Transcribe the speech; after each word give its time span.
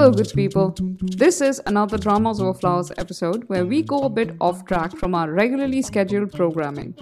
Hello, 0.00 0.12
good 0.12 0.32
people. 0.34 0.74
This 1.02 1.42
is 1.42 1.60
another 1.66 1.98
Dramas 1.98 2.40
Over 2.40 2.54
Flowers 2.54 2.90
episode 2.96 3.44
where 3.48 3.66
we 3.66 3.82
go 3.82 4.04
a 4.04 4.08
bit 4.08 4.34
off 4.40 4.64
track 4.64 4.96
from 4.96 5.14
our 5.14 5.30
regularly 5.30 5.82
scheduled 5.82 6.32
programming. 6.32 6.94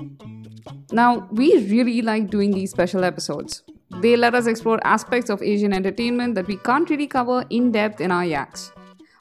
Now, 0.90 1.28
we 1.30 1.64
really 1.68 2.02
like 2.02 2.28
doing 2.28 2.50
these 2.50 2.72
special 2.72 3.04
episodes. 3.04 3.62
They 4.00 4.16
let 4.16 4.34
us 4.34 4.48
explore 4.48 4.84
aspects 4.84 5.30
of 5.30 5.44
Asian 5.44 5.72
entertainment 5.72 6.34
that 6.34 6.48
we 6.48 6.56
can't 6.56 6.90
really 6.90 7.06
cover 7.06 7.44
in 7.50 7.70
depth 7.70 8.00
in 8.00 8.10
our 8.10 8.24
yaks. 8.24 8.72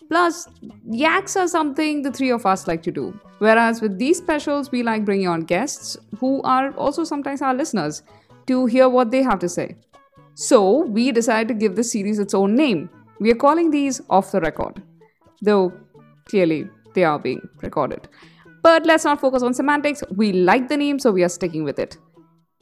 Plus, 0.10 0.48
yaks 0.90 1.36
are 1.36 1.48
something 1.48 2.02
the 2.02 2.12
three 2.12 2.32
of 2.32 2.48
us 2.48 2.68
like 2.68 2.82
to 2.82 2.92
do. 2.92 3.14
Whereas 3.38 3.80
with 3.80 4.00
these 4.00 4.18
specials, 4.18 4.72
we 4.72 4.82
like 4.82 5.06
bringing 5.06 5.28
on 5.28 5.42
guests 5.42 5.98
who 6.20 6.42
are 6.42 6.72
also 6.78 7.04
sometimes 7.04 7.44
our 7.44 7.54
listeners 7.54 8.02
to 8.48 8.66
hear 8.66 8.90
what 8.90 9.12
they 9.12 9.22
have 9.22 9.38
to 9.38 9.48
say. 9.48 9.76
So, 10.34 10.84
we 10.86 11.12
decided 11.12 11.50
to 11.50 11.54
give 11.54 11.76
this 11.76 11.92
series 11.92 12.18
its 12.18 12.34
own 12.34 12.56
name. 12.56 12.90
We 13.20 13.32
are 13.32 13.36
calling 13.36 13.72
these 13.72 14.02
Off 14.10 14.32
the 14.32 14.40
Record. 14.40 14.82
Though, 15.42 15.74
clearly, 16.26 16.70
they 16.94 17.04
are 17.04 17.18
being 17.18 17.42
recorded. 17.64 18.08
But 18.62 18.86
let's 18.86 19.06
not 19.06 19.20
focus 19.20 19.42
on 19.42 19.54
semantics. 19.54 20.04
We 20.16 20.34
like 20.34 20.68
the 20.68 20.78
name, 20.78 21.00
so 21.00 21.12
we 21.12 21.24
are 21.24 21.30
sticking 21.30 21.64
with 21.64 21.80
it. 21.80 21.98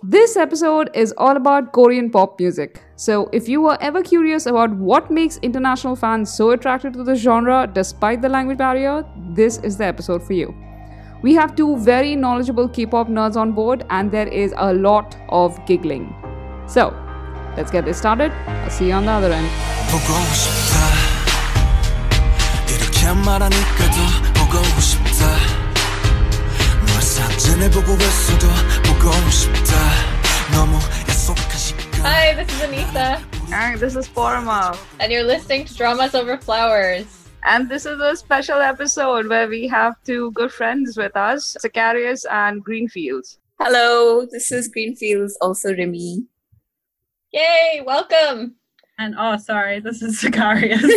This 0.04 0.38
episode 0.38 0.90
is 0.94 1.14
all 1.18 1.36
about 1.36 1.74
Korean 1.74 2.10
pop 2.10 2.40
music. 2.40 2.82
So, 2.96 3.30
if 3.34 3.50
you 3.50 3.62
were 3.62 3.78
ever 3.82 4.04
curious 4.04 4.46
about 4.46 4.72
what 4.72 5.10
makes 5.10 5.38
international 5.38 5.96
fans 5.96 6.34
so 6.34 6.52
attracted 6.52 6.94
to 6.94 7.04
the 7.04 7.16
genre 7.16 7.70
despite 7.74 8.22
the 8.22 8.30
language 8.30 8.58
barrier, 8.58 9.04
this 9.32 9.58
is 9.58 9.78
the 9.78 9.86
episode 9.86 10.22
for 10.24 10.34
you. 10.34 10.56
We 11.22 11.34
have 11.34 11.56
two 11.56 11.78
very 11.78 12.16
knowledgeable 12.16 12.70
K 12.70 12.86
pop 12.86 13.08
nerds 13.08 13.36
on 13.36 13.52
board, 13.54 13.86
and 13.90 14.12
there 14.12 14.28
is 14.28 14.54
a 14.58 14.74
lot 14.74 15.18
of 15.30 15.60
giggling. 15.66 16.14
So, 16.68 16.94
Let's 17.58 17.72
get 17.72 17.86
this 17.86 17.98
started. 17.98 18.32
I'll 18.48 18.70
see 18.70 18.88
you 18.88 18.94
on 18.94 19.06
the 19.06 19.12
other 19.12 19.32
end. 19.32 19.48
Hi, 32.04 32.34
this 32.34 32.50
is 32.50 32.62
Anisa. 32.62 33.24
And 33.54 33.80
this 33.80 33.96
is 33.96 34.08
Padma. 34.10 34.78
And 35.00 35.12
you're 35.12 35.24
listening 35.24 35.64
to 35.66 35.74
Dramas 35.74 36.14
Over 36.14 36.38
Flowers. 36.38 37.30
And 37.46 37.70
this 37.70 37.86
is 37.86 38.02
a 38.02 38.18
special 38.18 38.60
episode 38.60 39.28
where 39.28 39.48
we 39.48 39.68
have 39.70 39.96
two 40.04 40.32
good 40.32 40.52
friends 40.52 40.98
with 40.98 41.16
us, 41.16 41.56
Sicarius 41.64 42.26
and 42.30 42.62
Greenfields. 42.62 43.40
Hello, 43.60 44.26
this 44.26 44.52
is 44.52 44.68
Greenfields, 44.68 45.38
also 45.42 45.74
Remy. 45.74 46.26
Yay, 47.36 47.82
welcome! 47.86 48.56
And 48.98 49.14
oh, 49.20 49.36
sorry, 49.36 49.82
this 49.82 50.02
is 50.02 50.18
Sicarius. 50.24 50.80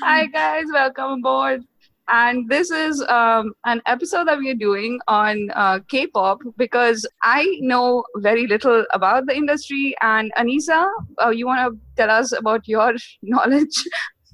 Hi 0.00 0.26
guys, 0.26 0.66
welcome 0.72 1.14
aboard. 1.14 1.62
And 2.06 2.48
this 2.48 2.70
is 2.70 3.02
um, 3.08 3.52
an 3.64 3.82
episode 3.86 4.28
that 4.28 4.38
we 4.38 4.50
are 4.50 4.54
doing 4.54 5.00
on 5.08 5.50
uh, 5.56 5.80
K-pop 5.88 6.38
because 6.56 7.04
I 7.20 7.58
know 7.62 8.04
very 8.18 8.46
little 8.46 8.86
about 8.94 9.26
the 9.26 9.34
industry. 9.34 9.92
And 10.02 10.30
Anisa, 10.38 10.88
uh, 11.20 11.30
you 11.30 11.48
want 11.48 11.74
to 11.74 11.80
tell 11.96 12.08
us 12.08 12.30
about 12.30 12.68
your 12.68 12.94
knowledge? 13.22 13.74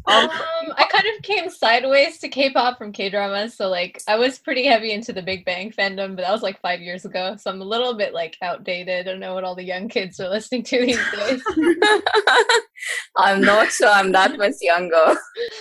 Um, 0.08 0.30
I 0.76 0.86
kind 0.90 1.04
of 1.14 1.22
came 1.22 1.50
sideways 1.50 2.18
to 2.18 2.28
K-pop 2.28 2.78
from 2.78 2.92
K-dramas, 2.92 3.54
so 3.54 3.68
like 3.68 4.02
I 4.08 4.16
was 4.16 4.38
pretty 4.38 4.64
heavy 4.64 4.92
into 4.92 5.12
the 5.12 5.20
Big 5.20 5.44
Bang 5.44 5.70
fandom, 5.70 6.16
but 6.16 6.22
that 6.22 6.32
was 6.32 6.42
like 6.42 6.60
five 6.60 6.80
years 6.80 7.04
ago, 7.04 7.36
so 7.38 7.50
I'm 7.50 7.60
a 7.60 7.64
little 7.64 7.94
bit 7.94 8.14
like 8.14 8.36
outdated. 8.40 9.06
I 9.06 9.10
don't 9.10 9.20
know 9.20 9.34
what 9.34 9.44
all 9.44 9.54
the 9.54 9.64
young 9.64 9.88
kids 9.88 10.18
are 10.18 10.30
listening 10.30 10.62
to 10.64 10.80
these 10.80 11.10
days. 11.12 11.42
I'm 13.16 13.42
not 13.42 13.70
sure 13.70 13.88
I'm 13.88 14.12
that 14.12 14.38
much 14.38 14.54
younger. 14.62 15.14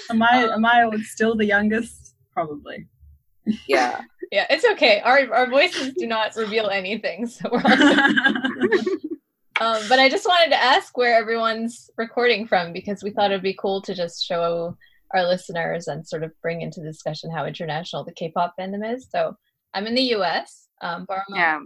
am 0.09 0.23
I 0.23 0.48
am 0.53 0.66
I 0.66 0.90
still 1.03 1.36
the 1.36 1.45
youngest? 1.45 2.16
Probably. 2.34 2.88
Yeah. 3.68 4.02
yeah, 4.31 4.46
it's 4.50 4.66
okay. 4.66 5.02
Our 5.02 5.34
our 5.34 5.50
voices 5.50 5.94
do 5.97 6.07
not 6.07 6.36
reveal 6.38 6.69
anything, 6.69 7.28
so 7.28 7.50
we're 7.52 7.62
all 7.63 8.72
Um, 9.59 9.81
but 9.90 10.00
I 10.00 10.09
just 10.09 10.25
wanted 10.28 10.50
to 10.51 10.63
ask 10.63 10.97
where 10.97 11.16
everyone's 11.18 11.90
recording 11.97 12.47
from 12.47 12.73
because 12.73 13.03
we 13.03 13.12
thought 13.12 13.31
it'd 13.31 13.41
be 13.41 13.57
cool 13.59 13.81
to 13.84 13.95
just 13.95 14.25
show 14.25 14.78
our 15.13 15.25
listeners 15.25 15.88
and 15.88 16.07
sort 16.07 16.23
of 16.23 16.31
bring 16.41 16.62
into 16.62 16.81
discussion 16.81 17.31
how 17.31 17.45
international 17.45 18.03
the 18.03 18.12
K-pop 18.13 18.53
fandom 18.59 18.94
is. 18.94 19.07
So 19.09 19.35
I'm 19.73 19.88
in 19.88 19.95
the 19.95 20.01
U.S. 20.18 20.68
Um, 20.81 21.07
Padma, 21.07 21.35
Yeah, 21.35 21.59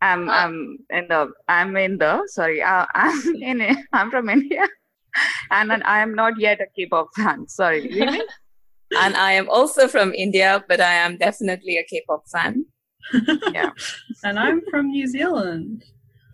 I'm 0.00 0.28
Ah. 0.30 0.44
I'm 0.44 0.78
in 0.90 1.08
the 1.08 1.32
I'm 1.48 1.76
in 1.76 1.98
the 1.98 2.22
sorry 2.26 2.62
uh, 2.62 2.86
I'm 2.94 3.34
in 3.42 3.84
I'm 3.92 4.10
from 4.10 4.28
India, 4.28 4.66
and 5.50 5.70
then 5.70 5.82
I 5.82 6.00
am 6.00 6.14
not 6.14 6.38
yet 6.38 6.60
a 6.60 6.66
K-pop 6.74 7.08
fan. 7.16 7.48
Sorry, 7.48 7.82
really? 7.88 8.22
And 8.98 9.18
I 9.18 9.32
am 9.32 9.50
also 9.50 9.86
from 9.86 10.14
India, 10.14 10.64
but 10.66 10.80
I 10.80 10.94
am 10.94 11.18
definitely 11.18 11.76
a 11.76 11.84
K-pop 11.84 12.24
fan. 12.32 12.64
Yeah, 13.52 13.70
and 14.24 14.38
I'm 14.38 14.62
from 14.70 14.88
New 14.88 15.06
Zealand. 15.06 15.84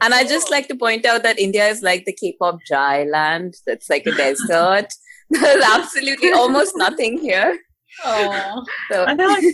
And 0.05 0.13
I 0.13 0.25
just 0.25 0.51
like 0.51 0.69
to 0.69 0.77
point 0.77 1.07
out 1.07 1.23
that 1.23 1.39
India 1.39 1.67
is 1.67 1.83
like 1.83 2.05
the 2.05 2.13
K-pop 2.13 2.59
dry 2.67 3.05
land. 3.05 3.55
That's 3.67 3.89
like 3.89 4.05
a 4.07 4.13
desert. 4.13 4.89
There's 5.31 5.65
absolutely 5.65 6.31
almost 6.31 6.75
nothing 6.77 7.17
here. 7.19 7.59
Aw. 8.05 8.63
So 8.93 9.07
I 9.07 9.17
feel 9.17 9.29
like 9.29 9.45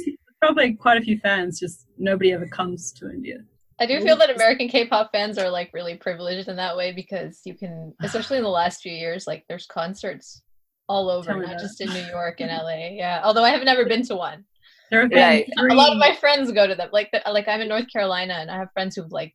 probably 0.42 0.74
quite 0.74 1.00
a 1.00 1.02
few 1.02 1.18
fans, 1.20 1.60
just 1.60 1.86
nobody 1.98 2.32
ever 2.32 2.48
comes 2.48 2.90
to 2.94 3.08
India. 3.08 3.36
I 3.78 3.86
do 3.86 4.00
feel 4.00 4.16
that 4.16 4.34
American 4.34 4.68
K-pop 4.68 5.12
fans 5.12 5.38
are 5.38 5.48
like 5.48 5.70
really 5.72 5.96
privileged 5.96 6.48
in 6.48 6.56
that 6.56 6.76
way 6.76 6.90
because 6.90 7.42
you 7.44 7.54
can, 7.54 7.94
especially 8.02 8.38
in 8.38 8.42
the 8.42 8.50
last 8.50 8.82
few 8.82 8.92
years, 8.92 9.28
like 9.28 9.44
there's 9.48 9.66
concerts 9.66 10.42
all 10.88 11.08
over, 11.08 11.32
not 11.36 11.46
that. 11.46 11.60
just 11.60 11.80
in 11.80 11.88
New 11.90 12.06
York 12.08 12.40
and 12.40 12.50
LA. 12.50 12.88
Yeah, 12.90 13.20
although 13.22 13.44
I 13.44 13.50
have 13.50 13.62
never 13.62 13.86
been 13.86 14.02
to 14.06 14.16
one. 14.16 14.44
There 14.90 15.00
have 15.00 15.10
been 15.10 15.18
Right. 15.20 15.48
A 15.56 15.74
lot 15.74 15.92
of 15.92 15.98
my 15.98 16.16
friends 16.16 16.50
go 16.50 16.66
to 16.66 16.74
them. 16.74 16.88
Like, 16.92 17.10
the, 17.12 17.22
like 17.30 17.46
I'm 17.46 17.60
in 17.60 17.68
North 17.68 17.86
Carolina, 17.92 18.34
and 18.34 18.50
I 18.50 18.56
have 18.56 18.72
friends 18.74 18.96
who've 18.96 19.12
like 19.12 19.32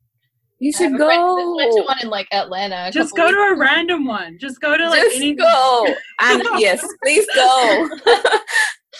you 0.59 0.71
should 0.71 0.93
a 0.93 0.97
friend 0.97 1.21
who 1.21 1.55
went 1.57 1.71
to 1.73 1.79
go. 1.81 1.85
one 1.85 1.97
in 2.01 2.09
like 2.09 2.27
Atlanta. 2.31 2.89
just 2.91 3.15
go 3.15 3.29
to 3.31 3.37
weeks 3.37 3.51
a 3.51 3.55
random 3.57 4.05
one. 4.05 4.37
Just 4.39 4.61
go 4.61 4.77
to 4.77 4.89
like 4.89 5.01
Just 5.01 5.15
any 5.17 5.33
go. 5.35 5.87
And 6.21 6.43
yes, 6.57 6.85
please 7.03 7.25
go. 7.35 7.89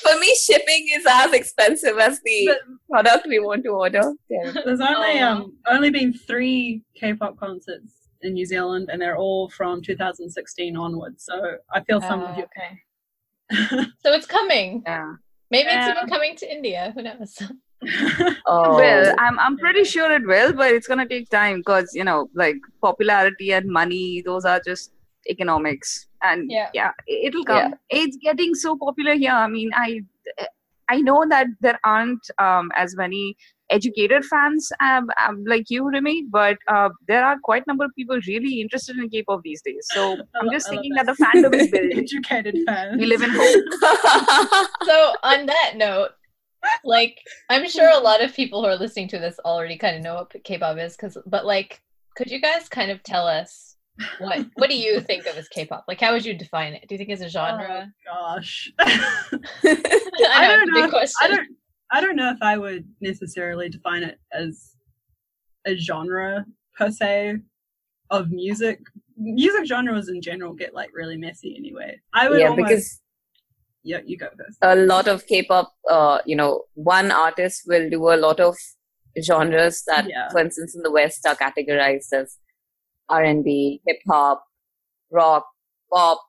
For 0.04 0.20
me, 0.20 0.36
shipping 0.36 0.88
is 0.94 1.06
as 1.10 1.32
expensive 1.32 1.98
as 1.98 2.20
the 2.26 2.48
But 2.48 2.58
product 2.92 3.28
we 3.28 3.40
want 3.40 3.64
to 3.64 3.70
order. 3.70 4.14
Yeah. 4.30 4.52
there's 4.66 4.82
only 4.82 5.20
Aw. 5.22 5.32
um 5.32 5.58
only 5.68 5.90
been 5.90 6.14
three 6.14 6.84
K-pop 7.00 7.38
concerts 7.40 7.94
in 8.22 8.34
New 8.34 8.46
Zealand, 8.46 8.90
and 8.92 9.02
they're 9.02 9.18
all 9.18 9.50
from 9.50 9.82
2016 9.82 10.76
onwards. 10.76 11.24
So 11.26 11.58
I 11.74 11.82
feel 11.82 12.02
some 12.02 12.22
Oh, 12.22 12.26
of 12.26 12.38
you. 12.38 12.44
okay. 12.44 13.86
So 14.04 14.12
it's 14.14 14.26
coming. 14.28 14.84
Yeah. 14.86 15.14
Maybe 15.52 15.70
it's 15.72 15.88
even 15.98 16.10
coming 16.10 16.36
to 16.38 16.52
India. 16.52 16.92
Who 16.96 17.02
knows? 17.04 17.42
Oh. 18.48 18.76
Well, 18.76 19.14
I'm 19.20 19.40
I'm 19.40 19.58
pretty 19.58 19.84
sure 19.84 20.12
it 20.12 20.26
will, 20.26 20.54
but 20.54 20.72
it's 20.72 20.88
gonna 20.88 21.08
take 21.08 21.30
time 21.30 21.58
because 21.60 21.92
you 21.94 22.04
know, 22.04 22.30
like 22.36 22.58
popularity 22.82 23.54
and 23.54 23.68
money, 23.68 24.22
those 24.26 24.46
are 24.46 24.62
just 24.66 24.92
economics, 25.30 26.08
and 26.22 26.50
Yeah. 26.52 26.70
yeah, 26.74 26.92
it- 27.08 27.28
it'll 27.28 27.44
come. 27.46 27.74
It's 27.90 28.18
getting 28.18 28.54
so 28.56 28.78
popular 28.78 29.16
here. 29.16 29.32
I 29.32 29.48
mean, 29.48 29.72
I 29.76 30.02
I 30.90 31.02
know 31.02 31.26
that 31.30 31.48
there 31.62 31.80
aren't 31.84 32.30
um, 32.38 32.72
as 32.76 32.96
many 32.96 33.36
educated 33.72 34.24
fans 34.26 34.72
um, 34.80 35.10
um, 35.28 35.44
like 35.48 35.72
you, 35.72 35.90
Remy, 35.92 36.28
but 36.30 36.58
uh, 36.68 36.90
there 37.08 37.26
are 37.26 37.38
quite 37.44 37.64
a 37.66 37.66
number 37.68 37.86
of 37.86 37.92
people 37.98 38.20
really 38.28 38.62
interested 38.62 38.96
in 38.98 39.10
K-pop 39.10 39.42
these 39.44 39.64
days. 39.64 39.88
So 39.96 40.16
I'm 40.40 40.52
just 40.52 40.70
thinking 40.70 40.94
that. 40.94 41.08
that 41.08 41.18
the 41.18 41.26
fandom 41.26 41.56
is 41.56 41.72
building. 41.72 41.98
Educated 41.98 42.58
fans. 42.68 43.00
We 43.00 43.08
live 43.08 43.24
in 43.24 43.32
hope. 43.32 43.64
so 44.84 45.14
on 45.24 45.48
that 45.48 45.74
note, 45.76 46.12
like 46.84 47.20
I'm 47.50 47.68
sure 47.68 47.90
a 47.90 48.00
lot 48.00 48.24
of 48.24 48.34
people 48.34 48.62
who 48.62 48.68
are 48.68 48.76
listening 48.76 49.08
to 49.10 49.20
this 49.20 49.40
already 49.46 49.78
kind 49.78 49.96
of 49.96 50.04
know 50.04 50.16
what 50.16 50.44
K-pop 50.44 50.78
is, 50.78 50.96
because 50.96 51.18
but 51.26 51.46
like, 51.46 51.82
could 52.16 52.30
you 52.32 52.42
guys 52.42 52.70
kind 52.70 52.92
of 52.92 53.04
tell 53.04 53.28
us 53.28 53.76
what 54.20 54.46
what 54.56 54.70
do 54.70 54.78
you 54.78 55.00
think 55.08 55.26
of 55.26 55.38
as 55.38 55.48
K-pop? 55.48 55.86
Like, 55.88 56.02
how 56.02 56.14
would 56.14 56.26
you 56.26 56.34
define 56.34 56.74
it? 56.74 56.88
Do 56.88 56.96
you 56.96 56.98
think 56.98 57.10
it's 57.10 57.22
a 57.22 57.30
genre? 57.30 57.92
Oh, 58.10 58.14
gosh. 58.14 58.72
I, 58.80 59.32
I 59.64 60.48
don't 60.48 60.70
know. 60.70 60.76
big 60.76 60.86
if- 60.86 60.92
question. 60.92 61.16
I 61.22 61.28
don't. 61.28 61.48
I 61.92 62.02
don't 62.02 62.16
know 62.16 62.32
if 62.32 62.42
I 62.42 62.58
would 62.58 62.86
necessarily 63.00 63.70
define 63.70 64.04
it 64.04 64.20
as 64.34 64.72
a 65.66 65.76
genre 65.76 66.46
per 66.76 66.90
se 66.92 67.38
of 68.10 68.32
music. 68.32 68.80
Music 69.18 69.66
genres 69.66 70.10
in 70.10 70.22
general 70.22 70.54
get 70.54 70.74
like 70.74 70.90
really 70.94 71.16
messy 71.16 71.56
anyway. 71.58 72.00
I 72.14 72.28
would 72.28 72.40
yeah, 72.40 72.50
almost, 72.50 72.68
because 72.68 73.02
yeah, 73.86 74.00
you 74.06 74.18
go 74.18 74.28
first. 74.38 74.58
a 74.62 74.76
lot 74.76 75.08
of 75.08 75.26
K-pop, 75.28 75.74
uh, 75.90 76.20
you 76.26 76.36
know, 76.36 76.64
one 76.74 77.12
artist 77.12 77.64
will 77.68 77.90
do 77.90 78.02
a 78.12 78.18
lot 78.18 78.40
of 78.40 78.56
genres 79.24 79.84
that, 79.88 80.06
Yeah. 80.10 80.30
for 80.32 80.40
instance, 80.40 80.76
in 80.76 80.82
the 80.82 80.92
West 80.92 81.26
are 81.26 81.36
categorized 81.36 82.12
as 82.12 82.38
R&B, 83.10 83.82
hip 83.88 84.00
hop, 84.10 84.44
rock, 85.12 85.46
pop. 85.94 86.20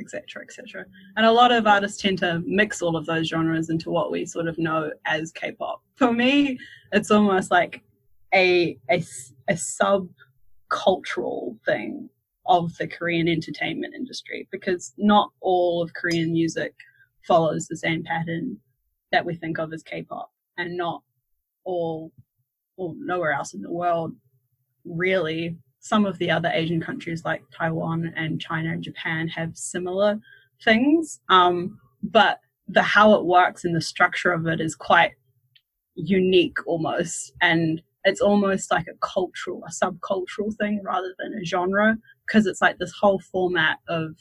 etc 0.00 0.42
etc 0.46 0.84
and 1.16 1.26
a 1.26 1.32
lot 1.32 1.50
of 1.50 1.66
artists 1.66 2.00
tend 2.00 2.18
to 2.18 2.40
mix 2.46 2.80
all 2.82 2.96
of 2.96 3.04
those 3.06 3.26
genres 3.28 3.68
into 3.74 3.90
what 3.90 4.12
we 4.12 4.24
sort 4.24 4.46
of 4.46 4.56
know 4.66 4.80
as 5.06 5.32
k-pop 5.32 5.78
for 5.96 6.12
me 6.12 6.56
it's 6.92 7.10
almost 7.10 7.50
like 7.50 7.74
a 8.32 8.78
a 8.92 9.56
sub 9.56 10.08
cultural 10.68 11.56
thing 11.66 12.08
of 12.48 12.76
the 12.78 12.88
Korean 12.88 13.28
entertainment 13.28 13.94
industry 13.94 14.48
because 14.50 14.92
not 14.96 15.30
all 15.40 15.82
of 15.82 15.92
Korean 15.94 16.32
music 16.32 16.74
follows 17.26 17.66
the 17.66 17.76
same 17.76 18.02
pattern 18.02 18.56
that 19.12 19.24
we 19.24 19.34
think 19.34 19.58
of 19.58 19.72
as 19.72 19.82
K-pop, 19.82 20.30
and 20.56 20.76
not 20.76 21.02
all, 21.64 22.10
or 22.76 22.94
nowhere 22.98 23.32
else 23.32 23.54
in 23.54 23.62
the 23.62 23.70
world, 23.70 24.14
really. 24.84 25.56
Some 25.80 26.04
of 26.04 26.18
the 26.18 26.30
other 26.30 26.50
Asian 26.52 26.80
countries 26.80 27.24
like 27.24 27.42
Taiwan 27.56 28.12
and 28.16 28.40
China 28.40 28.70
and 28.70 28.82
Japan 28.82 29.28
have 29.28 29.56
similar 29.56 30.18
things, 30.64 31.20
um, 31.28 31.78
but 32.02 32.40
the 32.66 32.82
how 32.82 33.14
it 33.14 33.24
works 33.24 33.64
and 33.64 33.74
the 33.74 33.80
structure 33.80 34.32
of 34.32 34.46
it 34.46 34.60
is 34.60 34.74
quite 34.74 35.12
unique 35.94 36.58
almost, 36.66 37.32
and 37.40 37.82
it's 38.04 38.20
almost 38.20 38.70
like 38.70 38.86
a 38.88 39.06
cultural, 39.06 39.62
a 39.66 39.70
subcultural 39.70 40.54
thing 40.58 40.80
rather 40.82 41.14
than 41.18 41.34
a 41.34 41.44
genre 41.44 41.96
because 42.28 42.46
it's 42.46 42.60
like 42.60 42.78
this 42.78 42.92
whole 43.00 43.18
format 43.18 43.78
of 43.88 44.16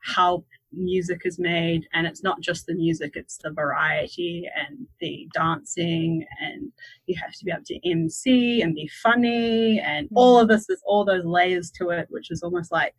how 0.00 0.44
music 0.72 1.20
is 1.24 1.38
made 1.38 1.82
and 1.92 2.06
it's 2.06 2.22
not 2.22 2.40
just 2.40 2.64
the 2.66 2.74
music 2.74 3.12
it's 3.14 3.36
the 3.44 3.50
variety 3.50 4.48
and 4.56 4.86
the 5.00 5.28
dancing 5.34 6.24
and 6.40 6.72
you 7.06 7.14
have 7.22 7.32
to 7.34 7.44
be 7.44 7.52
able 7.52 7.62
to 7.64 7.78
mc 7.88 8.62
and 8.62 8.74
be 8.74 8.88
funny 9.02 9.78
and 9.80 10.08
all 10.14 10.38
of 10.40 10.48
this 10.48 10.68
is 10.70 10.80
all 10.86 11.04
those 11.04 11.24
layers 11.26 11.70
to 11.70 11.90
it 11.90 12.06
which 12.08 12.30
is 12.30 12.42
almost 12.42 12.72
like 12.72 12.94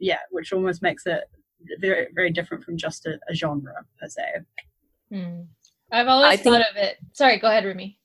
yeah 0.00 0.18
which 0.32 0.52
almost 0.52 0.82
makes 0.82 1.06
it 1.06 1.24
very 1.80 2.08
very 2.12 2.30
different 2.32 2.62
from 2.64 2.76
just 2.76 3.06
a, 3.06 3.18
a 3.30 3.34
genre 3.34 3.74
per 4.00 4.08
se 4.08 4.22
Hmm. 5.10 5.40
I've 5.90 6.06
always 6.08 6.32
I 6.32 6.36
think- 6.36 6.54
thought 6.56 6.70
of 6.70 6.76
it. 6.76 6.98
Sorry, 7.14 7.38
go 7.38 7.48
ahead, 7.48 7.64
Remy. 7.64 7.98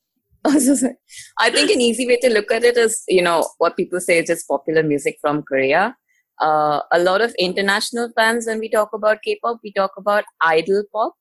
I 1.39 1.49
think 1.49 1.71
an 1.71 1.81
easy 1.81 2.05
way 2.07 2.17
to 2.17 2.29
look 2.29 2.51
at 2.51 2.63
it 2.63 2.77
is, 2.77 3.03
you 3.07 3.21
know, 3.21 3.47
what 3.59 3.77
people 3.77 3.99
say 3.99 4.19
is 4.19 4.27
just 4.27 4.47
popular 4.47 4.83
music 4.83 5.17
from 5.21 5.43
Korea. 5.43 5.95
Uh, 6.41 6.81
a 6.91 6.99
lot 6.99 7.21
of 7.21 7.33
international 7.39 8.09
fans, 8.15 8.47
when 8.47 8.59
we 8.59 8.69
talk 8.69 8.89
about 8.93 9.19
K-pop, 9.23 9.59
we 9.63 9.71
talk 9.71 9.91
about 9.97 10.25
idol 10.41 10.83
pop, 10.91 11.13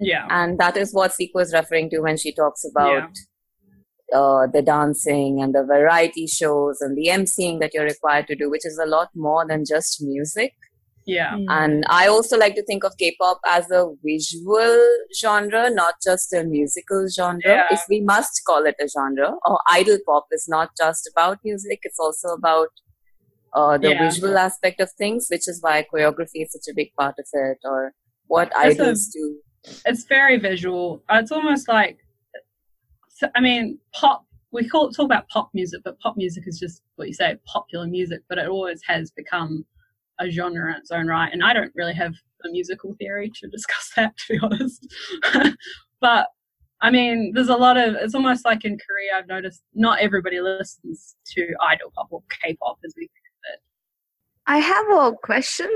yeah 0.00 0.26
and 0.30 0.58
that 0.58 0.76
is 0.76 0.92
what 0.92 1.12
Siko 1.12 1.40
is 1.40 1.52
referring 1.52 1.90
to 1.90 2.00
when 2.00 2.16
she 2.16 2.32
talks 2.32 2.64
about 2.64 3.10
uh, 4.12 4.46
the 4.52 4.62
dancing 4.62 5.40
and 5.40 5.54
the 5.54 5.62
variety 5.62 6.26
shows 6.26 6.80
and 6.80 6.96
the 6.96 7.08
emceeing 7.08 7.60
that 7.60 7.72
you're 7.72 7.84
required 7.84 8.26
to 8.26 8.34
do, 8.34 8.50
which 8.50 8.66
is 8.66 8.78
a 8.78 8.86
lot 8.86 9.08
more 9.14 9.46
than 9.46 9.64
just 9.64 10.02
music. 10.02 10.52
Yeah 11.06 11.36
And 11.48 11.84
I 11.88 12.06
also 12.08 12.36
like 12.38 12.54
to 12.56 12.62
think 12.64 12.84
of 12.84 12.92
K-pop 12.98 13.40
as 13.48 13.70
a 13.70 13.86
visual 14.04 14.76
genre, 15.20 15.70
not 15.70 15.94
just 16.04 16.32
a 16.32 16.44
musical 16.44 17.06
genre. 17.08 17.40
Yeah. 17.44 17.66
If 17.70 17.80
we 17.88 18.00
must 18.00 18.42
call 18.46 18.66
it 18.66 18.76
a 18.80 18.88
genre, 18.88 19.32
or 19.44 19.58
idol 19.70 19.98
pop 20.06 20.26
is 20.32 20.46
not 20.48 20.70
just 20.76 21.08
about 21.12 21.38
music; 21.44 21.80
it's 21.84 21.98
also 21.98 22.28
about 22.40 22.68
uh, 23.52 23.78
the 23.78 23.90
Yeah. 23.90 24.02
visual 24.08 24.36
aspect 24.38 24.80
of 24.80 24.92
things, 24.92 25.26
which 25.30 25.48
is 25.48 25.60
why 25.62 25.84
choreography 25.92 26.42
is 26.46 26.52
such 26.52 26.68
a 26.70 26.74
big 26.74 26.92
part 26.98 27.16
of 27.18 27.26
it, 27.32 27.58
or 27.64 27.92
what 28.28 28.48
It's 28.48 28.56
a- 28.56 28.84
idols 28.84 29.06
do. 29.08 29.24
it's 29.86 30.04
very 30.04 30.38
visual. 30.38 31.02
Uh, 31.08 31.18
It's 31.22 31.32
almost 31.32 31.66
like, 31.68 31.98
I 33.34 33.40
mean, 33.40 33.78
pop. 33.92 34.24
We 34.52 34.68
call 34.68 34.90
talk 34.90 35.04
about 35.04 35.28
pop 35.28 35.50
music, 35.54 35.80
but 35.84 35.98
pop 36.00 36.16
music 36.16 36.44
is 36.46 36.58
just 36.58 36.82
what 36.96 37.06
you 37.08 37.14
say, 37.14 37.36
popular 37.46 37.86
music. 37.86 38.20
But 38.28 38.38
it 38.38 38.48
always 38.48 38.80
has 38.88 39.10
become 39.12 39.64
a 40.20 40.30
genre 40.30 40.70
in 40.70 40.76
its 40.76 40.90
own 40.90 41.06
right. 41.06 41.32
And 41.32 41.42
I 41.42 41.52
don't 41.52 41.72
really 41.74 41.94
have 41.94 42.12
a 42.44 42.50
musical 42.50 42.94
theory 42.98 43.30
to 43.40 43.48
discuss 43.48 43.92
that, 43.96 44.16
to 44.16 44.34
be 44.34 44.38
honest. 44.42 44.86
but 46.00 46.28
I 46.82 46.90
mean, 46.90 47.32
there's 47.34 47.48
a 47.48 47.56
lot 47.56 47.76
of. 47.76 47.94
It's 47.94 48.14
almost 48.14 48.44
like 48.44 48.64
in 48.64 48.78
Korea, 48.78 49.18
I've 49.18 49.28
noticed 49.28 49.62
not 49.74 50.00
everybody 50.00 50.40
listens 50.40 51.16
to 51.34 51.54
idol 51.60 51.92
pop 51.94 52.08
or 52.10 52.22
K-pop 52.42 52.78
as 52.84 52.94
we. 52.96 53.02
Think 53.02 53.10
of 53.10 53.54
it. 53.54 53.60
I 54.46 54.58
have 54.58 54.86
a 54.88 55.12
question 55.22 55.68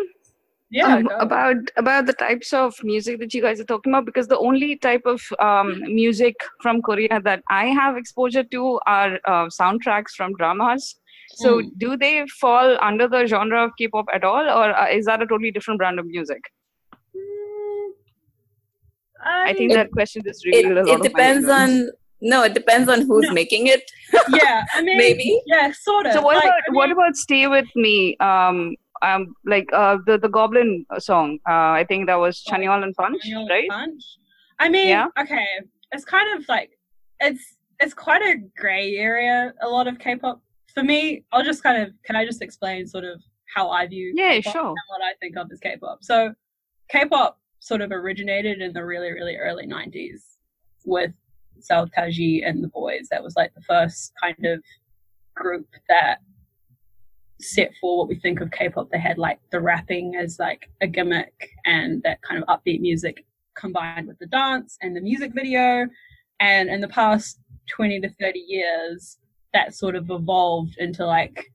Yeah, 0.70 0.97
um, 0.97 1.08
about 1.20 1.56
about 1.76 2.06
the 2.06 2.14
types 2.14 2.55
of 2.55 2.75
music 2.82 3.20
that 3.20 3.35
you 3.35 3.43
guys 3.43 3.61
are 3.61 3.64
talking 3.64 3.93
about 3.93 4.06
because 4.06 4.29
the 4.29 4.38
only 4.38 4.76
type 4.76 5.02
of 5.05 5.20
um, 5.40 5.81
music 5.94 6.37
from 6.62 6.81
Korea 6.81 7.20
that 7.23 7.43
I 7.50 7.67
have 7.67 7.99
exposure 7.99 8.44
to 8.44 8.81
are 8.87 9.20
uh, 9.26 9.47
soundtracks 9.61 10.12
from 10.17 10.32
dramas. 10.35 10.97
So, 11.31 11.61
Mm. 11.61 11.71
do 11.79 11.97
they 11.97 12.26
fall 12.41 12.76
under 12.81 13.09
the 13.09 13.26
genre 13.26 13.65
of 13.65 13.73
K-pop 13.79 14.06
at 14.12 14.25
all, 14.25 14.49
or 14.49 14.76
uh, 14.76 14.88
is 14.91 15.06
that 15.06 15.23
a 15.23 15.26
totally 15.26 15.50
different 15.50 15.79
brand 15.79 15.99
of 15.99 16.06
music? 16.06 16.43
Mm, 17.17 17.91
I 19.25 19.53
think 19.55 19.73
It- 19.73 19.75
that 19.75 19.91
question 19.91 20.23
just 20.25 20.44
It, 20.47 20.65
a 20.67 20.82
lot 20.82 20.88
it 20.88 21.03
depends 21.03 21.49
on 21.49 21.91
no, 22.21 22.43
it 22.43 22.55
depends 22.55 22.88
on 22.88 23.03
who's 23.03 23.26
No. 23.26 23.32
making 23.35 23.67
it. 23.67 23.91
yeah, 24.31 24.65
I 24.73 24.81
mean, 24.81 24.97
Maybe. 24.97 25.43
yeah, 25.47 25.73
sort 25.73 26.06
of. 26.06 26.12
So 26.15 26.23
what 26.23 26.37
Like, 26.37 26.44
about 26.44 26.62
I 26.71 26.73
what 26.73 26.91
about 26.91 27.17
"Stay 27.17 27.47
with 27.49 27.67
Me"? 27.76 28.17
Um, 28.19 28.76
um, 29.03 29.35
like 29.44 29.69
uh, 29.75 29.99
the 30.06 30.17
the 30.19 30.29
Goblin 30.29 30.87
song. 30.99 31.38
Uh, 31.49 31.71
I 31.81 31.85
think 31.87 32.06
that 32.06 32.15
was 32.15 32.43
Chanyeol 32.49 32.82
and 32.82 32.94
Punch, 32.94 33.23
right? 33.50 33.69
Punch. 33.69 34.03
I 34.59 34.69
mean, 34.71 34.88
Yeah. 34.88 35.09
okay, 35.19 35.47
it's 35.93 36.05
kind 36.06 36.38
of 36.38 36.49
like 36.49 36.71
it's 37.21 37.44
it's 37.81 37.93
quite 37.93 38.23
a 38.23 38.37
gray 38.56 38.97
area. 38.97 39.53
A 39.61 39.69
lot 39.69 39.87
of 39.87 39.99
K-pop 39.99 40.41
for 40.75 40.82
me. 40.82 41.25
I'll 41.32 41.44
just 41.44 41.62
kind 41.62 41.82
of 41.82 41.91
can 42.05 42.17
I 42.17 42.25
just 42.25 42.43
explain 42.43 42.87
sort 42.87 43.05
of 43.05 43.23
how 43.55 43.71
I 43.71 43.87
view 43.87 44.12
Yeah, 44.15 44.35
K-pop 44.41 44.53
sure. 44.53 44.75
what 44.88 45.03
I 45.03 45.15
think 45.21 45.37
of 45.37 45.50
as 45.53 45.61
K-pop. 45.61 46.03
So, 46.03 46.35
K-pop 46.91 47.38
sort 47.61 47.81
of 47.81 47.91
originated 47.93 48.61
in 48.61 48.73
the 48.73 48.85
really 48.85 49.12
really 49.12 49.37
early 49.37 49.67
'90s 49.67 50.23
with 50.85 51.12
Seo 51.61 51.88
Taiji 51.97 52.47
and 52.47 52.62
the 52.62 52.69
Boys. 52.69 53.09
That 53.11 53.23
was 53.23 53.37
like 53.37 53.55
the 53.55 53.62
first 53.62 54.12
kind 54.21 54.44
of 54.44 54.62
group 55.35 55.67
that 55.88 56.19
set 57.41 57.71
for 57.81 57.99
what 57.99 58.09
we 58.09 58.17
think 58.17 58.41
of 58.41 58.50
K-pop. 58.50 58.91
They 58.91 58.99
had 58.99 59.19
like 59.19 59.38
the 59.50 59.61
rapping 59.61 60.17
as 60.17 60.38
like 60.38 60.69
a 60.81 60.87
gimmick 60.87 61.50
and 61.65 62.03
that 62.03 62.21
kind 62.23 62.43
of 62.43 62.49
upbeat 62.49 62.81
music 62.81 63.25
combined 63.56 64.06
with 64.09 64.19
the 64.19 64.26
dance 64.26 64.76
and 64.82 64.97
the 64.97 65.00
music 65.00 65.32
video. 65.35 65.87
And 66.41 66.69
in 66.69 66.81
the 66.81 66.88
past 66.88 67.41
20 67.71 68.00
to 68.00 68.09
30 68.21 68.38
years, 68.41 69.19
that 69.55 69.75
sort 69.75 69.97
of 69.97 70.11
evolved 70.11 70.77
into 70.79 71.06
like, 71.06 71.51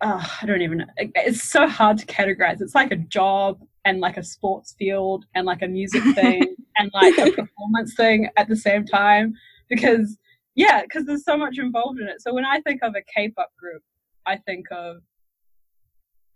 uh, 0.00 0.24
I 0.40 0.46
don't 0.46 0.62
even 0.62 0.78
know. 0.78 0.86
It's 0.96 1.42
so 1.42 1.66
hard 1.66 1.98
to 1.98 2.06
categorize. 2.06 2.60
It's 2.60 2.74
like 2.74 2.92
a 2.92 2.96
job 2.96 3.58
and 3.84 4.00
like 4.00 4.16
a 4.16 4.22
sports 4.22 4.74
field 4.78 5.24
and 5.34 5.46
like 5.46 5.62
a 5.62 5.68
music 5.68 6.02
thing 6.14 6.54
and 6.76 6.90
like 6.94 7.16
a 7.18 7.30
performance 7.32 7.94
thing 7.94 8.28
at 8.36 8.48
the 8.48 8.56
same 8.56 8.84
time 8.84 9.34
because 9.68 10.18
yeah 10.54 10.82
because 10.82 11.04
there's 11.04 11.24
so 11.24 11.36
much 11.36 11.58
involved 11.58 12.00
in 12.00 12.08
it 12.08 12.20
so 12.20 12.32
when 12.32 12.44
i 12.44 12.60
think 12.60 12.80
of 12.82 12.94
a 12.94 13.02
k-pop 13.14 13.50
group 13.58 13.82
i 14.26 14.36
think 14.36 14.66
of 14.70 14.96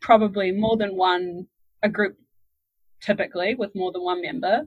probably 0.00 0.52
more 0.52 0.76
than 0.76 0.96
one 0.96 1.46
a 1.82 1.88
group 1.88 2.16
typically 3.02 3.54
with 3.54 3.74
more 3.74 3.92
than 3.92 4.02
one 4.02 4.20
member 4.22 4.62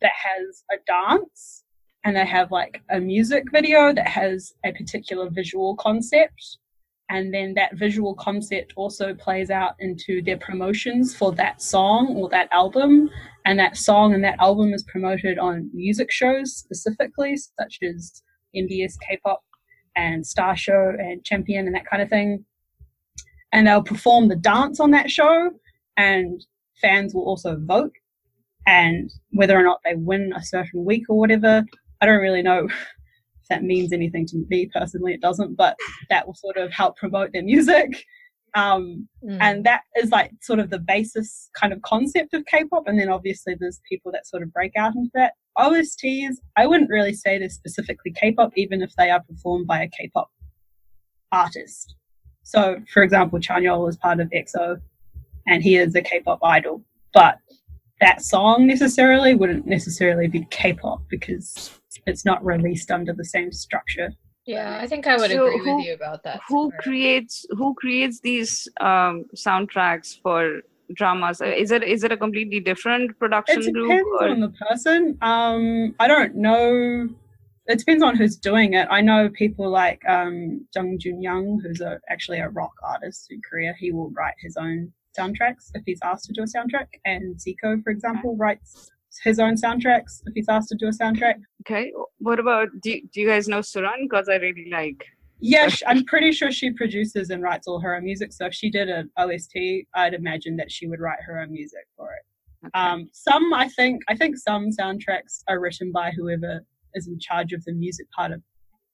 that 0.00 0.12
has 0.14 0.64
a 0.72 0.76
dance 0.86 1.64
and 2.08 2.16
they 2.16 2.24
have 2.24 2.50
like 2.50 2.80
a 2.88 2.98
music 2.98 3.44
video 3.52 3.92
that 3.92 4.08
has 4.08 4.54
a 4.64 4.72
particular 4.72 5.28
visual 5.28 5.76
concept. 5.76 6.56
And 7.10 7.34
then 7.34 7.52
that 7.52 7.76
visual 7.76 8.14
concept 8.14 8.72
also 8.76 9.12
plays 9.12 9.50
out 9.50 9.74
into 9.78 10.22
their 10.22 10.38
promotions 10.38 11.14
for 11.14 11.32
that 11.32 11.60
song 11.60 12.16
or 12.16 12.30
that 12.30 12.48
album. 12.50 13.10
And 13.44 13.58
that 13.58 13.76
song 13.76 14.14
and 14.14 14.24
that 14.24 14.38
album 14.40 14.72
is 14.72 14.84
promoted 14.84 15.38
on 15.38 15.68
music 15.74 16.10
shows 16.10 16.56
specifically 16.56 17.36
such 17.36 17.78
as 17.82 18.22
india's 18.54 18.96
k-pop 19.06 19.42
and 19.94 20.26
star 20.26 20.56
show 20.56 20.94
and 20.98 21.22
champion 21.24 21.66
and 21.66 21.74
that 21.74 21.84
kind 21.84 22.02
of 22.02 22.08
thing. 22.08 22.42
And 23.52 23.66
they'll 23.66 23.82
perform 23.82 24.28
the 24.28 24.36
dance 24.36 24.80
on 24.80 24.92
that 24.92 25.10
show 25.10 25.50
and 25.98 26.42
fans 26.80 27.12
will 27.12 27.24
also 27.24 27.58
vote. 27.60 27.92
And 28.66 29.10
whether 29.32 29.58
or 29.58 29.62
not 29.62 29.80
they 29.84 29.94
win 29.94 30.32
a 30.34 30.42
certain 30.42 30.86
week 30.86 31.04
or 31.10 31.18
whatever 31.18 31.66
i 32.00 32.06
don't 32.06 32.20
really 32.20 32.42
know 32.42 32.64
if 33.40 33.48
that 33.50 33.62
means 33.62 33.92
anything 33.92 34.26
to 34.26 34.44
me 34.48 34.66
personally 34.72 35.14
it 35.14 35.20
doesn't 35.20 35.56
but 35.56 35.76
that 36.10 36.26
will 36.26 36.34
sort 36.34 36.56
of 36.56 36.72
help 36.72 36.96
promote 36.96 37.32
their 37.32 37.42
music 37.44 38.04
um, 38.54 39.08
Mm. 39.24 39.38
and 39.40 39.64
that 39.64 39.82
is 39.96 40.10
like 40.10 40.30
sort 40.40 40.58
of 40.58 40.70
the 40.70 40.78
basis 40.78 41.50
kind 41.54 41.72
of 41.72 41.82
concept 41.82 42.32
of 42.34 42.46
K-pop. 42.46 42.84
And 42.86 42.98
then 42.98 43.08
obviously 43.10 43.54
there's 43.58 43.80
people 43.88 44.10
that 44.12 44.26
sort 44.26 44.42
of 44.42 44.52
break 44.52 44.72
out 44.76 44.94
into 44.94 45.10
that. 45.14 45.32
OSTs, 45.58 46.36
I 46.56 46.66
wouldn't 46.66 46.88
really 46.88 47.12
say 47.12 47.38
they're 47.38 47.50
specifically 47.50 48.12
K-pop, 48.12 48.52
even 48.56 48.80
if 48.80 48.94
they 48.96 49.10
are 49.10 49.22
performed 49.22 49.66
by 49.66 49.82
a 49.82 49.88
K-pop 49.88 50.30
artist. 51.32 51.96
So, 52.42 52.80
for 52.92 53.02
example, 53.02 53.38
Chanyeol 53.38 53.88
is 53.88 53.96
part 53.96 54.20
of 54.20 54.30
EXO, 54.30 54.80
and 55.46 55.62
he 55.62 55.76
is 55.76 55.94
a 55.94 56.00
K-pop 56.00 56.38
idol, 56.42 56.82
but 57.12 57.38
that 58.00 58.22
song 58.22 58.66
necessarily 58.66 59.34
wouldn't 59.34 59.66
necessarily 59.66 60.28
be 60.28 60.46
K-pop 60.50 61.02
because 61.10 61.78
it's 62.06 62.24
not 62.24 62.44
released 62.44 62.90
under 62.90 63.12
the 63.12 63.24
same 63.24 63.50
structure. 63.52 64.10
yeah, 64.46 64.78
I 64.82 64.86
think 64.86 65.06
I 65.06 65.16
would 65.16 65.30
So 65.30 65.46
agree 65.46 65.58
who- 65.64 65.76
with 65.76 65.86
you 65.86 65.94
about 65.94 66.22
that. 66.24 66.40
who 66.48 66.70
Sarah. 66.70 66.82
creates 66.82 67.46
who 67.58 67.74
creates 67.74 68.20
these 68.20 68.52
um, 68.80 69.24
soundtracks 69.36 70.08
for 70.22 70.60
dramas? 70.94 71.40
Uh, 71.42 71.46
Is 71.64 71.70
it 71.70 71.82
is 71.82 72.02
it 72.04 72.12
a 72.12 72.16
completely 72.16 72.60
different 72.60 73.18
production 73.18 73.60
It 73.62 73.72
group? 73.72 73.88
depends 73.90 74.22
Or? 74.22 74.28
on 74.30 74.40
the 74.40 74.52
person. 74.66 75.18
Um, 75.20 75.94
I 76.00 76.06
don't 76.08 76.34
know 76.34 77.08
it 77.72 77.78
depends 77.78 78.02
on 78.02 78.16
who's 78.16 78.36
doing 78.50 78.72
it. 78.80 78.86
I 78.90 79.02
know 79.02 79.28
people 79.28 79.68
like 79.68 80.00
um, 80.08 80.66
Jung 80.74 80.98
Jun 80.98 81.20
Young, 81.20 81.60
who's 81.62 81.82
a, 81.82 82.00
actually 82.08 82.38
a 82.38 82.48
rock 82.48 82.72
artist 82.82 83.26
in 83.30 83.42
Korea. 83.48 83.74
He 83.78 83.92
will 83.92 84.08
write 84.12 84.36
his 84.40 84.56
own 84.56 84.90
soundtracks 85.18 85.64
if 85.74 85.82
he's 85.84 85.98
asked 86.02 86.24
to 86.28 86.32
do 86.32 86.42
a 86.44 86.46
soundtrack. 86.46 86.86
And 87.04 87.36
Zico, 87.36 87.82
for 87.84 87.90
example, 87.90 88.36
writes 88.36 88.90
his 89.24 89.38
own 89.38 89.54
soundtracks 89.54 90.22
if 90.26 90.32
he's 90.34 90.48
asked 90.48 90.68
to 90.70 90.76
do 90.76 90.86
a 90.88 90.90
soundtrack. 90.90 91.34
Okay. 91.66 91.92
What 92.18 92.38
about 92.38 92.68
do, 92.82 93.00
do 93.12 93.20
you 93.20 93.26
guys 93.28 93.48
know 93.48 93.60
Suran? 93.60 94.02
Because 94.08 94.28
I 94.28 94.36
really 94.36 94.68
like. 94.70 95.04
Yeah, 95.40 95.68
I'm 95.86 96.04
pretty 96.04 96.32
sure 96.32 96.50
she 96.50 96.72
produces 96.72 97.30
and 97.30 97.42
writes 97.42 97.68
all 97.68 97.78
her 97.80 97.94
own 97.94 98.04
music. 98.04 98.32
So 98.32 98.46
if 98.46 98.54
she 98.54 98.70
did 98.70 98.88
an 98.88 99.08
OST, 99.16 99.56
I'd 99.94 100.14
imagine 100.14 100.56
that 100.56 100.70
she 100.72 100.88
would 100.88 100.98
write 101.00 101.20
her 101.24 101.38
own 101.40 101.52
music 101.52 101.86
for 101.96 102.08
it. 102.12 102.66
Okay. 102.66 102.70
Um, 102.74 103.08
some, 103.12 103.54
I 103.54 103.68
think, 103.68 104.02
I 104.08 104.16
think 104.16 104.36
some 104.36 104.70
soundtracks 104.70 105.42
are 105.48 105.60
written 105.60 105.92
by 105.92 106.10
whoever 106.10 106.60
is 106.94 107.06
in 107.06 107.20
charge 107.20 107.52
of 107.52 107.62
the 107.64 107.72
music 107.72 108.06
part 108.10 108.32
of 108.32 108.42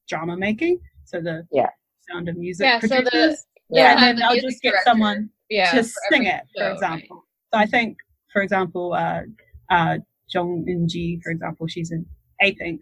drama 0.07 0.37
making. 0.37 0.81
So 1.07 1.21
the 1.23 1.47
Yeah. 1.50 1.71
sound 2.11 2.28
of 2.28 2.37
music 2.37 2.64
Yeah, 2.66 2.81
so 2.81 2.88
the- 2.88 3.02
producers. 3.11 3.47
Yeah. 3.71 3.93
and 3.95 4.02
then 4.02 4.16
the 4.16 4.35
they'll 4.35 4.43
just 4.50 4.61
get 4.61 4.73
director. 4.73 4.90
someone 4.90 5.31
Yeah. 5.49 5.71
to 5.73 5.83
sing 5.83 6.26
every 6.26 6.26
it, 6.26 6.43
for 6.54 6.62
show, 6.64 6.73
example. 6.75 7.25
So 7.54 7.59
I 7.61 7.64
think, 7.66 7.97
for 8.35 8.43
example, 8.43 8.93
uh, 8.93 9.23
uh, 9.71 9.99
Jung 10.33 10.64
Eun 10.69 10.87
Ji, 10.88 11.21
for 11.23 11.31
example, 11.31 11.66
she's 11.66 11.90
in 11.90 12.07
A 12.43 12.52
Pink, 12.54 12.81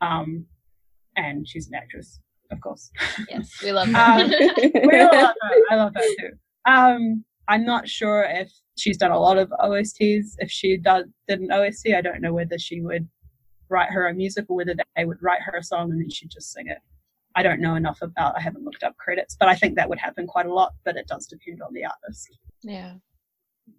um, 0.00 0.46
and 1.16 1.46
she's 1.48 1.68
an 1.68 1.74
actress, 1.74 2.20
of 2.50 2.60
course. 2.60 2.90
Yes, 3.28 3.50
we 3.62 3.72
love 3.72 3.88
Um, 3.88 3.94
her. 3.94 4.26
we 4.74 5.02
love 5.02 5.14
her. 5.14 5.32
I 5.70 5.74
love 5.76 5.92
her 5.94 6.00
too. 6.18 6.30
Um, 6.66 7.24
I'm 7.48 7.64
not 7.64 7.88
sure 7.88 8.24
if 8.28 8.50
she's 8.76 8.96
done 8.96 9.10
a 9.12 9.18
lot 9.18 9.36
of 9.38 9.50
OSTs. 9.60 10.34
If 10.38 10.50
she 10.50 10.76
does 10.78 11.04
did 11.28 11.40
an 11.40 11.52
OST, 11.52 11.88
I 11.94 12.00
don't 12.00 12.20
know 12.22 12.32
whether 12.32 12.58
she 12.58 12.80
would 12.80 13.06
write 13.68 13.90
her 13.90 14.08
own 14.08 14.16
music 14.16 14.46
or 14.48 14.56
whether 14.56 14.74
they 14.96 15.04
would 15.04 15.22
write 15.22 15.42
her 15.42 15.56
a 15.56 15.62
song 15.62 15.90
and 15.90 16.00
then 16.00 16.08
she'd 16.10 16.30
just 16.30 16.52
sing 16.52 16.66
it. 16.68 16.78
I 17.36 17.42
don't 17.42 17.60
know 17.60 17.74
enough 17.74 17.98
about. 18.00 18.36
I 18.36 18.40
haven't 18.40 18.64
looked 18.64 18.82
up 18.82 18.96
credits, 18.96 19.36
but 19.38 19.48
I 19.48 19.56
think 19.56 19.74
that 19.76 19.88
would 19.88 19.98
happen 19.98 20.26
quite 20.26 20.46
a 20.46 20.54
lot. 20.54 20.72
But 20.84 20.96
it 20.96 21.06
does 21.08 21.26
depend 21.26 21.60
on 21.62 21.72
the 21.74 21.84
artist. 21.84 22.28
yeah. 22.62 22.94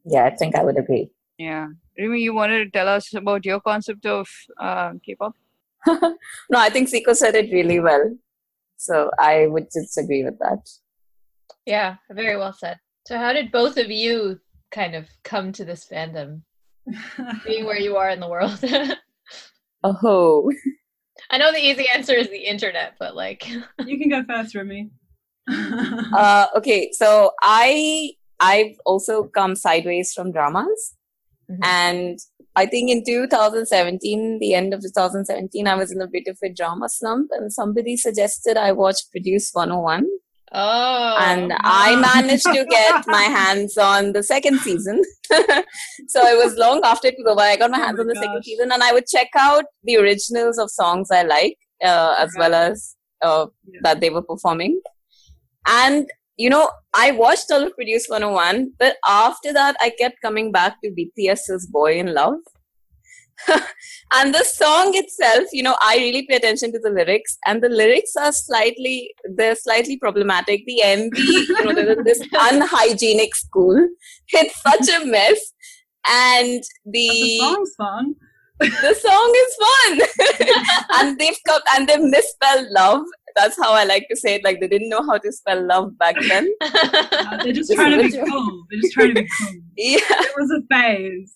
yeah, 0.06 0.26
I 0.26 0.32
think 0.36 0.56
I 0.56 0.64
would 0.64 0.78
agree. 0.78 1.10
Yeah. 1.38 1.68
Remy, 1.98 2.20
you 2.22 2.34
wanted 2.34 2.65
to 2.65 2.70
tell 2.72 2.88
us 2.88 3.13
about 3.13 3.46
your 3.46 3.60
concept 3.60 4.06
of 4.06 4.27
uh, 4.60 4.94
K-pop? 5.06 5.34
no, 5.88 6.15
I 6.56 6.70
think 6.70 6.89
Siko 6.89 7.15
said 7.15 7.36
it 7.36 7.51
really 7.51 7.80
well. 7.80 8.15
So 8.77 9.12
I 9.20 9.48
would 9.48 9.65
just 9.65 9.98
agree 9.98 10.24
with 10.24 10.38
that. 10.39 10.68
Yeah, 11.65 11.96
very 12.12 12.38
well 12.38 12.54
said. 12.54 12.77
So 13.08 13.18
how 13.18 13.34
did 13.34 13.51
both 13.51 13.77
of 13.77 13.89
you 13.89 14.39
kind 14.72 14.96
of 14.96 15.08
come 15.24 15.51
to 15.54 15.65
this 15.65 15.88
fandom, 15.92 16.42
being 17.46 17.65
where 17.65 17.80
you 17.80 17.98
are 17.98 18.10
in 18.10 18.20
the 18.20 18.30
world? 18.30 18.63
Oh, 19.88 20.51
I 21.30 21.38
know 21.38 21.51
the 21.51 21.63
easy 21.63 21.86
answer 21.94 22.13
is 22.13 22.27
the 22.30 22.39
internet, 22.39 22.96
but 23.00 23.15
like 23.15 23.48
you 23.48 24.00
can 24.00 24.10
go 24.10 24.24
first, 24.24 24.56
Remy. 24.56 24.89
uh, 25.48 26.48
okay. 26.58 26.89
So 26.92 27.32
I 27.44 28.13
I've 28.39 28.75
also 28.84 29.25
come 29.25 29.56
sideways 29.56 30.12
from 30.12 30.32
dramas, 30.32 30.95
Mhm. 31.50 31.60
and 31.64 32.20
I 32.58 32.66
think 32.66 32.90
in 32.90 33.04
2017, 33.04 34.40
the 34.40 34.54
end 34.54 34.74
of 34.74 34.82
2017, 34.82 35.68
I 35.68 35.75
was 35.75 35.92
in 35.92 36.02
a 36.02 36.08
bit 36.08 36.28
of 36.28 36.38
a 36.44 36.50
drama 36.50 36.88
slump, 36.90 37.30
and 37.34 37.52
somebody 37.52 37.98
suggested 37.98 38.56
I 38.58 38.72
watch 38.72 38.96
Produce 39.12 39.52
101. 39.54 40.06
Oh 40.54 41.18
and 41.20 41.52
I 41.60 41.96
managed 42.14 42.46
to 42.46 42.66
get 42.70 43.04
my 43.08 43.24
hands 43.24 43.78
on 43.78 44.14
the 44.14 44.24
second 44.24 44.60
season. 44.60 45.02
so 46.08 46.25
it 46.25 46.38
was 46.44 46.56
long 46.56 46.80
after 46.84 47.08
it 47.10 47.16
was 47.18 47.28
over. 47.28 47.42
I 47.42 47.58
got 47.58 47.72
my 47.72 47.80
Oh 47.80 47.86
hands 47.86 47.98
my 47.98 48.02
on 48.04 48.08
the 48.08 48.16
second 48.16 48.44
season, 48.44 48.72
and 48.72 48.82
I 48.82 48.94
would 48.94 49.06
check 49.08 49.28
out 49.38 49.66
the 49.84 49.98
originals 49.98 50.58
of 50.58 50.70
songs 50.72 51.10
I 51.12 51.24
like, 51.24 51.58
uh, 51.84 52.16
as 52.20 52.30
Okay. 52.30 52.40
well 52.40 52.54
as 52.54 52.96
uh, 53.22 53.48
Yeah. 53.68 53.80
that 53.84 54.00
they 54.02 54.10
were 54.12 54.22
performing. 54.22 54.80
And 55.68 56.08
you 56.38 56.50
know, 56.50 56.70
I 56.94 57.12
watched 57.12 57.51
all 57.51 57.63
of 57.63 57.75
Produce 57.75 58.08
101, 58.08 58.74
but 58.77 58.98
after 59.08 59.54
that, 59.54 59.75
I 59.80 59.92
kept 59.92 60.22
coming 60.22 60.51
back 60.51 60.82
to 60.84 60.92
BTS's 60.92 61.68
Boy 61.68 61.98
in 62.00 62.13
Love. 62.13 62.39
and 64.13 64.34
the 64.34 64.44
song 64.44 64.92
itself, 64.96 65.46
you 65.51 65.62
know, 65.62 65.75
I 65.82 65.98
really 65.98 66.25
pay 66.27 66.36
attention 66.36 66.72
to 66.74 66.80
the 66.80 66.89
lyrics, 66.89 67.38
and 67.46 67.62
the 67.62 67.70
lyrics 67.70 68.15
are 68.18 68.32
slightly, 68.32 69.13
they're 69.36 69.56
slightly 69.56 69.98
problematic. 69.98 70.63
The 70.65 70.82
MV, 70.86 71.18
you 71.18 71.65
know, 71.65 72.04
this 72.04 72.22
unhygienic 72.34 73.36
school. 73.36 73.88
It's 74.30 74.62
such 74.62 75.01
a 75.01 75.06
mess. 75.06 75.54
And 76.08 76.63
the 76.86 77.10
the 77.10 77.38
song's 77.39 77.75
fun. 77.77 78.15
the 78.60 78.94
song 78.94 79.34
is 79.36 79.56
fun, 79.65 80.63
and 81.00 81.20
they've 81.20 81.38
come 81.48 81.62
and 81.75 81.88
they've 81.88 82.00
misspelled 82.00 82.68
love. 82.72 83.01
That's 83.36 83.58
how 83.58 83.74
I 83.74 83.84
like 83.84 84.08
to 84.10 84.15
say 84.15 84.36
it. 84.36 84.44
Like 84.44 84.60
they 84.62 84.68
didn't 84.68 84.89
know 84.89 85.04
how 85.04 85.18
to 85.18 85.32
spell 85.32 85.65
love 85.65 85.98
back 85.98 86.15
then. 86.27 86.48
Uh, 87.25 87.44
they're 87.44 87.54
just 87.54 87.70
This 87.70 87.75
trying 87.77 87.98
to 87.98 88.04
be 88.04 88.30
cool. 88.30 88.65
They're 88.70 88.82
just 88.82 88.94
trying 88.94 89.15
to 89.15 89.22
be 89.24 89.27
cool. 89.39 89.54
Yeah. 89.77 89.98
It 90.00 90.34
was 90.38 90.51
a 90.51 90.62
phase. 90.74 91.36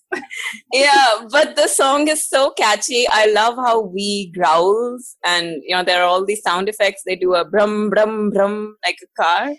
yeah 0.72 1.26
but 1.30 1.56
the 1.56 1.66
song 1.68 2.08
is 2.08 2.26
so 2.26 2.50
catchy 2.52 3.06
i 3.12 3.26
love 3.26 3.56
how 3.56 3.80
we 3.82 4.32
growls 4.34 5.16
and 5.24 5.62
you 5.66 5.74
know 5.76 5.82
there 5.84 6.02
are 6.02 6.08
all 6.08 6.24
these 6.24 6.42
sound 6.42 6.68
effects 6.68 7.02
they 7.04 7.16
do 7.16 7.34
a 7.34 7.44
brum 7.44 7.90
brum 7.90 8.30
brum 8.30 8.76
like 8.86 8.96
a 9.02 9.22
car 9.22 9.50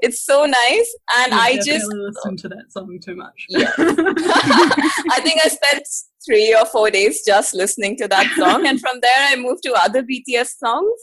it's 0.00 0.24
so 0.24 0.44
nice 0.46 0.96
and 1.18 1.32
You 1.32 1.38
i 1.38 1.56
just 1.56 1.86
listen 1.92 2.36
to 2.38 2.48
that 2.48 2.66
song 2.70 2.98
too 3.04 3.14
much. 3.16 3.44
Yeah. 3.50 3.72
i 3.78 5.20
think 5.22 5.40
i 5.44 5.48
spent 5.48 5.84
three 6.26 6.54
or 6.54 6.64
four 6.66 6.90
days 6.90 7.22
just 7.26 7.54
listening 7.54 7.96
to 7.98 8.08
that 8.08 8.26
song 8.38 8.66
and 8.66 8.80
from 8.80 9.00
there 9.02 9.20
i 9.28 9.36
moved 9.36 9.62
to 9.64 9.72
other 9.74 10.02
bts 10.02 10.50
songs 10.58 11.00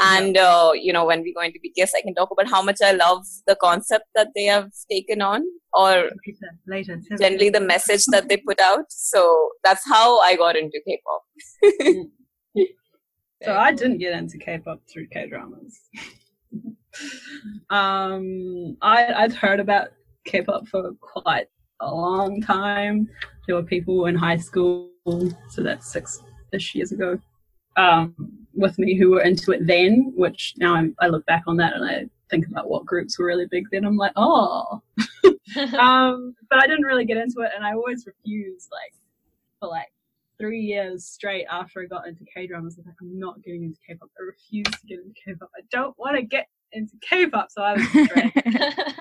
and 0.00 0.36
uh, 0.36 0.72
you 0.74 0.92
know 0.92 1.04
when 1.04 1.22
we 1.22 1.34
go 1.34 1.42
into 1.42 1.58
bts 1.64 1.90
i 1.96 2.02
can 2.02 2.14
talk 2.14 2.30
about 2.30 2.48
how 2.48 2.62
much 2.62 2.80
i 2.82 2.92
love 2.92 3.24
the 3.46 3.56
concept 3.56 4.04
that 4.14 4.28
they 4.34 4.44
have 4.44 4.70
taken 4.90 5.20
on 5.20 5.42
or 5.74 6.10
later, 6.66 6.96
later. 6.96 7.00
generally 7.18 7.50
the 7.50 7.60
message 7.60 8.04
that 8.06 8.28
they 8.28 8.36
put 8.36 8.60
out. 8.60 8.84
So 8.90 9.50
that's 9.64 9.82
how 9.86 10.18
I 10.20 10.36
got 10.36 10.56
into 10.56 10.80
K-pop. 10.86 12.06
So 13.44 13.56
I 13.56 13.72
didn't 13.72 13.98
get 13.98 14.12
into 14.12 14.38
K-pop 14.38 14.82
through 14.88 15.08
K-dramas. 15.08 15.80
um, 17.70 18.76
I, 18.80 19.12
I'd 19.16 19.32
heard 19.32 19.58
about 19.58 19.88
K-pop 20.24 20.68
for 20.68 20.92
quite 21.00 21.48
a 21.80 21.92
long 21.92 22.40
time. 22.40 23.08
There 23.46 23.56
were 23.56 23.64
people 23.64 24.06
in 24.06 24.14
high 24.14 24.36
school, 24.36 24.90
so 25.48 25.60
that's 25.60 25.90
six-ish 25.90 26.76
years 26.76 26.92
ago, 26.92 27.18
um, 27.76 28.41
with 28.54 28.78
me 28.78 28.96
who 28.96 29.10
were 29.10 29.22
into 29.22 29.52
it 29.52 29.66
then. 29.66 30.12
Which 30.16 30.54
now 30.58 30.74
I'm, 30.74 30.94
I 31.00 31.08
look 31.08 31.24
back 31.26 31.44
on 31.46 31.56
that 31.58 31.74
and 31.74 31.84
I 31.84 32.06
think 32.30 32.46
about 32.46 32.68
what 32.68 32.86
groups 32.86 33.18
were 33.18 33.26
really 33.26 33.46
big 33.50 33.66
then. 33.70 33.84
I'm 33.84 33.96
like, 33.96 34.12
oh. 34.16 34.82
um, 35.78 36.34
but 36.48 36.58
I 36.58 36.66
didn't 36.66 36.86
really 36.86 37.04
get 37.04 37.16
into 37.16 37.40
it, 37.40 37.50
and 37.54 37.64
I 37.64 37.72
always 37.72 38.06
refused, 38.06 38.68
like, 38.72 38.94
for 39.60 39.68
like 39.68 39.92
three 40.42 40.60
years 40.60 41.04
straight 41.06 41.46
after 41.50 41.82
I 41.82 41.86
got 41.86 42.08
into 42.08 42.24
K 42.24 42.48
dramas. 42.48 42.76
I 42.76 42.80
was 42.80 42.86
like, 42.86 42.96
I'm 43.00 43.18
not 43.18 43.42
getting 43.44 43.62
into 43.62 43.78
K-pop. 43.86 44.10
I 44.18 44.22
refuse 44.24 44.66
to 44.66 44.86
get 44.88 44.98
into 44.98 45.14
K-pop. 45.24 45.50
I 45.56 45.60
don't 45.70 45.96
want 45.98 46.16
to 46.16 46.22
get 46.22 46.48
into 46.72 46.94
K-pop. 47.00 47.50
So 47.50 47.62
I 47.62 47.74
was 47.74 47.84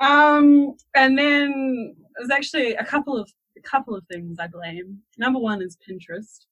um, 0.00 0.74
and 0.94 1.18
then 1.18 1.94
there's 2.16 2.30
actually 2.30 2.74
a 2.74 2.84
couple 2.84 3.18
of 3.18 3.30
a 3.56 3.60
couple 3.60 3.94
of 3.94 4.04
things 4.10 4.38
I 4.38 4.46
blame. 4.46 4.98
Number 5.18 5.38
one 5.40 5.60
is 5.60 5.76
Pinterest. 5.76 6.46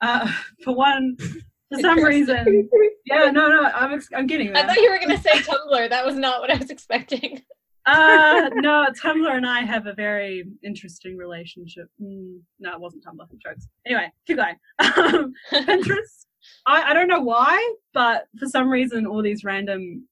Uh, 0.00 0.30
for 0.64 0.74
one, 0.74 1.16
for 1.16 1.80
some 1.80 2.02
reason, 2.02 2.68
yeah, 3.06 3.30
no, 3.30 3.48
no, 3.48 3.62
I'm 3.64 3.94
ex- 3.94 4.08
I'm 4.14 4.26
getting 4.26 4.56
I 4.56 4.66
thought 4.66 4.76
you 4.76 4.90
were 4.90 4.98
gonna 4.98 5.20
say 5.20 5.32
Tumblr. 5.32 5.90
That 5.90 6.04
was 6.04 6.16
not 6.16 6.40
what 6.40 6.50
I 6.50 6.56
was 6.56 6.70
expecting. 6.70 7.42
uh, 7.86 8.50
no, 8.54 8.86
Tumblr 9.02 9.30
and 9.30 9.46
I 9.46 9.60
have 9.60 9.86
a 9.86 9.92
very 9.92 10.44
interesting 10.64 11.16
relationship. 11.16 11.88
Mm, 12.02 12.40
no, 12.58 12.72
it 12.72 12.80
wasn't 12.80 13.04
Tumblr. 13.04 13.30
And 13.30 13.40
jokes. 13.44 13.68
Anyway, 13.86 14.10
keep 14.26 14.36
going. 14.36 14.56
Um, 14.80 15.32
Pinterest. 15.52 16.26
I, 16.66 16.90
I 16.90 16.94
don't 16.94 17.08
know 17.08 17.20
why, 17.20 17.74
but 17.92 18.26
for 18.38 18.46
some 18.46 18.68
reason, 18.68 19.06
all 19.06 19.22
these 19.22 19.44
random 19.44 20.06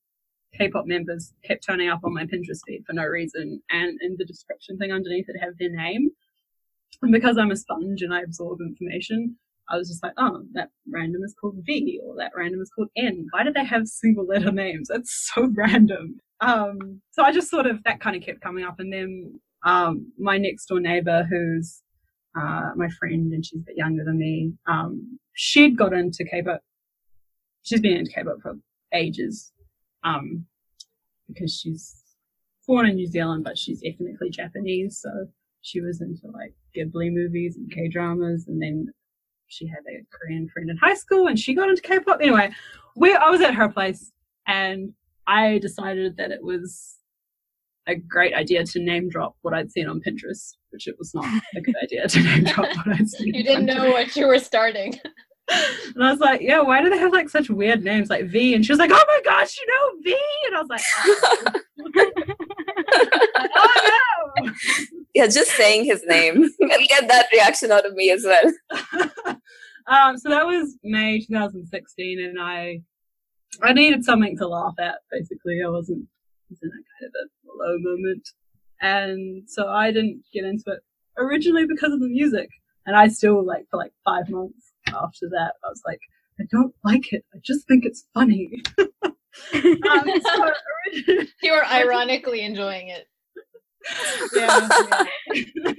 K-pop 0.57 0.87
members 0.87 1.33
kept 1.45 1.64
turning 1.64 1.88
up 1.88 2.00
on 2.05 2.14
my 2.14 2.25
Pinterest 2.25 2.61
feed 2.66 2.85
for 2.87 2.93
no 2.93 3.05
reason, 3.05 3.62
and 3.71 3.99
in 4.02 4.16
the 4.19 4.25
description 4.25 4.78
thing 4.78 4.93
underneath 4.93 5.28
it 5.28 5.37
have 5.40 5.57
their 5.59 5.71
name. 5.71 6.11
And 7.02 7.12
because 7.12 7.37
I'm 7.37 7.50
a 7.50 7.57
sponge 7.57 8.02
and 8.02 8.12
I 8.12 8.23
absorb 8.23 8.61
information, 8.61 9.37
I 9.69 9.77
was 9.77 9.89
just 9.89 10.03
like, 10.03 10.13
oh, 10.17 10.45
that 10.53 10.71
random 10.91 11.23
is 11.25 11.35
called 11.41 11.57
V, 11.65 12.01
or 12.05 12.15
that 12.19 12.33
random 12.37 12.61
is 12.61 12.71
called 12.71 12.89
N. 12.97 13.27
Why 13.31 13.43
do 13.43 13.53
they 13.53 13.65
have 13.65 13.87
single 13.87 14.27
letter 14.27 14.53
names? 14.53 14.89
That's 14.89 15.31
so 15.35 15.49
random. 15.57 16.21
Um, 16.41 17.01
so 17.11 17.23
I 17.23 17.33
just 17.33 17.51
sort 17.51 17.67
of 17.67 17.83
that 17.85 18.01
kind 18.01 18.17
of 18.17 18.23
kept 18.23 18.41
coming 18.41 18.65
up, 18.65 18.79
and 18.79 18.93
then 18.93 19.41
um, 19.65 20.13
my 20.19 20.39
next 20.39 20.67
door 20.67 20.81
neighbor, 20.81 21.27
who's 21.29 21.83
uh, 22.39 22.71
my 22.77 22.89
friend, 22.99 23.33
and 23.33 23.45
she's 23.45 23.61
a 23.61 23.65
bit 23.65 23.77
younger 23.77 24.05
than 24.05 24.19
me, 24.19 24.53
um, 24.67 25.19
she'd 25.35 25.77
got 25.77 25.93
into 25.93 26.25
K-pop. 26.25 26.61
She's 27.63 27.81
been 27.81 27.97
into 27.97 28.13
K-pop 28.13 28.37
for 28.43 28.55
ages, 28.93 29.53
um, 30.05 30.47
because 31.27 31.55
she's 31.55 32.03
born 32.67 32.87
in 32.87 32.97
New 32.97 33.07
Zealand, 33.07 33.45
but 33.45 33.59
she's 33.59 33.83
ethnically 33.85 34.31
Japanese, 34.31 35.01
so 35.01 35.11
she 35.63 35.81
was 35.81 36.01
into 36.01 36.29
like 36.33 36.53
Ghibli 36.77 37.11
movies 37.13 37.57
and 37.57 37.71
K 37.73 37.89
dramas, 37.89 38.47
and 38.47 38.63
then 38.63 38.89
she 39.49 39.67
had 39.67 39.81
a 39.88 40.05
Korean 40.11 40.49
friend 40.49 40.71
in 40.71 40.76
high 40.76 40.95
school 40.95 41.26
and 41.26 41.38
she 41.38 41.55
got 41.55 41.69
into 41.69 41.83
K-pop. 41.83 42.19
Anyway, 42.21 42.50
we 42.97 43.15
I 43.15 43.31
was 43.31 43.41
at 43.41 43.55
her 43.55 43.69
place 43.69 44.12
and 44.47 44.93
I 45.26 45.59
decided 45.59 46.17
that 46.17 46.31
it 46.31 46.43
was 46.43 46.97
a 47.88 47.95
great 47.95 48.35
idea 48.35 48.65
to 48.65 48.81
name 48.81 49.09
drop 49.09 49.37
what 49.43 49.55
I'd 49.55 49.71
seen 49.71 49.88
on 49.88 50.00
Pinterest, 50.00 50.57
which 50.71 50.88
it 50.88 50.97
was 50.99 51.15
not 51.15 51.26
a 51.57 51.61
good 51.61 51.76
idea 51.83 52.09
to 52.09 52.23
name 52.23 52.45
drop 52.53 52.76
what 52.76 52.97
I'd 52.97 53.09
seen. 53.09 53.35
You 53.35 53.45
didn't 53.45 53.67
know 53.67 53.91
what 53.91 54.17
you 54.17 54.26
were 54.26 54.38
starting. 54.38 54.99
And 55.95 56.05
I 56.05 56.11
was 56.11 56.21
like, 56.21 56.41
yeah, 56.43 56.61
why 56.61 56.83
do 56.83 56.91
they 56.91 56.99
have 56.99 57.12
like 57.12 57.29
such 57.29 57.49
weird 57.49 57.83
names 57.83 58.11
like 58.11 58.26
V? 58.26 58.55
And 58.55 58.65
she 58.65 58.73
was 58.73 58.79
like, 58.79 58.91
oh 58.93 59.05
my 59.07 59.21
gosh, 59.25 59.57
you 59.57 59.67
know 59.67 60.03
V? 60.03 60.19
And 60.47 60.57
I 60.57 60.61
was 60.61 60.69
like, 60.69 60.83
oh, 60.99 62.35
oh 62.99 63.93
no. 64.41 64.53
Yeah, 65.15 65.26
just 65.29 65.53
saying 65.53 65.87
his 65.87 66.05
name. 66.07 66.45
I'll 66.62 66.87
get 66.88 67.09
that 67.09 67.29
reaction 67.33 67.73
out 67.73 67.87
of 67.87 67.95
me 67.95 68.11
as 68.11 68.23
well. 68.23 68.53
um, 69.87 70.19
so 70.19 70.29
that 70.29 70.47
was 70.47 70.76
May 70.85 71.21
2016, 71.21 72.21
and 72.21 72.38
I 72.38 72.83
I 73.62 73.73
needed 73.73 74.05
something 74.05 74.37
to 74.37 74.47
laugh 74.47 74.75
at. 74.79 74.97
Basically, 75.11 75.61
I 75.65 75.69
wasn't 75.69 76.07
was 76.50 76.59
in 76.62 76.69
a 76.69 76.73
kind 76.73 77.09
of 77.09 77.12
a 77.15 77.65
low 77.65 77.79
moment, 77.79 78.29
and 78.83 79.49
so 79.49 79.69
I 79.69 79.91
didn't 79.91 80.23
get 80.35 80.45
into 80.45 80.65
it 80.67 80.81
originally 81.17 81.67
because 81.67 81.95
of 81.95 82.00
the 82.00 82.09
music. 82.09 82.50
And 82.85 82.95
I 82.95 83.09
still 83.09 83.45
like 83.45 83.67
for 83.71 83.79
like 83.79 83.93
five 84.05 84.29
months 84.29 84.73
after 84.88 85.29
that, 85.31 85.55
I 85.65 85.69
was 85.69 85.83
like, 85.87 86.00
I 86.38 86.45
don't 86.53 86.75
like 86.85 87.12
it. 87.12 87.25
I 87.35 87.38
just 87.43 87.67
think 87.67 87.85
it's 87.87 88.07
funny. 88.12 88.62
Um, 89.55 90.21
so 90.35 90.52
You 91.43 91.52
were 91.52 91.66
ironically 91.66 92.43
enjoying 92.43 92.88
it. 92.88 93.07
yeah. 94.35 94.69
yeah. 95.33 95.73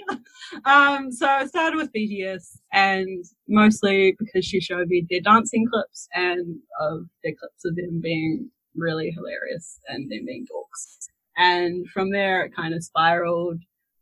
um, 0.65 1.11
so 1.11 1.27
I 1.27 1.45
started 1.45 1.75
with 1.75 1.91
BTS, 1.91 2.59
and 2.71 3.25
mostly 3.47 4.15
because 4.17 4.45
she 4.45 4.61
showed 4.61 4.87
me 4.87 5.05
their 5.09 5.21
dancing 5.21 5.65
clips 5.69 6.07
and 6.13 6.57
of 6.79 7.05
their 7.23 7.33
clips 7.37 7.65
of 7.65 7.75
them 7.75 7.99
being 8.01 8.49
really 8.75 9.11
hilarious 9.11 9.79
and 9.89 10.09
them 10.09 10.25
being 10.25 10.45
dorks. 10.45 11.07
And 11.35 11.87
from 11.89 12.11
there, 12.11 12.43
it 12.45 12.55
kind 12.55 12.73
of 12.73 12.83
spiraled, 12.83 13.59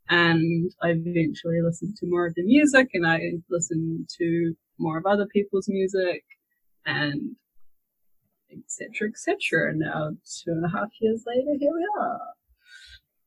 and 0.09 0.71
I 0.83 0.89
eventually 0.89 1.61
listened 1.63 1.95
to 1.97 2.07
more 2.07 2.27
of 2.27 2.35
the 2.35 2.43
music, 2.43 2.89
and 2.93 3.07
I 3.07 3.19
listened 3.49 4.07
to 4.19 4.53
more 4.77 4.97
of 4.97 5.05
other 5.05 5.25
people's 5.25 5.67
music, 5.67 6.23
and 6.85 7.35
etc. 8.51 9.09
etc. 9.09 9.69
And 9.71 9.79
now, 9.79 10.09
two 10.43 10.51
and 10.51 10.65
a 10.65 10.69
half 10.69 10.89
years 10.99 11.23
later, 11.27 11.57
here 11.59 11.71
we 11.73 11.87
are. 12.01 12.19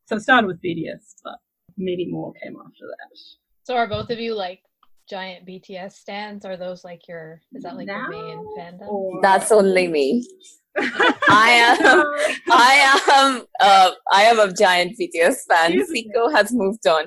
So 0.07 0.17
it 0.17 0.21
started 0.21 0.47
with 0.47 0.63
BTS, 0.63 1.15
but 1.23 1.37
many 1.77 2.07
more 2.11 2.33
came 2.43 2.57
after 2.59 2.87
that. 2.87 3.19
So 3.65 3.77
are 3.77 3.87
both 3.87 4.11
of 4.11 4.19
you 4.19 4.35
like 4.35 4.63
giant 5.09 5.47
BTS 5.47 5.93
stands? 5.93 6.45
Are 6.45 6.57
those 6.57 6.85
like 6.85 7.07
your 7.09 7.41
is 7.55 7.63
that 7.63 7.77
like 7.77 7.87
your 7.89 8.09
main 8.09 8.39
fandom? 8.59 8.89
Or- 8.89 9.21
That's 9.23 9.53
only 9.53 9.89
me. 9.89 10.27
I 10.79 11.77
am- 11.81 12.43
I 12.51 13.03
am 13.11 13.47
uh, 13.61 13.91
I 14.13 14.23
am 14.25 14.39
a 14.39 14.53
giant 14.53 14.97
BTS 14.99 15.39
fan. 15.49 15.73
Excuse 15.73 15.91
me. 15.91 16.11
Siko 16.15 16.33
has 16.33 16.53
moved 16.53 16.87
on. 16.87 17.05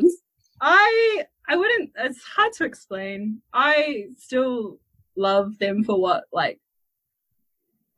I 0.61 1.25
I 1.49 1.55
wouldn't. 1.55 1.89
It's 1.97 2.21
hard 2.23 2.53
to 2.53 2.65
explain. 2.65 3.41
I 3.53 4.05
still 4.17 4.77
love 5.17 5.57
them 5.59 5.83
for 5.83 5.99
what 5.99 6.25
like 6.31 6.59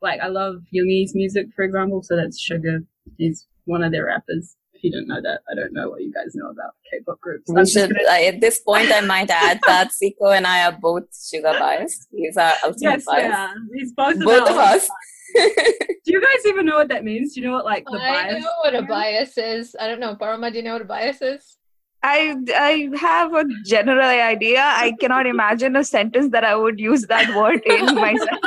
like 0.04 0.20
I 0.20 0.28
love 0.28 0.56
Yoongi's 0.74 1.14
music, 1.14 1.46
for 1.56 1.64
example. 1.64 2.02
So 2.02 2.14
that's 2.16 2.38
Suga. 2.48 2.86
He's 3.18 3.46
one 3.64 3.82
of 3.82 3.90
their 3.90 4.06
rappers. 4.06 4.54
If 4.74 4.84
you 4.84 4.92
don't 4.92 5.08
know 5.08 5.20
that, 5.22 5.40
I 5.50 5.54
don't 5.54 5.72
know 5.72 5.88
what 5.90 6.02
you 6.02 6.12
guys 6.12 6.32
know 6.34 6.50
about 6.50 6.72
K-pop 6.90 7.18
groups. 7.20 7.44
We 7.48 7.66
should, 7.66 7.90
gonna- 7.90 8.08
uh, 8.10 8.28
at 8.28 8.40
this 8.40 8.58
point, 8.60 8.92
I 8.92 9.00
might 9.00 9.30
add 9.30 9.58
that 9.66 9.90
Siko 9.90 10.36
and 10.36 10.46
I 10.46 10.66
are 10.66 10.78
both 10.80 11.04
Suga 11.12 11.58
biased. 11.58 12.06
He's 12.12 12.36
our 12.36 12.52
ultimate 12.64 12.90
yes, 13.00 13.04
bias. 13.06 13.24
yeah. 13.24 13.52
He's 13.74 13.92
both, 13.92 14.18
Both 14.22 14.50
of 14.50 14.56
our- 14.56 14.74
us. 14.76 14.88
Do 15.36 16.12
you 16.12 16.20
guys 16.20 16.46
even 16.46 16.66
know 16.66 16.76
what 16.76 16.88
that 16.88 17.02
means? 17.04 17.34
Do 17.34 17.40
you 17.40 17.46
know 17.46 17.54
what 17.54 17.64
like 17.64 17.84
the 17.86 17.98
I 17.98 18.12
bias? 18.30 18.42
know 18.44 18.50
what 18.62 18.74
a 18.74 18.82
bias 18.82 19.38
is. 19.38 19.74
I 19.80 19.88
don't 19.88 20.00
know. 20.00 20.14
Padma, 20.14 20.50
do 20.50 20.58
you 20.58 20.62
know 20.62 20.74
what 20.74 20.82
a 20.82 20.84
bias 20.84 21.20
is? 21.22 21.56
I 22.02 22.36
I 22.54 22.90
have 23.00 23.32
a 23.32 23.44
general 23.64 24.06
idea. 24.06 24.60
I 24.60 24.92
cannot 25.00 25.26
imagine 25.26 25.74
a 25.76 25.82
sentence 25.82 26.30
that 26.32 26.44
I 26.44 26.54
would 26.54 26.78
use 26.78 27.02
that 27.06 27.34
word 27.34 27.62
in 27.64 27.94
myself. 28.04 28.38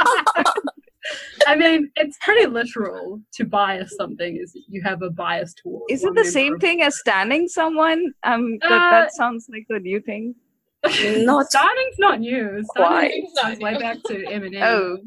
I 1.47 1.55
mean, 1.55 1.89
it's 1.95 2.17
pretty 2.21 2.47
literal 2.47 3.21
to 3.35 3.45
bias 3.45 3.95
something. 3.97 4.37
Is 4.41 4.57
you 4.67 4.81
have 4.83 5.01
a 5.01 5.09
bias 5.09 5.53
towards. 5.53 5.85
Is 5.91 6.03
it 6.03 6.13
the 6.15 6.25
same 6.25 6.55
of- 6.55 6.61
thing 6.61 6.81
as 6.81 6.97
standing 6.99 7.47
someone? 7.47 8.13
Um, 8.23 8.57
that, 8.61 8.71
Uh, 8.71 8.89
that 8.91 9.13
sounds 9.13 9.47
like 9.49 9.65
a 9.69 9.79
new 9.79 9.99
thing. 10.01 10.35
Not 11.25 11.47
Starting's 11.47 11.97
not 11.97 12.19
new. 12.19 12.63
Quite. 12.69 13.11
Starting 13.33 13.59
Not 13.59 13.73
way 13.73 13.77
back 13.79 13.97
to 14.05 14.13
Eminem. 14.33 14.61
Oh, 14.61 14.97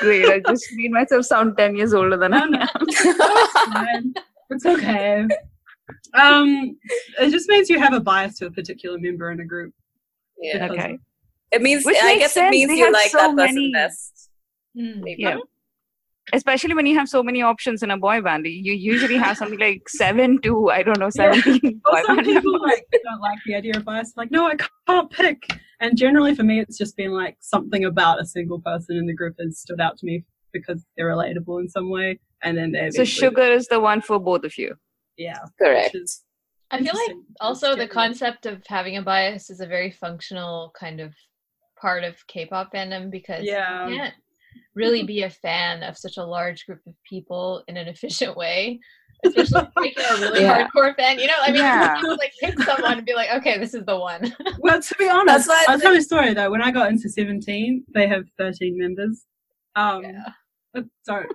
great! 0.00 0.26
I 0.26 0.40
just 0.50 0.66
made 0.74 0.90
myself 0.90 1.24
sound 1.26 1.56
ten 1.56 1.76
years 1.76 1.94
older 1.94 2.16
than 2.16 2.34
I 2.34 2.40
No, 2.40 2.46
no. 2.46 2.60
am. 2.60 4.14
It's. 4.50 4.64
It's 4.64 4.66
okay. 4.66 5.26
Um, 6.14 6.76
it 7.20 7.30
just 7.30 7.48
means 7.48 7.70
you 7.70 7.78
have 7.78 7.94
a 7.94 8.00
bias 8.00 8.36
to 8.38 8.46
a 8.46 8.50
particular 8.50 8.98
member 8.98 9.30
in 9.30 9.40
a 9.40 9.44
group. 9.44 9.72
yeah. 10.38 10.68
Okay. 10.70 10.98
It 11.52 11.62
means 11.62 11.84
Which 11.84 11.96
I 12.02 12.06
makes 12.06 12.18
guess 12.20 12.30
it 12.32 12.34
sense. 12.34 12.50
means 12.50 12.68
They 12.70 12.78
you 12.78 12.84
have 12.84 12.92
like 12.92 13.10
so 13.10 13.18
that 13.18 13.36
person 13.36 13.54
many- 13.54 13.72
best. 13.72 14.21
Hmm. 14.76 15.00
Maybe. 15.02 15.22
Yeah. 15.22 15.38
Especially 16.32 16.72
when 16.74 16.86
you 16.86 16.96
have 16.96 17.08
so 17.08 17.20
many 17.22 17.42
options 17.42 17.82
in 17.82 17.90
a 17.90 17.96
boy 17.98 18.20
band, 18.22 18.46
you 18.46 18.72
usually 18.72 19.16
have 19.16 19.36
something 19.36 19.58
like 19.58 19.88
seven 19.88 20.40
to 20.42 20.70
I 20.70 20.82
don't 20.84 20.98
know 21.00 21.10
Yeah. 21.14 21.32
seventeen 21.32 21.80
boy 21.84 21.90
Also, 21.90 22.14
band 22.14 22.26
people 22.26 22.52
members. 22.52 22.70
like 22.70 22.86
don't 23.04 23.20
like 23.20 23.38
the 23.44 23.54
idea 23.56 23.76
of 23.76 23.84
bias. 23.84 24.12
Like, 24.16 24.30
no, 24.30 24.46
I 24.46 24.54
can't 24.86 25.10
pick. 25.10 25.42
And 25.80 25.98
generally, 25.98 26.34
for 26.36 26.44
me, 26.44 26.60
it's 26.60 26.78
just 26.78 26.96
been 26.96 27.10
like 27.10 27.36
something 27.40 27.84
about 27.86 28.20
a 28.20 28.24
single 28.24 28.60
person 28.60 28.96
in 28.96 29.06
the 29.06 29.14
group 29.14 29.34
has 29.40 29.58
stood 29.58 29.80
out 29.80 29.98
to 29.98 30.06
me 30.06 30.24
because 30.52 30.84
they're 30.96 31.08
relatable 31.08 31.60
in 31.60 31.68
some 31.68 31.90
way. 31.90 32.20
And 32.44 32.56
then 32.56 32.70
they 32.70 32.90
So 32.92 33.02
Suga 33.02 33.50
is 33.54 33.66
the 33.66 33.80
one 33.80 34.00
for 34.00 34.20
both 34.20 34.44
of 34.44 34.56
you. 34.56 34.76
yeah, 35.16 35.38
Correct. 35.60 35.96
I 36.70 36.78
feel 36.78 36.94
like 36.94 37.16
also 37.40 37.74
the 37.74 37.88
concept 37.88 38.46
of 38.46 38.62
having 38.66 38.96
a 38.96 39.02
bias 39.02 39.50
is 39.50 39.60
a 39.60 39.66
very 39.66 39.90
functional 39.90 40.72
kind 40.78 41.00
of 41.00 41.12
part 41.80 42.04
of 42.04 42.14
K-pop 42.28 42.72
fandom 42.72 43.10
because 43.10 43.44
Yeah. 43.44 43.88
you 43.88 43.96
can't 43.96 44.14
really 44.74 45.02
be 45.02 45.22
a 45.22 45.30
fan 45.30 45.82
of 45.82 45.96
such 45.98 46.16
a 46.16 46.24
large 46.24 46.64
group 46.66 46.80
of 46.86 46.94
people 47.08 47.62
in 47.68 47.76
an 47.76 47.88
efficient 47.94 48.36
way. 48.36 48.80
Especially 49.24 49.68
if 49.76 49.96
you're 49.96 50.16
a 50.16 50.20
really 50.20 50.40
Yeah. 50.42 50.66
hardcore 50.74 50.96
fan, 50.96 51.18
you 51.20 51.28
know. 51.28 51.36
I 51.40 51.48
mean, 51.52 51.60
Yeah. 51.60 52.00
you 52.02 52.08
like 52.18 52.32
pick 52.40 52.58
someone 52.62 52.98
and 52.98 53.06
be 53.06 53.14
like, 53.14 53.30
okay, 53.34 53.56
this 53.58 53.72
is 53.72 53.84
the 53.84 53.96
one. 53.96 54.34
Well, 54.58 54.82
to 54.82 54.94
be 54.98 55.08
honest, 55.08 55.48
I'll 55.68 55.76
the- 55.78 55.82
tell 55.82 55.92
you 55.92 56.00
a 56.00 56.02
story 56.02 56.34
though. 56.34 56.50
When 56.50 56.60
I 56.62 56.72
got 56.72 56.90
into 56.90 57.08
17, 57.08 57.84
they 57.94 58.08
have 58.08 58.24
13 58.38 58.76
members. 58.76 59.24
Um, 59.76 60.02
Yeah. 60.02 60.24
but 60.74 60.84
sorry, 61.04 61.26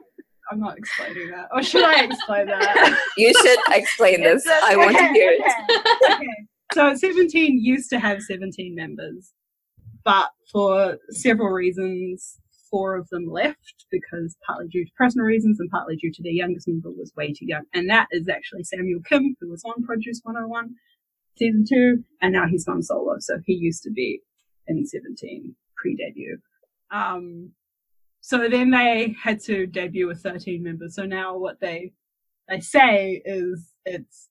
I'm 0.52 0.60
not 0.60 0.78
explaining 0.78 1.32
that. 1.32 1.48
Or 1.54 1.64
should 1.64 1.84
I 1.86 2.04
explain 2.04 2.48
that? 2.48 3.00
You 3.18 3.34
should 3.42 3.60
explain 3.70 4.22
this. 4.22 4.46
It's 4.46 4.64
I 4.64 4.76
want 4.76 4.92
to 4.92 4.98
Okay, 5.04 5.14
hear 5.14 5.32
it. 5.32 5.42
okay, 5.42 6.14
okay. 6.16 6.28
So 6.74 6.94
17 6.94 7.60
used 7.64 7.90
to 7.92 8.00
have 8.00 8.22
17 8.22 8.76
members, 8.76 9.32
but 10.04 10.30
for 10.52 10.98
several 11.12 11.50
reasons, 11.50 12.38
four 12.70 12.96
of 12.96 13.08
them 13.10 13.30
left 13.30 13.86
because 13.92 14.36
partly 14.46 14.68
due 14.68 14.86
to 14.86 14.92
personal 14.98 15.26
reasons 15.26 15.60
and 15.60 15.70
partly 15.70 15.96
due 15.96 16.12
to 16.12 16.24
their 16.24 16.32
youngest 16.32 16.68
member 16.68 16.90
was 16.92 17.14
way 17.16 17.34
too 17.34 17.46
young. 17.46 17.64
And 17.74 17.90
that 17.90 18.08
is 18.12 18.28
actually 18.30 18.64
Samuel 18.64 19.02
Kim, 19.08 19.36
who 19.40 19.50
was 19.50 19.64
on 19.66 19.84
Produce 19.84 20.22
101 20.24 20.76
season 21.38 21.66
two, 21.68 22.04
and 22.22 22.34
now 22.34 22.48
he's 22.48 22.66
gone 22.66 22.84
solo. 22.84 23.16
So 23.20 23.40
he 23.46 23.54
used 23.54 23.84
to 23.84 23.92
be 23.92 24.22
in 24.68 24.86
17 24.86 25.56
pre-debut. 25.76 26.40
Um, 26.92 27.52
so 28.22 28.50
then 28.50 28.72
they 28.72 29.16
had 29.22 29.40
to 29.44 29.68
debut 29.68 30.08
with 30.08 30.22
13 30.22 30.64
members. 30.64 30.96
So 30.96 31.06
now 31.06 31.38
what 31.38 31.60
they 31.60 31.94
they 32.50 32.60
say 32.60 33.22
is 33.26 33.72
it's 33.86 34.30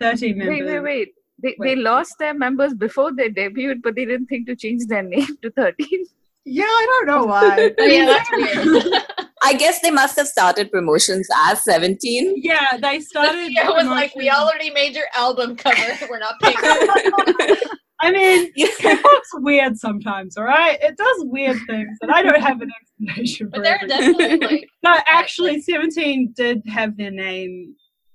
13 0.00 0.38
members. 0.38 0.60
Wait, 0.60 0.66
wait, 0.66 0.80
wait. 0.80 1.08
They, 1.42 1.54
Wait. 1.58 1.74
they 1.74 1.76
lost 1.76 2.14
their 2.18 2.32
members 2.32 2.72
before 2.72 3.12
they 3.14 3.28
debuted, 3.28 3.82
but 3.82 3.94
they 3.94 4.06
didn't 4.06 4.26
think 4.26 4.46
to 4.46 4.56
change 4.56 4.86
their 4.86 5.02
name 5.14 5.36
to 5.42 5.50
13. 5.50 6.06
Yeah, 6.48 6.62
I 6.64 6.86
don't 6.88 7.06
know 7.06 7.24
why. 7.24 7.72
Oh, 7.78 7.84
yeah, 7.84 8.04
that's 8.06 8.30
weird. 8.32 9.02
I 9.42 9.54
guess 9.54 9.80
they 9.80 9.90
must 9.90 10.16
have 10.16 10.28
started 10.28 10.70
promotions 10.70 11.28
as 11.48 11.62
17. 11.64 12.34
yeah, 12.42 12.76
they 12.80 13.00
started. 13.00 13.48
It 13.52 13.66
was 13.66 13.86
like, 13.86 14.14
we 14.14 14.30
already 14.30 14.70
made 14.70 14.94
your 14.94 15.06
album 15.16 15.56
cover. 15.56 15.76
We're 16.08 16.18
not 16.20 16.34
paying. 16.40 16.56
you." 16.62 17.56
I 18.00 18.10
mean, 18.12 18.52
Yeah. 18.56 18.68
K-pop's 18.78 19.30
weird 19.34 19.76
sometimes, 19.78 20.36
all 20.36 20.44
right? 20.44 20.78
It 20.80 20.96
does 20.96 21.24
weird 21.26 21.58
things, 21.66 21.96
and 22.02 22.10
I 22.12 22.22
don't 22.22 22.40
have 22.42 22.60
an 22.60 22.70
explanation 22.80 23.46
for 23.48 23.52
But 23.56 23.62
there 23.64 23.78
are 23.82 23.86
definitely 23.88 24.46
like 24.46 24.68
No, 24.84 24.96
actually, 25.06 25.60
Seventeen 25.62 26.32
did 26.36 26.62
have 26.68 26.96
their 26.96 27.10
name 27.10 27.74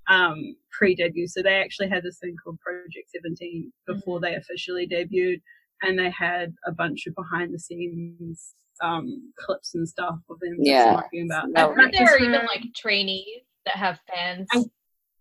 um, 0.10 0.56
pre-debut, 0.72 1.28
so 1.28 1.41
they 1.41 1.56
actually 1.56 1.89
had 1.89 2.04
this 2.04 2.20
thing 2.20 2.36
called 2.44 2.60
Project 2.60 3.10
Seventeen 3.13 3.72
before 3.88 4.17
Mm-hmm. 4.20 4.26
they 4.26 4.36
officially 4.36 4.88
debuted, 4.88 5.41
and 5.82 5.98
they 5.98 6.10
had 6.12 6.54
a 6.65 6.72
bunch 6.72 7.08
of 7.08 7.15
behind-the-scenes 7.15 8.54
um, 8.84 9.32
clips 9.38 9.76
and 9.76 9.88
stuff 9.88 10.15
of 10.30 10.39
them 10.39 10.56
Yeah. 10.60 10.94
talking 10.94 11.28
about. 11.30 11.46
I 11.56 11.67
No. 11.67 11.74
heard 11.74 11.91
there 11.94 12.08
are 12.15 12.17
even 12.20 12.32
like 12.48 12.63
trainees 12.76 13.44
that 13.65 13.76
have 13.76 14.00
fans. 14.13 14.48
And- 14.54 14.65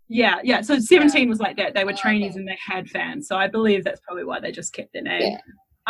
Yeah, 0.09 0.37
yeah. 0.43 0.63
So 0.63 0.79
17 0.79 1.29
was 1.29 1.41
like 1.41 1.57
that. 1.59 1.75
They 1.75 1.85
were 1.85 1.93
Oh, 1.93 1.97
trainees 1.97 2.33
okay. 2.33 2.41
and 2.41 2.49
they 2.49 2.59
had 2.67 2.89
fans. 2.89 3.29
So 3.29 3.37
I 3.37 3.49
believe 3.49 3.85
that's 3.85 4.01
probably 4.01 4.25
why 4.25 4.41
they 4.41 4.51
just 4.51 4.73
kept 4.73 4.93
their 4.95 5.03
name. 5.03 5.33
Yeah. 5.33 5.39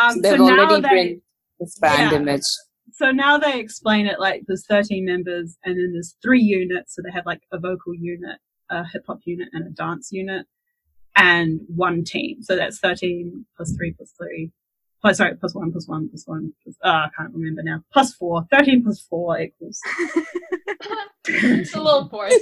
Um, 0.05 0.15
So 0.15 0.23
so 0.23 0.31
they've 0.31 0.39
now 0.57 0.65
already 0.67 0.83
they, 0.83 0.89
been 1.13 1.23
This 1.61 1.79
brand 1.79 2.11
Yeah. 2.13 2.19
image. 2.19 2.43
So 2.93 3.13
now 3.13 3.39
they 3.39 3.61
explain 3.61 4.07
it 4.07 4.19
like 4.19 4.43
there's 4.49 4.67
13 4.67 5.05
members 5.05 5.57
and 5.65 5.79
then 5.79 5.93
there's 5.93 6.17
three 6.23 6.43
units. 6.43 6.97
So 6.97 7.03
they 7.03 7.13
have 7.13 7.25
like 7.27 7.43
a 7.53 7.59
vocal 7.59 7.95
unit, 7.95 8.39
a 8.69 8.85
hip 8.85 9.05
hop 9.07 9.21
unit, 9.27 9.49
and 9.53 9.67
a 9.67 9.71
dance 9.71 10.11
unit, 10.11 10.45
and 11.17 11.61
one 11.69 12.03
team. 12.03 12.43
So 12.43 12.57
that's 12.57 12.79
13 12.81 13.47
plus 13.57 13.75
three 13.77 13.93
plus 13.93 14.13
three. 14.19 14.51
Plus, 15.01 15.17
sorry, 15.17 15.35
plus 15.37 15.55
one, 15.55 15.73
plus 15.73 15.89
one, 15.89 16.09
plus 16.11 16.27
one. 16.27 16.53
Plus, 16.63 16.77
uh, 16.85 16.89
I 16.89 17.09
can't 17.17 17.33
remember 17.33 17.63
now. 17.63 17.83
Plus 17.93 18.15
four. 18.15 18.47
13 18.53 18.83
plus 18.83 19.01
four 19.01 19.41
equals 19.41 19.81
it's 21.27 21.75
a 21.75 21.81
little 21.81 22.09
forced. 22.09 22.39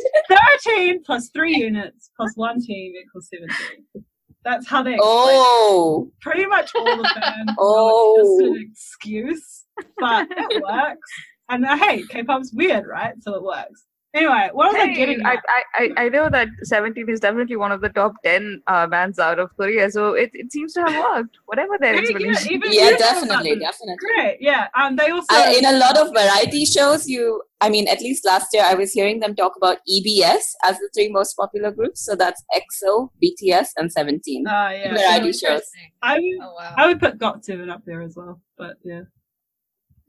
13 0.64 1.02
plus 1.04 1.28
three 1.30 1.56
units 1.56 2.10
plus 2.16 2.32
one 2.36 2.60
team 2.60 2.94
equals 3.00 3.28
17. 3.32 4.04
That's 4.44 4.66
how 4.68 4.82
they 4.82 4.94
explain 4.94 5.04
Oh, 5.06 6.10
pretty 6.20 6.46
much 6.46 6.70
all 6.74 6.84
the 6.84 7.08
fans. 7.14 7.50
Oh. 7.58 8.16
It's 8.18 8.28
just 8.28 8.56
an 8.56 8.68
excuse, 8.70 9.64
but 9.98 10.28
it 10.30 10.62
works. 10.62 11.10
And 11.50 11.64
uh, 11.64 11.76
hey, 11.76 12.02
K-pop's 12.08 12.52
weird, 12.52 12.86
right? 12.86 13.14
So 13.20 13.34
it 13.34 13.42
works. 13.42 13.84
Anyway, 14.14 14.48
what 14.54 14.72
was 14.72 14.74
I 14.76 14.86
Hey, 14.86 14.94
getting 14.94 15.24
I, 15.24 15.34
at? 15.34 15.44
I, 15.48 15.62
I, 15.74 16.04
I 16.04 16.08
know 16.08 16.30
that 16.30 16.48
17 16.62 17.10
is 17.10 17.20
definitely 17.20 17.56
one 17.56 17.72
of 17.72 17.82
the 17.82 17.90
top 17.90 18.14
10 18.24 18.62
uh, 18.66 18.86
bands 18.86 19.18
out 19.18 19.38
of 19.38 19.54
Korea, 19.56 19.90
so 19.90 20.14
it, 20.14 20.30
it 20.32 20.50
seems 20.50 20.72
to 20.72 20.80
have 20.80 21.04
worked, 21.04 21.36
whatever 21.44 21.76
their 21.78 21.92
Hey, 21.94 22.00
yeah, 22.00 22.08
explanation. 22.08 22.52
even 22.52 22.72
yeah, 22.72 22.84
you 22.84 22.90
know 22.90 22.96
about 22.96 22.98
definitely, 22.98 23.50
them. 23.50 23.58
definitely. 23.60 23.96
Great, 24.16 24.36
yeah. 24.40 24.68
Um, 24.74 24.96
they 24.96 25.10
also 25.10 25.26
Uh, 25.30 25.52
in 25.56 25.64
a 25.66 25.72
lot 25.78 25.98
of 25.98 26.08
variety 26.14 26.64
shows, 26.64 27.06
you, 27.06 27.42
I 27.60 27.68
mean, 27.68 27.86
at 27.86 28.00
least 28.00 28.24
last 28.24 28.48
year, 28.54 28.62
I 28.64 28.72
was 28.74 28.92
hearing 28.92 29.20
them 29.20 29.36
talk 29.36 29.52
about 29.56 29.78
EBS 29.86 30.42
as 30.64 30.78
the 30.78 30.88
three 30.94 31.10
most 31.12 31.34
popular 31.34 31.70
groups. 31.70 32.02
So 32.06 32.16
that's 32.16 32.42
EXO, 32.56 33.10
BTS, 33.22 33.68
and 33.76 33.92
17. 33.92 34.46
Uh, 34.46 34.70
yeah. 34.72 34.94
Variety 34.94 35.32
shows. 35.34 35.62
I 36.00 36.14
would, 36.14 36.24
Oh 36.42 36.54
wow. 36.58 36.74
I 36.78 36.86
would 36.86 36.98
put 36.98 37.18
Got 37.18 37.44
Seven 37.44 37.68
up 37.68 37.82
there 37.84 38.00
as 38.00 38.16
well, 38.16 38.40
but 38.56 38.76
yeah. 38.82 39.02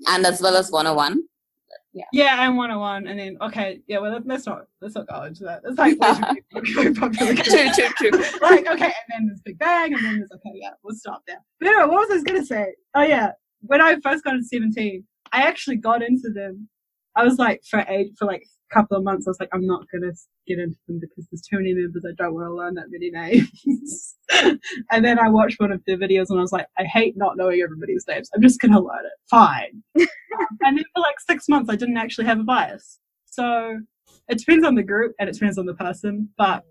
and 0.08 0.26
as 0.26 0.42
well 0.42 0.56
as 0.56 0.72
Wanna 0.72 0.94
One. 0.94 1.24
Yeah, 1.92 2.06
Yeah, 2.14 2.46
and 2.46 2.56
101, 2.56 2.70
and 2.70 2.80
one, 2.80 3.08
and 3.08 3.20
then 3.20 3.38
okay, 3.42 3.82
yeah. 3.88 3.98
Well, 3.98 4.22
let's 4.24 4.46
not 4.46 4.66
let's 4.80 4.94
not 4.94 5.08
go 5.08 5.24
into 5.24 5.44
that. 5.44 5.62
It's 5.66 5.78
like 5.78 5.98
very 6.76 6.94
popular. 6.94 7.34
True, 7.36 7.70
true, 7.74 8.12
true. 8.12 8.24
like 8.42 8.68
okay, 8.68 8.86
and 8.86 9.10
then 9.10 9.26
there's 9.26 9.42
Big 9.44 9.58
Bang, 9.58 9.94
and 9.94 10.06
then 10.06 10.18
there's 10.20 10.32
okay, 10.32 10.52
yeah, 10.54 10.72
we'll 10.84 10.96
stop 10.96 11.24
there. 11.26 11.42
But 11.60 11.70
anyway, 11.70 11.86
what 11.86 12.08
was 12.08 12.22
I 12.22 12.24
gonna 12.24 12.46
say? 12.46 12.76
Oh 12.94 13.02
yeah, 13.02 13.32
when 13.62 13.82
I 13.82 14.00
first 14.02 14.24
got 14.24 14.36
into 14.36 14.46
Seventeen, 14.46 15.04
I 15.32 15.42
actually 15.42 15.78
got 15.78 16.04
into 16.04 16.30
them. 16.30 16.70
I 17.20 17.24
was 17.24 17.38
like 17.38 17.62
for 17.70 17.86
eight 17.90 18.14
for 18.18 18.26
like 18.26 18.44
a 18.44 18.74
couple 18.74 18.96
of 18.96 19.04
months. 19.04 19.28
I 19.28 19.32
was 19.32 19.40
like, 19.40 19.50
I'm 19.54 19.66
not 19.66 19.86
gonna 19.92 20.14
get 20.48 20.60
into 20.60 20.78
them 20.88 21.00
because 21.00 21.28
there's 21.30 21.42
too 21.42 21.58
many 21.58 21.74
members. 21.74 22.06
I 22.08 22.14
don't 22.18 22.34
want 22.34 22.48
to 22.48 22.54
learn 22.54 22.76
that 22.76 22.86
many 22.90 23.12
names. 23.12 24.16
and 24.92 25.04
then 25.04 25.20
I 25.20 25.30
watched 25.30 25.60
one 25.60 25.72
of 25.72 25.82
their 25.86 25.98
videos, 25.98 26.30
and 26.30 26.40
I 26.40 26.42
was 26.42 26.54
like, 26.54 26.68
I 26.78 26.86
hate 26.86 27.18
not 27.18 27.36
knowing 27.36 27.62
everybody's 27.62 28.06
names. 28.08 28.30
I'm 28.34 28.42
just 28.42 28.62
gonna 28.62 28.80
learn 28.80 29.06
it. 29.06 29.20
Fine. 29.30 29.84
And 30.62 30.78
then 30.78 30.86
for 30.96 31.02
like 31.02 31.20
six 31.20 31.50
months, 31.50 31.70
I 31.70 31.76
didn't 31.76 31.98
actually 31.98 32.26
have 32.26 32.40
a 32.40 32.44
bias. 32.44 33.00
So 33.26 33.80
it 34.30 34.38
depends 34.38 34.66
on 34.66 34.76
the 34.76 34.84
group 34.84 35.14
and 35.20 35.28
it 35.28 35.34
depends 35.34 35.58
on 35.58 35.66
the 35.66 35.74
person, 35.74 36.30
but 36.38 36.64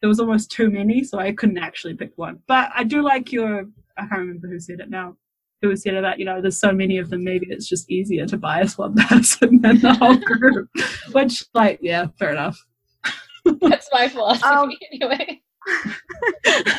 there 0.00 0.08
was 0.08 0.20
almost 0.20 0.50
too 0.50 0.70
many, 0.70 1.04
so 1.04 1.18
I 1.18 1.32
couldn't 1.32 1.58
actually 1.58 1.94
pick 1.94 2.12
one. 2.16 2.40
But 2.46 2.70
I 2.74 2.84
do 2.84 3.02
like 3.02 3.32
your, 3.32 3.64
I 3.96 4.02
can't 4.02 4.20
remember 4.20 4.48
who 4.48 4.60
said 4.60 4.80
it 4.80 4.90
now, 4.90 5.16
who 5.62 5.74
said 5.76 5.94
it 5.94 6.02
that, 6.02 6.18
you 6.18 6.24
know, 6.24 6.40
there's 6.40 6.60
so 6.60 6.72
many 6.72 6.98
of 6.98 7.10
them, 7.10 7.24
maybe 7.24 7.46
it's 7.48 7.68
just 7.68 7.90
easier 7.90 8.26
to 8.26 8.36
bias 8.36 8.76
one 8.76 8.94
person 8.94 9.60
than 9.60 9.80
the 9.80 9.94
whole 9.94 10.16
group. 10.16 10.68
Which, 11.12 11.44
like, 11.54 11.78
yeah, 11.82 12.08
fair 12.18 12.32
enough. 12.32 12.58
That's 13.60 13.88
my 13.92 14.08
philosophy 14.08 14.46
Um, 14.46 14.72
anyway. 14.92 15.42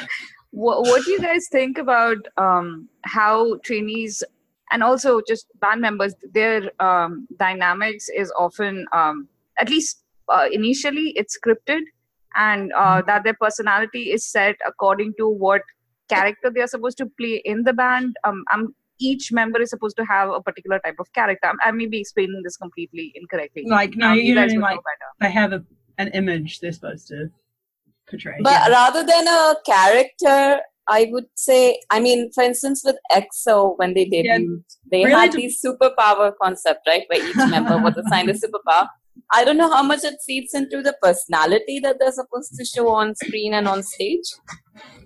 what, 0.51 0.81
what 0.81 1.05
do 1.05 1.11
you 1.11 1.19
guys 1.19 1.47
think 1.51 1.77
about 1.77 2.17
um, 2.37 2.87
how 3.03 3.57
trainees 3.63 4.23
and 4.71 4.83
also 4.83 5.21
just 5.27 5.47
band 5.59 5.81
members 5.81 6.15
their 6.33 6.71
um, 6.81 7.27
dynamics 7.37 8.09
is 8.09 8.31
often 8.37 8.85
um, 8.93 9.27
at 9.59 9.69
least 9.69 10.03
uh, 10.29 10.47
initially 10.51 11.13
it's 11.15 11.37
scripted 11.37 11.81
and 12.35 12.71
uh, 12.73 13.01
that 13.03 13.23
their 13.23 13.35
personality 13.39 14.11
is 14.11 14.25
set 14.25 14.55
according 14.65 15.13
to 15.17 15.27
what 15.29 15.61
character 16.09 16.51
they 16.53 16.61
are 16.61 16.67
supposed 16.67 16.97
to 16.97 17.05
play 17.19 17.41
in 17.45 17.63
the 17.63 17.73
band 17.73 18.15
um, 18.27 18.43
I'm, 18.51 18.75
each 18.99 19.31
member 19.31 19.61
is 19.61 19.69
supposed 19.71 19.97
to 19.97 20.05
have 20.05 20.29
a 20.29 20.41
particular 20.41 20.79
type 20.79 20.95
of 20.99 21.11
character 21.13 21.47
I'm- 21.47 21.57
i 21.63 21.71
may 21.71 21.85
be 21.87 21.99
explaining 21.99 22.41
this 22.43 22.57
completely 22.57 23.11
incorrectly 23.15 23.63
Like, 23.67 23.95
no, 23.95 24.11
Um, 24.11 24.17
you 24.19 24.35
know, 24.35 24.41
guys 24.41 24.53
would 24.53 24.61
like, 24.61 24.75
know 24.75 24.81
better 24.91 25.09
they 25.21 25.31
have 25.31 25.51
a, 25.53 25.63
an 25.97 26.09
image 26.09 26.59
they're 26.59 26.71
supposed 26.71 27.07
to 27.09 27.29
portray. 28.09 28.37
But 28.41 28.51
yeah. 28.51 28.67
rather 28.69 29.03
than 29.03 29.27
a 29.27 29.55
character, 29.65 30.61
I 30.87 31.07
would 31.11 31.25
say, 31.35 31.79
I 31.89 31.99
mean, 31.99 32.31
for 32.35 32.43
instance, 32.43 32.83
with 32.85 32.97
EXO, 33.11 33.77
when 33.77 33.93
they 33.95 34.07
Yeah, 34.11 34.37
debuted, 34.37 34.63
they 34.91 35.03
really 35.05 35.11
had 35.19 35.31
to- 35.31 35.37
these 35.37 35.59
superpower 35.65 36.31
concept, 36.41 36.81
right? 36.87 37.03
Where 37.07 37.19
each 37.19 37.35
member 37.55 37.77
was 37.79 37.97
assigned 37.97 38.29
a 38.29 38.33
superpower. 38.33 38.87
I 39.33 39.43
don't 39.43 39.57
know 39.57 39.69
how 39.71 39.83
much 39.83 40.03
it 40.03 40.15
feeds 40.25 40.53
into 40.53 40.81
the 40.81 40.95
personality 41.01 41.79
that 41.79 41.97
they're 41.99 42.11
supposed 42.11 42.53
to 42.55 42.65
show 42.65 42.89
on 42.89 43.15
screen 43.15 43.53
and 43.53 43.67
on 43.67 43.83
stage. 43.83 44.25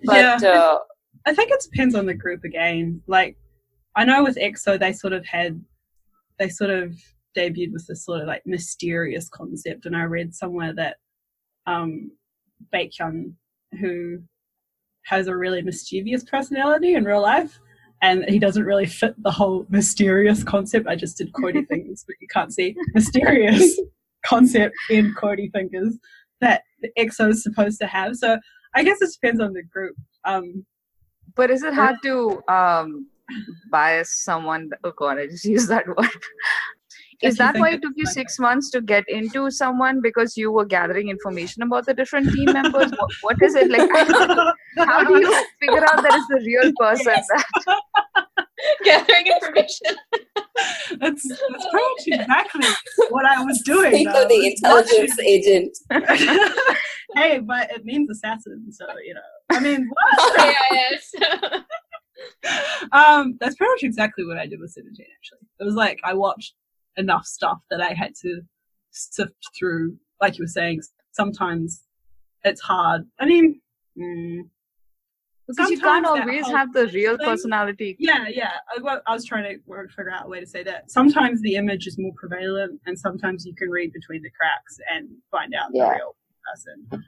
But 0.03 0.41
Yeah. 0.41 0.49
uh, 0.49 0.79
I 1.25 1.33
think 1.33 1.51
it 1.51 1.61
depends 1.71 1.95
on 1.95 2.05
the 2.05 2.13
group 2.13 2.43
again. 2.43 3.01
Like, 3.07 3.37
I 3.95 4.05
know 4.05 4.23
with 4.23 4.37
EXO, 4.37 4.79
they 4.79 4.93
sort 4.93 5.13
of 5.13 5.25
had, 5.25 5.63
they 6.37 6.49
sort 6.49 6.69
of 6.69 6.95
debuted 7.37 7.73
with 7.73 7.85
this 7.87 8.05
sort 8.05 8.21
of 8.21 8.27
like 8.27 8.41
mysterious 8.45 9.29
concept. 9.29 9.85
And 9.85 9.95
I 9.95 10.03
read 10.03 10.33
somewhere 10.33 10.73
that 10.75 10.97
um, 11.65 12.11
Baekhyun, 12.73 13.33
who 13.79 14.19
has 15.05 15.27
a 15.27 15.35
really 15.35 15.61
mischievous 15.61 16.23
personality 16.23 16.95
in 16.95 17.03
real 17.03 17.21
life, 17.21 17.59
and 18.01 18.23
he 18.29 18.39
doesn't 18.39 18.63
really 18.63 18.85
fit 18.85 19.13
the 19.23 19.31
whole 19.31 19.65
mysterious 19.69 20.43
concept. 20.43 20.87
I 20.87 20.95
just 20.95 21.17
did 21.17 21.31
quotey 21.33 21.67
things, 21.69 22.03
but 22.07 22.15
you 22.21 22.27
can't 22.27 22.53
see 22.53 22.75
mysterious 22.93 23.79
concept 24.25 24.75
in 24.89 25.13
quotey 25.15 25.51
thinkers 25.51 25.97
that 26.41 26.63
the 26.81 26.89
EXO 26.97 27.29
is 27.29 27.43
supposed 27.43 27.79
to 27.81 27.87
have. 27.87 28.15
So 28.15 28.37
I 28.75 28.83
guess 28.83 29.01
it 29.01 29.09
depends 29.13 29.41
on 29.41 29.53
the 29.53 29.63
group. 29.63 29.95
Um, 30.25 30.65
But 31.35 31.51
is 31.51 31.63
it 31.63 31.73
hard 31.73 31.97
to 32.03 32.41
um, 32.47 33.07
bias 33.71 34.23
someone? 34.23 34.69
Oh 34.83 34.91
god, 34.95 35.19
I 35.19 35.27
just 35.27 35.45
used 35.55 35.69
that 35.69 35.87
word. 35.87 36.09
Is 37.21 37.35
that 37.37 37.57
why 37.57 37.71
it 37.71 37.81
took 37.81 37.93
you 37.97 38.05
six 38.05 38.39
months 38.39 38.69
to 38.71 38.81
get 38.81 39.03
into 39.09 39.51
someone 39.51 39.99
because 40.01 40.37
you 40.37 40.51
were 40.51 40.63
gathering 40.63 41.09
information 41.09 41.63
about 41.63 41.85
the 41.85 41.93
different 41.93 42.31
team 42.31 42.53
members? 42.53 42.91
what, 42.91 43.11
what 43.21 43.41
is 43.41 43.55
it 43.55 43.69
like? 43.69 43.89
How 44.77 45.03
do 45.03 45.19
you 45.19 45.45
figure 45.59 45.83
out 45.83 46.01
that 46.01 46.13
is 46.15 46.27
the 46.29 46.41
real 46.45 46.71
person? 46.79 47.15
Gathering 48.83 49.27
information. 49.41 49.95
That's, 50.99 51.27
that's 51.27 51.67
pretty 51.71 52.13
much 52.13 52.21
exactly 52.21 52.67
what 53.09 53.25
I 53.25 53.43
was 53.43 53.61
doing. 53.65 53.91
think 53.91 54.09
though. 54.11 54.23
of 54.23 54.29
the 54.29 54.47
intelligence 54.47 55.19
agent. 55.19 55.77
hey, 57.15 57.39
but 57.39 57.71
it 57.71 57.85
means 57.85 58.09
assassin, 58.09 58.71
so 58.71 58.85
you 59.05 59.13
know. 59.13 59.21
I 59.49 59.59
mean, 59.59 59.89
what? 59.89 60.39
AIS. 60.39 61.13
um, 62.91 63.37
that's 63.39 63.55
pretty 63.55 63.71
much 63.71 63.83
exactly 63.83 64.25
what 64.25 64.37
I 64.37 64.45
did 64.45 64.59
with 64.59 64.71
Seventeen. 64.71 65.07
Actually, 65.17 65.47
it 65.59 65.63
was 65.63 65.75
like 65.75 65.99
I 66.03 66.13
watched 66.13 66.53
enough 66.97 67.25
stuff 67.25 67.59
that 67.69 67.81
I 67.81 67.93
had 67.93 68.13
to 68.21 68.41
sift 68.91 69.33
through. 69.57 69.97
Like 70.21 70.37
you 70.37 70.43
were 70.43 70.47
saying, 70.47 70.81
sometimes 71.11 71.83
it's 72.43 72.61
hard. 72.61 73.03
I 73.19 73.25
mean, 73.25 73.61
mm, 73.97 74.41
Because 75.49 75.71
you 75.71 75.79
can't 75.79 76.05
always 76.05 76.45
whole 76.45 76.55
have 76.55 76.71
the 76.73 76.87
real 76.87 77.17
thing- 77.17 77.25
personality. 77.25 77.95
Yeah, 77.99 78.27
yeah. 78.29 78.51
I, 78.75 78.79
well, 78.81 79.01
I 79.07 79.13
was 79.13 79.25
trying 79.25 79.45
to 79.51 79.59
work, 79.65 79.89
figure 79.89 80.11
out 80.11 80.27
a 80.27 80.29
way 80.29 80.39
to 80.39 80.45
say 80.45 80.61
that. 80.63 80.91
Sometimes 80.91 81.41
the 81.41 81.55
image 81.55 81.87
is 81.87 81.97
more 81.97 82.11
prevalent, 82.15 82.79
and 82.85 82.97
sometimes 82.97 83.45
you 83.47 83.55
can 83.55 83.69
read 83.69 83.91
between 83.91 84.21
the 84.21 84.29
cracks 84.39 84.77
and 84.93 85.09
find 85.31 85.53
out 85.55 85.69
Yeah. 85.73 85.85
the 85.85 85.89
real 85.95 86.15
person. 86.47 87.03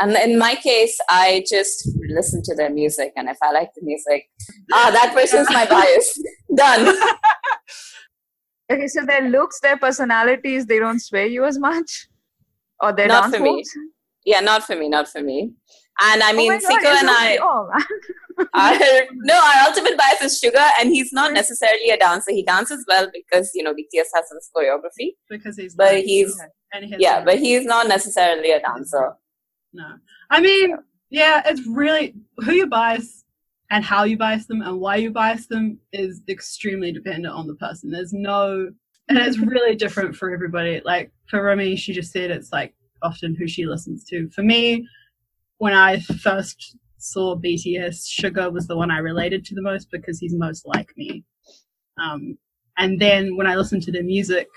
And 0.00 0.12
in 0.30 0.38
my 0.38 0.54
case, 0.54 1.00
I 1.08 1.44
just 1.48 1.88
listen 2.08 2.42
to 2.44 2.54
their 2.54 2.70
music, 2.70 3.12
and 3.16 3.28
if 3.28 3.38
I 3.42 3.50
like 3.52 3.70
the 3.74 3.82
music, 3.82 4.28
ah, 4.72 4.90
that 4.92 5.14
person's 5.14 5.48
my 5.50 5.64
bias. 5.66 6.22
Done. 6.54 6.94
Okay, 8.70 8.86
so 8.86 9.04
their 9.06 9.22
looks, 9.30 9.60
their 9.60 9.78
personalities, 9.78 10.66
they 10.66 10.78
don't 10.78 11.00
sway 11.00 11.26
you 11.28 11.44
as 11.46 11.58
much? 11.58 12.06
Or 12.80 12.92
their 12.92 13.08
Not 13.08 13.22
dance 13.32 13.36
for 13.36 13.42
me. 13.42 13.64
Yeah, 14.26 14.40
not 14.40 14.62
for 14.64 14.76
me, 14.76 14.88
not 14.90 15.08
for 15.08 15.22
me. 15.22 15.52
And 16.00 16.22
I 16.22 16.32
oh 16.32 16.36
mean, 16.36 16.52
oh 16.52 16.58
Siko 16.58 16.94
and 16.94 17.10
I, 17.10 17.38
our, 18.54 18.80
no, 19.14 19.34
our 19.34 19.68
ultimate 19.68 19.98
bias 19.98 20.20
is 20.22 20.40
Suga, 20.40 20.70
and 20.78 20.90
he's 20.90 21.12
not 21.12 21.32
necessarily 21.32 21.90
a 21.90 21.96
dancer. 21.96 22.30
He 22.30 22.44
dances 22.44 22.84
well 22.86 23.08
because 23.12 23.50
you 23.54 23.62
know 23.62 23.72
BTS 23.72 24.06
has 24.14 24.28
this 24.30 24.50
choreography, 24.56 25.14
because 25.28 25.56
he's 25.56 25.74
but 25.74 25.92
nice 25.92 26.04
he's 26.04 26.40
has 26.72 26.84
yeah, 26.98 27.24
but 27.24 27.38
he's 27.38 27.64
not 27.64 27.88
necessarily 27.88 28.52
a 28.52 28.60
dancer. 28.60 29.14
no. 29.72 29.94
I 30.30 30.40
mean, 30.40 30.76
yeah, 31.10 31.42
it's 31.46 31.66
really 31.66 32.14
who 32.38 32.52
you 32.52 32.66
bias 32.66 33.24
and 33.70 33.84
how 33.84 34.04
you 34.04 34.16
bias 34.16 34.46
them 34.46 34.62
and 34.62 34.80
why 34.80 34.96
you 34.96 35.10
bias 35.10 35.46
them 35.46 35.78
is 35.92 36.22
extremely 36.28 36.92
dependent 36.92 37.34
on 37.34 37.46
the 37.46 37.54
person. 37.54 37.90
There's 37.90 38.12
no, 38.12 38.70
and 39.08 39.18
it's 39.18 39.38
really 39.54 39.74
different 39.74 40.16
for 40.16 40.32
everybody. 40.32 40.80
Like 40.84 41.10
for 41.26 41.42
Remy, 41.42 41.76
she 41.76 41.92
just 41.92 42.12
said 42.12 42.30
it's 42.30 42.52
like 42.52 42.74
often 43.02 43.34
who 43.34 43.46
she 43.46 43.66
listens 43.66 44.04
to. 44.04 44.28
For 44.30 44.42
me, 44.42 44.86
when 45.58 45.74
I 45.74 46.00
first 46.00 46.76
saw 46.98 47.36
BTS, 47.36 48.06
Suga 48.08 48.52
was 48.52 48.66
the 48.66 48.76
one 48.76 48.90
I 48.90 48.98
related 48.98 49.44
to 49.46 49.54
the 49.54 49.62
most 49.62 49.90
because 49.90 50.18
he's 50.18 50.34
most 50.34 50.66
like 50.66 50.90
me. 50.96 51.24
Um, 52.00 52.38
and 52.76 52.98
then 53.00 53.36
when 53.36 53.46
I 53.46 53.56
listened 53.56 53.82
to 53.84 53.92
the 53.92 54.02
music, 54.02 54.48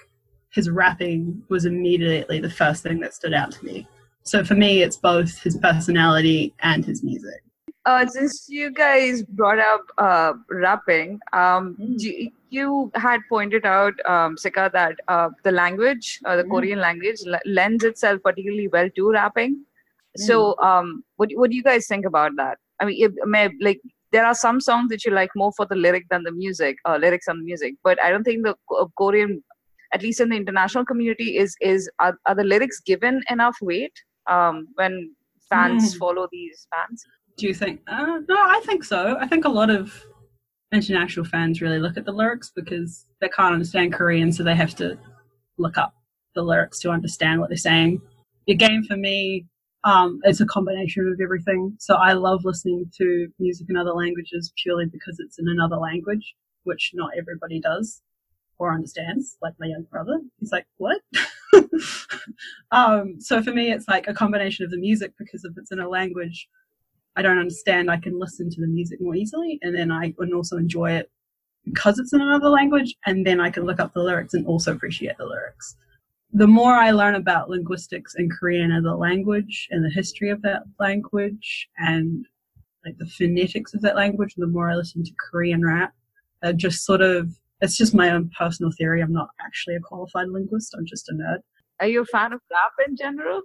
his 0.52 0.70
rapping 0.70 1.44
was 1.50 1.66
immediately 1.66 2.40
the 2.40 2.50
first 2.50 2.84
thing 2.84 3.00
that 3.00 3.14
stood 3.14 3.34
out 3.34 3.52
to 3.54 3.66
me. 3.66 3.88
So 4.24 4.44
for 4.44 4.54
me, 4.54 4.84
it's 4.84 4.98
both 4.98 5.42
his 5.42 5.58
personality 5.58 6.54
and 6.60 6.86
his 6.86 7.04
music. 7.04 7.44
Uh, 7.86 8.06
since 8.06 8.48
you 8.48 8.72
guys 8.72 9.24
brought 9.24 9.58
up 9.58 9.82
uh, 9.98 10.34
rapping, 10.50 11.20
um, 11.34 11.76
Mm. 11.80 12.00
you, 12.00 12.32
you 12.50 12.92
had 12.94 13.22
pointed 13.28 13.66
out, 13.66 13.94
um, 14.06 14.36
Siko, 14.36 14.72
that 14.72 15.00
uh, 15.08 15.30
the 15.44 15.52
language, 15.52 16.20
uh, 16.26 16.36
the 16.36 16.44
Mm. 16.44 16.52
Korean 16.52 16.80
language, 16.80 17.22
l- 17.26 17.40
lends 17.46 17.84
itself 17.84 18.22
particularly 18.24 18.68
well 18.68 18.90
to 18.92 19.12
rapping. 19.12 19.66
Mm. 20.18 20.24
So, 20.28 20.58
um, 20.60 21.04
what 21.18 21.30
what 21.36 21.50
do 21.50 21.56
you 21.56 21.64
guys 21.64 21.88
think 21.88 22.06
about 22.06 22.32
that? 22.38 22.58
I 22.80 22.86
mean, 22.86 23.04
it, 23.04 23.12
may, 23.26 23.50
like 23.62 23.80
there 24.12 24.26
are 24.26 24.34
some 24.36 24.60
songs 24.60 24.90
that 24.90 25.06
you 25.06 25.12
like 25.12 25.30
more 25.36 25.52
for 25.56 25.66
the 25.66 25.76
lyric 25.76 26.06
than 26.10 26.24
the 26.24 26.32
music, 26.32 26.78
uh, 26.86 26.98
lyrics 26.98 27.28
and 27.28 27.40
the 27.40 27.46
music. 27.46 27.76
But 27.84 28.02
I 28.04 28.10
don't 28.10 28.24
think 28.24 28.44
the 28.44 28.56
Ko- 28.70 28.92
Korean, 28.98 29.44
at 29.94 30.02
least 30.02 30.20
in 30.20 30.30
the 30.30 30.36
international 30.36 30.86
community, 30.86 31.38
is 31.38 31.56
is 31.62 31.90
are, 32.00 32.18
are 32.26 32.36
the 32.36 32.44
lyrics 32.44 32.80
given 32.82 33.22
enough 33.30 33.56
weight 33.62 33.94
um, 34.30 34.68
when 34.76 35.16
fans 35.50 35.96
Mm. 35.96 36.00
follow 36.00 36.28
these 36.32 36.68
fans? 36.74 37.04
Do 37.38 37.48
you 37.48 37.54
think? 37.54 37.82
Uh, 37.88 38.20
no, 38.28 38.36
I 38.38 38.62
think 38.66 38.84
so. 38.84 39.18
I 39.20 39.28
think 39.28 39.46
a 39.46 39.50
lot 39.50 39.70
of 39.70 40.06
international 40.72 41.26
fans 41.26 41.62
really 41.62 41.80
look 41.80 41.98
at 41.98 42.06
the 42.06 42.12
lyrics 42.12 42.52
because 42.56 43.06
they 43.20 43.30
can't 43.30 43.54
understand 43.54 43.94
Korean, 43.94 44.32
so 44.32 44.44
they 44.44 44.56
have 44.56 44.76
to 44.76 44.98
look 45.58 45.78
up 45.78 45.94
the 46.36 46.42
lyrics 46.42 46.80
to 46.80 46.90
understand 46.90 47.40
what 47.40 47.50
they're 47.50 47.58
saying. 47.58 48.02
The 48.48 48.56
game 48.56 48.84
for 48.84 48.96
me, 48.98 49.46
um, 49.84 50.20
it's 50.24 50.42
a 50.42 50.46
combination 50.46 51.08
of 51.08 51.20
everything. 51.22 51.76
So 51.80 51.96
I 51.96 52.14
love 52.14 52.42
listening 52.44 52.92
to 52.98 53.28
music 53.40 53.68
in 53.70 53.78
other 53.78 53.94
languages 53.94 54.54
purely 54.62 54.86
because 54.86 55.20
it's 55.20 55.40
in 55.40 55.48
another 55.48 55.78
language, 55.78 56.36
which 56.64 56.92
not 56.94 57.12
everybody 57.18 57.60
does 57.60 58.02
or 58.60 58.74
understands. 58.74 59.38
Like 59.42 59.54
my 59.60 59.68
young 59.68 59.84
brother, 59.84 60.20
he's 60.40 60.52
like, 60.52 60.68
"What?" 60.78 61.02
um, 62.72 63.20
so 63.20 63.42
for 63.42 63.52
me, 63.52 63.72
it's 63.72 63.88
like 63.88 64.08
a 64.08 64.14
combination 64.14 64.66
of 64.66 64.72
the 64.72 64.78
music 64.78 65.14
because 65.18 65.44
if 65.44 65.54
it's 65.58 65.72
in 65.72 65.80
a 65.80 65.90
language 65.90 66.48
I 67.16 67.22
don't 67.22 67.40
understand, 67.40 67.92
I 67.92 67.98
can 67.98 68.20
listen 68.20 68.50
to 68.50 68.62
the 68.62 68.68
music 68.68 69.02
more 69.02 69.16
easily, 69.16 69.60
and 69.62 69.76
then 69.76 69.92
I 69.92 70.12
can 70.12 70.34
also 70.34 70.58
enjoy 70.58 70.92
it 70.94 71.12
because 71.66 72.00
it's 72.00 72.14
in 72.14 72.22
another 72.22 72.50
language, 72.50 72.96
and 73.06 73.26
then 73.26 73.40
I 73.40 73.50
can 73.50 73.64
look 73.64 73.80
up 73.80 73.94
the 73.94 74.02
lyrics 74.02 74.34
and 74.34 74.48
also 74.48 74.74
appreciate 74.74 75.18
the 75.18 75.26
lyrics. 75.26 75.76
The 76.34 76.48
more 76.48 76.74
I 76.74 76.92
learn 76.92 77.16
about 77.16 77.50
linguistics 77.50 78.16
and 78.16 78.32
Korean 78.32 78.72
as 78.72 78.86
a 78.86 78.92
language 78.94 79.68
and 79.72 79.84
the 79.84 79.90
history 79.90 80.30
of 80.30 80.42
that 80.44 80.64
language 80.80 81.68
and 81.78 82.26
like 82.86 82.98
the 82.98 83.06
phonetics 83.06 83.74
of 83.74 83.82
that 83.82 83.96
language, 83.96 84.34
the 84.38 84.48
more 84.48 84.70
I 84.72 84.76
listen 84.76 85.04
to 85.04 85.12
Korean 85.20 85.64
rap. 85.66 85.94
I 86.42 86.54
just 86.54 86.86
sort 86.86 87.02
of, 87.02 87.30
it's 87.60 87.78
just 87.78 87.94
my 87.94 88.10
own 88.12 88.32
personal 88.38 88.72
theory. 88.72 89.02
I'm 89.02 89.14
not 89.14 89.28
actually 89.40 89.76
a 89.76 89.80
qualified 89.82 90.30
linguist. 90.30 90.74
I'm 90.76 90.86
just 90.86 91.10
a 91.10 91.14
nerd. 91.14 91.40
Are 91.80 91.88
you 91.88 92.02
a 92.02 92.06
fan 92.06 92.34
of 92.34 92.40
rap 92.52 92.72
in 92.88 92.96
general? 92.96 93.42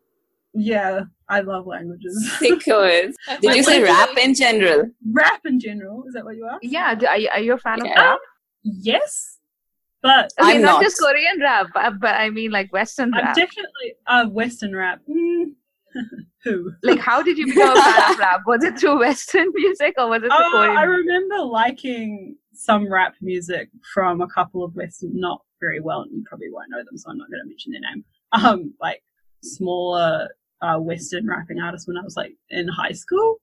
Yeah, 0.54 1.02
I 1.28 1.40
love 1.40 1.66
languages. 1.66 2.30
Sickos. 2.40 3.12
I 3.28 3.36
Did 3.38 3.56
you 3.56 3.62
say 3.62 3.82
rap 3.82 4.16
in 4.16 4.32
general? 4.34 4.84
rap 5.12 5.40
in 5.44 5.60
general, 5.60 6.04
is 6.06 6.14
that 6.14 6.24
what 6.24 6.36
you 6.36 6.46
asked? 6.48 6.60
Yeah, 6.62 6.94
are 7.10 7.18
you, 7.18 7.28
are 7.34 7.40
you 7.40 7.52
a 7.54 7.58
fan 7.58 7.80
of 7.82 7.86
Yeah. 7.88 8.00
rap? 8.00 8.18
Yes, 8.62 9.35
but 10.06 10.24
Okay, 10.40 10.56
I'm 10.56 10.62
not, 10.62 10.72
not. 10.74 10.82
just 10.82 10.98
Korean 11.00 11.40
rap, 11.40 11.66
but, 11.74 12.00
but 12.00 12.14
I 12.14 12.30
mean 12.30 12.50
like 12.50 12.72
Western 12.72 13.10
rap. 13.12 13.20
I'm 13.20 13.26
rap. 13.28 13.36
definitely 13.36 13.88
uh, 14.06 14.26
Western 14.28 14.74
rap. 14.74 15.00
Mm. 15.08 15.52
Who? 16.44 16.70
like, 16.82 16.98
how 17.00 17.22
did 17.22 17.38
you 17.38 17.46
become 17.46 17.76
a 17.76 17.82
fan 17.82 18.12
of 18.12 18.18
rap? 18.18 18.40
Was 18.46 18.62
it 18.62 18.78
through 18.78 18.98
Western 19.00 19.48
music 19.54 19.94
or 19.98 20.08
was 20.08 20.18
it 20.22 20.26
through 20.28 20.36
Oh, 20.38 20.50
Korean? 20.52 20.76
I 20.76 20.82
remember 20.84 21.38
liking 21.38 22.36
some 22.52 22.90
rap 22.92 23.14
music 23.20 23.68
from 23.94 24.20
a 24.20 24.28
couple 24.28 24.62
of 24.62 24.74
Western, 24.76 25.18
not 25.18 25.40
very 25.60 25.80
well, 25.80 26.02
and 26.02 26.12
you 26.12 26.22
probably 26.28 26.50
won't 26.50 26.70
know 26.70 26.84
them, 26.84 26.96
so 26.98 27.10
I'm 27.10 27.18
not 27.18 27.28
going 27.30 27.40
to 27.42 27.48
mention 27.48 27.72
their 27.72 27.80
name. 27.80 28.04
Um, 28.32 28.74
like 28.80 29.02
smaller 29.42 30.28
uh, 30.60 30.76
Western 30.78 31.26
rapping 31.26 31.60
artists 31.60 31.86
when 31.88 31.96
I 31.96 32.02
was 32.02 32.16
like 32.16 32.34
in 32.50 32.68
high 32.68 32.92
school. 32.92 33.36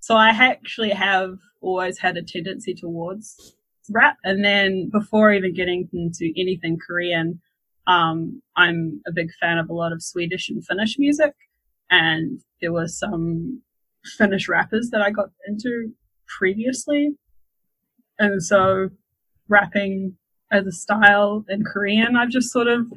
So 0.00 0.14
I 0.16 0.30
actually 0.30 0.90
have 0.90 1.36
always 1.60 1.98
had 1.98 2.16
a 2.16 2.22
tendency 2.22 2.74
towards 2.74 3.56
rap, 3.88 4.16
and 4.24 4.44
then 4.44 4.90
before 4.90 5.32
even 5.32 5.54
getting 5.54 5.88
into 5.92 6.32
anything 6.36 6.78
Korean, 6.84 7.40
um, 7.86 8.42
I'm 8.56 9.00
a 9.06 9.12
big 9.12 9.30
fan 9.40 9.58
of 9.58 9.70
a 9.70 9.74
lot 9.74 9.92
of 9.92 10.02
Swedish 10.02 10.48
and 10.48 10.64
Finnish 10.64 10.98
music, 10.98 11.34
and 11.90 12.40
there 12.60 12.72
were 12.72 12.88
some 12.88 13.62
Finnish 14.16 14.48
rappers 14.48 14.90
that 14.90 15.02
I 15.02 15.10
got 15.10 15.30
into 15.46 15.92
previously. 16.38 17.16
And 18.18 18.42
so 18.42 18.90
rapping 19.48 20.16
as 20.52 20.66
a 20.66 20.72
style 20.72 21.44
in 21.48 21.64
Korean, 21.64 22.16
I've 22.16 22.28
just 22.28 22.52
sort 22.52 22.68
of 22.68 22.92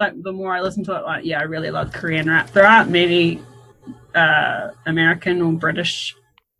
like 0.00 0.14
the 0.22 0.32
more 0.32 0.54
I 0.54 0.60
listen 0.60 0.82
to 0.84 0.96
it, 0.96 1.04
like 1.04 1.24
yeah, 1.24 1.40
I 1.40 1.44
really 1.44 1.70
love 1.70 1.92
Korean 1.92 2.28
rap. 2.28 2.50
There 2.50 2.66
aren't 2.66 2.90
many 2.90 3.40
uh, 4.14 4.70
American 4.86 5.40
or 5.42 5.52
British 5.52 6.14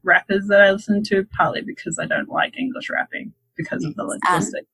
rappers 0.05 0.47
that 0.49 0.61
I 0.61 0.73
listen 0.73 1.03
to, 1.05 1.27
partly 1.37 1.63
because 1.63 1.99
I 1.99 2.07
don't 2.07 2.29
like 2.29 2.57
English 2.59 2.91
rapping 2.91 3.33
because 3.57 3.85
of 3.85 3.95
the 3.95 4.05
linguistic. 4.05 4.65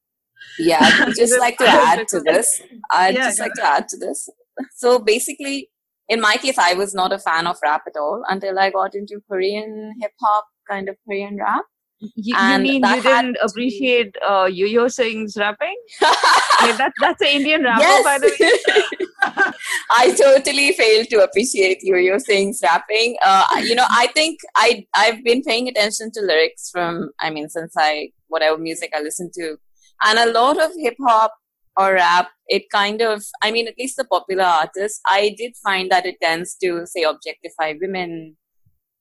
Yeah, 0.58 0.78
I'd 0.80 1.14
just 1.16 1.38
like 1.38 1.58
to 1.58 1.68
add 1.68 2.06
to 2.08 2.20
this. 2.20 2.62
I'd 2.92 3.14
Yeah, 3.14 3.28
just 3.28 3.40
like 3.40 3.54
to 3.54 3.64
add 3.64 3.88
to 3.88 3.96
this. 3.96 4.28
So 4.76 4.98
basically, 4.98 5.68
in 6.08 6.20
my 6.20 6.36
case, 6.36 6.58
I 6.58 6.74
was 6.74 6.94
not 6.94 7.12
a 7.12 7.18
fan 7.18 7.46
of 7.46 7.56
rap 7.62 7.82
at 7.86 7.98
all 7.98 8.22
until 8.28 8.58
I 8.58 8.70
got 8.70 8.94
into 8.94 9.20
Korean 9.28 9.94
hip 10.00 10.12
hop, 10.20 10.44
kind 10.68 10.88
of 10.88 10.96
Korean 11.06 11.36
rap. 11.38 11.64
you, 12.00 12.36
you 12.36 12.58
mean 12.60 12.84
you 12.84 13.02
didn't 13.02 13.36
appreciate 13.42 14.14
uh, 14.24 14.48
Yo-Yo 14.50 14.86
Singh's 14.86 15.36
rapping? 15.36 15.76
I 16.00 16.66
mean, 16.68 16.76
that, 16.78 16.92
that's 17.00 17.20
an 17.20 17.28
Indian 17.28 17.64
rapper, 17.64 18.02
by 18.04 18.18
the 18.18 18.36
way. 18.38 19.52
I 19.90 20.12
totally 20.12 20.72
failed 20.72 21.08
to 21.10 21.24
appreciate 21.24 21.78
Yo-Yo 21.82 22.18
Singh's 22.18 22.60
rapping. 22.62 23.16
Uh, 23.24 23.44
you 23.62 23.74
know, 23.74 23.86
I 23.90 24.06
think 24.14 24.38
I 24.54 24.86
I've 24.94 25.24
been 25.24 25.42
paying 25.42 25.68
attention 25.68 26.10
to 26.12 26.20
lyrics 26.20 26.70
from 26.70 27.10
I 27.20 27.30
mean 27.30 27.48
since 27.48 27.74
I 27.76 28.10
whatever 28.28 28.58
music 28.58 28.92
I 28.94 29.00
listen 29.02 29.30
to, 29.34 29.56
and 30.04 30.18
a 30.18 30.32
lot 30.32 30.60
of 30.60 30.70
hip 30.78 30.96
hop 31.06 31.34
or 31.76 31.94
rap. 31.94 32.28
It 32.48 32.70
kind 32.70 33.00
of 33.02 33.24
I 33.42 33.50
mean 33.50 33.68
at 33.68 33.78
least 33.78 33.96
the 33.96 34.04
popular 34.04 34.44
artists. 34.44 35.00
I 35.06 35.34
did 35.36 35.54
find 35.62 35.90
that 35.90 36.06
it 36.06 36.16
tends 36.22 36.56
to 36.62 36.86
say 36.86 37.02
objectify 37.02 37.74
women, 37.80 38.36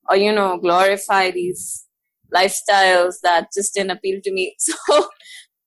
or 0.09 0.17
you 0.17 0.33
know 0.33 0.57
glorify 0.57 1.31
these 1.31 1.85
lifestyles 2.33 3.15
that 3.23 3.47
just 3.53 3.73
didn't 3.73 3.91
appeal 3.91 4.19
to 4.23 4.31
me. 4.31 4.55
So 4.89 5.07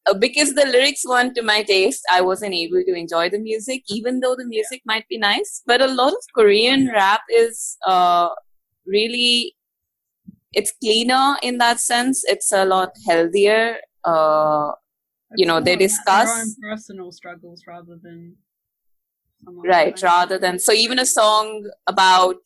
uh, 0.07 0.14
because 0.14 0.55
the 0.55 0.64
lyrics 0.64 1.03
weren't 1.07 1.35
to 1.35 1.42
my 1.42 1.62
taste, 1.62 2.03
I 2.11 2.20
wasn't 2.23 2.55
able 2.55 2.83
to 2.87 2.94
enjoy 2.94 3.29
the 3.29 3.38
music, 3.38 3.83
even 3.88 4.20
though 4.20 4.35
the 4.35 4.46
music 4.46 4.81
might 4.87 5.07
be 5.09 5.18
nice. 5.18 5.62
But 5.66 5.83
a 5.83 5.92
lot 5.92 6.12
of 6.12 6.25
Korean 6.35 6.88
rap 6.88 7.20
is 7.29 7.77
uh, 7.87 8.31
really, 8.87 9.55
it's 10.53 10.73
cleaner 10.83 11.37
in 11.43 11.59
that 11.59 11.81
sense. 11.81 12.23
It's 12.25 12.51
a 12.53 12.65
lot 12.65 12.91
healthier. 13.07 13.77
Uh, 14.05 14.73
you 15.37 15.47
know, 15.47 15.61
they 15.61 15.75
It's 15.75 15.95
more 16.07 16.15
about 16.17 16.27
discuss- 16.27 16.57
personal 16.61 17.13
struggles 17.13 17.63
rather 17.67 17.97
than 18.03 18.37
right 19.65 20.01
rather 20.03 20.39
than 20.39 20.59
so 20.59 20.71
even 20.73 20.99
a 20.99 21.07
song 21.07 21.71
about 21.87 22.37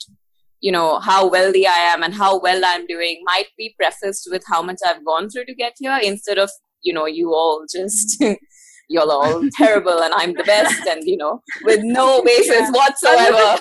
you 0.60 0.70
know 0.70 1.00
how 1.00 1.28
wealthy 1.28 1.66
i 1.66 1.78
am 1.92 2.04
and 2.04 2.14
how 2.14 2.38
well 2.38 2.62
i'm 2.64 2.86
doing 2.86 3.20
might 3.24 3.48
be 3.58 3.74
prefaced 3.76 4.28
with 4.30 4.44
how 4.46 4.62
much 4.62 4.78
i've 4.86 5.04
gone 5.04 5.28
through 5.28 5.44
to 5.44 5.54
get 5.56 5.72
here 5.78 5.98
instead 6.02 6.38
of 6.38 6.48
you 6.82 6.92
know 6.92 7.04
you 7.06 7.30
all 7.34 7.64
just 7.68 8.22
you're 8.88 9.10
all 9.10 9.42
terrible 9.56 10.02
and 10.04 10.14
i'm 10.14 10.34
the 10.34 10.44
best 10.44 10.86
and 10.86 11.02
you 11.04 11.16
know 11.16 11.42
with 11.64 11.80
no 11.82 12.22
basis 12.30 12.48
Yeah. 12.60 12.70
whatsoever 12.70 13.60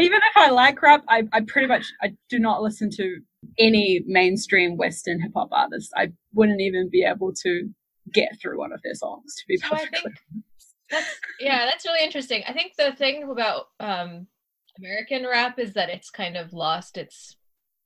even 0.00 0.18
if 0.30 0.36
I 0.36 0.50
like 0.50 0.82
rap, 0.82 1.04
I, 1.08 1.22
I 1.32 1.42
pretty 1.42 1.68
much 1.68 1.86
I 2.02 2.14
do 2.28 2.38
not 2.40 2.60
listen 2.62 2.90
to 2.90 3.20
any 3.58 4.02
mainstream 4.06 4.76
Western 4.76 5.20
hip 5.20 5.32
hop 5.34 5.48
artists. 5.52 5.92
I 5.96 6.12
wouldn't 6.32 6.60
even 6.60 6.88
be 6.90 7.04
able 7.04 7.32
to 7.42 7.68
get 8.12 8.38
through 8.40 8.58
one 8.58 8.72
of 8.72 8.82
their 8.82 8.94
songs. 8.94 9.34
To 9.36 9.44
be 9.48 9.56
So 9.56 9.68
perfectly 9.68 10.12
think 10.12 10.44
that's 10.90 11.18
yeah, 11.40 11.64
that's 11.64 11.84
really 11.86 12.04
interesting. 12.04 12.42
I 12.46 12.52
think 12.52 12.72
the 12.76 12.92
thing 12.92 13.28
about 13.30 13.66
um 13.80 14.26
American 14.78 15.24
rap 15.26 15.58
is 15.58 15.74
that 15.74 15.88
it's 15.88 16.10
kind 16.10 16.36
of 16.36 16.52
lost 16.52 16.96
its 16.98 17.36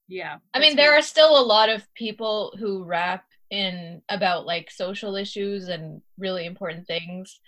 yeah. 0.08 0.38
I 0.54 0.58
mean 0.58 0.74
there 0.76 0.94
are 0.94 1.02
still 1.02 1.38
a 1.38 1.44
lot 1.44 1.68
of 1.68 1.86
people 1.94 2.54
who 2.58 2.84
rap 2.84 3.24
in 3.50 4.02
about 4.08 4.46
like 4.46 4.70
social 4.70 5.16
issues 5.16 5.68
and 5.68 6.02
really 6.18 6.44
important 6.46 6.86
things, 6.86 7.40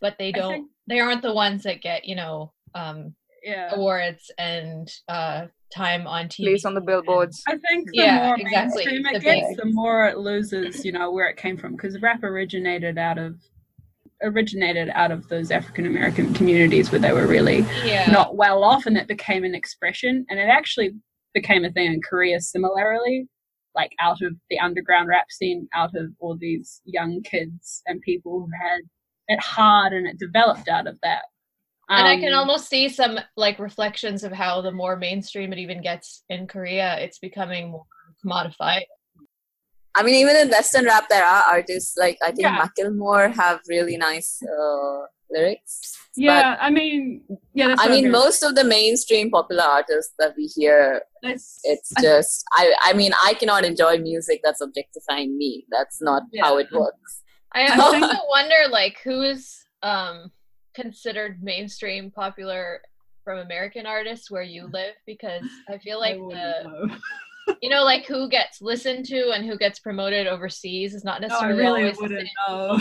but 0.00 0.16
they 0.18 0.32
don't 0.32 0.52
think- 0.52 0.70
they 0.86 1.00
aren't 1.00 1.22
the 1.22 1.34
ones 1.34 1.62
that 1.64 1.80
get, 1.82 2.04
you 2.04 2.16
know, 2.16 2.52
um 2.74 3.14
yeah. 3.42 3.70
awards 3.72 4.30
and 4.36 4.92
uh 5.08 5.46
time 5.74 6.06
on 6.06 6.28
TV. 6.28 6.44
Place 6.44 6.64
on 6.64 6.74
the 6.74 6.80
billboards. 6.80 7.42
I 7.46 7.56
think 7.68 7.86
the 7.90 7.98
Yeah, 7.98 8.26
more 8.26 8.36
exactly. 8.38 8.84
mainstream 8.86 9.02
The 9.02 9.08
it 9.18 9.22
gets, 9.22 9.48
big- 9.48 9.56
the 9.58 9.64
more 9.66 10.06
it 10.08 10.18
loses, 10.18 10.84
you 10.84 10.92
know, 10.92 11.10
where 11.12 11.28
it 11.28 11.36
came 11.36 11.56
from. 11.56 11.72
Because 11.72 12.00
rap 12.00 12.22
originated 12.22 12.98
out 12.98 13.18
of 13.18 13.36
originated 14.22 14.88
out 14.94 15.12
of 15.12 15.28
those 15.28 15.52
African 15.52 15.86
American 15.86 16.34
communities 16.34 16.90
where 16.90 16.98
they 17.00 17.12
were 17.12 17.26
really 17.28 17.64
Yeah. 17.84 18.10
not 18.10 18.34
well 18.36 18.64
off, 18.64 18.86
and 18.86 18.96
it 18.96 19.06
became 19.06 19.44
an 19.44 19.54
expression, 19.54 20.26
and 20.28 20.40
it 20.40 20.48
actually 20.48 20.90
became 21.34 21.64
a 21.64 21.70
thing 21.70 21.92
in 21.92 22.00
Korea 22.02 22.40
similarly. 22.40 23.28
like 23.74 23.92
out 24.00 24.20
of 24.22 24.34
the 24.50 24.58
underground 24.58 25.06
rap 25.08 25.30
scene, 25.30 25.68
out 25.72 25.94
of 25.94 26.10
all 26.18 26.36
these 26.36 26.80
young 26.84 27.22
kids 27.22 27.80
and 27.86 28.00
people 28.00 28.40
who 28.40 28.48
had 28.60 28.80
it 29.28 29.38
hard 29.40 29.92
and 29.92 30.04
it 30.04 30.18
developed 30.18 30.68
out 30.68 30.88
of 30.88 30.98
that. 31.04 31.22
And 31.88 32.06
I 32.06 32.16
can 32.16 32.32
Um, 32.32 32.40
almost 32.40 32.68
see 32.68 32.88
some 32.88 33.18
like 33.36 33.58
reflections 33.58 34.24
of 34.24 34.32
how 34.32 34.60
the 34.60 34.72
more 34.72 34.96
mainstream 34.96 35.52
it 35.52 35.58
even 35.58 35.82
gets 35.82 36.24
in 36.28 36.46
Korea, 36.46 36.98
it's 37.00 37.18
becoming 37.18 37.70
more 37.70 37.86
commodified. 38.24 38.84
I 39.94 40.02
mean, 40.02 40.14
even 40.14 40.36
in 40.36 40.48
Western 40.50 40.84
rap, 40.84 41.08
there 41.08 41.24
are 41.24 41.44
artists 41.50 41.96
like 41.96 42.18
I 42.22 42.26
think 42.26 42.42
Yeah. 42.42 42.58
Macklemore 42.62 43.34
have 43.34 43.60
really 43.68 43.96
nice 43.96 44.40
uh, 44.42 45.06
lyrics. 45.30 45.96
Yeah, 46.16 46.56
I 46.60 46.70
mean, 46.70 47.22
yeah, 47.54 47.68
that's 47.68 47.82
I 47.84 47.88
mean, 47.88 48.06
I'm 48.06 48.12
most 48.12 48.42
of 48.42 48.54
the 48.54 48.64
mainstream 48.64 49.30
popular 49.30 49.62
artists 49.62 50.12
that 50.18 50.34
we 50.36 50.46
hear, 50.46 51.02
It's, 51.22 51.60
it's 51.64 51.92
just 52.00 52.44
I. 52.52 52.74
I 52.82 52.92
mean, 52.92 53.12
I 53.24 53.34
cannot 53.34 53.64
enjoy 53.64 53.98
music 53.98 54.40
that's 54.44 54.60
objectifying 54.60 55.36
me. 55.38 55.64
That's 55.70 56.00
not 56.02 56.22
how 56.42 56.58
it 56.58 56.68
works. 56.72 57.22
I 57.52 57.66
I 57.66 57.78
also 57.84 58.16
wonder 58.28 58.60
like 58.70 58.98
who's 59.04 59.64
um 59.82 60.30
considered 60.82 61.42
mainstream 61.42 62.10
popular 62.10 62.80
from 63.24 63.38
American 63.38 63.84
artists 63.86 64.30
where 64.30 64.42
you 64.42 64.66
live 64.72 64.94
because 65.06 65.42
I 65.68 65.78
feel 65.78 65.98
like 66.00 66.18
wouldn't 66.18 66.64
the 66.64 66.88
know. 66.88 66.96
you 67.62 67.70
know 67.70 67.82
like 67.84 68.04
who 68.06 68.28
gets 68.28 68.60
listened 68.60 69.04
to 69.06 69.30
and 69.34 69.44
who 69.46 69.56
gets 69.58 69.78
promoted 69.80 70.26
overseas 70.26 70.94
is 70.94 71.04
not 71.04 71.20
No, 71.20 71.26
I 71.26 71.28
necessarily 71.28 71.58
really 71.64 71.80
always 71.82 71.98
wouldn't. 71.98 72.20
same. 72.20 72.28
Know. 72.48 72.78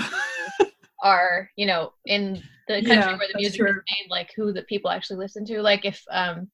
are 1.04 1.50
you 1.56 1.66
know 1.66 1.92
in 2.06 2.42
the 2.68 2.76
country 2.90 2.96
Yeah, 3.12 3.18
where 3.18 3.28
the 3.32 3.38
music 3.40 3.62
is 3.62 3.76
made 3.76 4.08
like 4.10 4.30
who 4.36 4.52
the 4.54 4.64
people 4.64 4.90
actually 4.92 5.18
listen 5.18 5.46
to. 5.46 5.62
Like 5.62 5.86
if 5.86 6.02
um 6.12 6.50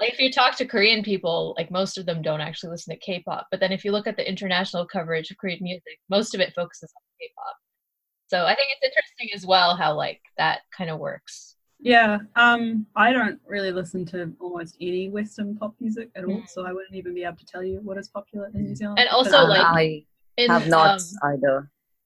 like 0.00 0.12
if 0.14 0.18
you 0.20 0.30
talk 0.32 0.56
to 0.56 0.66
korean 0.66 1.02
people 1.02 1.54
like 1.58 1.70
most 1.70 1.98
of 1.98 2.06
them 2.06 2.22
don't 2.22 2.40
actually 2.40 2.70
listen 2.70 2.94
to 2.94 3.00
k-pop 3.00 3.46
but 3.50 3.60
then 3.60 3.70
if 3.70 3.84
you 3.84 3.92
look 3.92 4.06
at 4.06 4.16
the 4.16 4.26
international 4.26 4.86
coverage 4.86 5.30
of 5.30 5.36
korean 5.36 5.58
music 5.62 5.96
most 6.08 6.34
of 6.34 6.40
it 6.40 6.54
focuses 6.54 6.90
on 6.96 7.02
k-pop 7.20 7.56
so 8.30 8.44
i 8.44 8.54
think 8.54 8.68
it's 8.72 8.84
interesting 8.96 9.28
as 9.34 9.44
well 9.46 9.76
how 9.76 9.94
like 9.94 10.20
that 10.38 10.60
kind 10.76 10.88
of 10.90 10.98
works 10.98 11.56
Yeah, 11.82 12.18
um, 12.36 12.84
I 12.94 13.08
don't 13.16 13.38
really 13.46 13.72
listen 13.72 14.04
to 14.12 14.18
almost 14.38 14.76
any 14.88 15.08
Western 15.08 15.56
pop 15.56 15.72
music 15.80 16.08
at 16.14 16.24
all, 16.28 16.40
Mm. 16.42 16.48
so 16.52 16.58
I 16.68 16.72
wouldn't 16.76 16.94
even 17.00 17.14
be 17.14 17.24
able 17.24 17.38
to 17.44 17.46
tell 17.52 17.64
you 17.64 17.80
what 17.82 17.96
is 17.96 18.08
popular 18.08 18.50
in 18.54 18.64
New 18.66 18.74
Zealand. 18.76 18.98
And 19.00 19.08
also, 19.08 19.38
um, 19.38 19.48
like, 19.48 19.64
I 19.82 20.04
in, 20.36 20.50
have 20.50 20.68
not 20.68 21.00
um, 21.00 21.32
either. 21.32 21.56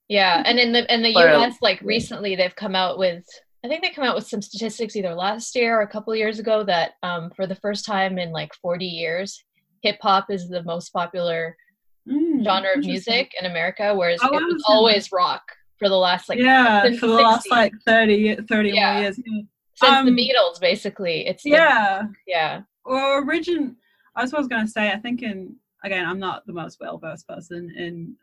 Yeah, 0.07 0.43
and 0.47 0.57
in 0.63 0.71
the 0.71 0.81
in 0.95 1.01
the 1.03 1.13
Or, 1.19 1.27
uh, 1.27 1.41
US, 1.43 1.57
like 1.61 1.81
recently, 1.81 2.31
they've 2.37 2.55
come 2.55 2.73
out 2.83 2.97
with 2.97 3.25
I 3.65 3.67
think 3.67 3.81
they 3.83 3.89
come 3.97 4.05
out 4.07 4.15
with 4.15 4.27
some 4.31 4.41
statistics 4.41 4.95
either 4.95 5.13
last 5.13 5.53
year 5.59 5.71
or 5.77 5.81
a 5.81 5.91
couple 5.95 6.13
of 6.13 6.19
years 6.23 6.39
ago 6.39 6.63
that 6.63 6.91
um, 7.03 7.23
for 7.35 7.45
the 7.45 7.59
first 7.65 7.83
time 7.85 8.17
in 8.17 8.31
like 8.31 8.53
40 8.61 8.85
years, 8.85 9.43
hip 9.81 9.97
hop 10.01 10.31
is 10.31 10.47
the 10.47 10.63
most 10.63 10.87
popular 10.93 11.57
mm, 12.07 12.43
genre 12.45 12.71
of 12.77 12.85
music 12.85 13.33
in 13.41 13.45
America, 13.51 13.93
whereas 13.93 14.21
Oh, 14.23 14.29
it 14.37 14.41
was 14.43 14.53
was- 14.53 14.63
always 14.69 15.11
rock 15.11 15.43
for 15.77 15.89
the 15.89 15.97
last 15.97 16.29
like 16.29 16.39
yeah, 16.39 16.83
for 16.99 17.07
the 17.07 17.17
the 17.17 17.21
last 17.21 17.49
like 17.51 17.73
30, 17.85 18.35
30 18.47 18.69
Yeah. 18.69 18.93
more 18.93 19.01
years. 19.01 19.19
Yeah. 19.25 19.41
since 19.75 19.91
um, 19.91 20.05
the 20.05 20.11
Beatles, 20.11 20.59
basically. 20.61 21.27
It's 21.27 21.43
the- 21.43 21.49
yeah. 21.51 22.03
yeah, 22.27 22.61
Well, 22.85 23.23
origin. 23.23 23.75
That's 24.15 24.31
what 24.31 24.37
I 24.39 24.41
was 24.41 24.47
going 24.47 24.65
to 24.65 24.71
say. 24.71 24.89
I 24.91 24.97
think 24.97 25.21
in 25.21 25.55
again, 25.83 26.05
I'm 26.05 26.19
not 26.19 26.45
the 26.47 26.53
most 26.53 26.79
well 26.79 26.97
versed 26.97 27.27
person 27.27 27.71
in 27.75 28.15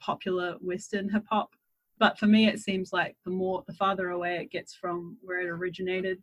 popular 0.00 0.56
Western 0.60 1.08
hip 1.10 1.24
hop, 1.30 1.50
but 1.98 2.18
for 2.18 2.26
me, 2.26 2.46
it 2.48 2.58
seems 2.60 2.92
like 2.92 3.16
the 3.24 3.30
more 3.30 3.62
the 3.66 3.74
farther 3.74 4.10
away 4.10 4.36
it 4.38 4.50
gets 4.50 4.74
from 4.74 5.18
where 5.20 5.40
it 5.42 5.46
originated, 5.50 6.22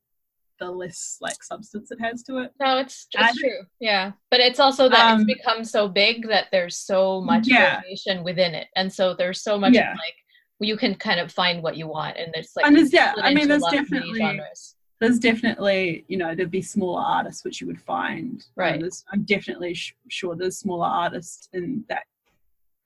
the 0.60 0.70
less 0.72 1.18
like 1.22 1.44
substance 1.44 1.92
it 1.92 2.02
has 2.02 2.24
to 2.24 2.40
it. 2.40 2.52
no, 2.60 2.80
it's 2.80 3.06
just 3.06 3.38
true. 3.38 3.60
Yeah, 3.80 4.14
but 4.32 4.40
it's 4.40 4.60
also 4.60 4.90
that 4.90 5.12
Um, 5.14 5.22
it's 5.22 5.34
become 5.38 5.64
so 5.64 5.88
big 5.88 6.28
that 6.30 6.48
there's 6.52 6.78
so 6.78 7.22
much 7.22 7.48
Yeah. 7.48 7.80
variation 7.82 8.24
within 8.24 8.56
it, 8.56 8.68
and 8.76 8.92
so 8.92 9.14
there's 9.14 9.42
so 9.44 9.60
much 9.60 9.74
Yeah. 9.76 9.92
like 9.92 10.16
you 10.60 10.78
can 10.78 10.96
kind 10.96 11.20
of 11.20 11.32
find 11.32 11.62
what 11.62 11.78
you 11.78 11.88
want, 11.88 12.18
and 12.18 12.34
it's 12.36 12.56
like 12.56 12.66
And 12.66 12.76
there's- 12.76 12.94
yeah, 12.94 13.14
I 13.18 13.34
mean, 13.34 13.48
there's 13.48 13.62
lot 13.62 13.76
of 13.78 13.90
mini 13.92 14.02
definitely- 14.14 14.20
genres. 14.20 14.74
There's 15.00 15.20
definitely, 15.20 16.06
you 16.08 16.18
know, 16.18 16.34
there'd 16.34 16.50
be 16.50 16.62
smaller 16.64 17.02
artists 17.02 17.44
which 17.46 17.62
you 17.62 17.68
would 17.68 17.80
find. 17.80 18.42
Uh, 18.42 18.62
Right. 18.62 18.82
there's, 18.82 19.06
I'm 19.14 19.24
definitely 19.26 19.76
sh- 19.76 19.96
sure 20.10 20.36
there's 20.36 20.58
smaller 20.58 20.88
artists 20.88 21.50
in 21.54 21.86
that 21.90 22.06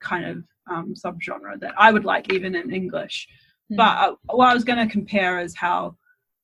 kind 0.01 0.25
of 0.25 0.43
um, 0.69 0.93
subgenre 0.93 1.57
that 1.61 1.73
I 1.77 1.91
would 1.93 2.03
like, 2.03 2.31
even 2.33 2.53
in 2.55 2.71
English. 2.73 3.27
But 3.69 3.97
uh, 3.97 4.15
what 4.25 4.49
I 4.49 4.53
was 4.53 4.65
going 4.65 4.85
to 4.85 4.91
compare 4.91 5.39
is 5.39 5.55
how 5.55 5.95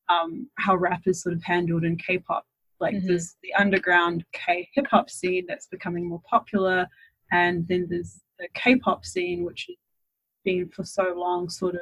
um, 0.09 0.49
how 0.57 0.73
rap 0.77 1.01
is 1.05 1.21
sort 1.21 1.35
of 1.35 1.43
handled 1.43 1.83
in 1.83 1.97
K-pop. 1.97 2.45
Like 2.79 2.95
Mhm. 2.95 3.07
there's 3.07 3.35
the 3.43 3.53
underground 3.55 4.23
K 4.31 4.69
hip 4.73 4.87
hop 4.89 5.09
scene 5.09 5.45
that's 5.49 5.67
becoming 5.67 6.07
more 6.07 6.21
popular, 6.29 6.87
and 7.33 7.67
then 7.67 7.87
there's 7.89 8.21
the 8.39 8.47
K-pop 8.53 9.03
scene, 9.05 9.43
which 9.43 9.65
has 9.67 9.75
been 10.43 10.69
for 10.69 10.83
so 10.83 11.13
long 11.15 11.49
sort 11.49 11.75
of 11.75 11.81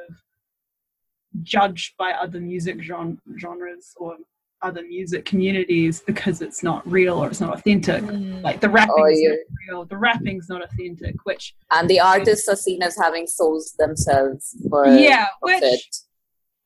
judged 1.42 1.96
by 1.96 2.12
other 2.12 2.40
music 2.40 2.80
gen- 2.80 3.20
genres 3.38 3.94
or 3.96 4.16
other 4.62 4.82
music 4.82 5.24
communities 5.24 6.00
because 6.00 6.40
it's 6.40 6.62
not 6.62 6.86
real 6.90 7.22
or 7.22 7.28
it's 7.28 7.40
not 7.40 7.52
authentic. 7.54 8.02
Mm. 8.02 8.42
Like 8.42 8.60
the 8.60 8.70
rapping's 8.70 8.96
Oh, 8.98 9.06
yeah. 9.06 9.28
not 9.28 9.38
real, 9.68 9.84
the 9.84 9.98
rapping's 9.98 10.48
not 10.48 10.64
authentic, 10.64 11.14
which 11.24 11.54
And 11.70 11.88
the 11.88 12.00
artists 12.00 12.48
are 12.48 12.56
seen 12.56 12.82
as 12.82 12.96
having 12.96 13.26
souls 13.26 13.74
themselves 13.78 14.56
for 14.70 14.86
yeah, 14.86 15.26
for 15.40 15.46
which 15.60 15.88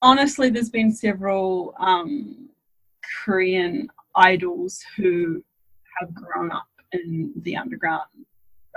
honestly, 0.03 0.51
there's 0.51 0.71
been 0.71 0.93
several 0.93 1.75
um, 1.79 2.49
Korean 3.25 3.89
idols 4.15 4.81
who 4.97 5.43
have 5.99 6.15
grown 6.15 6.51
up 6.53 6.67
in 6.93 7.33
the 7.43 7.57
underground 7.57 8.03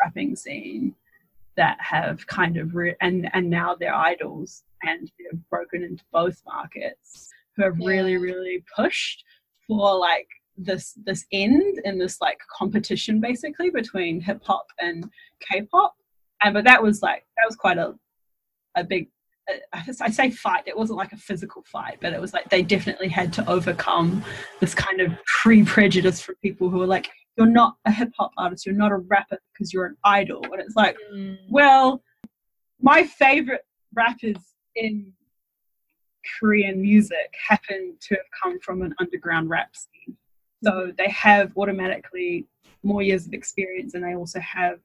rapping 0.03 0.35
scene 0.35 0.95
that 1.55 1.77
have 1.79 2.25
kind 2.27 2.57
of 2.57 2.75
re- 2.75 2.95
and 3.01 3.29
and 3.33 3.49
now 3.49 3.75
they're 3.75 3.93
idols 3.95 4.63
and 4.83 5.11
they've 5.19 5.39
broken 5.49 5.83
into 5.83 6.03
both 6.11 6.41
markets 6.45 7.29
who 7.55 7.63
have 7.63 7.77
really 7.77 8.13
Yeah. 8.13 8.17
really 8.19 8.63
pushed 8.75 9.23
for 9.67 9.97
like 9.97 10.27
this 10.57 10.93
this 11.05 11.25
end 11.31 11.79
and 11.85 11.99
this 11.99 12.19
like 12.21 12.37
competition 12.55 13.19
basically 13.19 13.69
between 13.69 14.21
hip 14.21 14.41
hop 14.43 14.65
and 14.79 15.09
K-pop 15.49 15.95
and 16.43 16.53
but 16.53 16.63
that 16.65 16.81
was 16.81 17.01
like 17.01 17.25
that 17.37 17.45
was 17.47 17.55
quite 17.55 17.77
a 17.77 17.93
a 18.75 18.83
big 18.83 19.09
uh, 19.51 19.81
I 20.01 20.09
say 20.09 20.29
fight. 20.31 20.63
It 20.67 20.77
wasn't 20.77 20.97
like 20.97 21.11
a 21.11 21.17
physical 21.17 21.63
fight, 21.63 21.97
but 22.01 22.13
it 22.13 22.21
was 22.21 22.33
like 22.33 22.49
they 22.49 22.61
definitely 22.63 23.09
had 23.09 23.33
to 23.33 23.49
overcome 23.49 24.23
this 24.61 24.73
kind 24.73 25.01
of 25.01 25.11
pre-prejudice 25.41 26.21
for 26.21 26.35
people 26.35 26.69
who 26.69 26.81
are 26.81 26.87
like, 26.87 27.09
"You're 27.37 27.47
not 27.47 27.77
a 27.85 27.91
hip 27.91 28.11
hop 28.17 28.31
artist. 28.37 28.65
You're 28.65 28.75
not 28.75 28.91
a 28.91 28.97
rapper 28.97 29.39
because 29.53 29.73
you're 29.73 29.85
an 29.85 29.97
idol." 30.03 30.43
And 30.51 30.61
it's 30.61 30.75
like, 30.75 30.97
Mm. 31.13 31.37
well, 31.49 32.03
my 32.81 33.03
favorite 33.03 33.65
rappers 33.93 34.37
in 34.75 35.13
Korean 36.39 36.81
music 36.81 37.33
happen 37.47 37.95
to 38.01 38.15
have 38.15 38.25
come 38.41 38.59
from 38.59 38.81
an 38.81 38.93
underground 38.99 39.49
rap 39.49 39.75
scene, 39.75 40.15
so 40.63 40.91
they 40.97 41.09
have 41.09 41.51
automatically 41.57 42.47
more 42.83 43.01
years 43.01 43.25
of 43.27 43.33
experience, 43.33 43.93
and 43.93 44.03
they 44.03 44.15
also 44.15 44.39
have 44.39 44.79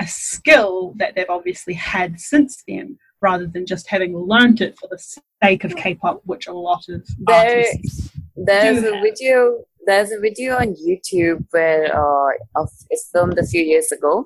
a 0.00 0.06
skill 0.06 0.94
that 0.96 1.14
they've 1.14 1.28
obviously 1.30 1.74
had 1.74 2.18
since 2.18 2.62
then 2.66 2.98
rather 3.20 3.46
than 3.46 3.64
just 3.64 3.88
having 3.88 4.16
learnt 4.16 4.60
it 4.60 4.76
for 4.78 4.88
the 4.88 4.98
sake 5.42 5.62
of 5.62 5.76
K-pop, 5.76 6.20
which 6.24 6.48
a 6.48 6.52
lot 6.52 6.88
of 6.88 7.06
There- 7.20 7.58
artists. 7.58 8.10
There's 8.34 8.82
a 8.82 9.00
video. 9.00 9.64
There's 9.84 10.12
a 10.12 10.20
video 10.20 10.56
on 10.56 10.74
YouTube 10.74 11.44
where 11.50 11.94
uh, 11.94 12.30
of 12.56 12.68
it's 12.90 13.08
filmed 13.12 13.38
a 13.38 13.44
few 13.46 13.62
years 13.62 13.90
ago. 13.90 14.24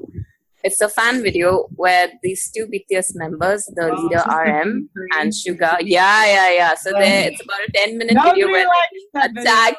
It's 0.64 0.80
a 0.80 0.88
fan 0.88 1.22
video 1.22 1.68
where 1.76 2.10
these 2.22 2.50
two 2.54 2.66
BTS 2.66 3.12
members, 3.14 3.64
the 3.66 3.84
Oh, 3.84 4.02
leader 4.02 4.18
so 4.18 4.24
it's 4.24 4.34
the 4.34 4.50
RM 4.52 4.90
and. 5.18 5.32
Suga, 5.32 5.76
yeah, 5.80 6.26
yeah, 6.26 6.50
yeah. 6.52 6.74
So 6.74 6.92
they 6.92 7.26
it's 7.26 7.40
about 7.42 7.60
a 7.68 7.72
ten 7.72 7.96
minute 7.98 8.16
video 8.22 8.48
where 8.48 8.66
likes 8.66 9.04
that 9.14 9.30
video. 9.34 9.42
attacked. 9.42 9.78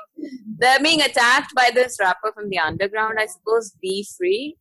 they're 0.60 0.80
being 0.80 1.02
attacked 1.02 1.54
by 1.56 1.70
this 1.74 1.98
rapper 2.00 2.32
from 2.34 2.50
the 2.50 2.58
underground, 2.60 3.18
I 3.20 3.26
suppose, 3.28 3.74
Be 3.82 4.08
Free. 4.18 4.56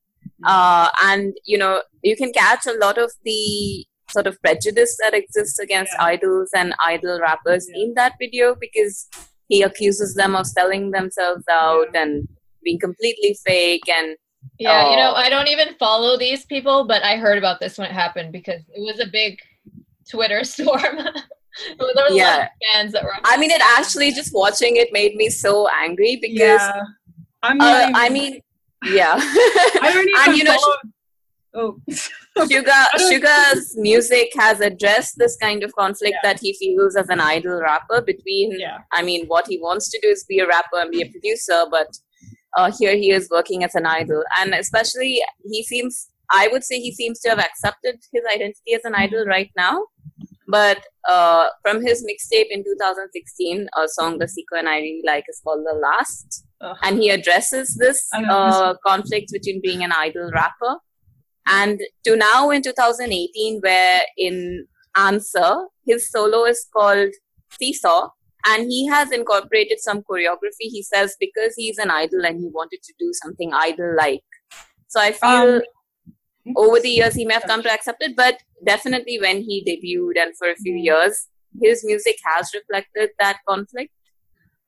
Uh, 0.45 0.91
and 1.03 1.35
you 1.45 1.57
know, 1.57 1.83
you 2.03 2.17
can 2.17 2.33
catch 2.33 2.67
a 2.67 2.73
lot 2.73 2.99
of 2.99 3.11
the 3.25 3.87
sort 4.11 4.27
of 4.27 4.41
prejudice 4.43 4.97
that 5.03 5.15
exists 5.15 5.59
against 5.59 5.93
Yeah. 5.95 6.05
idols 6.05 6.51
and 6.55 6.75
idol 6.85 7.21
rappers 7.21 7.69
Yeah. 7.73 7.85
in 7.85 7.95
that 7.95 8.15
video 8.21 8.55
because 8.55 9.09
he 9.49 9.63
accuses 9.63 10.15
them 10.15 10.35
of 10.35 10.47
selling 10.47 10.91
themselves 10.91 11.45
out 11.51 11.95
and 11.95 12.27
being 12.65 12.79
completely 12.79 13.37
fake 13.47 13.89
and 13.89 14.17
Yeah, 14.59 14.91
you 14.91 14.97
know, 14.97 15.11
Oh. 15.13 15.15
I 15.25 15.29
don't 15.29 15.49
even 15.49 15.75
follow 15.75 16.17
these 16.17 16.45
people, 16.47 16.87
but 16.87 17.03
I 17.03 17.17
heard 17.17 17.37
about 17.39 17.59
this 17.61 17.79
when 17.79 17.89
it 17.91 17.93
happened 17.93 18.33
because 18.33 18.63
it 18.75 18.81
was 18.81 19.01
a 19.01 19.07
big 19.11 19.39
Twitter 20.11 20.45
storm. 20.55 20.97
there 21.79 21.87
was 21.91 21.95
a 21.97 22.01
lot 22.01 22.13
Yeah. 22.15 22.43
of 22.45 22.49
fans 22.73 22.93
that 22.93 23.03
were. 23.05 23.15
I 23.25 23.37
mean, 23.37 23.51
it 23.51 23.61
actually 23.79 24.13
just 24.13 24.33
watching 24.35 24.77
it 24.77 24.93
made 24.93 25.15
me 25.17 25.29
so 25.31 25.69
angry 25.85 26.19
because 26.21 26.61
yeah, 26.61 26.81
I'm 27.43 27.61
uh, 27.61 27.83
even, 27.83 27.95
I 27.97 28.09
mean, 28.09 28.41
yeah, 28.85 29.15
I 29.19 29.91
don't 29.93 30.09
even 30.15 30.21
and 30.29 30.37
you 30.39 30.45
know, 30.45 30.55
follow. 30.55 30.77
Oh, 31.57 31.81
Suga's 32.49 33.75
music 33.77 34.29
has 34.37 34.61
addressed 34.61 35.15
this 35.17 35.37
kind 35.41 35.63
of 35.63 35.75
conflict 35.75 36.17
Yeah. 36.23 36.33
that 36.33 36.41
he 36.41 36.53
feels 36.55 36.97
as 36.97 37.09
an 37.09 37.21
idol 37.21 37.61
rapper 37.61 38.01
between 38.03 38.59
yeah, 38.59 38.79
I 38.93 39.03
mean 39.03 39.27
what 39.27 39.47
he 39.49 39.59
wants 39.59 39.89
to 39.91 39.99
do 40.03 40.09
is 40.09 40.25
be 40.25 40.39
a 40.41 40.47
rapper 40.47 40.79
and 40.79 40.91
be 40.91 41.03
a 41.03 41.09
producer 41.11 41.65
but 41.71 41.89
uh, 42.57 42.71
here 42.79 42.97
he 42.97 43.11
is 43.11 43.29
working 43.31 43.65
as 43.65 43.75
an 43.75 43.85
idol, 43.85 44.23
and 44.41 44.55
especially 44.55 45.21
he 45.51 45.63
seems. 45.63 46.09
I 46.33 46.49
would 46.51 46.65
say 46.65 46.81
he 46.81 46.93
seems 46.93 47.21
to 47.21 47.29
have 47.29 47.39
accepted 47.39 47.97
his 48.13 48.23
identity 48.35 48.73
as 48.75 48.81
an 48.85 48.95
idol 48.97 49.25
right 49.27 49.51
now. 49.57 49.85
But 50.49 50.79
uh, 51.09 51.49
from 51.63 51.83
his 51.85 52.05
mixtape 52.05 52.47
in 52.51 52.65
2016, 52.65 53.69
a 53.77 53.89
song 53.89 54.19
that 54.19 54.29
Siko 54.31 54.59
and 54.59 54.69
I 54.69 54.79
really 54.79 55.03
like 55.05 55.25
is 55.29 55.41
called 55.45 55.65
The 55.71 55.77
Last. 55.79 56.45
And 56.83 56.99
he 56.99 57.11
addresses 57.11 57.77
this 57.77 58.09
this 58.11 58.55
uh, 58.55 58.75
conflict 58.87 59.31
between 59.33 59.61
being 59.63 59.85
an 59.85 59.93
idol 59.93 60.31
rapper. 60.33 60.79
And 61.47 61.81
to 62.05 62.17
now 62.17 62.51
in 62.51 62.63
2018, 62.63 63.61
where 63.61 64.03
in 64.17 64.67
Answer, 64.97 65.67
his 65.87 66.11
solo 66.11 66.45
is 66.45 66.67
called 66.75 67.11
Seesaw. 67.59 68.09
And 68.49 68.65
he 68.71 68.87
has 68.87 69.11
incorporated 69.13 69.79
some 69.81 70.03
choreography. 70.09 70.69
He 70.77 70.83
says 70.83 71.17
because 71.19 71.55
he's 71.57 71.79
an 71.79 71.91
idol 71.91 72.25
and 72.25 72.39
he 72.39 72.49
wanted 72.53 72.81
to 72.83 72.93
do 72.99 73.11
something 73.13 73.53
idol 73.53 73.95
like. 73.97 74.23
So 74.89 75.01
I 75.01 75.13
feel 75.13 75.57
Um, 75.57 75.63
over 76.57 76.79
the 76.81 76.89
years 76.91 77.15
he 77.15 77.25
may 77.25 77.35
have 77.35 77.43
come 77.43 77.63
to 77.63 77.71
accept 77.73 78.03
it, 78.03 78.15
but 78.17 78.41
definitely 78.65 79.19
when 79.21 79.43
he 79.43 79.65
debuted 79.69 80.23
and 80.23 80.37
for 80.39 80.49
a 80.49 80.55
few 80.57 80.75
years, 80.77 81.29
his 81.61 81.85
music 81.85 82.17
has 82.25 82.53
reflected 82.55 83.11
that 83.19 83.39
conflict. 83.49 83.93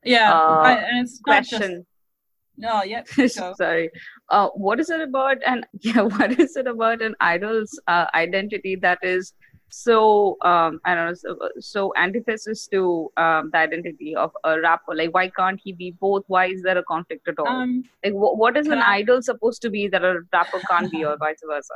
Yeah, 0.04 0.32
Uh, 0.32 0.60
I, 0.70 0.72
and 0.72 1.06
it's 1.06 1.20
not 1.26 1.42
just- 1.44 1.50
Question. 1.50 1.86
No, 2.58 2.82
yeah. 2.82 3.02
go. 3.16 3.26
Sorry. 3.28 3.90
Uh, 4.28 4.48
what 4.48 4.80
is 4.80 4.90
it 4.90 5.00
about 5.00 5.38
And 5.46 5.66
yeah? 5.80 6.02
What 6.02 6.38
is 6.38 6.56
it 6.56 6.66
about 6.66 7.00
an 7.02 7.14
idol's 7.20 7.78
uh, 7.86 8.06
identity 8.14 8.76
that 8.76 8.98
is 9.02 9.32
so 9.70 10.36
um, 10.42 10.80
I 10.84 10.94
don't 10.94 11.06
know 11.08 11.14
so, 11.14 11.38
so 11.60 11.92
antithesis 11.96 12.66
to 12.68 13.10
um, 13.16 13.50
the 13.52 13.58
identity 13.58 14.16
of 14.16 14.32
a 14.44 14.60
rapper? 14.60 14.94
Like, 14.94 15.14
why 15.14 15.28
can't 15.28 15.60
he 15.62 15.72
be 15.72 15.90
both? 16.00 16.24
Why 16.26 16.46
is 16.46 16.62
there 16.62 16.78
a 16.78 16.82
conflict 16.84 17.28
at 17.28 17.38
all? 17.38 17.46
Um, 17.48 17.84
like, 18.04 18.14
wh- 18.14 18.36
what 18.38 18.56
is 18.56 18.66
an 18.66 18.78
I- 18.78 18.96
idol 18.96 19.22
supposed 19.22 19.62
to 19.62 19.70
be 19.70 19.86
that 19.88 20.04
a 20.04 20.20
rapper 20.32 20.60
can't 20.70 20.90
be, 20.90 21.04
or 21.04 21.16
vice 21.26 21.42
versa? 21.46 21.74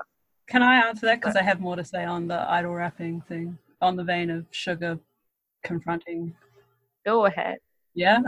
can 0.49 0.62
I 0.62 0.87
answer 0.87 1.07
that? 1.07 1.20
Because 1.20 1.37
I 1.37 1.43
have 1.43 1.61
more 1.61 1.76
to 1.76 1.85
say 1.85 2.05
on 2.05 2.28
the 2.28 2.41
idol 2.51 2.74
rapping 2.74 3.22
thing, 3.28 3.57
on 3.80 3.97
the 3.97 4.05
vein 4.05 4.28
of 4.30 4.51
Suga 4.51 4.99
confronting. 5.62 6.35
Go 7.07 7.26
ahead. 7.26 7.59
Yeah. 7.95 8.20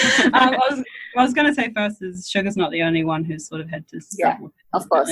um, 0.24 0.34
I 0.34 0.58
was, 0.70 0.84
was 1.16 1.34
going 1.34 1.46
to 1.46 1.54
say 1.54 1.72
first 1.74 2.02
is 2.02 2.28
Suga's 2.28 2.56
not 2.56 2.70
the 2.70 2.82
only 2.82 3.04
one 3.04 3.24
who's 3.24 3.46
sort 3.46 3.60
of 3.60 3.68
had 3.68 3.86
to 3.88 4.00
Yeah, 4.18 4.38
Of 4.72 4.88
course. 4.88 5.10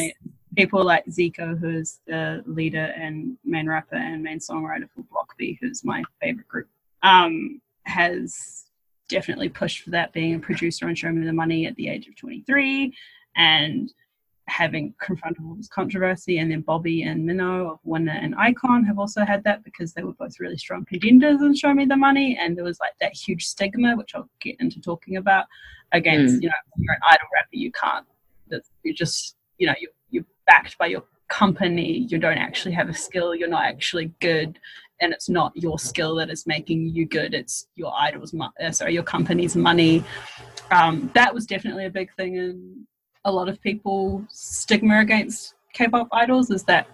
People 0.56 0.82
like 0.84 1.04
Zico, 1.06 1.58
who's 1.58 2.00
the 2.06 2.42
leader 2.46 2.92
and 2.96 3.36
main 3.44 3.68
rapper 3.68 3.96
and 3.96 4.22
main 4.22 4.38
songwriter 4.38 4.88
for 4.94 5.02
Block 5.10 5.36
B, 5.36 5.58
who's 5.60 5.84
my 5.84 6.02
favorite 6.20 6.48
group, 6.48 6.68
um, 7.02 7.60
has 7.84 8.64
definitely 9.08 9.48
pushed 9.48 9.82
for 9.82 9.90
that 9.90 10.12
being 10.12 10.34
a 10.34 10.38
producer 10.38 10.86
on 10.86 10.94
Show 10.94 11.10
Me 11.12 11.24
the 11.24 11.32
Money 11.32 11.66
at 11.66 11.76
the 11.76 11.88
age 11.88 12.08
of 12.08 12.16
23 12.16 12.92
and 13.36 13.92
having 14.48 14.94
confronted 14.98 15.44
all 15.44 15.54
this 15.54 15.68
controversy. 15.68 16.38
And 16.38 16.50
then 16.50 16.62
Bobby 16.62 17.02
and 17.02 17.24
Mino 17.24 17.70
of 17.72 17.78
Winner 17.84 18.18
and 18.20 18.34
iKON 18.36 18.86
have 18.86 18.98
also 18.98 19.24
had 19.24 19.44
that 19.44 19.62
because 19.62 19.92
they 19.92 20.02
were 20.02 20.14
both 20.14 20.40
really 20.40 20.58
strong 20.58 20.84
contenders 20.84 21.40
in 21.42 21.54
Show 21.54 21.72
Me 21.74 21.84
the 21.84 21.96
Money. 21.96 22.36
And 22.40 22.56
there 22.56 22.64
was 22.64 22.80
like 22.80 22.94
that 23.00 23.14
huge 23.14 23.44
stigma, 23.44 23.94
which 23.96 24.14
I'll 24.14 24.28
get 24.40 24.56
into 24.58 24.80
talking 24.80 25.16
about, 25.16 25.46
against, 25.92 26.42
you 26.42 26.48
know, 26.48 26.54
when 26.74 26.84
you're 26.84 26.94
an 26.94 27.00
idol 27.10 27.28
rapper, 27.34 27.48
you 27.52 27.72
can't, 27.72 28.06
that 28.48 28.62
you 28.82 28.92
just, 28.92 29.36
you 29.58 29.66
know, 29.66 29.74
you're, 29.80 29.90
you're 30.10 30.24
backed 30.46 30.76
by 30.76 30.86
your 30.86 31.04
company, 31.28 32.06
you 32.08 32.18
don't 32.18 32.38
actually 32.38 32.72
have 32.72 32.88
a 32.88 32.94
skill, 32.94 33.34
you're 33.34 33.48
not 33.48 33.64
actually 33.64 34.12
good. 34.20 34.58
And 35.00 35.12
it's 35.12 35.28
not 35.28 35.52
your 35.54 35.78
skill 35.78 36.16
that 36.16 36.28
is 36.28 36.46
making 36.46 36.88
you 36.88 37.06
good. 37.06 37.32
It's 37.32 37.68
your 37.76 37.92
idol's, 37.96 38.32
mo- 38.32 38.50
uh, 38.62 38.72
sorry, 38.72 38.94
your 38.94 39.02
company's 39.02 39.54
money. 39.54 40.04
Um, 40.70 41.10
that 41.14 41.32
was 41.32 41.46
definitely 41.46 41.86
a 41.86 41.90
big 41.90 42.12
thing 42.14 42.34
in 42.36 42.86
a 43.24 43.32
lot 43.32 43.48
of 43.48 43.60
people 43.60 44.24
stigma 44.28 45.00
against 45.00 45.54
K-pop 45.72 46.08
idols 46.12 46.50
is 46.50 46.64
that 46.64 46.86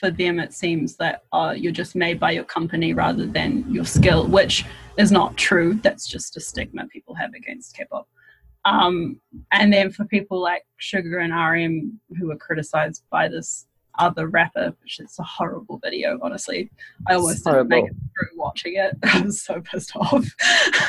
for 0.00 0.10
them 0.10 0.38
it 0.40 0.52
seems 0.52 0.96
that 0.96 1.22
uh, 1.32 1.54
you're 1.56 1.72
just 1.72 1.94
made 1.94 2.18
by 2.18 2.32
your 2.32 2.44
company 2.44 2.92
rather 2.92 3.26
than 3.26 3.64
your 3.72 3.84
skill, 3.84 4.26
which 4.26 4.64
is 4.96 5.12
not 5.12 5.36
true. 5.36 5.74
That's 5.82 6.08
just 6.08 6.36
a 6.36 6.40
stigma 6.40 6.86
people 6.86 7.14
have 7.14 7.34
against 7.34 7.76
K-pop. 7.76 8.08
Um, 8.64 9.20
and 9.52 9.72
then 9.72 9.92
for 9.92 10.04
people 10.06 10.40
like 10.40 10.64
Suga 10.80 11.22
and 11.22 11.32
RM 11.32 12.00
who 12.18 12.26
were 12.28 12.36
criticized 12.36 13.04
by 13.10 13.28
this 13.28 13.66
other 13.98 14.28
rapper, 14.28 14.74
which 14.82 15.00
is 15.00 15.16
a 15.18 15.22
horrible 15.22 15.78
video, 15.82 16.18
honestly. 16.22 16.70
I 17.08 17.14
almost 17.14 17.44
didn't 17.44 17.68
make 17.68 17.84
it 17.86 17.92
through 17.92 18.36
watching 18.36 18.74
it. 18.76 18.96
I 19.04 19.20
was 19.22 19.42
so 19.42 19.60
pissed 19.60 19.92
off. 19.96 20.24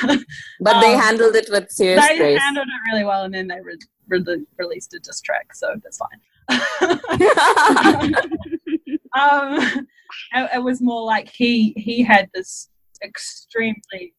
But 0.60 0.82
they 0.82 0.94
Um, 0.94 1.00
handled 1.02 1.36
it 1.36 1.48
with 1.50 1.70
serious 1.72 2.06
they 2.08 2.18
grace. 2.18 2.40
handled 2.40 2.68
it 2.68 2.92
really 2.92 3.04
well, 3.06 3.24
and 3.24 3.34
then 3.34 3.48
they 3.48 3.60
re- 3.62 3.78
re- 4.08 4.46
released 4.58 4.94
a 4.94 5.00
diss 5.00 5.22
track, 5.22 5.54
so 5.54 5.76
that's 5.84 5.98
fine. 5.98 6.20
um, 9.20 9.88
it, 10.34 10.50
it 10.56 10.64
was 10.64 10.82
more 10.82 11.04
like 11.04 11.30
he 11.30 11.74
he 11.78 12.04
had 12.04 12.30
this 12.34 12.70
extremely 13.04 14.14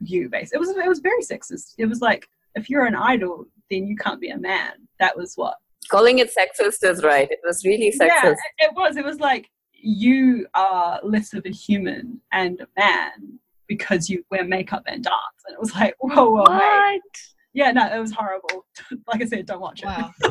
view 0.00 0.28
base. 0.28 0.52
It 0.52 0.58
was 0.60 0.70
it 0.70 0.86
was 0.88 1.00
very 1.00 1.22
sexist. 1.22 1.74
It 1.78 1.86
was 1.86 2.00
like 2.00 2.26
if 2.54 2.68
you're 2.70 2.86
an 2.86 2.94
idol, 2.96 3.46
then 3.70 3.86
you 3.86 3.96
can't 3.96 4.20
be 4.20 4.30
a 4.30 4.38
man. 4.38 4.72
That 4.98 5.16
was 5.16 5.34
what. 5.36 5.56
Calling 5.90 6.18
it 6.18 6.30
sexist 6.30 6.88
is 6.88 7.02
right. 7.02 7.30
It 7.30 7.40
was 7.44 7.64
really 7.64 7.90
sexist. 7.90 8.32
it, 8.32 8.38
it 8.58 8.74
was. 8.74 8.96
It 8.96 9.04
was 9.04 9.18
like 9.18 9.50
you 9.72 10.46
are 10.54 11.00
less 11.02 11.32
of 11.34 11.44
a 11.46 11.50
human 11.50 12.20
and 12.32 12.60
a 12.60 12.66
man 12.78 13.38
because 13.66 14.08
you 14.08 14.24
wear 14.30 14.44
makeup 14.44 14.82
and 14.86 15.02
dance, 15.02 15.16
and 15.46 15.54
it 15.54 15.60
was 15.60 15.74
like 15.74 15.94
whoa, 16.00 16.30
whoa, 16.30 16.44
mate. 16.48 16.60
What? 16.60 17.02
Yeah, 17.52 17.72
no, 17.72 17.86
it 17.92 17.98
was 17.98 18.12
horrible. 18.12 18.66
like 19.08 19.22
I 19.22 19.26
said, 19.26 19.46
don't 19.46 19.60
watch 19.60 19.82
it. 19.82 19.86
Wow. 19.86 20.12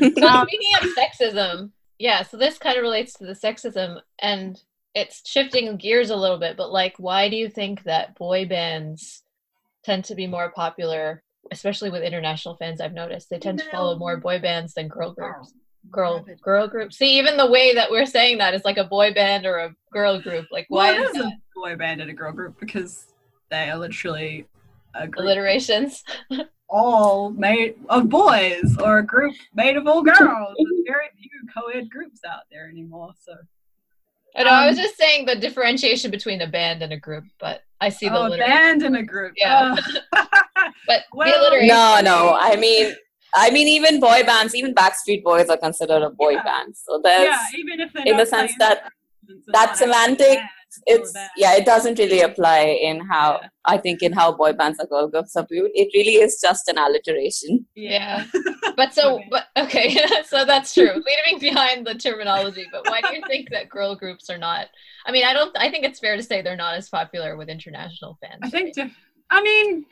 So 0.00 0.08
speaking 0.08 0.72
of 0.80 0.88
sexism, 0.96 1.70
yeah, 2.00 2.22
so 2.22 2.36
this 2.36 2.58
kind 2.58 2.76
of 2.76 2.82
relates 2.82 3.12
to 3.14 3.24
the 3.24 3.34
sexism 3.34 4.00
and 4.18 4.60
it's 4.96 5.22
shifting 5.28 5.76
gears 5.76 6.10
a 6.10 6.16
little 6.16 6.38
bit, 6.38 6.56
but 6.56 6.72
like 6.72 6.94
why 6.98 7.28
do 7.28 7.36
you 7.36 7.48
think 7.48 7.84
that 7.84 8.16
boy 8.16 8.46
bands 8.46 9.22
tend 9.84 10.04
to 10.06 10.16
be 10.16 10.26
more 10.26 10.50
popular, 10.50 11.22
especially 11.50 11.90
with 11.90 12.02
international 12.02 12.56
fans 12.56 12.80
I've 12.80 12.92
noticed. 12.92 13.30
They 13.30 13.38
tend 13.38 13.58
to 13.60 13.70
follow 13.70 13.96
more 13.98 14.16
boy 14.18 14.38
bands 14.38 14.74
than 14.74 14.88
girl 14.88 15.12
groups. 15.12 15.54
Girl 15.90 16.24
girl 16.42 16.68
groups. 16.68 16.98
See, 16.98 17.18
even 17.18 17.36
the 17.36 17.50
way 17.50 17.74
that 17.74 17.90
we're 17.90 18.06
saying 18.06 18.38
that 18.38 18.52
is 18.54 18.64
like 18.64 18.76
a 18.76 18.84
boy 18.84 19.14
band 19.14 19.46
or 19.46 19.56
a 19.58 19.74
girl 19.92 20.20
group. 20.20 20.46
Like 20.50 20.66
why 20.68 20.92
Well, 20.92 21.02
is 21.04 21.10
it 21.10 21.16
is 21.16 21.22
that? 21.24 21.32
a 21.32 21.38
boy 21.54 21.76
band 21.76 22.02
and 22.02 22.10
a 22.10 22.14
girl 22.14 22.32
group 22.32 22.60
because 22.60 23.06
they 23.50 23.70
are 23.70 23.78
literally 23.78 24.46
a 24.94 25.08
group 25.08 25.24
alliterations? 25.24 26.04
all 26.68 27.30
made 27.30 27.74
of 27.88 28.08
boys 28.08 28.76
or 28.84 28.98
a 28.98 29.02
group 29.02 29.34
made 29.54 29.76
of 29.76 29.86
all 29.88 30.02
girls. 30.02 30.18
There's 30.58 30.82
very 30.86 31.06
few 31.18 31.30
co-ed 31.52 31.90
groups 31.90 32.20
out 32.28 32.42
there 32.52 32.68
anymore. 32.68 33.12
So 33.18 33.32
I 34.36 34.44
know, 34.44 34.50
I 34.50 34.66
was 34.68 34.78
Um, 34.78 34.84
just 34.84 34.96
saying 34.96 35.26
the 35.26 35.34
differentiation 35.34 36.10
between 36.10 36.42
a 36.42 36.46
band 36.46 36.82
and 36.82 36.92
a 36.92 36.96
group, 36.96 37.24
but 37.40 37.62
I 37.80 37.88
see 37.88 38.08
the 38.08 38.16
oh, 38.18 38.32
a 38.32 38.36
band 38.36 38.82
and 38.82 38.96
a 38.96 39.02
group. 39.02 39.32
Yeah. 39.36 39.74
But 40.86 41.04
Well- 41.12 41.50
No, 41.66 42.00
no. 42.02 42.36
I 42.40 42.56
mean, 42.56 42.94
I 43.34 43.50
mean, 43.50 43.68
even 43.68 44.00
boy 44.00 44.22
bands, 44.24 44.54
even 44.54 44.74
Backstreet 44.74 45.22
Boys 45.22 45.48
are 45.48 45.56
considered 45.56 46.02
a 46.02 46.10
boy 46.10 46.30
Yeah. 46.30 46.42
band. 46.42 46.74
So 46.76 47.00
there's, 47.02 47.24
yeah, 47.28 47.58
even 47.58 47.80
if 47.80 47.94
in 48.06 48.16
the 48.16 48.26
sense 48.26 48.52
that 48.58 48.90
that 49.28 49.52
not 49.54 49.68
actually 49.70 49.72
a 49.90 49.92
semantic, 49.92 50.38
band, 50.38 50.48
it's 50.86 51.12
yeah, 51.36 51.54
it 51.54 51.64
doesn't 51.64 51.98
really 51.98 52.20
apply 52.22 52.60
in 52.60 53.00
how 53.08 53.38
Yeah. 53.42 53.48
I 53.64 53.76
think 53.78 54.02
in 54.02 54.12
how 54.12 54.32
boy 54.32 54.52
bands 54.52 54.80
are 54.80 54.86
girl 54.86 55.06
groups 55.08 55.36
are 55.36 55.46
viewed. 55.48 55.70
It 55.74 55.88
really 55.94 56.16
is 56.24 56.40
just 56.40 56.68
an 56.68 56.78
alliteration. 56.78 57.66
Yeah. 57.76 58.24
But 58.76 58.94
so, 58.94 59.16
Okay. 59.16 59.28
but 59.30 59.44
okay, 59.64 59.88
so 60.24 60.44
that's 60.44 60.72
true. 60.72 60.94
Leaving 61.10 61.38
behind 61.38 61.86
the 61.86 61.94
terminology, 61.94 62.66
but 62.72 62.86
why 62.88 63.00
do 63.02 63.14
you 63.14 63.22
think 63.28 63.50
that 63.50 63.68
girl 63.68 63.94
groups 63.94 64.30
are 64.30 64.38
not? 64.38 64.68
I 65.06 65.12
mean, 65.12 65.24
I 65.24 65.32
don't. 65.34 65.54
I 65.58 65.70
think 65.70 65.84
it's 65.84 66.00
fair 66.00 66.16
to 66.16 66.22
say 66.22 66.40
they're 66.40 66.56
not 66.56 66.74
as 66.76 66.88
popular 66.88 67.36
with 67.36 67.48
international 67.50 68.16
fans. 68.20 68.38
I 68.42 68.48
think, 68.48 68.76
right? 68.76 68.86
def- 68.86 68.96
I 69.30 69.42
mean, 69.42 69.84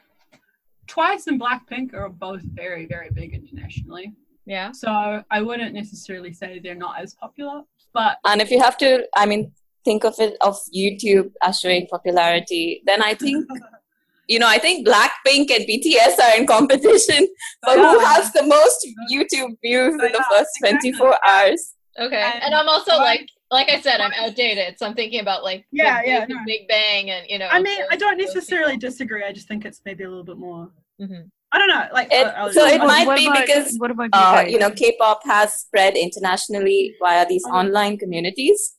Twice 0.89 1.26
and 1.28 1.41
Blackpink 1.41 1.95
are 1.95 2.09
both 2.09 2.43
very, 2.43 2.86
very 2.86 3.11
big 3.11 3.34
internationally. 3.34 4.12
yeah. 4.47 4.72
So 4.72 5.22
I 5.30 5.41
wouldn't 5.43 5.74
necessarily 5.74 6.32
say 6.32 6.59
they're 6.59 6.74
not 6.74 6.99
as 7.01 7.14
popular, 7.14 7.62
but 7.93 8.18
And 8.26 8.41
if 8.41 8.51
you 8.51 8.61
have 8.61 8.76
to, 8.78 9.07
I 9.16 9.26
mean, 9.26 9.53
think 9.84 10.05
of 10.05 10.14
it 10.18 10.36
of 10.41 10.57
YouTube 10.74 11.30
as 11.43 11.61
showing 11.61 11.86
popularity, 11.86 12.82
then 12.86 13.03
I 13.03 13.14
think 13.14 13.47
you 14.28 14.39
know, 14.39 14.47
I 14.49 14.59
think 14.59 14.86
Blackpink 14.86 15.51
and 15.51 15.64
BTS 15.68 16.18
are 16.24 16.36
in 16.39 16.47
competition 16.47 17.26
for 17.64 17.74
who 17.74 17.99
has 18.01 18.30
the 18.32 18.43
most 18.43 18.86
YouTube 19.11 19.53
views 19.64 19.93
in 19.95 19.99
the 19.99 20.11
Yeah, 20.12 20.24
first 20.30 20.51
exactly. 20.62 20.93
24 20.93 21.18
hours. 21.26 21.74
Okay. 21.99 22.30
And 22.34 22.43
And, 22.45 22.55
I'm 22.55 22.68
also 22.68 22.95
like, 22.97 23.26
like 23.51 23.70
I 23.70 23.80
said, 23.80 24.01
I'm 24.01 24.12
outdated, 24.12 24.78
so 24.78 24.86
I'm 24.86 24.94
thinking 24.94 25.20
about 25.20 25.42
like 25.44 25.66
Yeah, 25.70 26.01
Big, 26.01 26.09
yeah, 26.11 26.20
Big, 26.26 26.28
no. 26.36 26.42
Big 26.46 26.68
Bang, 26.68 27.11
and 27.11 27.26
you 27.28 27.38
know. 27.38 27.49
I 27.51 27.61
mean, 27.62 27.78
those- 27.78 27.88
I 27.90 27.96
don't 27.96 28.18
necessarily 28.18 28.76
disagree. 28.76 29.24
I 29.24 29.32
just 29.32 29.49
think 29.49 29.64
it's 29.64 29.80
maybe 29.84 30.05
a 30.05 30.09
little 30.09 30.24
bit 30.24 30.38
more. 30.38 30.70
Mhm. 31.01 31.30
I 31.51 31.59
don't 31.59 31.68
know. 31.68 31.86
Like, 31.94 32.12
It- 32.12 32.26
uh, 32.26 32.32
I'll- 32.36 32.53
so 32.53 32.66
it 32.66 32.80
I'll- 32.80 32.86
might 32.86 33.07
what 33.07 33.16
be 33.18 33.26
about, 33.26 33.46
because, 33.46 33.76
what 33.78 33.90
about 33.90 34.11
you 34.14 34.20
Uh, 34.20 34.44
you 34.53 34.59
know, 34.59 34.70
K-pop 34.70 35.22
has 35.24 35.55
spread 35.55 35.96
internationally 35.96 36.94
via 37.03 37.24
these 37.26 37.44
Oh. 37.46 37.53
online 37.57 37.96
communities. 37.96 38.74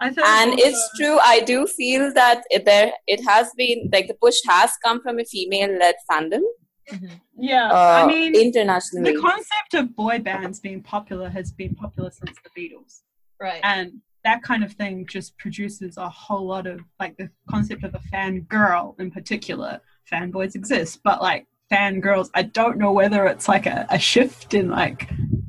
And 0.00 0.16
also- 0.18 0.56
it's 0.66 0.90
true 0.98 1.18
i 1.22 1.40
do 1.40 1.66
feel 1.68 2.12
that 2.14 2.42
it, 2.50 2.64
there 2.64 2.92
it 3.06 3.20
has 3.26 3.52
been 3.56 3.88
like 3.92 4.06
the 4.08 4.14
push 4.14 4.38
has 4.46 4.72
come 4.84 5.00
from 5.00 5.18
a 5.20 5.24
female 5.24 5.70
led 5.78 5.94
fandom 6.10 6.42
Yeah, 7.38 7.70
uh, 7.70 8.02
I 8.02 8.06
mean, 8.06 8.34
internationally. 8.34 9.12
the 9.12 9.20
concept 9.20 9.72
of 9.74 9.94
boy 9.96 10.18
bands 10.18 10.58
being 10.60 10.82
popular 10.82 11.28
has 11.30 11.52
been 11.52 11.74
popular 11.74 12.10
since 12.10 12.36
the 12.44 12.50
Beatles. 12.56 13.02
Right. 13.44 13.60
and 13.62 13.86
that 14.24 14.42
kind 14.42 14.64
of 14.64 14.72
thing 14.72 15.06
just 15.06 15.36
produces 15.36 15.98
a 15.98 16.08
whole 16.08 16.46
lot 16.46 16.66
of 16.66 16.80
like 16.98 17.14
the 17.18 17.28
concept 17.50 17.84
of 17.84 17.94
a 17.94 17.98
fan 18.10 18.40
girl 18.56 18.96
in 18.98 19.10
particular 19.10 19.72
fanboys 20.10 20.54
exist 20.54 21.00
but 21.04 21.20
like 21.20 21.46
fangirls 21.70 22.28
i 22.34 22.42
don't 22.42 22.78
know 22.82 22.92
whether 23.00 23.26
it's 23.26 23.48
like 23.54 23.66
a, 23.66 23.86
a 23.90 23.98
shift 23.98 24.54
in 24.54 24.66
like 24.70 25.00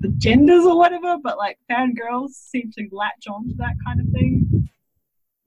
the 0.03 0.09
genders 0.25 0.65
or 0.65 0.77
whatever 0.77 1.17
but 1.27 1.37
like 1.37 1.57
fangirls 1.71 2.31
seem 2.51 2.69
to 2.77 2.81
latch 2.91 3.25
on 3.29 3.47
to 3.47 3.53
that 3.63 3.75
kind 3.85 3.99
of 4.01 4.07
thing 4.17 4.69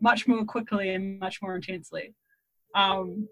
much 0.00 0.26
more 0.28 0.44
quickly 0.44 0.86
and 0.94 1.18
much 1.20 1.36
more 1.42 1.54
intensely 1.56 2.14
um 2.74 3.28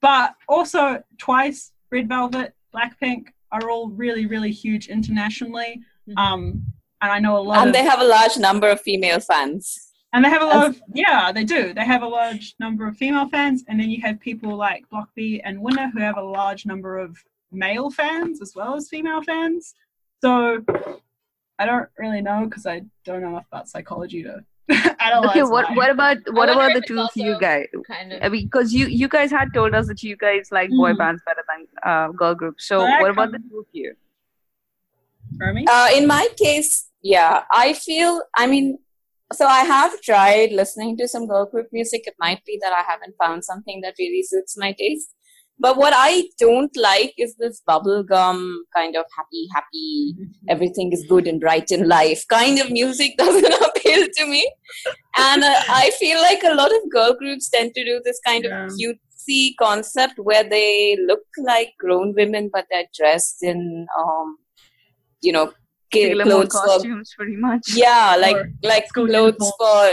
but 0.00 0.34
also 0.48 1.02
twice 1.18 1.72
red 1.90 2.08
velvet 2.08 2.54
blackpink 2.74 3.26
are 3.52 3.68
all 3.70 3.88
really 3.90 4.24
really 4.26 4.52
huge 4.52 4.88
internationally 4.88 5.80
Mhm. 6.08 6.18
um 6.18 6.66
and 7.06 7.12
i 7.16 7.20
know 7.24 7.34
a 7.38 7.44
lot 7.48 7.58
and 7.58 7.68
of 7.70 7.74
they 7.76 7.84
have 7.92 8.00
a 8.06 8.08
large 8.18 8.36
number 8.48 8.68
of 8.74 8.78
female 8.88 9.20
fans. 9.30 9.64
and 10.12 10.20
they 10.24 10.30
have 10.36 10.42
a 10.48 10.50
lot 10.54 10.62
As- 10.68 10.76
of 10.76 10.82
yeah, 11.04 11.22
they 11.36 11.44
do. 11.56 11.62
They 11.78 11.86
have 11.94 12.02
a 12.08 12.10
large 12.20 12.46
number 12.64 12.82
of 12.88 12.94
female 13.02 13.28
fans, 13.34 13.58
and 13.68 13.74
then 13.80 13.88
you 13.94 14.00
have 14.06 14.16
people 14.28 14.52
like 14.66 14.80
Block 14.92 15.08
B 15.16 15.40
and 15.46 15.54
Winner 15.66 15.88
who 15.92 16.00
have 16.08 16.16
a 16.24 16.26
large 16.40 16.62
number 16.72 16.92
of 17.06 17.10
male 17.64 17.88
fans 17.98 18.34
as 18.44 18.50
well 18.58 18.72
as 18.78 18.82
female 18.94 19.22
fans. 19.30 19.62
So 20.24 20.30
I 21.60 21.64
don't 21.70 21.88
really 22.02 22.22
know 22.28 22.40
because 22.48 22.64
I 22.74 22.76
don't 23.06 23.20
know 23.22 23.32
enough 23.34 23.48
about 23.52 23.66
psychology 23.72 24.20
to. 24.28 24.34
Okay, 25.28 25.44
what 25.54 25.66
what 25.78 25.90
about 25.96 26.16
what 26.38 26.48
about 26.54 26.70
the 26.78 26.84
two 26.90 26.98
of 27.06 27.10
you 27.26 27.34
guys? 27.46 27.66
kind 27.92 28.08
of. 28.12 28.18
I 28.24 28.28
mean, 28.32 28.44
because 28.48 28.68
you 28.78 28.84
you 29.00 29.08
guys 29.16 29.30
had 29.38 29.48
told 29.58 29.72
us 29.78 29.84
that 29.90 30.00
you 30.08 30.16
guys 30.26 30.44
like 30.58 30.70
boy 30.80 30.92
Mm. 30.94 30.98
bands 31.02 31.20
better 31.28 31.44
than 31.50 31.60
uh, 31.90 32.08
girl 32.20 32.34
groups. 32.40 32.62
So 32.70 32.74
Well, 32.80 33.00
what 33.02 33.10
about 33.16 33.30
the 33.36 33.42
two 33.48 33.58
of 33.64 33.68
you? 33.80 33.90
for? 35.38 35.54
Uh, 35.76 35.88
in 35.98 36.04
my 36.16 36.24
case, 36.44 36.70
yeah, 37.14 37.44
I 37.52 37.72
feel, 37.72 38.22
I 38.36 38.46
mean, 38.46 38.78
so 39.32 39.44
I 39.46 39.62
have 39.64 40.00
tried 40.02 40.50
listening 40.52 40.96
to 40.98 41.08
some 41.08 41.26
girl 41.26 41.46
group 41.46 41.68
music. 41.72 42.02
It 42.06 42.14
might 42.18 42.42
be 42.44 42.58
that 42.62 42.72
I 42.72 42.82
haven't 42.90 43.14
found 43.22 43.44
something 43.44 43.80
that 43.82 43.94
really 43.98 44.22
suits 44.22 44.56
my 44.56 44.72
taste. 44.78 45.10
But 45.58 45.78
what 45.78 45.94
I 45.96 46.28
don't 46.38 46.74
like 46.76 47.14
is 47.16 47.34
this 47.36 47.62
bubblegum 47.68 48.38
kind 48.76 48.94
of 48.94 49.04
happy, 49.16 49.42
happy, 49.54 50.14
everything 50.50 50.92
is 50.92 51.04
good 51.08 51.26
and 51.26 51.40
bright 51.40 51.70
in 51.70 51.88
life 51.88 52.24
kind 52.28 52.58
of 52.58 52.70
music 52.70 53.16
doesn't 53.22 53.54
appeal 53.68 54.06
to 54.18 54.26
me. 54.26 54.42
And 55.16 55.42
uh, 55.42 55.62
I 55.68 55.90
feel 55.98 56.20
like 56.20 56.42
a 56.44 56.54
lot 56.54 56.70
of 56.76 56.90
girl 56.92 57.14
groups 57.18 57.48
tend 57.48 57.72
to 57.74 57.84
do 57.84 58.00
this 58.04 58.20
kind 58.26 58.44
Yeah. 58.44 58.66
of 58.66 58.72
cutesy 58.72 59.54
concept 59.58 60.14
where 60.18 60.44
they 60.44 60.98
look 61.06 61.24
like 61.42 61.70
grown 61.80 62.14
women, 62.14 62.50
but 62.52 62.66
they're 62.70 62.90
dressed 62.94 63.42
in, 63.42 63.86
um, 63.98 64.36
you 65.22 65.32
know, 65.32 65.52
clothes 65.90 66.52
for 66.52 66.66
costumes, 66.66 67.14
pretty 67.16 67.36
much. 67.36 67.62
yeah 67.74 68.16
like 68.18 68.36
like 68.62 68.86
school 68.88 69.06
clothes 69.06 69.52
for 69.58 69.92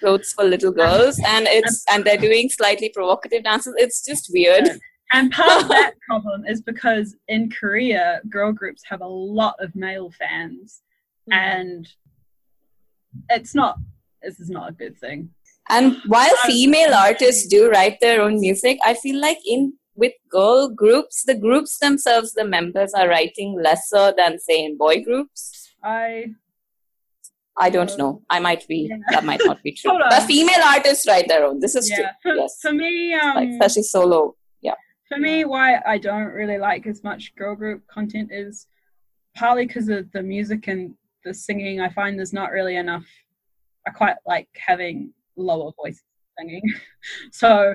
clothes 0.00 0.32
for 0.32 0.44
little 0.44 0.72
girls 0.72 1.18
and 1.26 1.46
it's 1.48 1.84
and 1.92 2.04
they're 2.04 2.18
doing 2.18 2.48
slightly 2.50 2.90
provocative 2.90 3.42
dances 3.44 3.74
it's 3.78 4.04
just 4.04 4.30
weird 4.32 4.66
Yeah. 4.66 4.76
And 5.12 5.30
part 5.30 5.62
of 5.62 5.68
that 5.68 5.92
problem 6.08 6.44
is 6.46 6.60
because 6.60 7.14
in 7.28 7.48
Korea, 7.48 8.20
girl 8.28 8.52
groups 8.52 8.82
have 8.90 9.00
a 9.02 9.06
lot 9.06 9.54
of 9.60 9.68
male 9.76 10.10
fans, 10.10 10.82
Mhm. 11.30 11.34
and 11.36 11.88
it's 13.30 13.54
not. 13.54 13.76
This 14.22 14.40
is 14.40 14.50
not 14.50 14.70
a 14.70 14.72
good 14.72 14.98
thing. 14.98 15.30
and 15.68 15.96
while 16.06 16.36
Um, 16.42 16.50
female 16.50 16.92
artists 16.94 17.46
do 17.54 17.60
write 17.70 17.96
their 18.00 18.18
own 18.24 18.34
music 18.46 18.78
i 18.90 18.92
feel 18.94 19.18
like 19.28 19.38
in 19.54 19.62
with 19.96 20.12
girl 20.30 20.68
groups 20.68 21.24
the 21.24 21.34
groups 21.34 21.78
themselves 21.78 22.32
the 22.34 22.44
members 22.44 22.92
are 22.94 23.08
writing 23.08 23.60
lesser 23.62 24.12
than 24.16 24.38
say 24.38 24.64
in 24.64 24.76
boy 24.76 25.02
groups 25.02 25.74
I 25.82 26.26
i 27.58 27.70
don't 27.70 27.96
know 27.98 28.22
i 28.28 28.38
might 28.38 28.66
be 28.68 28.88
Yeah. 28.90 28.96
that 29.10 29.24
might 29.24 29.40
not 29.44 29.62
be 29.62 29.72
true 29.78 29.98
but 29.98 30.22
female 30.24 30.62
artists 30.64 31.06
write 31.08 31.28
their 31.28 31.44
own 31.46 31.60
this 31.60 31.74
is 31.74 31.88
yeah. 31.90 31.96
true 31.96 32.32
For, 32.32 32.34
yes 32.34 32.58
for 32.60 32.72
me, 32.72 33.14
um, 33.14 33.34
like 33.36 33.48
especially 33.50 33.82
solo 33.84 34.36
Yeah. 34.60 34.74
for 35.08 35.18
me, 35.18 35.44
why 35.44 35.80
I 35.86 35.98
don't 35.98 36.32
really 36.40 36.58
like 36.58 36.86
as 36.86 37.02
much 37.04 37.34
girl 37.36 37.54
group 37.54 37.86
content 37.86 38.30
is 38.32 38.66
partly 39.36 39.66
because 39.66 39.88
of 39.88 40.10
the 40.12 40.22
music 40.22 40.66
and 40.68 40.94
the 41.24 41.32
singing. 41.34 41.80
I 41.80 41.88
find 41.90 42.18
there's 42.18 42.32
not 42.32 42.50
really 42.52 42.76
enough. 42.76 43.06
I 43.86 43.90
quite 43.90 44.16
like 44.26 44.48
having 44.70 45.12
lower 45.36 45.70
voices 45.80 46.02
singing, 46.38 46.62
so 47.32 47.74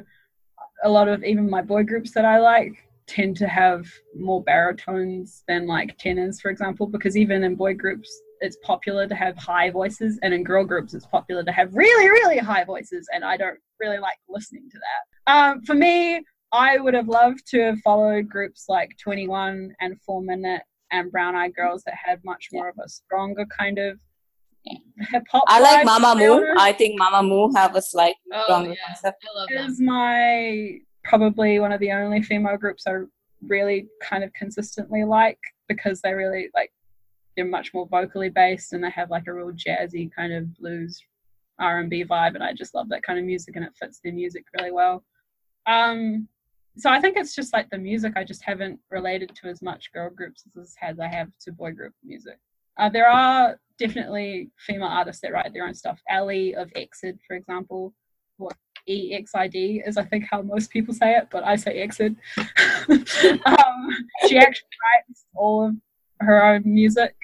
a 0.83 0.89
lot 0.89 1.07
of 1.07 1.23
even 1.23 1.49
my 1.49 1.61
boy 1.61 1.83
groups 1.83 2.11
that 2.11 2.25
I 2.25 2.39
like 2.39 2.87
tend 3.07 3.35
to 3.37 3.47
have 3.47 3.85
more 4.15 4.41
baritones 4.43 5.43
than 5.47 5.67
like 5.67 5.97
tenors, 5.97 6.39
for 6.39 6.49
example, 6.49 6.87
because 6.87 7.17
even 7.17 7.43
in 7.43 7.55
boy 7.55 7.73
groups 7.73 8.09
it's 8.41 8.57
popular 8.63 9.07
to 9.07 9.13
have 9.13 9.37
high 9.37 9.69
voices, 9.69 10.17
and 10.23 10.33
in 10.33 10.43
girl 10.43 10.65
groups 10.65 10.93
it's 10.93 11.05
popular 11.05 11.43
to 11.43 11.51
have 11.51 11.73
really, 11.75 12.09
really 12.09 12.39
high 12.39 12.63
voices, 12.63 13.07
and 13.13 13.23
I 13.23 13.37
don't 13.37 13.59
really 13.79 13.99
like 13.99 14.17
listening 14.27 14.67
to 14.71 14.79
that. 14.79 15.31
Um, 15.31 15.61
for 15.61 15.75
me, 15.75 16.23
I 16.51 16.79
would 16.79 16.93
have 16.93 17.07
loved 17.07 17.45
to 17.51 17.61
have 17.61 17.79
followed 17.79 18.27
groups 18.27 18.65
like 18.67 18.89
2NE1 19.05 19.69
and 19.79 20.01
4 20.01 20.21
Minute 20.21 20.63
and 20.91 21.11
Brown 21.11 21.35
Eyed 21.35 21.55
Girls 21.55 21.83
that 21.85 21.95
had 22.03 22.19
much 22.25 22.47
more 22.51 22.67
of 22.67 22.75
a 22.83 22.89
stronger 22.89 23.45
kind 23.57 23.77
of 23.77 23.99
hip 25.11 25.23
hop. 25.31 25.43
i 25.47 25.59
like 25.59 25.85
mama 25.85 26.13
to 26.19 26.39
moo 26.39 26.45
i 26.57 26.71
think 26.71 26.99
Mamamoo 26.99 27.55
have 27.55 27.75
a 27.75 27.81
slight 27.81 28.15
Oh, 28.33 28.43
stronger 28.43 28.69
yeah. 28.71 28.75
concept 28.87 29.23
I 29.33 29.39
love 29.39 29.49
them. 29.49 29.69
is 29.69 29.79
my 29.81 30.77
probably 31.03 31.59
one 31.59 31.71
of 31.71 31.79
the 31.79 31.91
only 31.91 32.21
female 32.21 32.57
groups 32.57 32.85
I 32.87 32.93
really 33.47 33.87
kind 34.03 34.23
of 34.23 34.31
consistently 34.33 35.03
like 35.03 35.39
because 35.67 35.99
they 36.01 36.13
really 36.13 36.49
like 36.53 36.71
they're 37.35 37.45
much 37.45 37.73
more 37.73 37.87
vocally 37.87 38.29
based 38.29 38.73
and 38.73 38.83
they 38.83 38.89
have 38.91 39.09
like 39.09 39.25
a 39.27 39.33
real 39.33 39.51
jazzy 39.51 40.11
kind 40.15 40.31
of 40.31 40.53
blues 40.57 41.01
R&B 41.59 42.05
vibe 42.05 42.35
and 42.35 42.43
I 42.43 42.53
just 42.53 42.75
love 42.75 42.87
that 42.89 43.01
kind 43.03 43.17
of 43.17 43.25
music 43.25 43.55
and 43.55 43.65
it 43.65 43.73
fits 43.79 43.99
their 44.03 44.13
music 44.13 44.45
really 44.57 44.71
well. 44.71 45.03
Um 45.65 46.27
so 46.77 46.89
I 46.89 47.01
think 47.01 47.17
it's 47.17 47.35
just 47.35 47.51
like 47.51 47.69
the 47.69 47.77
music 47.77 48.13
I 48.15 48.23
just 48.23 48.43
haven't 48.43 48.79
related 48.91 49.31
to 49.41 49.47
as 49.49 49.61
much 49.61 49.91
girl 49.91 50.09
groups 50.09 50.43
as 50.57 50.75
as 50.81 50.99
I 50.99 51.07
have 51.07 51.29
to 51.41 51.51
boy 51.51 51.71
group 51.71 51.93
music. 52.03 52.37
Uh, 52.79 52.89
there 52.89 53.09
are 53.09 53.59
definitely 53.81 54.49
female 54.65 54.87
artists 54.87 55.21
that 55.21 55.33
write 55.33 55.53
their 55.53 55.65
own 55.65 55.73
stuff. 55.73 55.99
Ellie 56.09 56.55
of 56.55 56.71
Exid, 56.75 57.19
for 57.27 57.35
example, 57.35 57.93
what 58.37 58.55
EXID 58.87 59.83
is 59.85 59.97
I 59.97 60.03
think 60.03 60.25
how 60.29 60.41
most 60.41 60.69
people 60.69 60.93
say 60.93 61.15
it, 61.15 61.27
but 61.31 61.43
I 61.43 61.55
say 61.55 61.81
Exid. 61.85 62.15
um, 62.37 63.89
she 64.27 64.37
actually 64.37 64.69
writes 64.83 65.25
all 65.35 65.67
of 65.67 65.75
her 66.19 66.43
own 66.43 66.63
music, 66.65 67.15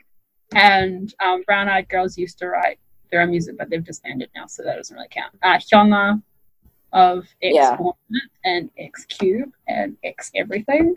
and 0.53 1.14
um, 1.24 1.43
Brown 1.43 1.70
Eyed 1.70 1.89
Girls 1.89 2.18
used 2.18 2.39
to 2.39 2.47
write 2.47 2.80
their 3.12 3.22
own 3.22 3.32
music, 3.32 3.58
but 3.58 3.70
they've 3.70 3.84
disbanded 3.84 4.30
now, 4.36 4.45
so 4.47 4.64
that 4.64 4.76
doesn't 4.76 4.95
really 4.95 5.08
count. 5.10 5.34
Uh, 5.41 5.58
Hyuna 5.58 6.22
of 6.98 7.26
X 7.41 7.54
Yeah. 7.56 7.78
And 8.43 8.70
X 8.78 9.06
Cube 9.06 9.52
and 9.68 9.95
X 10.04 10.32
Everything 10.36 10.95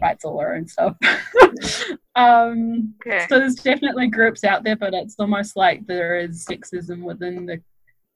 writes 0.00 0.24
all 0.24 0.38
her 0.40 0.54
own 0.54 0.66
stuff. 0.68 0.96
um, 2.16 2.94
Okay. 3.06 3.26
so 3.28 3.38
there's 3.38 3.54
definitely 3.56 4.08
groups 4.08 4.44
out 4.44 4.64
there, 4.64 4.76
but 4.76 4.94
it's 4.94 5.16
almost 5.18 5.56
like 5.56 5.86
there 5.86 6.18
is 6.18 6.44
sexism 6.44 7.02
within 7.02 7.46
the 7.46 7.60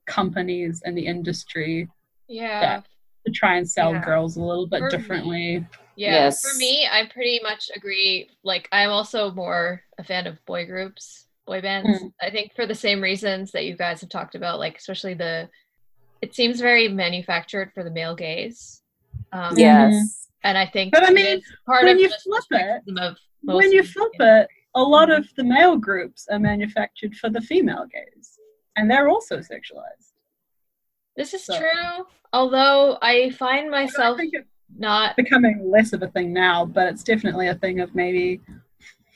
companies 0.07 0.83
and 0.85 0.97
the 0.97 1.07
industry 1.07 1.89
Yeah. 2.29 2.83
to 3.27 3.33
try 3.33 3.57
and 3.57 3.69
sell 3.69 3.93
Yeah. 3.93 4.05
girls 4.05 4.37
a 4.37 4.43
little 4.43 4.67
bit 4.67 4.81
For 4.81 4.87
me- 4.87 4.91
differently. 4.91 5.67
Yeah, 5.97 6.13
Yes. 6.25 6.41
for 6.43 6.57
me, 6.59 6.87
I 6.91 7.07
pretty 7.13 7.41
much 7.43 7.71
agree. 7.77 8.29
Like, 8.43 8.69
I'm 8.73 8.91
also 8.91 9.31
more 9.31 9.83
a 9.99 10.05
fan 10.05 10.27
of 10.27 10.43
boy 10.47 10.67
groups, 10.67 11.27
boy 11.47 11.61
bands. 11.61 12.03
Mm. 12.03 12.13
I 12.21 12.31
think 12.31 12.55
for 12.55 12.67
the 12.67 12.75
same 12.75 13.01
reasons 13.01 13.53
that 13.53 13.65
you 13.67 13.77
guys 13.77 14.01
have 14.01 14.11
talked 14.11 14.35
about, 14.35 14.59
like, 14.59 14.77
especially 14.79 15.15
the, 15.15 15.49
it 16.23 16.35
seems 16.35 16.61
very 16.61 16.89
manufactured 16.89 17.73
for 17.75 17.83
the 17.85 17.91
male 17.91 18.15
gaze. 18.15 18.83
Um, 19.33 19.57
yes 19.59 20.29
And 20.45 20.57
I 20.57 20.67
think 20.67 20.93
But 20.93 21.05
I 21.05 21.11
mean, 21.11 21.27
is 21.27 21.45
part 21.67 21.85
when 21.85 21.97
of 21.97 22.01
you 22.01 22.09
just 22.09 22.23
flip 22.25 22.43
the 22.51 22.57
it- 22.57 22.61
spectrum 22.61 22.99
of 22.99 23.17
most 23.45 23.57
when 23.57 23.73
you 23.73 23.83
flip 23.83 24.13
it, 24.21 24.49
a 24.75 24.83
lot 24.83 25.11
of 25.11 25.27
the 25.37 25.45
male 25.45 25.77
groups 25.77 26.27
are 26.31 26.39
manufactured 26.39 27.15
for 27.17 27.29
the 27.29 27.41
female 27.41 27.87
gaze, 27.93 28.39
and 28.77 28.91
they're 28.91 29.09
also 29.09 29.39
sexualized. 29.39 30.13
This 31.17 31.35
is 31.35 31.45
so- 31.45 31.59
true. 31.59 32.07
Although 32.33 32.99
I 33.03 33.31
find 33.31 33.71
myself 33.71 34.17
think 34.19 34.33
it's 34.33 34.49
not. 34.79 35.17
becoming 35.17 35.71
less 35.71 35.93
of 35.93 36.03
a 36.03 36.09
thing 36.09 36.33
now, 36.33 36.65
but 36.65 36.89
it's 36.89 37.03
definitely 37.03 37.49
a 37.49 37.55
thing 37.57 37.81
of 37.81 37.95
maybe 37.95 38.41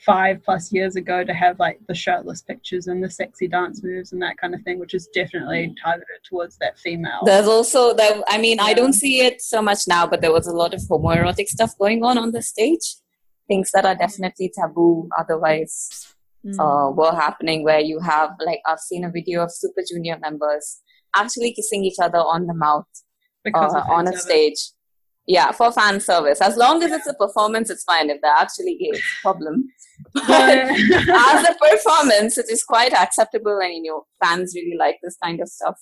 five 0.07 0.41
plus 0.45 0.71
years 0.71 0.95
ago 0.95 1.17
to 1.23 1.33
have 1.33 1.59
like 1.59 1.77
the 1.89 1.93
shirtless 2.03 2.41
pictures 2.41 2.87
and 2.87 3.03
the 3.03 3.09
sexy 3.09 3.47
dance 3.47 3.83
moves 3.83 4.13
and 4.13 4.21
that 4.21 4.37
kind 4.41 4.55
of 4.55 4.61
thing, 4.63 4.79
which 4.79 4.93
is 4.99 5.07
definitely 5.13 5.75
targeted 5.83 6.19
towards 6.27 6.57
that 6.59 6.79
female. 6.79 7.19
There's 7.25 7.45
also 7.55 7.93
that. 7.93 8.23
I 8.29 8.37
mean, 8.45 8.59
I 8.59 8.73
don't 8.73 8.93
see 8.93 9.19
it 9.27 9.41
so 9.41 9.61
much 9.61 9.81
now, 9.87 10.07
but 10.07 10.21
there 10.21 10.31
was 10.31 10.47
a 10.47 10.53
lot 10.63 10.73
of 10.73 10.81
homoerotic 10.89 11.47
stuff 11.47 11.71
going 11.77 12.03
on 12.03 12.17
on 12.17 12.31
the 12.31 12.41
stage. 12.41 12.95
Things 13.49 13.69
that 13.73 13.85
are 13.85 13.95
definitely 13.95 14.51
taboo, 14.57 15.09
otherwise, 15.21 15.73
Mm. 16.45 16.59
uh, 16.59 16.91
were 16.91 17.13
happening. 17.25 17.63
Where 17.63 17.79
you 17.91 17.99
have 17.99 18.29
like 18.45 18.61
I've 18.65 18.79
seen 18.79 19.03
a 19.03 19.11
video 19.11 19.43
of 19.43 19.51
Super 19.51 19.81
Junior 19.89 20.17
members 20.19 20.65
actually 21.15 21.51
kissing 21.51 21.83
each 21.83 21.99
other 22.01 22.19
on 22.19 22.45
the 22.47 22.53
mouth 22.53 22.85
uh, 23.53 23.81
on 23.89 24.07
a 24.07 24.15
stage. 24.15 24.59
Yeah, 25.27 25.51
for 25.51 25.71
fan 25.73 25.99
service. 25.99 26.39
As 26.41 26.55
long 26.55 26.81
as 26.83 26.91
it's 26.91 27.07
a 27.07 27.13
performance, 27.13 27.69
it's 27.69 27.83
fine. 27.83 28.09
If 28.09 28.21
they're 28.21 28.31
actually 28.31 28.75
gay, 28.77 28.91
it's 28.93 28.99
a 29.19 29.21
problem. 29.21 29.67
But 30.27 30.57
as 30.69 31.49
a 31.49 31.55
performance, 31.59 32.37
it 32.37 32.45
is 32.49 32.63
quite 32.63 32.93
acceptable, 32.93 33.59
and 33.59 33.73
you 33.73 33.83
know, 33.91 34.05
fans 34.23 34.53
really 34.55 34.77
like 34.77 34.97
this 35.03 35.17
kind 35.23 35.41
of 35.41 35.49
stuff. 35.49 35.75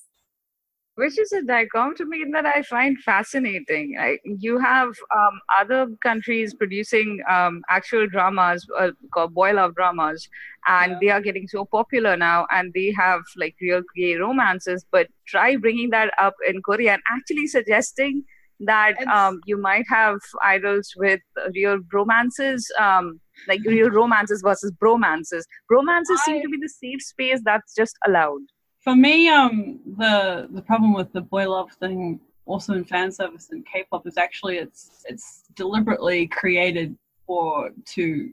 which 0.97 1.19
is 1.19 1.31
a 1.33 1.41
dichotomy 1.43 2.23
that 2.33 2.45
I 2.45 2.61
find 2.63 2.97
fascinating. 3.03 3.97
I, 3.99 4.17
you 4.45 4.57
have 4.59 4.89
um, 5.15 5.41
other 5.59 5.87
countries 6.01 6.53
producing 6.53 7.21
um, 7.29 7.61
actual 7.69 8.07
dramas 8.07 8.65
uh, 8.79 8.91
called 9.13 9.33
boy 9.33 9.51
love 9.53 9.75
dramas, 9.75 10.27
and 10.67 10.93
Yeah. 10.93 10.97
they 11.01 11.09
are 11.09 11.21
getting 11.21 11.47
so 11.49 11.65
popular 11.65 12.15
now, 12.15 12.47
and 12.49 12.71
they 12.73 12.93
have 12.97 13.21
like 13.35 13.55
real 13.61 13.81
gay 13.95 14.15
romances. 14.15 14.85
But 14.91 15.07
try 15.27 15.57
bringing 15.57 15.89
that 15.89 16.13
up 16.17 16.35
in 16.47 16.61
Korea 16.61 16.93
and 16.93 17.03
actually 17.17 17.47
suggesting 17.47 18.23
that 18.61 18.95
um, 19.07 19.39
you 19.45 19.57
might 19.61 19.85
have 19.89 20.17
idols 20.43 20.93
with 20.97 21.19
real 21.53 21.79
romances. 21.93 22.69
Um, 22.79 23.19
like 23.49 23.59
real 23.65 23.89
romances 23.89 24.41
versus 24.41 24.71
bromances. 24.81 25.43
Bromances 25.69 26.17
seem 26.25 26.41
to 26.41 26.47
be 26.47 26.57
the 26.57 26.69
safe 26.69 27.01
space 27.01 27.41
that's 27.43 27.75
just 27.75 27.95
allowed. 28.07 28.39
for 28.79 28.95
me, 28.95 29.27
um, 29.27 29.79
the 29.97 30.47
the 30.51 30.61
problem 30.61 30.93
with 30.93 31.11
the 31.11 31.21
boy 31.21 31.49
love 31.49 31.69
thing, 31.73 32.19
also 32.45 32.73
in 32.73 32.85
fan 32.85 33.11
service 33.11 33.49
and 33.51 33.65
K-pop, 33.65 34.07
is 34.07 34.17
actually 34.17 34.57
it's 34.57 35.03
it's 35.09 35.43
deliberately 35.55 36.27
created 36.27 36.97
for 37.27 37.71
to 37.95 38.31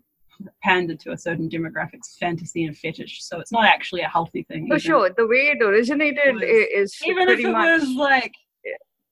pander 0.62 0.94
to 0.94 1.12
a 1.12 1.18
certain 1.18 1.48
demographics 1.48 2.16
fantasy 2.18 2.64
and 2.64 2.76
fetish. 2.76 3.22
So 3.24 3.40
it's 3.40 3.52
not 3.52 3.64
actually 3.64 4.02
a 4.02 4.08
healthy 4.08 4.42
thing. 4.44 4.68
For 4.68 4.78
sure, 4.78 5.10
the 5.10 5.26
way 5.26 5.52
it 5.54 5.62
originated 5.62 6.34
was- 6.34 6.42
is 6.44 6.96
Even 7.04 7.28
if 7.28 7.40
it 7.40 7.50
much 7.50 7.80
was 7.80 7.88
like 7.96 8.34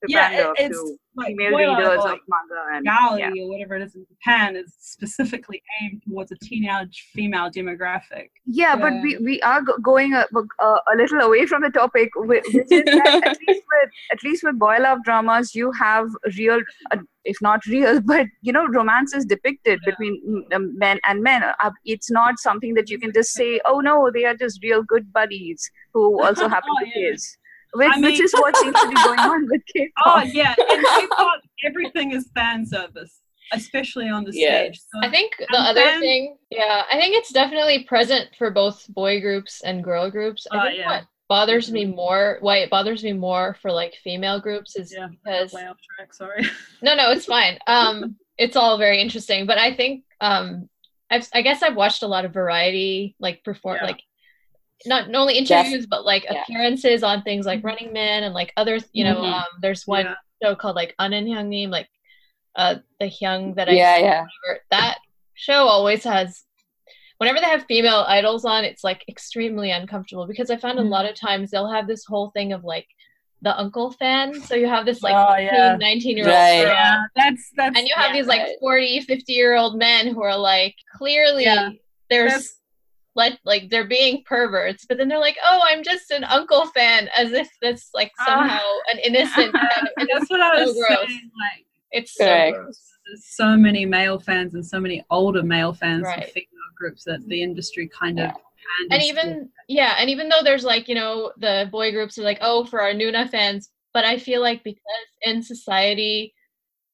yeah, 0.09 0.31
it- 0.51 0.55
it's 0.59 0.93
like 1.17 1.27
female 1.37 1.57
readers 1.59 1.99
of 1.99 2.05
like 2.05 2.21
manga 2.29 2.63
and 2.77 2.87
Gali 2.87 3.19
yeah. 3.19 3.43
or 3.43 3.51
whatever 3.51 3.75
it 3.77 3.83
is 3.83 3.95
in 3.97 4.07
Japan 4.09 4.55
is 4.57 4.73
specifically 4.79 5.61
aimed 5.83 6.03
towards 6.07 6.31
a 6.31 6.37
teenage 6.37 7.09
female 7.13 7.51
demographic. 7.51 8.29
Yeah, 8.47 8.77
but 8.77 8.93
we, 9.03 9.19
we 9.19 9.41
are 9.43 9.61
going 9.83 10.15
a, 10.15 10.25
a, 10.61 10.65
a 10.65 10.97
little 10.97 11.19
away 11.21 11.47
from 11.47 11.63
the 11.63 11.71
topic, 11.71 12.11
which 12.17 12.45
is 12.55 12.65
that 12.69 13.21
at 13.25 13.37
least 13.49 13.63
with 13.73 13.91
at 14.13 14.23
least 14.23 14.45
with 14.45 14.59
boy 14.59 14.79
love 14.79 14.99
dramas, 15.05 15.53
you 15.55 15.73
have 15.73 16.07
real, 16.39 16.61
uh, 16.93 16.99
if 17.25 17.37
not 17.43 17.67
real, 17.67 18.01
but 18.05 18.27
you 18.41 18.53
know, 18.53 18.67
romance 18.69 19.13
is 19.13 19.25
depicted 19.25 19.81
Yeah. 19.85 19.91
between 19.91 20.23
mm, 20.27 20.55
um, 20.55 20.79
men 20.79 21.01
and 21.07 21.23
men. 21.23 21.43
Uh, 21.43 21.71
it's 21.85 22.11
not 22.11 22.39
something 22.39 22.75
that 22.75 22.89
you 22.89 22.99
can 23.01 23.13
just 23.13 23.33
say, 23.33 23.61
oh 23.67 23.81
no, 23.81 24.11
they 24.15 24.25
are 24.27 24.37
just 24.37 24.63
real 24.63 24.83
good 24.85 25.13
buddies 25.13 25.69
who 25.93 26.23
also 26.23 26.49
happen 26.55 26.71
Oh, 26.71 26.85
to 26.85 26.87
yeah. 27.01 27.11
kiss. 27.11 27.37
Which, 27.75 27.89
I 27.93 28.01
which 28.01 28.13
mean- 28.15 28.25
is 28.25 28.33
what 28.33 28.57
seems 28.57 28.75
to 28.81 28.89
be 28.89 28.95
going 28.95 29.19
on 29.21 29.49
with 29.51 29.63
K-pop. 29.75 30.05
Oh 30.07 30.23
yeah, 30.23 30.55
and 30.59 30.85
K-pop, 30.87 31.41
everything 31.65 32.13
is 32.13 32.29
fan 32.35 32.67
service, 32.67 33.21
especially 33.53 34.09
on 34.09 34.25
the 34.25 34.33
Yeah. 34.35 34.63
stage. 34.65 34.81
So 34.93 35.01
I 35.07 35.11
think 35.11 35.33
the 35.39 35.59
other 35.59 35.81
then- 35.81 36.01
thing, 36.01 36.37
yeah, 36.51 36.83
I 36.91 36.99
think 36.99 37.15
it's 37.17 37.33
definitely 37.33 37.85
present 37.85 38.29
for 38.39 38.51
both 38.51 38.87
boy 38.89 39.21
groups 39.21 39.63
and 39.65 39.85
girl 39.85 40.11
groups. 40.11 40.47
I 40.51 40.59
Oh, 40.59 40.63
think 40.67 40.79
yeah. 40.79 40.87
what 40.89 41.05
bothers 41.29 41.71
me 41.71 41.85
more, 41.85 42.39
why 42.41 42.57
it 42.59 42.71
bothers 42.71 43.05
me 43.05 43.13
more 43.13 43.57
for 43.63 43.71
like 43.71 43.95
female 44.03 44.41
groups 44.41 44.75
is 44.75 44.93
yeah, 44.93 45.07
because 45.25 45.53
way 45.53 45.67
off 45.67 45.77
track. 45.97 46.13
Sorry. 46.13 46.45
no, 46.83 46.97
no, 46.97 47.13
it's 47.13 47.27
fine. 47.27 47.57
Um, 47.69 48.17
it's 48.37 48.57
all 48.57 48.79
very 48.79 49.01
interesting, 49.01 49.47
but 49.47 49.59
I 49.59 49.75
think 49.77 50.03
um, 50.21 50.69
I've 51.09 51.29
I 51.33 51.43
guess 51.43 51.63
I've 51.63 51.77
watched 51.77 52.03
a 52.03 52.09
lot 52.09 52.25
of 52.25 52.33
variety 52.33 53.15
like 53.21 53.45
perform 53.45 53.77
Yeah. 53.81 53.87
like 53.87 54.01
not 54.87 55.11
not 55.11 55.21
only 55.23 55.37
interviews 55.39 55.87
but 55.87 56.05
like 56.05 56.25
Yeah. 56.25 56.43
appearances 56.43 57.03
on 57.03 57.23
things 57.23 57.47
like 57.47 57.63
Running 57.65 57.93
Man 57.93 58.23
and 58.25 58.35
like 58.35 58.53
other 58.57 58.79
you 58.93 59.05
know 59.05 59.17
Mhm. 59.17 59.33
um, 59.33 59.45
there's 59.61 59.87
one 59.87 60.07
Yeah. 60.07 60.15
show 60.43 60.55
called 60.55 60.77
like 60.77 60.95
Anan 60.99 61.27
Hyungnim 61.27 61.71
like 61.71 61.89
uh 62.57 62.77
the 62.99 63.07
Hyung 63.07 63.55
that 63.57 63.69
I 63.69 63.73
Yeah, 63.73 63.97
yeah. 63.99 64.27
whatever, 64.47 64.63
that 64.71 64.99
show 65.35 65.67
always 65.69 66.03
has 66.05 66.45
whenever 67.19 67.39
they 67.41 67.47
have 67.47 67.65
female 67.67 68.05
idols 68.09 68.45
on 68.45 68.65
it's 68.65 68.83
like 68.83 69.05
extremely 69.09 69.71
uncomfortable 69.71 70.27
because 70.27 70.51
i 70.51 70.57
found 70.57 70.79
a 70.79 70.83
Mm. 70.83 70.89
lot 70.89 71.05
of 71.07 71.15
times 71.15 71.51
they'll 71.51 71.71
have 71.71 71.87
this 71.87 72.05
whole 72.07 72.31
thing 72.31 72.53
of 72.53 72.65
like 72.65 72.87
the 73.43 73.59
uncle 73.59 73.91
fan 73.93 74.35
so 74.43 74.55
you 74.55 74.67
have 74.67 74.85
this 74.85 75.03
like 75.03 75.15
Oh, 75.15 75.35
18, 75.35 75.47
yeah. 75.47 75.77
19 75.77 76.17
year 76.17 76.27
old 76.27 76.35
Right. 76.35 76.63
girl 76.65 76.73
Yeah, 76.75 77.03
that's 77.17 77.51
that's. 77.57 77.79
and 77.79 77.87
you 77.89 77.95
have 77.97 78.11
yeah, 78.11 78.17
these 78.17 78.27
like 78.27 78.41
right. 78.41 78.57
40 78.61 79.01
50 79.03 79.33
year 79.33 79.57
old 79.57 79.77
men 79.79 80.09
who 80.09 80.23
are 80.23 80.37
like 80.37 80.75
clearly 80.97 81.45
Yeah. 81.45 81.71
there's 82.11 82.33
That's- 82.33 82.60
like 83.23 83.39
like 83.53 83.65
they're 83.71 83.87
being 83.99 84.23
perverts 84.33 84.83
but 84.89 84.97
then 84.99 85.09
they're 85.09 85.27
like 85.29 85.39
oh 85.51 85.61
i'm 85.71 85.83
just 85.91 86.11
an 86.11 86.25
uncle 86.25 86.65
fan 86.77 87.09
as 87.17 87.33
if 87.43 87.49
that's 87.63 87.91
like 87.95 88.11
Ah. 88.21 88.25
somehow 88.29 88.67
an 88.93 88.99
innocent 89.09 89.53
kind 89.65 89.89
of, 89.99 90.09
that's 90.13 90.29
what 90.31 90.41
I 90.41 90.57
so 90.57 90.65
was 90.67 90.75
gross. 90.77 91.09
saying. 91.09 91.31
Like, 91.45 91.67
it's 91.93 92.13
so 92.15 92.53
gross 92.53 92.81
there's 93.07 93.25
so 93.43 93.57
many 93.57 93.85
male 93.87 94.19
fans 94.29 94.55
and 94.55 94.65
so 94.65 94.79
many 94.81 94.99
older 95.11 95.43
male 95.43 95.73
fans 95.73 96.05
Right. 96.05 96.25
of 96.25 96.31
female 96.31 96.71
groups 96.79 97.03
that 97.05 97.21
the 97.27 97.43
industry 97.43 97.87
kind 98.03 98.19
of. 98.21 98.31
And 98.31 98.91
panders 98.91 99.03
to. 99.09 99.13
even 99.13 99.29
yeah 99.69 99.95
and 99.99 100.09
even 100.15 100.29
though 100.31 100.43
there's 100.45 100.65
like 100.73 100.85
you 100.89 100.95
know 101.01 101.33
the 101.39 101.69
boy 101.73 101.91
groups 101.93 102.19
are 102.19 102.23
like 102.31 102.39
oh 102.41 102.65
for 102.71 102.81
our 102.81 102.93
nuna 103.01 103.29
fans 103.35 103.71
but 103.95 104.05
i 104.05 104.15
feel 104.27 104.41
like 104.49 104.63
because 104.63 105.09
in 105.23 105.43
society 105.43 106.33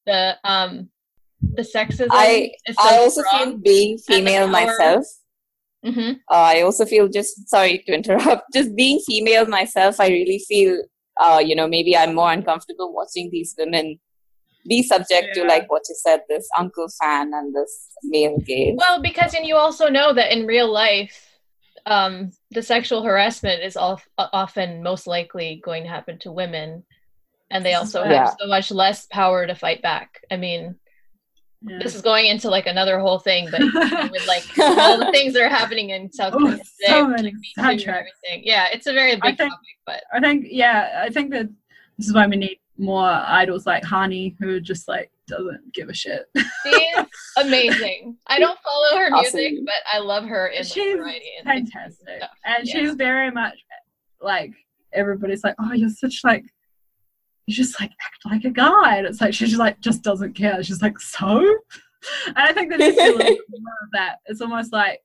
the 0.07 0.37
um 0.45 0.89
the 1.59 1.63
sexism 1.63 2.09
I 2.11 2.53
is 2.67 2.77
so 2.77 2.83
I 2.89 2.97
also 2.99 3.21
strong. 3.23 3.39
feel 3.51 3.59
being 3.59 3.99
female 3.99 4.49
power- 4.49 4.67
myself. 4.67 5.05
Mhm. 5.87 6.11
Uh, 6.31 6.47
I 6.57 6.61
also 6.63 6.85
feel 6.85 7.09
just 7.09 7.49
sorry 7.49 7.79
to 7.87 7.93
interrupt. 7.95 8.45
Just 8.55 8.75
being 8.75 8.99
female 9.07 9.47
myself, 9.47 10.01
I 10.01 10.09
really 10.09 10.41
feel 10.49 10.83
uh, 11.25 11.41
you 11.45 11.55
know 11.57 11.69
maybe 11.69 11.97
I'm 11.97 12.15
more 12.15 12.33
uncomfortable 12.33 12.93
watching 12.93 13.31
these 13.31 13.55
women 13.59 13.99
be 14.69 14.83
subject 14.83 15.29
to 15.35 15.45
like 15.45 15.71
what 15.71 15.83
you 15.89 15.95
said, 16.03 16.21
this 16.29 16.49
uncle 16.59 16.89
fan 17.01 17.31
and 17.33 17.55
this 17.55 17.73
male 18.03 18.39
gaze. 18.45 18.75
well 18.77 19.01
because 19.01 19.33
and 19.35 19.47
you 19.47 19.55
also 19.55 19.89
know 19.89 20.13
that 20.13 20.33
in 20.37 20.45
real 20.47 20.71
life 20.73 21.17
um 21.87 22.33
the 22.51 22.63
sexual 22.63 23.03
harassment 23.05 23.63
is 23.63 23.77
often 24.19 24.83
most 24.83 25.07
likely 25.07 25.61
going 25.65 25.85
to 25.85 25.89
happen 25.89 26.19
to 26.19 26.33
women 26.33 26.83
and 27.53 27.65
they 27.65 27.75
also 27.75 28.03
have 28.03 28.13
Yeah. 28.13 28.31
so 28.41 28.49
much 28.49 28.73
less 28.73 29.07
power 29.07 29.47
to 29.47 29.55
fight 29.55 29.83
back 29.83 30.09
i 30.33 30.37
mean 30.37 30.75
Yeah. 31.69 31.79
this 31.83 31.95
is 31.95 32.03
going 32.03 32.27
into 32.27 32.49
like 32.49 32.67
another 32.67 32.99
whole 33.01 33.19
thing 33.19 33.49
but 33.51 33.61
with 34.13 34.27
like 34.27 34.45
all 34.59 34.99
the 34.99 35.11
things 35.13 35.35
that 35.35 35.43
are 35.43 35.49
happening 35.49 35.91
in 35.91 36.13
South 36.13 36.33
Oh, 36.35 36.39
Korea 36.39 36.53
today, 36.59 36.65
so 36.87 37.09
many 37.09 37.33
like, 37.57 37.79
and 37.79 37.83
everything. 37.89 38.43
Yeah, 38.45 38.69
it's 38.73 38.87
a 38.87 38.93
very 38.93 39.13
I 39.13 39.17
big 39.17 39.37
think- 39.39 39.51
topic, 39.53 39.77
but 39.85 40.03
I 40.13 40.21
think 40.21 40.47
yeah, 40.49 41.03
I 41.05 41.11
think 41.11 41.31
that 41.33 41.49
this 41.99 42.07
is 42.09 42.15
why 42.15 42.27
we 42.27 42.37
need 42.37 42.59
more 42.79 43.09
idols 43.09 43.67
like 43.67 43.83
Hani 43.83 44.37
who 44.39 44.61
just 44.61 44.87
like 44.87 45.11
doesn't 45.27 45.73
give 45.73 45.89
a 45.89 45.95
shit. 45.95 46.27
she's 46.37 47.05
amazing. 47.39 48.17
I 48.27 48.39
don't 48.39 48.59
follow 48.61 48.99
her 48.99 49.11
music, 49.11 49.55
but 49.65 49.75
I 49.93 49.99
love 49.99 50.25
her 50.25 50.49
in 50.49 50.59
like, 50.59 50.67
she's 50.67 50.97
variety 50.97 51.31
and 51.41 51.49
and 51.51 51.71
fantastic, 51.73 52.09
stuff. 52.19 52.31
and 52.45 52.67
Yeah. 52.67 52.73
she's 52.81 52.95
very 52.95 53.31
much 53.31 53.59
like 54.21 54.53
everybody's 54.93 55.43
like, 55.43 55.55
oh, 55.59 55.73
you're 55.73 55.89
such 55.91 56.21
like. 56.23 56.45
You 57.47 57.55
just 57.55 57.81
like 57.81 57.93
act 58.05 58.25
like 58.25 58.45
a 58.45 58.51
guy, 58.51 58.97
and 58.97 59.07
it's 59.07 59.21
like 59.21 59.35
she 59.35 59.47
just 59.47 59.59
like 59.59 59.81
just 59.81 60.03
doesn't 60.03 60.35
care. 60.35 60.63
She's 60.63 60.83
like 60.83 60.99
so, 60.99 61.39
and 62.27 62.37
I 62.37 62.53
think 62.53 62.71
that 62.71 62.79
be 62.79 62.87
a 62.87 62.91
little 62.91 63.19
more 63.19 63.81
of 63.85 63.91
that. 63.93 64.17
It's 64.27 64.41
almost 64.41 64.73
like 64.73 65.01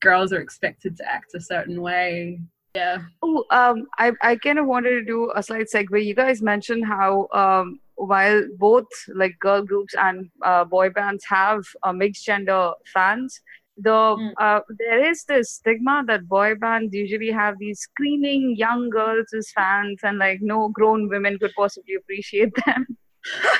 girls 0.00 0.32
are 0.32 0.40
expected 0.40 0.96
to 0.96 1.10
act 1.10 1.34
a 1.34 1.40
certain 1.40 1.80
way. 1.80 2.40
Yeah, 2.74 2.98
Oh, 3.22 3.44
um, 3.50 3.86
I, 3.98 4.12
I 4.20 4.34
kind 4.34 4.58
of 4.58 4.66
wanted 4.66 4.90
to 4.90 5.04
do 5.04 5.30
a 5.36 5.42
slight 5.42 5.66
segue. 5.72 6.04
You 6.04 6.14
guys 6.14 6.42
mentioned 6.42 6.84
how 6.84 7.28
um, 7.32 7.78
while 7.94 8.42
both 8.58 8.86
like 9.14 9.38
girl 9.38 9.62
groups 9.62 9.94
and 9.94 10.28
uh, 10.42 10.64
boy 10.64 10.90
bands 10.90 11.24
have 11.24 11.64
uh, 11.84 11.92
mixed 11.92 12.24
gender 12.24 12.72
fans, 12.92 13.40
the 13.76 13.90
Mm. 13.90 14.32
uh, 14.40 14.60
there 14.78 15.04
is 15.10 15.24
this 15.24 15.50
stigma 15.52 16.04
that 16.06 16.28
boy 16.28 16.54
bands 16.54 16.94
usually 16.94 17.30
have 17.32 17.58
these 17.58 17.80
screaming 17.80 18.54
young 18.56 18.88
girls 18.90 19.26
as 19.36 19.50
fans, 19.50 19.98
and 20.04 20.18
like 20.18 20.38
no 20.40 20.68
grown 20.68 21.08
women 21.08 21.38
could 21.38 21.52
possibly 21.56 21.94
appreciate 21.94 22.52
them. 22.66 22.86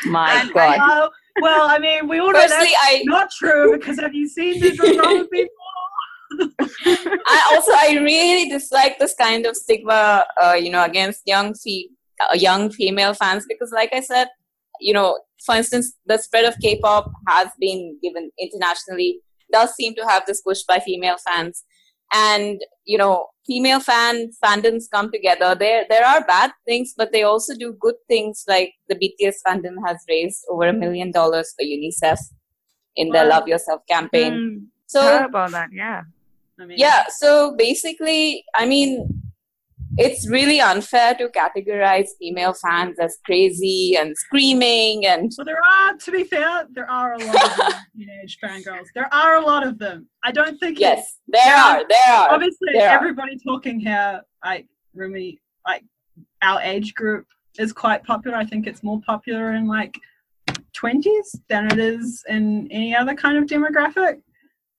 My 0.07 0.41
And- 0.41 0.53
God. 0.53 0.79
Uh, 0.79 1.09
well, 1.41 1.69
I 1.69 1.79
mean, 1.79 2.07
we 2.09 2.19
all 2.21 2.33
know 2.33 2.39
that's 2.47 2.75
I 2.83 3.03
not 3.07 3.29
true 3.37 3.77
because 3.77 3.99
have 3.99 4.15
you 4.15 4.29
seen 4.29 4.61
the 4.61 4.71
drama 4.77 5.25
people? 5.33 5.55
I 7.27 7.51
also 7.53 7.73
I 7.73 7.99
really 8.03 8.49
dislike 8.49 8.99
this 8.99 9.15
kind 9.15 9.47
of 9.47 9.57
stigma, 9.57 10.27
uh, 10.43 10.53
you 10.55 10.71
know, 10.71 10.85
against 10.85 11.23
young 11.27 11.55
fe- 11.55 11.89
uh, 12.21 12.35
young 12.35 12.71
female 12.71 13.15
fans 13.15 13.47
because, 13.49 13.73
like 13.73 13.91
I 13.93 14.01
said, 14.01 14.29
you 14.81 14.93
know, 14.95 15.19
for 15.45 15.55
instance, 15.57 15.95
the 16.07 16.19
spread 16.19 16.45
of 16.45 16.55
K-pop 16.61 17.11
has 17.29 17.49
been 17.61 17.99
given 18.03 18.31
internationally 18.39 19.21
does 19.53 19.75
seem 19.75 19.95
to 19.95 20.07
have 20.07 20.25
this 20.27 20.41
push 20.43 20.63
by 20.63 20.79
female 20.81 21.17
fans, 21.27 21.65
and 22.13 22.61
you 22.85 22.99
know, 22.99 23.27
female 23.47 23.81
fan 23.81 24.31
fandoms 24.45 24.85
come 24.93 25.11
together. 25.11 25.55
There 25.55 25.85
there 25.89 26.05
are 26.07 26.25
bad 26.27 26.53
things, 26.67 26.95
but 26.97 27.13
they 27.13 27.23
also 27.23 27.55
do 27.55 27.77
good 27.81 27.97
things. 28.09 28.45
Like 28.49 28.75
the 28.89 28.95
BTS 28.97 29.37
fandom 29.47 29.77
has 29.87 29.99
raised 30.09 30.45
over 30.51 30.69
a 30.69 30.73
million 30.73 31.11
dollars 31.11 31.55
for 31.59 31.65
UNICEF 31.65 32.19
in 32.97 33.11
their 33.11 33.25
Wow. 33.25 33.39
Love 33.41 33.49
Yourself 33.49 33.83
campaign. 33.89 34.33
Mm, 34.33 34.67
So 34.87 35.25
about 35.25 35.51
that, 35.53 35.71
yeah. 35.73 36.03
I 36.61 36.67
mean, 36.67 36.79
yeah 36.79 37.07
so 37.09 37.57
basically 37.57 38.45
i 38.55 38.65
mean 38.65 39.24
it's 39.97 40.29
really 40.29 40.61
unfair 40.61 41.15
to 41.15 41.29
categorize 41.29 42.09
female 42.19 42.55
fans 42.55 42.99
as 42.99 43.19
crazy 43.25 43.97
and 43.99 44.17
screaming 44.17 45.07
and 45.07 45.31
Well, 45.37 45.45
there 45.45 45.61
are, 45.63 45.95
to 45.97 46.11
be 46.11 46.25
fair, 46.25 46.67
there 46.73 46.91
are 46.91 47.15
a 47.15 47.19
lot 47.19 47.51
of 47.51 47.57
them, 47.57 47.73
teenage 47.97 48.39
fangirls. 48.43 48.87
There 48.95 49.13
are 49.13 49.37
a 49.37 49.41
lot 49.41 49.67
of 49.67 49.79
them. 49.79 50.09
I 50.23 50.33
don't 50.33 50.59
think. 50.59 50.79
yes, 50.81 51.19
there 51.29 51.55
are, 51.55 51.83
there 51.89 52.15
are. 52.15 52.31
Obviously, 52.33 52.69
there 52.73 52.91
are. 52.91 52.95
everybody 52.97 53.39
talking 53.47 53.79
here, 53.79 54.23
like 54.45 54.67
Rumi, 54.95 55.41
like 55.67 55.85
our 56.43 56.61
age 56.63 56.95
group 56.95 57.27
is 57.59 57.73
quite 57.73 58.03
popular. 58.05 58.37
I 58.37 58.45
think 58.45 58.67
it's 58.67 58.83
more 58.83 59.01
popular 59.07 59.53
in 59.53 59.67
like 59.69 59.95
20s 60.77 61.39
than 61.49 61.67
it 61.67 61.79
is 61.79 62.25
in 62.29 62.69
any 62.71 62.95
other 62.97 63.15
kind 63.15 63.39
of 63.39 63.45
demographic. 63.45 64.21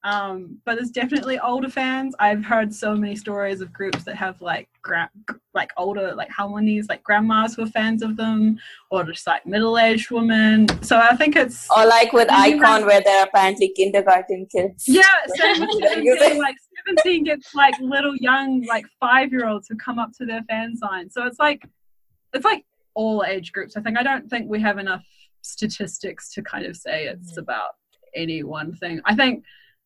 Um, 0.05 0.59
but 0.65 0.75
there's 0.75 0.91
definitely 0.91 1.39
older 1.39 1.67
fans. 1.67 2.13
I've 2.19 2.45
heard 2.45 2.71
so 2.71 2.95
many 2.95 3.15
stories 3.15 3.59
of 3.59 3.73
groups 3.73 4.03
that 4.03 4.15
have 4.15 4.39
like 4.39 4.69
gra- 4.83 5.09
like 5.55 5.71
older 5.77 6.13
like 6.13 6.29
harmonies, 6.29 6.85
like 6.87 7.01
grandmas 7.03 7.55
who 7.55 7.63
are 7.63 7.67
fans 7.67 8.03
of 8.03 8.15
them, 8.15 8.59
or 8.91 9.03
just 9.03 9.25
like 9.25 9.47
middle-aged 9.47 10.11
women. 10.11 10.67
So 10.83 10.99
I 10.99 11.15
think 11.15 11.35
it's 11.35 11.67
Or 11.75 11.87
like 11.87 12.13
with 12.13 12.27
iKON, 12.27 12.85
where 12.85 13.01
there 13.01 13.19
are 13.21 13.25
apparently 13.25 13.73
kindergarten 13.75 14.45
kids. 14.55 14.87
yeah, 14.87 15.01
same 15.37 15.61
with 15.61 15.71
17, 15.89 16.37
like 16.37 16.55
17 16.87 17.23
gets 17.23 17.55
like 17.55 17.73
little 17.79 18.15
young 18.17 18.61
like 18.67 18.85
five 18.99 19.31
year 19.31 19.47
olds 19.47 19.67
who 19.67 19.75
come 19.75 19.97
up 19.97 20.11
to 20.19 20.25
their 20.27 20.43
fan 20.43 20.77
sign. 20.77 21.09
So 21.09 21.25
it's 21.25 21.39
like 21.39 21.67
it's 22.31 22.45
like 22.45 22.63
all 22.93 23.25
age 23.27 23.51
groups. 23.53 23.75
I 23.75 23.81
think 23.81 23.97
I 23.97 24.03
don't 24.03 24.29
think 24.29 24.51
we 24.51 24.61
have 24.61 24.77
enough 24.77 25.03
statistics 25.41 26.31
to 26.33 26.43
kind 26.43 26.67
of 26.67 26.75
say 26.75 27.05
it's 27.05 27.37
about 27.37 27.69
any 28.15 28.43
one 28.43 28.75
thing. 28.75 29.01
I 29.05 29.15
think 29.15 29.43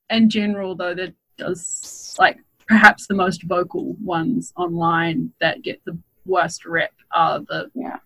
in 0.09 0.29
general 0.29 0.75
though 0.75 0.93
that 0.93 1.13
does 1.37 2.15
like 2.19 2.37
perhaps 2.67 3.07
the 3.07 3.15
most 3.15 3.43
vocal 3.43 3.95
ones 4.03 4.53
online 4.55 5.31
that 5.41 5.61
get 5.63 5.81
the 5.85 5.97
worst 6.25 6.65
rep 6.65 6.93
are 7.11 7.39
the 7.39 7.71
Yeah. 7.73 7.97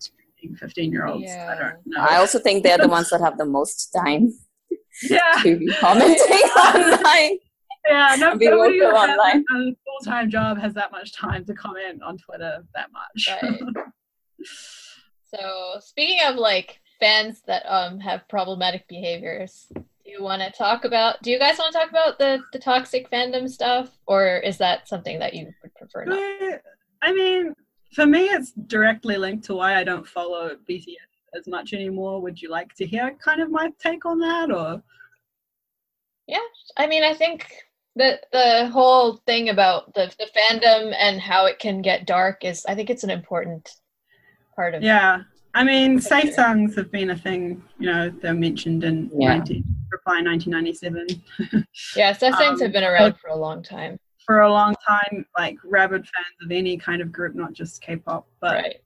15 0.58 0.92
year 0.92 1.06
olds. 1.06 1.30
I 1.30 1.54
don't 1.58 1.86
know. 1.86 2.00
I 2.00 2.16
also 2.16 2.38
think 2.38 2.62
they're 2.62 2.76
the 2.76 2.88
ones 2.88 3.08
that 3.10 3.20
have 3.22 3.38
the 3.38 3.46
most 3.46 3.94
time 3.94 4.30
yeah. 5.02 5.40
to 5.42 5.58
be 5.58 5.66
commenting 5.68 6.16
online. 6.56 7.38
Yeah, 7.86 8.16
no, 8.18 8.34
nobody 8.34 8.78
who 8.78 8.84
has 8.84 9.10
online. 9.10 9.44
a 9.50 9.76
full 9.84 10.00
time 10.04 10.30
job 10.30 10.58
has 10.58 10.74
that 10.74 10.90
much 10.90 11.12
time 11.14 11.44
to 11.46 11.54
comment 11.54 12.02
on 12.02 12.18
Twitter 12.18 12.64
that 12.74 12.88
much. 12.92 13.28
Right. 13.42 13.60
So 15.36 15.80
speaking 15.80 16.20
of 16.28 16.36
like 16.36 16.80
fans 17.00 17.42
that 17.48 17.64
um 17.66 17.98
have 17.98 18.28
problematic 18.28 18.86
behaviors, 18.86 19.66
do 20.04 20.10
you 20.10 20.22
want 20.22 20.42
to 20.42 20.50
talk 20.50 20.84
about? 20.84 21.22
Do 21.22 21.30
you 21.30 21.38
guys 21.38 21.58
want 21.58 21.72
to 21.72 21.78
talk 21.78 21.90
about 21.90 22.18
the 22.18 22.42
the 22.52 22.58
toxic 22.58 23.10
fandom 23.10 23.48
stuff, 23.48 23.90
or 24.06 24.38
is 24.38 24.58
that 24.58 24.88
something 24.88 25.18
that 25.18 25.34
you 25.34 25.52
would 25.62 25.74
prefer 25.74 26.04
not? 26.04 26.18
Uh, 26.18 26.58
I 27.02 27.12
mean, 27.12 27.54
for 27.92 28.06
me, 28.06 28.26
it's 28.26 28.52
directly 28.52 29.16
linked 29.16 29.44
to 29.46 29.54
why 29.54 29.76
I 29.76 29.84
don't 29.84 30.06
follow 30.06 30.56
BTS 30.68 30.96
as 31.38 31.46
much 31.46 31.72
anymore. 31.72 32.20
Would 32.20 32.40
you 32.40 32.50
like 32.50 32.74
to 32.74 32.86
hear 32.86 33.16
kind 33.22 33.40
of 33.40 33.50
my 33.50 33.70
take 33.78 34.04
on 34.04 34.18
that, 34.20 34.50
or 34.50 34.82
yeah 36.26 36.38
I 36.76 36.86
mean, 36.86 37.02
I 37.02 37.14
think 37.14 37.46
the 37.96 38.20
the 38.32 38.68
whole 38.72 39.16
thing 39.26 39.48
about 39.48 39.94
the 39.94 40.12
the 40.18 40.26
fandom 40.36 40.94
and 40.98 41.20
how 41.20 41.46
it 41.46 41.58
can 41.58 41.80
get 41.82 42.06
dark 42.06 42.44
is, 42.44 42.66
I 42.66 42.74
think 42.74 42.90
it's 42.90 43.04
an 43.04 43.10
important 43.10 43.70
part 44.54 44.74
of 44.74 44.82
yeah? 44.82 45.22
I 45.54 45.62
mean, 45.62 46.00
sasaengs 46.00 46.74
have 46.76 46.90
been 46.90 47.10
a 47.10 47.16
thing. 47.16 47.62
You 47.78 47.86
know, 47.86 48.10
they're 48.10 48.34
mentioned 48.34 48.82
in 48.82 49.08
Yeah. 49.16 49.36
19, 49.36 49.64
Reply 49.94 50.20
1997 50.22 51.64
Yeah, 51.96 52.12
Sasaengs 52.12 52.54
Um, 52.54 52.60
have 52.60 52.72
been 52.72 52.84
around 52.84 53.16
for 53.18 53.28
a 53.30 53.36
long 53.36 53.62
time, 53.62 53.98
for 54.26 54.40
a 54.40 54.50
long 54.50 54.74
time. 54.86 55.24
Like 55.38 55.56
rabid 55.64 56.02
fans 56.02 56.36
of 56.42 56.50
any 56.50 56.76
kind 56.76 57.00
of 57.00 57.12
group, 57.12 57.34
not 57.34 57.52
just 57.52 57.80
K-pop, 57.80 58.26
but 58.40 58.54
right? 58.54 58.76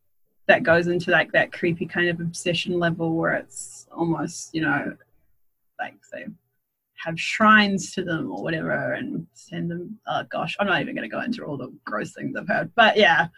that 0.48 0.62
goes 0.62 0.88
into 0.88 1.10
like 1.10 1.32
that 1.32 1.52
creepy 1.52 1.86
kind 1.86 2.08
of 2.08 2.20
obsession 2.20 2.78
level 2.78 3.14
where 3.16 3.34
it's 3.34 3.86
almost 3.92 4.54
you 4.54 4.60
know 4.62 4.94
like 5.78 5.94
they 6.12 6.26
have 7.04 7.18
shrines 7.18 7.92
to 7.92 8.02
them 8.02 8.30
or 8.32 8.42
whatever 8.42 8.92
and 8.94 9.26
send 9.32 9.70
them 9.70 9.98
oh 10.08 10.22
gosh 10.30 10.56
i'm 10.58 10.66
not 10.66 10.80
even 10.82 10.94
going 10.94 11.08
to 11.08 11.16
go 11.16 11.22
into 11.22 11.44
all 11.44 11.56
the 11.56 11.72
gross 11.84 12.12
things 12.12 12.34
i've 12.36 12.48
heard 12.48 12.70
but 12.74 12.96
yeah 12.96 13.28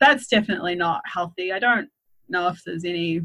that's 0.00 0.26
definitely 0.28 0.74
not 0.74 1.02
healthy 1.04 1.52
i 1.52 1.58
don't 1.58 1.88
know 2.30 2.48
if 2.48 2.62
there's 2.64 2.84
any 2.84 3.20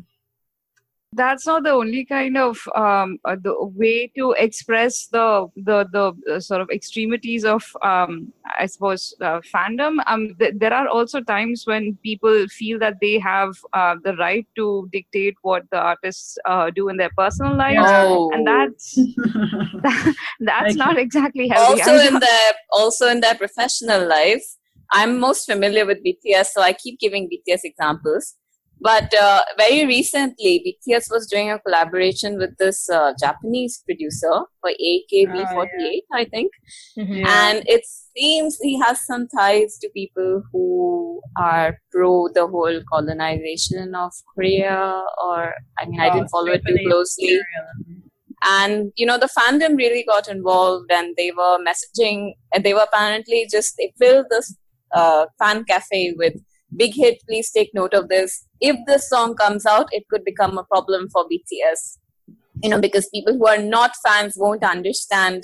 that's 1.16 1.46
not 1.46 1.64
the 1.64 1.72
only 1.72 2.06
kind 2.06 2.38
of 2.38 2.58
um, 2.76 3.18
uh, 3.26 3.36
the 3.42 3.54
way 3.76 4.12
to 4.18 4.32
express 4.34 5.08
the 5.08 5.48
the 5.56 5.86
the 5.92 6.34
uh, 6.36 6.40
sort 6.40 6.62
of 6.62 6.70
extremities 6.70 7.46
of 7.46 7.64
um, 7.84 8.32
I 8.60 8.66
suppose 8.68 9.16
uh, 9.22 9.42
fandom. 9.54 9.98
Um, 10.08 10.36
th- 10.40 10.54
there 10.58 10.74
are 10.74 10.88
also 10.88 11.22
times 11.22 11.64
when 11.66 11.98
people 12.04 12.48
feel 12.48 12.80
that 12.80 12.96
they 13.02 13.20
have 13.20 13.52
uh, 13.74 13.96
the 14.04 14.16
right 14.18 14.48
to 14.56 14.90
dictate 14.92 15.36
what 15.42 15.64
the 15.72 15.78
artists 15.78 16.38
uh, 16.46 16.70
do 16.70 16.90
in 16.90 16.98
their 16.98 17.12
personal 17.18 17.56
lives, 17.56 17.80
Oh. 17.84 18.30
and 18.34 18.48
that's 18.48 18.98
that's 20.40 20.76
not 20.76 20.98
exactly 20.98 21.48
healthy. 21.48 21.82
also 21.82 21.94
I'm 21.96 22.14
in 22.16 22.20
their 22.20 22.52
also 22.72 23.08
in 23.08 23.20
their 23.22 23.36
professional 23.36 24.08
life 24.08 24.44
i'm 24.92 25.20
most 25.20 25.46
familiar 25.46 25.86
with 25.86 26.00
bts 26.06 26.48
so 26.54 26.62
i 26.62 26.74
keep 26.74 27.00
giving 27.00 27.30
bts 27.30 27.62
examples 27.64 28.36
but 28.88 29.14
uh, 29.26 29.42
very 29.58 29.86
recently 29.90 30.54
bts 30.66 31.06
was 31.16 31.28
doing 31.34 31.50
a 31.52 31.60
collaboration 31.66 32.38
with 32.42 32.54
this 32.64 32.80
uh, 33.00 33.12
japanese 33.24 33.76
producer 33.88 34.34
for 34.62 34.72
akb48 34.92 36.02
i 36.22 36.26
think 36.36 36.52
Mhm. 36.98 37.16
Yeah. 37.20 37.30
and 37.36 37.64
it 37.76 37.84
seems 37.92 38.58
he 38.70 38.74
has 38.86 39.00
some 39.06 39.24
ties 39.36 39.78
to 39.84 39.90
people 40.00 40.32
who 40.52 40.66
are 41.44 41.70
pro 41.96 42.12
the 42.38 42.46
whole 42.56 42.80
colonization 42.94 43.96
of 44.04 44.12
korea 44.34 44.78
or 45.28 45.40
i 45.80 45.86
mean 45.90 46.00
i 46.00 46.10
Oh, 46.10 46.14
didn't 46.16 46.34
follow 46.36 46.52
it 46.58 46.64
too 46.68 46.78
closely 46.88 47.32
imperialism. 47.36 48.04
and 48.60 48.92
you 49.02 49.06
know 49.10 49.18
the 49.26 49.30
fandom 49.38 49.78
really 49.84 50.04
got 50.14 50.28
involved 50.36 50.92
and 51.00 51.16
they 51.22 51.30
were 51.42 51.58
messaging 51.70 52.24
and 52.54 52.64
they 52.64 52.74
were 52.80 52.88
apparently 52.92 53.42
just 53.56 53.76
they 53.78 53.90
filled 54.04 54.28
this 54.36 54.56
uh, 55.00 55.26
fan 55.40 55.64
cafe 55.74 56.02
with 56.24 56.36
big 56.76 56.94
hit 56.96 57.22
please 57.28 57.52
take 57.52 57.72
note 57.74 57.94
of 57.94 58.10
this 58.10 58.46
if 58.62 58.76
this 58.88 59.10
song 59.10 59.36
comes 59.36 59.66
out 59.66 59.88
it 59.92 60.04
could 60.10 60.24
become 60.26 60.58
a 60.58 60.64
problem 60.66 61.08
for 61.10 61.26
bts 61.30 61.98
you 62.64 62.70
know 62.70 62.80
because 62.80 63.10
people 63.14 63.34
who 63.38 63.48
are 63.48 63.58
not 63.58 63.92
fans 64.06 64.36
won't 64.38 64.64
understand 64.64 65.44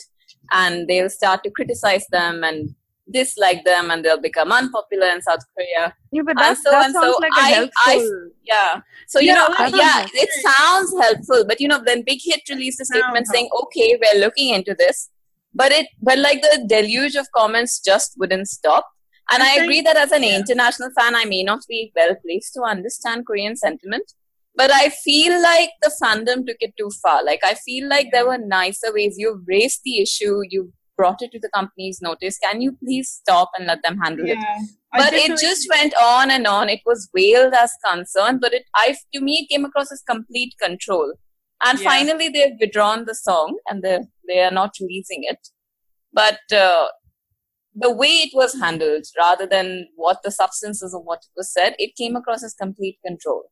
and 0.52 0.88
they'll 0.88 1.10
start 1.10 1.44
to 1.44 1.50
criticize 1.52 2.06
them 2.12 2.44
and 2.44 2.76
dislike 3.12 3.64
them 3.66 3.90
and 3.92 4.06
they'll 4.06 4.22
become 4.22 4.52
unpopular 4.52 5.08
in 5.08 5.22
south 5.22 5.40
korea 5.56 5.94
yeah, 6.12 6.22
but 6.22 6.32
and 6.32 6.40
that, 6.40 6.58
so 6.58 6.70
that 6.72 6.92
sounds 6.92 7.16
so 7.16 7.18
like 7.22 7.32
a 7.32 7.42
I- 7.42 7.48
I- 7.50 7.94
helpful. 7.94 8.30
yeah. 8.46 8.82
So 9.08 9.20
you 9.20 9.28
Yeah, 9.28 9.36
know, 9.36 9.48
yeah, 9.76 9.92
helpful. 9.92 10.20
it 10.24 10.30
sounds 10.48 10.94
helpful, 11.02 11.44
but 11.48 11.60
you 11.62 11.68
know, 11.68 11.82
then 11.84 12.04
Big 12.04 12.20
Hit 12.24 12.42
released 12.50 12.80
a 12.82 12.86
statement 12.86 13.26
Sounds 13.26 13.32
saying, 13.32 13.50
"Okay, 13.64 14.00
we're 14.02 14.20
looking 14.20 14.50
into 14.54 14.76
this," 14.76 15.10
but 15.54 15.72
it, 15.72 15.88
but 16.02 16.18
like 16.20 16.42
the 16.42 16.64
deluge 16.68 17.16
of 17.16 17.28
comments 17.36 17.80
just 17.80 18.14
wouldn't 18.18 18.48
stop. 18.48 18.88
And 19.32 19.44
I 19.44 19.60
I, 19.60 19.64
agree 19.64 19.82
that 19.82 19.98
as 19.98 20.12
an 20.12 20.24
yeah. 20.24 20.38
international 20.38 20.90
fan, 20.98 21.16
I 21.16 21.26
may 21.26 21.44
not 21.44 21.62
be 21.68 21.92
well 21.96 22.16
placed 22.26 22.54
to 22.56 22.62
understand 22.64 23.26
Korean 23.28 23.56
sentiment, 23.56 24.12
but 24.56 24.72
I 24.72 24.90
feel 24.90 25.42
like 25.42 25.70
the 25.82 25.92
fandom 26.02 26.46
took 26.48 26.58
it 26.60 26.74
too 26.78 26.90
far. 27.02 27.24
Like 27.24 27.42
I 27.44 27.54
feel 27.56 27.88
like 27.88 28.08
there 28.12 28.26
were 28.28 28.38
nicer 28.38 28.94
ways. 28.94 29.16
You've 29.18 29.42
raised 29.48 29.82
the 29.84 30.02
issue. 30.02 30.40
You've 30.50 30.72
brought 30.98 31.22
it 31.22 31.32
to 31.32 31.40
the 31.40 31.50
company's 31.54 32.00
notice. 32.02 32.38
Can 32.40 32.62
you 32.62 32.74
please 32.84 33.10
stop 33.10 33.52
and 33.58 33.68
let 33.68 33.82
them 33.84 33.98
handle 34.00 34.26
it? 34.26 34.38
yeah 34.40 34.58
I 34.92 34.98
but 35.00 35.14
it 35.14 35.40
just 35.40 35.70
went 35.70 35.94
on 36.02 36.32
and 36.32 36.48
on 36.48 36.68
it 36.68 36.80
was 36.84 37.10
veiled 37.16 37.54
as 37.54 37.72
concern 37.86 38.40
but 38.42 38.54
it 38.54 38.64
i 38.76 38.96
to 39.14 39.22
me 39.22 39.34
it 39.42 39.50
came 39.54 39.64
across 39.64 39.92
as 39.92 40.02
complete 40.02 40.56
control 40.60 41.14
and 41.64 41.80
Yeah. 41.80 41.90
finally 41.90 42.30
they've 42.30 42.56
withdrawn 42.60 43.06
the 43.06 43.14
song 43.14 43.60
and 43.68 43.84
they 43.84 44.00
they 44.28 44.40
are 44.42 44.50
not 44.50 44.72
releasing 44.82 45.22
it 45.34 45.50
but 46.12 46.40
uh, 46.52 46.88
the 47.76 47.94
way 47.94 48.08
it 48.08 48.32
was 48.34 48.60
handled 48.60 49.06
rather 49.18 49.46
than 49.46 49.88
what 49.96 50.22
the 50.24 50.32
substances 50.32 50.94
of 50.94 51.02
what 51.04 51.24
was 51.38 51.52
said 51.52 51.76
it 51.78 51.96
came 51.96 52.16
across 52.16 52.44
as 52.44 52.54
complete 52.54 52.98
control 53.06 53.44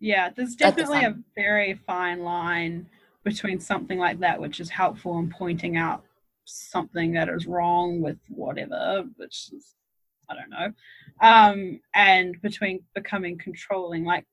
Yeah, 0.00 0.30
there's 0.34 0.52
At 0.60 0.76
the 0.76 0.82
definitely 0.82 1.04
a 1.04 1.14
very 1.34 1.74
fine 1.86 2.20
line 2.24 2.86
between 3.22 3.60
something 3.60 3.98
like 3.98 4.18
that, 4.20 4.40
which 4.40 4.60
is 4.60 4.70
helpful 4.70 5.18
in 5.18 5.30
pointing 5.30 5.76
out 5.76 6.04
something 6.44 7.12
that 7.12 7.28
is 7.28 7.46
wrong 7.46 8.00
with 8.00 8.18
whatever, 8.28 9.04
which 9.16 9.50
is, 9.52 9.74
I 10.28 10.34
don't 10.34 10.50
know, 10.50 10.72
um, 11.20 11.80
and 11.94 12.40
between 12.42 12.80
becoming 12.94 13.38
controlling. 13.38 14.04
Like, 14.04 14.26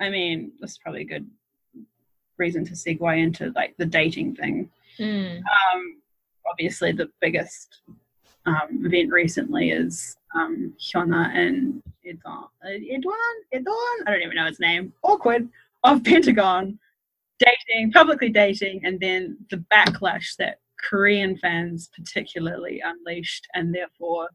I 0.00 0.10
mean, 0.10 0.52
this 0.60 0.72
is 0.72 0.78
probably 0.78 1.02
a 1.02 1.06
good 1.06 1.28
reason 2.36 2.64
to 2.66 2.72
segue 2.72 3.18
into 3.18 3.52
like 3.56 3.74
the 3.78 3.86
dating 3.86 4.36
thing. 4.36 4.70
Mm. 4.98 5.38
Um, 5.38 6.02
obviously, 6.48 6.92
the 6.92 7.10
biggest 7.20 7.80
um, 8.46 8.84
event 8.84 9.12
recently 9.12 9.70
is 9.70 10.16
um, 10.34 10.74
Hyuna 10.80 11.34
and 11.34 11.82
Edon, 12.06 12.48
Edwan, 12.64 13.34
Edon, 13.54 14.06
I 14.06 14.10
don't 14.10 14.22
even 14.22 14.36
know 14.36 14.46
his 14.46 14.60
name, 14.60 14.92
awkward, 15.02 15.48
of 15.84 16.02
Pentagon 16.04 16.78
dating, 17.38 17.92
publicly 17.92 18.30
dating, 18.30 18.80
and 18.84 18.98
then 18.98 19.36
the 19.50 19.64
backlash 19.72 20.36
that 20.36 20.58
Korean 20.82 21.36
fans 21.36 21.90
particularly 21.94 22.82
unleashed, 22.84 23.46
and 23.54 23.74
therefore 23.74 24.28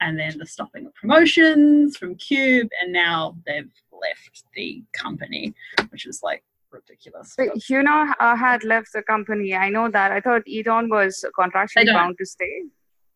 and 0.00 0.18
then 0.18 0.38
the 0.38 0.46
stopping 0.46 0.86
of 0.86 0.94
promotions 0.94 1.96
from 1.96 2.14
Cube, 2.14 2.68
and 2.82 2.92
now 2.92 3.36
they've 3.46 3.70
left 3.92 4.44
the 4.54 4.82
company, 4.92 5.54
which 5.90 6.06
is 6.06 6.20
like 6.22 6.42
ridiculous. 6.70 7.34
Wait, 7.38 7.50
Hyuna 7.52 8.14
uh, 8.18 8.36
had 8.36 8.64
left 8.64 8.92
the 8.94 9.02
company. 9.02 9.54
I 9.54 9.68
know 9.68 9.90
that. 9.90 10.12
I 10.12 10.20
thought 10.20 10.42
Eton 10.46 10.88
was 10.88 11.24
contractually 11.38 11.92
bound 11.92 12.16
to 12.18 12.26
stay. 12.26 12.62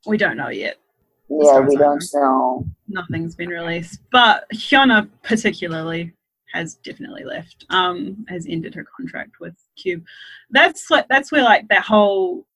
We 0.07 0.17
don't 0.17 0.37
know 0.37 0.49
yet. 0.49 0.77
Yeah, 1.29 1.61
we 1.61 1.77
don't 1.77 2.05
know. 2.15 2.67
Nothing's 2.89 3.35
been 3.35 3.49
released, 3.49 4.01
but 4.13 4.45
Hyuna 4.53 5.09
particularly 5.23 6.13
has 6.53 6.77
definitely 6.77 7.25
left. 7.25 7.65
Um, 7.71 8.25
has 8.29 8.47
ended 8.49 8.75
her 8.75 8.87
contract 8.97 9.41
with 9.41 9.55
Cube. 9.77 10.05
That's 10.51 10.91
like 10.91 11.09
that's 11.09 11.33
where 11.33 11.43
like 11.43 11.69
that 11.69 11.83
whole 11.83 12.47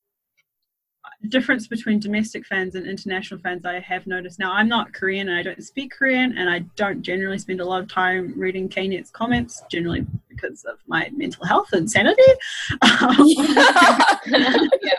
difference 1.28 1.66
between 1.66 1.98
domestic 1.98 2.46
fans 2.46 2.76
and 2.76 2.86
international 2.86 3.40
fans 3.40 3.64
I 3.64 3.80
have 3.80 4.06
noticed. 4.06 4.38
Now 4.38 4.52
I'm 4.52 4.68
not 4.68 4.92
Korean 4.92 5.28
and 5.28 5.38
I 5.38 5.42
don't 5.42 5.64
speak 5.64 5.90
Korean 5.90 6.38
and 6.38 6.48
I 6.48 6.60
don't 6.76 7.02
generally 7.02 7.38
spend 7.38 7.60
a 7.60 7.64
lot 7.64 7.82
of 7.82 7.88
time 7.88 8.32
reading 8.36 8.68
Knet's 8.68 9.10
comments, 9.10 9.62
generally 9.70 10.06
because 10.28 10.64
of 10.64 10.78
my 10.86 11.10
mental 11.12 11.44
health 11.44 11.72
and 11.72 11.90
sanity. 11.90 12.22
Um, 12.82 13.16
yeah. 14.82 14.92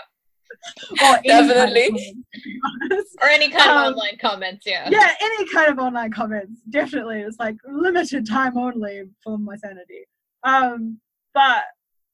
or 1.01 1.18
any 1.18 1.30
kind 1.30 1.41
of 1.41 1.47
Definitely. 1.47 1.88
comments, 1.89 2.30
to 2.34 2.41
be 2.43 2.60
honest. 2.91 3.16
Or 3.22 3.28
any 3.30 3.49
kind 3.49 3.70
Um, 3.70 3.78
of 3.78 3.93
online 3.93 4.18
comments, 4.20 4.64
yeah. 4.66 4.89
yeah, 4.89 5.14
any 5.22 5.47
kind 5.49 5.70
of 5.70 5.80
online 5.80 6.12
comments, 6.12 6.62
definitely. 6.70 7.22
It's 7.22 7.39
like 7.39 7.55
limited 7.68 8.28
time 8.28 8.57
only 8.57 9.03
for 9.24 9.38
my 9.38 9.55
sanity. 9.55 10.05
Um, 10.43 10.99
but 11.34 11.64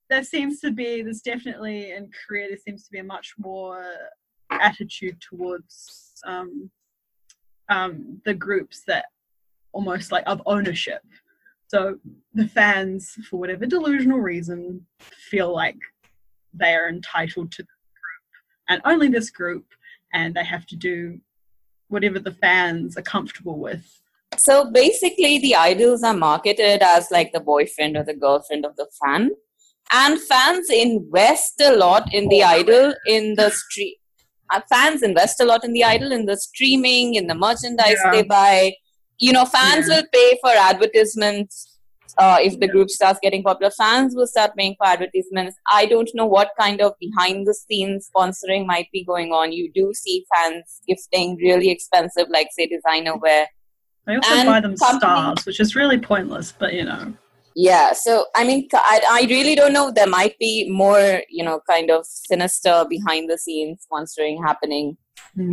there 0.10 0.24
seems 0.24 0.60
to 0.62 0.72
be, 0.72 1.02
there's 1.02 1.22
definitely 1.22 1.92
in 1.92 2.10
Korea, 2.28 2.48
there 2.50 2.58
seems 2.58 2.84
to 2.86 2.92
be 2.92 3.00
a 3.00 3.04
much 3.04 3.34
more 3.38 3.84
attitude 4.52 5.20
towards 5.22 6.14
um, 6.26 6.70
um, 7.70 8.22
the 8.26 8.34
groups 8.34 8.84
that 8.88 9.06
almost 9.74 10.12
like 10.12 10.24
of 10.28 10.42
ownership. 10.46 11.02
So 11.68 11.98
the 12.34 12.48
fans, 12.48 13.18
for 13.30 13.38
whatever 13.40 13.66
delusional 13.66 14.20
reason, 14.20 14.86
feel 15.00 15.52
like 15.54 15.78
they 16.54 16.74
are 16.76 16.88
entitled 16.88 17.52
to 17.54 17.66
and 18.70 18.82
only 18.86 19.08
this 19.08 19.30
group, 19.30 19.66
and 20.14 20.34
they 20.36 20.44
have 20.44 20.66
to 20.68 20.76
do 20.76 21.20
whatever 21.88 22.20
the 22.20 22.32
fans 22.32 22.98
are 22.98 23.02
comfortable 23.02 23.58
with. 23.60 24.02
So 24.38 24.72
basically, 24.72 25.40
the 25.40 25.56
idols 25.56 26.04
are 26.04 26.14
marketed 26.14 26.82
as 26.82 27.10
like 27.12 27.32
the 27.32 27.40
boyfriend 27.40 27.96
or 27.96 28.04
the 28.04 28.14
girlfriend 28.14 28.66
of 28.66 28.76
the 28.76 28.88
fan, 29.04 29.32
and 29.92 30.20
fans 30.20 30.70
invest 30.70 31.62
a 31.62 31.76
lot 31.76 32.14
in 32.14 32.28
the 32.30 32.44
idol 32.44 32.94
in 33.08 33.36
the 33.36 33.50
street. 33.52 33.98
Uh, 34.52 34.62
fans 34.70 35.02
invest 35.04 35.40
a 35.40 35.46
lot 35.46 35.64
in 35.64 35.74
the 35.74 35.84
idol 35.84 36.12
in 36.12 36.26
the 36.26 36.38
streaming, 36.38 37.16
in 37.16 37.28
the 37.28 37.36
merchandise 37.36 37.98
Yeah. 38.04 38.12
they 38.12 38.24
buy. 38.24 38.74
You 39.18 39.32
know, 39.32 39.46
fans 39.46 39.88
Yeah. 39.88 39.96
will 39.98 40.08
pay 40.12 40.38
for 40.42 40.50
advertisements. 40.52 41.75
Uh, 42.18 42.38
if 42.42 42.60
the 42.60 42.68
group 42.68 42.90
starts 42.90 43.20
getting 43.22 43.44
popular, 43.44 43.70
fans 43.72 44.16
will 44.16 44.28
start 44.28 44.52
paying 44.58 44.76
for 44.78 44.88
advertisements. 44.88 45.58
I 45.72 45.86
don't 45.86 46.10
know 46.14 46.26
what 46.26 46.52
kind 46.58 46.80
of 46.82 46.94
behind 47.00 47.46
the 47.46 47.54
scenes 47.54 48.10
sponsoring 48.16 48.66
might 48.66 48.88
be 48.94 49.04
going 49.04 49.32
on. 49.34 49.52
You 49.52 49.70
do 49.74 49.92
see 49.94 50.26
fans 50.34 50.82
gifting 50.88 51.36
really 51.38 51.70
expensive, 51.70 52.28
like 52.30 52.48
say 52.58 52.68
designer 52.68 53.18
wear 53.18 53.48
They 54.08 54.16
also 54.16 54.34
And 54.36 54.48
buy 54.48 54.60
them 54.62 54.78
company- 54.78 55.00
stars, 55.00 55.46
which 55.46 55.60
is 55.60 55.76
really 55.76 55.98
pointless, 55.98 56.54
but 56.58 56.74
you 56.74 56.86
know. 56.86 57.14
Yeah, 57.58 57.94
so 57.94 58.26
I 58.36 58.44
mean, 58.44 58.68
I 58.74 59.26
really 59.30 59.56
don't 59.56 59.72
know. 59.74 59.90
There 59.90 60.08
might 60.08 60.38
be 60.40 60.70
more, 60.70 61.22
you 61.30 61.44
know, 61.44 61.62
kind 61.70 61.90
of 61.90 62.06
sinister 62.06 62.86
behind 62.90 63.30
the 63.30 63.38
scenes 63.38 63.88
sponsoring 63.92 64.46
happening. 64.46 64.98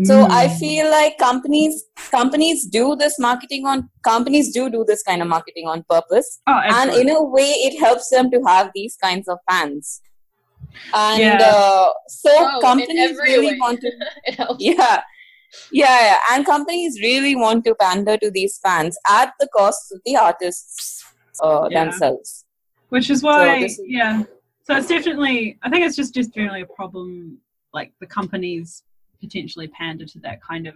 So 0.05 0.27
I 0.31 0.47
Mm. 0.49 0.59
feel 0.59 0.91
like 0.91 1.19
companies 1.19 1.85
companies 2.11 2.67
do 2.67 2.97
this 2.97 3.19
marketing 3.19 3.67
on 3.67 3.89
companies 4.05 4.53
do 4.53 4.69
do 4.71 4.85
this 4.87 5.03
kind 5.03 5.23
of 5.23 5.29
marketing 5.29 5.67
on 5.69 5.85
purpose, 5.89 6.41
Oh, 6.47 6.61
and 6.65 6.91
in 6.93 7.09
a 7.11 7.23
way, 7.23 7.51
it 7.67 7.79
helps 7.79 8.09
them 8.11 8.31
to 8.31 8.41
have 8.47 8.71
these 8.75 8.97
kinds 8.97 9.29
of 9.29 9.39
fans. 9.51 10.01
And 10.95 11.21
Yeah. 11.21 11.41
uh, 11.43 11.89
so 12.09 12.31
Oh, 12.33 12.61
companies 12.61 13.19
really 13.21 13.49
way. 13.53 13.59
want 13.61 13.81
to 13.81 13.91
yeah. 14.59 15.03
yeah 15.71 16.01
yeah 16.09 16.19
and 16.33 16.47
companies 16.47 16.99
really 17.03 17.35
want 17.37 17.65
to 17.65 17.75
pander 17.75 18.17
to 18.19 18.31
these 18.31 18.59
fans 18.63 18.97
at 19.09 19.33
the 19.41 19.49
cost 19.57 19.93
of 19.93 20.01
the 20.07 20.17
artists 20.17 21.03
uh, 21.43 21.69
Yeah. 21.71 21.85
themselves 21.85 22.45
which 22.89 23.11
is 23.11 23.23
why 23.23 23.61
this 23.61 23.79
is- 23.79 23.85
yeah 23.99 24.23
so 24.65 24.77
it's 24.77 24.89
definitely 24.89 25.59
i 25.63 25.71
think 25.71 25.85
it's 25.87 25.97
just 25.97 26.15
just 26.15 26.33
generally 26.39 26.63
a 26.63 26.71
problem 26.81 27.39
like 27.79 27.93
the 28.01 28.07
companies 28.07 28.83
potentially 29.23 29.69
pander 29.69 30.05
to 30.05 30.19
that 30.21 30.43
kind 30.43 30.67
of 30.67 30.75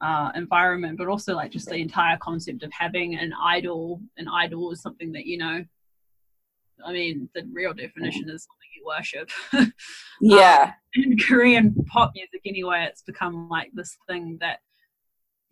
uh, 0.00 0.30
environment 0.34 0.96
but 0.96 1.08
also 1.08 1.34
like 1.34 1.50
just 1.50 1.68
the 1.68 1.76
entire 1.76 2.16
concept 2.16 2.62
of 2.62 2.72
having 2.72 3.16
an 3.16 3.32
idol 3.42 4.00
an 4.16 4.26
idol 4.28 4.72
is 4.72 4.80
something 4.80 5.12
that 5.12 5.26
you 5.26 5.36
know 5.36 5.62
i 6.86 6.92
mean 6.92 7.28
the 7.34 7.42
real 7.52 7.74
definition 7.74 8.24
is 8.30 8.46
something 8.48 8.70
you 8.76 8.84
worship. 8.86 9.28
Yeah. 10.22 10.72
in 10.94 11.16
korean 11.18 11.74
pop 11.86 12.12
music 12.14 12.40
anyway 12.46 12.86
it's 12.88 13.02
become 13.02 13.48
like 13.50 13.70
this 13.74 13.96
thing 14.08 14.38
that 14.40 14.60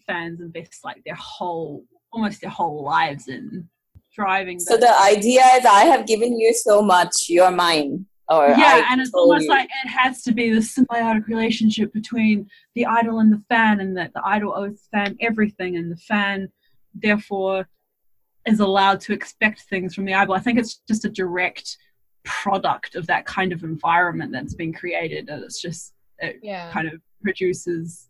fans 0.06 0.40
invest 0.40 0.80
like 0.84 1.02
their 1.04 1.14
whole 1.14 1.84
almost 2.12 2.40
their 2.40 2.50
whole 2.50 2.82
lives 2.84 3.28
in 3.28 3.68
driving 4.14 4.58
so 4.58 4.74
the- 4.76 4.86
the 4.86 5.00
idea 5.02 5.42
is 5.58 5.64
i 5.66 5.84
have 5.84 6.06
given 6.06 6.38
you 6.38 6.54
so 6.54 6.80
much 6.80 7.28
you're 7.28 7.50
mine 7.50 8.06
Oh, 8.30 8.40
or 8.40 8.48
yeah, 8.50 8.82
I 8.86 8.92
and 8.92 9.00
it's 9.00 9.12
almost 9.14 9.44
you. 9.44 9.50
like 9.50 9.68
it 9.84 9.88
has 9.88 10.22
to 10.24 10.32
be 10.32 10.50
the 10.50 10.60
symbiotic 10.60 11.26
relationship 11.28 11.92
between 11.92 12.48
the 12.74 12.84
idol 12.86 13.20
and 13.20 13.32
the 13.32 13.42
fan, 13.48 13.80
and 13.80 13.96
that 13.96 14.12
the 14.12 14.20
idol 14.24 14.54
owes 14.54 14.82
the 14.82 14.98
fan 14.98 15.16
everything, 15.20 15.76
and 15.76 15.90
the 15.90 15.96
fan 15.96 16.50
therefore 16.94 17.68
is 18.46 18.60
allowed 18.60 19.00
to 19.00 19.12
expect 19.12 19.62
things 19.62 19.94
from 19.94 20.04
the 20.04 20.14
idol. 20.14 20.34
I 20.34 20.40
think 20.40 20.58
it's 20.58 20.80
just 20.88 21.04
a 21.04 21.10
direct 21.10 21.76
product 22.24 22.94
of 22.96 23.06
that 23.06 23.24
kind 23.24 23.52
of 23.52 23.62
environment 23.62 24.32
that's 24.32 24.54
been 24.54 24.72
created, 24.72 25.28
and 25.30 25.42
it's 25.42 25.62
just 25.62 25.94
it 26.18 26.40
Yeah. 26.42 26.70
kind 26.70 26.88
of 26.88 27.00
produces 27.22 28.08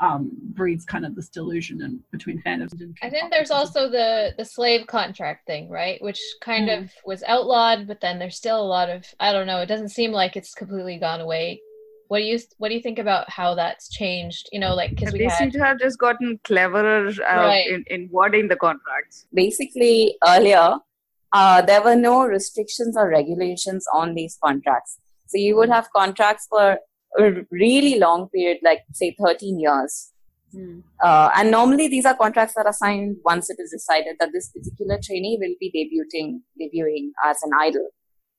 um 0.00 0.30
breeds 0.58 0.84
kind 0.84 1.06
of 1.06 1.14
this 1.14 1.28
delusion 1.28 1.80
in, 1.80 2.00
between 2.10 2.42
fandoms 2.42 2.72
and 2.80 2.96
I 3.00 3.10
think 3.10 3.30
there's 3.30 3.50
also 3.52 3.88
the 3.88 4.32
the 4.36 4.44
slave 4.44 4.86
contract 4.88 5.46
thing, 5.46 5.68
right? 5.68 6.02
Which 6.02 6.20
kind 6.40 6.68
Mm. 6.68 6.78
of 6.82 6.90
was 7.06 7.22
outlawed, 7.24 7.86
but 7.86 8.00
then 8.00 8.18
there's 8.18 8.36
still 8.36 8.60
a 8.60 8.70
lot 8.76 8.88
of 8.90 9.04
I 9.20 9.32
don't 9.32 9.46
know. 9.46 9.60
It 9.60 9.66
doesn't 9.66 9.90
seem 9.90 10.10
like 10.10 10.36
it's 10.36 10.52
completely 10.54 10.98
gone 10.98 11.20
away. 11.20 11.60
What 12.08 12.18
do 12.18 12.24
you 12.24 12.38
what 12.58 12.68
do 12.70 12.74
you 12.74 12.82
think 12.82 12.98
about 12.98 13.30
how 13.30 13.54
that's 13.54 13.88
changed? 13.88 14.48
You 14.52 14.58
know, 14.60 14.74
like 14.74 14.90
because 14.90 15.12
we 15.12 15.20
they 15.20 15.28
seem 15.28 15.50
to 15.52 15.60
have 15.64 15.78
just 15.78 15.98
gotten 15.98 16.38
cleverer 16.44 17.08
uh, 17.08 17.36
Right. 17.46 17.66
in, 17.66 17.84
in 17.88 18.08
wording 18.10 18.48
the 18.48 18.56
contracts. 18.56 19.26
basically 19.32 20.16
earlier 20.26 20.74
uh, 21.32 21.60
there 21.62 21.82
were 21.82 21.96
no 21.96 22.24
restrictions 22.26 22.96
or 22.96 23.08
regulations 23.08 23.84
on 23.92 24.14
these 24.14 24.38
contracts 24.44 24.98
so 25.26 25.38
you 25.38 25.56
would 25.56 25.68
have 25.76 25.88
contracts 25.96 26.46
for 26.50 26.78
a 27.18 27.32
really 27.50 27.98
long 27.98 28.28
period 28.28 28.58
like 28.62 28.80
say 28.92 29.14
13 29.18 29.60
years 29.60 30.10
Mm. 30.54 30.82
Uh, 31.02 31.30
and 31.36 31.50
normally 31.50 31.88
these 31.88 32.04
are 32.04 32.16
contracts 32.16 32.54
that 32.54 32.66
are 32.66 32.72
signed 32.72 33.16
once 33.24 33.50
it 33.50 33.56
is 33.58 33.70
decided 33.70 34.16
that 34.20 34.30
this 34.32 34.50
particular 34.50 34.98
trainee 35.02 35.38
will 35.40 35.54
be 35.58 35.70
debuting 35.74 36.40
debuting 36.60 37.10
as 37.24 37.42
an 37.42 37.50
idol. 37.60 37.88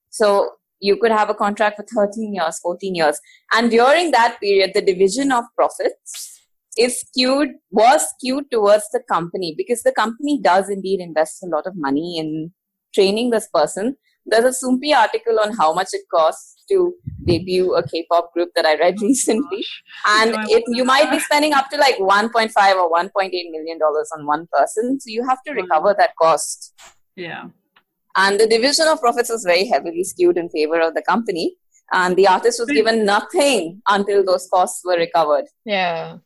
So 0.10 0.52
you 0.80 0.98
could 0.98 1.12
have 1.12 1.30
a 1.30 1.34
contract 1.34 1.78
for 1.78 1.86
13 2.08 2.34
years, 2.34 2.60
14 2.60 2.96
years. 2.96 3.20
And 3.54 3.72
during 3.72 4.12
that 4.12 4.40
period, 4.40 4.72
the 4.74 4.82
division 4.82 5.32
of 5.32 5.44
profits 5.56 6.42
is 6.78 7.02
skewed, 7.02 7.50
was 7.72 8.06
skewed 8.10 8.52
towards 8.52 8.90
the 8.92 9.02
company 9.10 9.54
because 9.58 9.84
the 9.84 9.94
company 9.94 10.40
does 10.42 10.70
indeed 10.70 11.00
invest 11.00 11.44
a 11.44 11.48
lot 11.48 11.66
of 11.66 11.74
money 11.76 12.18
in 12.18 12.54
training 12.94 13.30
this 13.30 13.48
person. 13.54 13.96
There's 14.26 14.46
a 14.46 14.66
Soompi 14.66 14.94
article 14.96 15.40
on 15.40 15.54
how 15.56 15.74
much 15.74 15.90
it 15.94 16.02
costs 16.14 16.64
to 16.70 16.94
debut 17.26 17.74
a 17.76 17.88
K-pop 17.88 18.34
group 18.34 18.50
that 18.56 18.66
I 18.66 18.76
read 18.78 19.00
recently. 19.02 19.64
And 20.08 20.32
No, 20.32 20.38
I 20.40 20.46
it 20.50 20.64
you 20.68 20.84
might 20.84 21.12
be 21.12 21.20
spending 21.20 21.54
up 21.54 21.70
to 21.72 21.78
like 21.78 21.98
1.5 21.98 22.76
or 22.76 22.92
1.8 22.92 23.30
million 23.52 23.78
dollars 23.80 24.10
on 24.18 24.26
one 24.26 24.48
person. 24.52 25.00
So 25.00 25.06
you 25.10 25.28
have 25.28 25.42
to 25.48 25.54
recover 25.54 25.96
that 25.98 26.12
cost. 26.22 26.74
Yeah. 27.16 27.46
And 28.18 28.40
the 28.40 28.48
division 28.48 28.88
of 28.88 29.00
profits 29.02 29.30
was 29.30 29.44
very 29.44 29.66
heavily 29.66 30.04
skewed 30.04 30.38
in 30.38 30.50
favor 30.50 30.80
of 30.80 30.94
the 30.96 31.02
company. 31.02 31.56
And 31.92 32.16
the 32.16 32.28
artist 32.28 32.60
was 32.60 32.70
Hmm. 32.70 32.76
given 32.76 33.06
nothing 33.06 33.82
until 33.88 34.24
those 34.26 34.48
costs 34.52 34.82
were 34.84 34.98
recovered. 34.98 35.46
Yeah. 35.66 36.18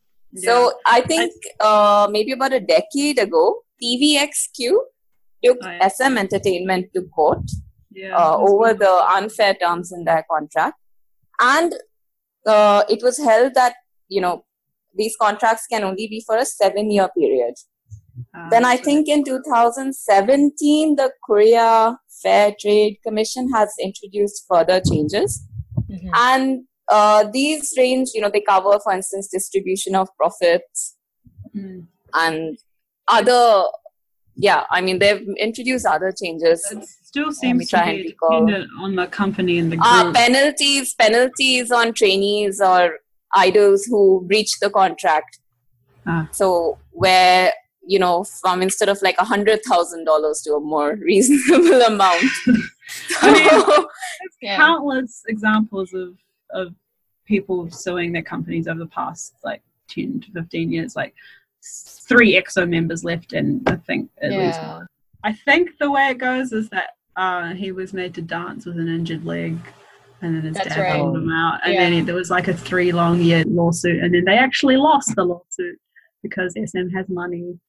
so 0.47 0.55
i 0.95 1.01
think 1.11 1.31
uh, 1.67 2.07
maybe 2.15 2.33
about 2.33 2.53
a 2.57 2.59
decade 2.71 3.17
ago 3.21 3.43
tvxq 3.83 4.59
took 5.43 5.57
Oh, 5.63 5.71
yeah. 5.77 5.87
sm 5.95 6.17
entertainment 6.23 6.85
to 6.95 7.01
court 7.15 7.47
yeah 7.91 8.15
uh, 8.15 8.37
over 8.37 8.69
good. 8.73 8.79
the 8.79 9.05
unfair 9.17 9.53
terms 9.55 9.91
in 9.91 10.03
their 10.05 10.25
contract. 10.29 10.77
And 11.39 11.73
uh, 12.45 12.83
it 12.89 12.99
was 13.01 13.17
held 13.17 13.53
that, 13.55 13.75
you 14.09 14.21
know, 14.21 14.45
these 14.95 15.15
contracts 15.21 15.65
can 15.67 15.83
only 15.83 16.07
be 16.07 16.23
for 16.25 16.35
a 16.37 16.45
seven 16.45 16.91
year 16.91 17.09
period. 17.17 17.53
Uh, 18.35 18.49
then 18.49 18.65
I 18.65 18.75
think 18.75 19.07
in 19.07 19.23
2017, 19.23 20.95
the 20.95 21.11
Korea 21.25 21.97
Fair 22.21 22.53
Trade 22.59 22.97
Commission 23.05 23.49
has 23.53 23.73
introduced 23.81 24.45
further 24.49 24.81
changes. 24.81 25.43
Mhm. 25.89 26.09
And 26.13 26.63
uh, 26.91 27.23
these 27.31 27.73
range, 27.77 28.09
you 28.13 28.21
know, 28.21 28.29
they 28.29 28.41
cover, 28.41 28.79
for 28.83 28.91
instance, 28.93 29.29
distribution 29.29 29.95
of 29.95 30.09
profits, 30.17 30.95
Mm. 31.55 31.87
and 32.13 32.57
other 33.07 33.63
yeah 34.47 34.63
i 34.71 34.79
mean 34.85 34.97
they've 34.99 35.23
introduced 35.47 35.85
other 35.85 36.11
changes 36.21 36.59
It 36.71 36.83
still 37.11 37.31
seems 37.31 37.69
to 37.71 37.83
be 37.85 37.95
dependent 38.13 38.69
on 38.79 38.95
the 38.95 39.07
company 39.07 39.55
and 39.61 39.71
the 39.71 39.77
group. 39.77 39.87
uh, 39.93 40.11
penalties 40.13 40.93
penalties 41.03 41.71
on 41.79 41.93
trainees 42.01 42.61
or 42.71 42.99
idols 43.35 43.85
who 43.85 44.01
breach 44.27 44.53
the 44.65 44.69
contract 44.81 45.39
Ah. 46.11 46.27
so 46.31 46.77
where 46.91 47.51
you 47.93 47.99
know 48.03 48.23
from 48.41 48.61
instead 48.67 48.89
of 48.93 49.01
like 49.07 49.17
a 49.19 49.25
hundred 49.33 49.59
thousand 49.69 50.05
dollars 50.05 50.41
to 50.45 50.53
a 50.53 50.59
more 50.73 50.91
reasonable 51.11 51.81
amount 51.81 52.23
I 53.21 53.33
mean, 53.33 53.85
Yeah. 54.41 54.57
countless 54.57 55.13
examples 55.33 55.89
of 55.93 56.09
of 56.61 56.67
people 57.33 57.69
suing 57.69 58.09
their 58.13 58.23
companies 58.33 58.67
over 58.67 58.79
the 58.79 58.91
past 58.99 59.33
like 59.49 59.61
10 59.89 60.21
to 60.21 60.31
15 60.31 60.71
years 60.71 60.95
like 60.95 61.13
three 61.62 62.41
exo 62.41 62.68
members 62.68 63.03
left 63.03 63.34
and 63.34 63.68
i 63.70 63.76
think 63.76 64.10
at 64.22 64.32
least 64.32 64.60
Yeah. 64.60 64.82
i 65.24 65.34
think 65.34 65.72
the 65.80 65.91
way 65.91 66.10
it 66.10 66.18
goes 66.18 66.51
is 66.51 66.70
that 66.70 66.91
uh, 67.16 67.53
he 67.53 67.74
was 67.74 67.91
made 67.93 68.14
to 68.16 68.22
dance 68.22 68.66
with 68.66 68.78
an 68.80 68.88
injured 68.88 69.26
leg 69.26 69.57
and 70.22 70.36
then 70.36 70.41
his 70.43 70.53
That's 70.55 70.70
dad 70.70 70.82
right. 70.82 70.99
pulled 70.99 71.18
him 71.18 71.30
out 71.30 71.60
and 71.66 71.74
then 71.78 71.91
Yeah. 71.91 71.99
he, 71.99 72.05
there 72.05 72.16
was 72.16 72.30
like 72.30 72.47
a 72.47 72.53
three 72.53 72.91
long 72.93 73.20
year 73.22 73.43
lawsuit 73.45 74.01
and 74.01 74.14
then 74.14 74.24
they 74.26 74.38
actually 74.38 74.78
lost 74.78 75.16
the 75.16 75.26
lawsuit 75.26 75.78
because 76.24 76.53
sm 76.53 76.88
has 76.95 77.10
money 77.10 77.60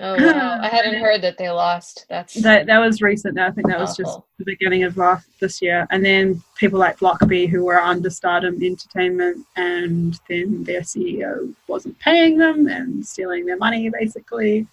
Oh 0.00 0.16
wow. 0.18 0.58
I 0.60 0.68
hadn't 0.68 1.00
heard 1.00 1.22
that 1.22 1.38
they 1.38 1.50
lost. 1.50 2.06
That's 2.08 2.34
that 2.34 2.66
that 2.66 2.78
was 2.78 3.02
recent. 3.02 3.38
I 3.38 3.50
think 3.50 3.68
that 3.68 3.80
was 3.80 3.96
just 3.96 4.18
the 4.38 4.44
beginning 4.44 4.84
of 4.84 4.96
last 4.96 5.28
this 5.40 5.60
year. 5.60 5.86
And 5.90 6.04
then 6.04 6.42
people 6.56 6.78
like 6.78 6.98
Block 6.98 7.26
B 7.26 7.46
who 7.46 7.64
were 7.64 7.80
under 7.80 8.10
Stardom 8.10 8.62
Entertainment, 8.62 9.44
and 9.56 10.18
then 10.28 10.64
their 10.64 10.82
CEO 10.82 11.54
wasn't 11.66 11.98
paying 11.98 12.38
them 12.38 12.66
and 12.68 13.04
stealing 13.04 13.46
their 13.46 13.58
money 13.58 13.90
basically. 13.90 14.66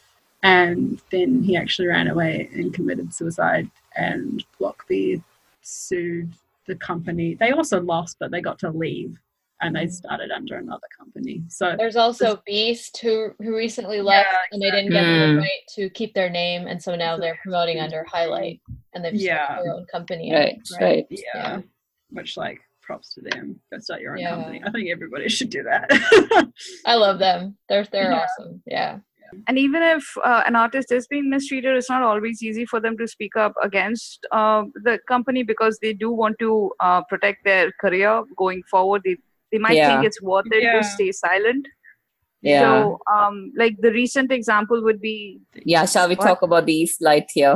And 0.43 1.01
then 1.11 1.41
he 1.41 1.57
actually 1.57 1.87
ran 1.87 2.07
away 2.07 2.49
and 2.53 2.73
committed 2.73 3.13
suicide. 3.13 3.69
And 3.95 4.45
Block 4.59 4.85
B 4.87 5.23
sued 5.61 6.31
the 6.67 6.75
company. 6.75 7.33
They 7.35 7.51
also 7.51 7.81
lost, 7.81 8.17
but 8.19 8.31
they 8.31 8.41
got 8.41 8.59
to 8.59 8.69
leave, 8.69 9.17
and 9.61 9.75
they 9.75 9.87
started 9.87 10.31
under 10.31 10.57
another 10.57 10.87
company. 10.97 11.43
So 11.47 11.75
There's 11.77 11.95
also 11.95 12.41
Beast 12.45 12.97
who 13.01 13.29
who 13.39 13.55
recently 13.55 14.01
left 14.01 14.27
and 14.51 14.61
they 14.61 14.71
didn't 14.71 14.91
get 14.91 15.03
exactly. 15.03 15.35
the 15.35 15.37
right 15.39 15.63
to 15.75 15.89
keep 15.91 16.13
their 16.13 16.29
name 16.29 16.67
and 16.67 16.81
so 16.81 16.95
now 16.95 17.17
they're 17.17 17.39
promoting 17.41 17.79
under 17.79 18.03
Highlight 18.11 18.59
and 18.93 19.03
they've 19.03 19.13
Yeah. 19.15 19.45
started 19.45 19.65
their 19.65 19.73
own 19.75 19.85
company. 19.85 20.33
right 20.33 20.59
right 20.81 21.05
yeah, 21.09 21.19
Yeah. 21.35 21.61
which 22.09 22.37
like 22.37 22.59
props 22.81 23.13
to 23.15 23.21
them. 23.21 23.59
Go 23.71 23.79
start 23.79 24.01
your 24.01 24.13
own 24.13 24.19
Yeah. 24.19 24.35
company. 24.35 24.61
I 24.65 24.71
think 24.71 24.89
everybody 24.89 25.29
should 25.35 25.49
do 25.49 25.63
that. 25.63 25.87
I 26.85 26.95
love 26.95 27.19
them. 27.19 27.57
They're 27.69 27.85
they're 27.85 28.11
Yeah. 28.11 28.25
awesome. 28.25 28.61
Yeah. 28.67 28.99
and 29.47 29.57
even 29.57 29.81
if 29.81 30.03
uh, 30.23 30.43
an 30.47 30.55
artist 30.55 30.91
is 30.97 31.07
being 31.07 31.29
mistreated 31.29 31.75
it's 31.75 31.89
not 31.89 32.01
always 32.09 32.41
easy 32.43 32.65
for 32.71 32.79
them 32.79 32.95
to 32.97 33.05
speak 33.07 33.35
up 33.35 33.53
against 33.63 34.25
uh, 34.31 34.63
the 34.87 34.99
company 35.13 35.41
because 35.43 35.77
they 35.79 35.93
do 35.93 36.09
want 36.11 36.35
to 36.39 36.71
uh, 36.79 37.01
protect 37.11 37.43
their 37.43 37.71
career 37.83 38.11
going 38.37 38.61
forward 38.73 39.01
they, 39.03 39.17
they 39.55 39.61
might 39.65 39.77
Yeah. 39.79 39.87
think 39.89 40.05
it's 40.11 40.21
worth 40.29 40.51
it 40.59 40.63
Yeah. 40.67 40.75
to 40.75 40.83
stay 40.91 41.07
silent 41.19 41.67
yeah 42.51 42.61
so 42.63 42.99
um, 43.15 43.37
like 43.61 43.75
the 43.85 43.91
recent 43.97 44.31
example 44.37 44.83
would 44.87 44.99
be 45.03 45.15
yeah 45.73 45.85
shall 45.93 46.09
we 46.13 46.15
What? 46.15 46.25
talk 46.27 46.41
about 46.47 46.65
the 46.71 46.75
east 46.83 47.01
light 47.09 47.31
here 47.39 47.55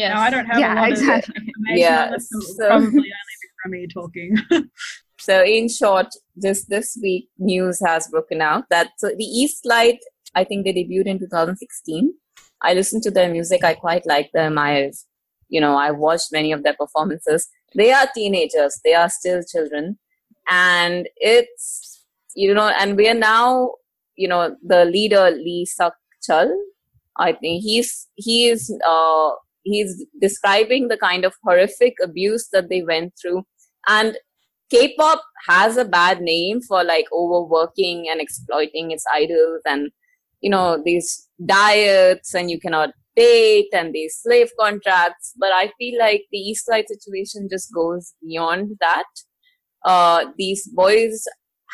Yeah, 0.00 0.12
No, 0.14 0.20
I 0.26 0.30
don't 0.32 0.46
have 0.50 0.58
Yeah, 0.60 0.74
a 0.74 0.76
lot 0.82 0.92
exactly. 0.92 1.34
of 1.38 1.48
information 1.48 1.80
Yeah, 1.80 2.16
so 2.26 2.38
it'll 2.42 2.68
probably 2.68 3.10
only 3.22 3.48
from 3.62 3.70
me 3.72 3.80
talking. 3.98 4.30
So, 5.24 5.34
in 5.56 5.68
short, 5.78 6.08
this 6.44 6.60
this 6.74 6.88
week, 7.02 7.24
news 7.48 7.76
has 7.88 8.08
broken 8.14 8.40
out 8.46 8.64
that 8.74 8.88
so 9.02 9.10
the 9.22 9.28
East 9.40 9.60
Light, 9.72 10.00
I 10.40 10.42
think 10.48 10.64
they 10.64 10.72
debuted 10.78 11.10
in 11.12 11.18
2016. 11.18 12.08
I 12.70 12.74
listened 12.78 13.04
to 13.04 13.12
their 13.18 13.30
music. 13.36 13.62
I 13.70 13.74
quite 13.84 14.04
like 14.14 14.30
them. 14.38 14.58
I've, 14.64 14.96
you 15.56 15.60
know, 15.66 15.74
I 15.86 15.90
watched 16.06 16.32
many 16.38 16.50
of 16.56 16.64
their 16.64 16.74
performances. 16.82 17.46
They 17.82 17.90
are 17.98 18.08
teenagers. 18.18 18.80
They 18.84 18.94
are 19.02 19.10
still 19.20 19.40
children, 19.52 19.98
and 20.48 21.08
it's 21.16 21.92
you 22.34 22.54
know, 22.54 22.72
and 22.78 22.96
we 22.96 23.08
are 23.08 23.14
now, 23.14 23.72
you 24.16 24.28
know, 24.28 24.56
the 24.62 24.84
leader 24.84 25.30
Lee 25.30 25.66
Suk 25.66 25.94
Chul. 26.28 26.50
I 27.18 27.32
think 27.32 27.62
he's 27.62 28.08
he 28.14 28.48
is 28.48 28.74
uh 28.86 29.30
he's 29.64 30.04
describing 30.20 30.88
the 30.88 30.96
kind 30.96 31.24
of 31.24 31.34
horrific 31.44 31.94
abuse 32.02 32.48
that 32.52 32.68
they 32.68 32.82
went 32.82 33.14
through. 33.20 33.44
And 33.86 34.16
K-pop 34.70 35.22
has 35.46 35.76
a 35.76 35.84
bad 35.84 36.22
name 36.22 36.62
for 36.62 36.82
like 36.82 37.06
overworking 37.12 38.08
and 38.10 38.20
exploiting 38.20 38.90
its 38.90 39.04
idols 39.12 39.60
and 39.66 39.90
you 40.40 40.48
know 40.50 40.80
these 40.82 41.28
diets 41.44 42.34
and 42.34 42.50
you 42.50 42.58
cannot 42.58 42.90
date 43.14 43.68
and 43.74 43.92
these 43.92 44.18
slave 44.22 44.50
contracts. 44.58 45.34
But 45.38 45.52
I 45.52 45.70
feel 45.78 45.98
like 45.98 46.22
the 46.30 46.38
East 46.38 46.64
side 46.64 46.86
situation 46.88 47.48
just 47.50 47.72
goes 47.74 48.14
beyond 48.22 48.78
that 48.80 49.04
uh, 49.84 50.26
these 50.38 50.68
boys 50.68 51.24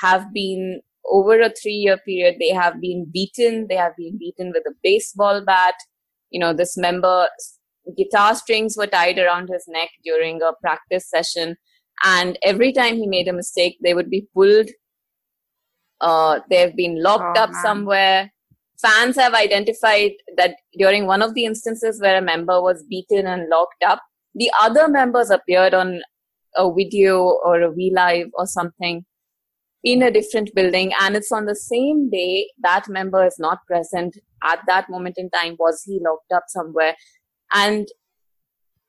have 0.01 0.33
been 0.33 0.81
over 1.11 1.41
a 1.41 1.51
three 1.51 1.73
year 1.73 1.99
period 1.99 2.37
they 2.39 2.51
have 2.51 2.81
been 2.81 3.07
beaten. 3.13 3.67
They 3.69 3.77
have 3.77 3.97
been 3.97 4.19
beaten 4.19 4.53
with 4.55 4.65
a 4.67 4.75
baseball 4.83 5.43
bat. 5.45 5.75
You 6.31 6.41
know 6.41 6.53
this 6.53 6.77
member 6.77 7.29
guitar 7.97 8.35
strings 8.35 8.77
were 8.77 8.87
tied 8.87 9.19
around 9.19 9.49
his 9.49 9.65
neck 9.69 9.89
during 10.05 10.43
a 10.43 10.53
practice 10.61 11.09
session. 11.09 11.57
And 12.05 12.39
every 12.43 12.73
time 12.73 12.97
he 12.97 13.07
made 13.07 13.29
a 13.29 13.33
mistake 13.33 13.79
they 13.83 13.95
would 13.95 14.11
be 14.11 14.27
pulled. 14.35 14.69
Uh, 16.01 16.41
they've 16.49 16.77
been 16.77 17.03
locked 17.03 17.37
Oh, 17.37 17.43
up 17.43 17.51
man. 17.51 17.63
somewhere. 17.63 18.33
Fans 18.81 19.17
have 19.17 19.35
identified 19.35 20.13
that 20.37 20.55
during 20.79 21.07
one 21.07 21.23
of 21.23 21.35
the 21.35 21.45
instances 21.45 22.01
where 22.01 22.17
a 22.19 22.23
member 22.23 22.63
was 22.63 22.85
beaten 22.89 23.27
and 23.27 23.49
locked 23.49 23.83
up 23.85 24.01
the 24.35 24.51
other 24.61 24.89
members 24.89 25.31
appeared 25.31 25.75
on 25.75 26.01
a 26.57 26.73
video 26.73 27.39
or 27.45 27.61
a 27.61 27.73
v 27.73 27.93
live 27.95 28.29
or 28.35 28.47
something 28.47 29.05
in 29.85 30.03
a 30.03 30.11
different 30.11 30.53
building 30.55 30.93
and 31.01 31.15
it's 31.17 31.31
on 31.31 31.47
the 31.47 31.55
same 31.55 32.11
day 32.11 32.49
that 32.63 32.89
member 32.89 33.25
is 33.25 33.37
not 33.39 33.59
present 33.67 34.17
at 34.45 34.61
that 34.67 34.91
moment 34.91 35.15
in 35.17 35.31
time 35.31 35.57
was 35.59 35.83
he 35.85 36.01
locked 36.05 36.33
up 36.33 36.45
somewhere? 36.49 36.97
And 37.53 37.87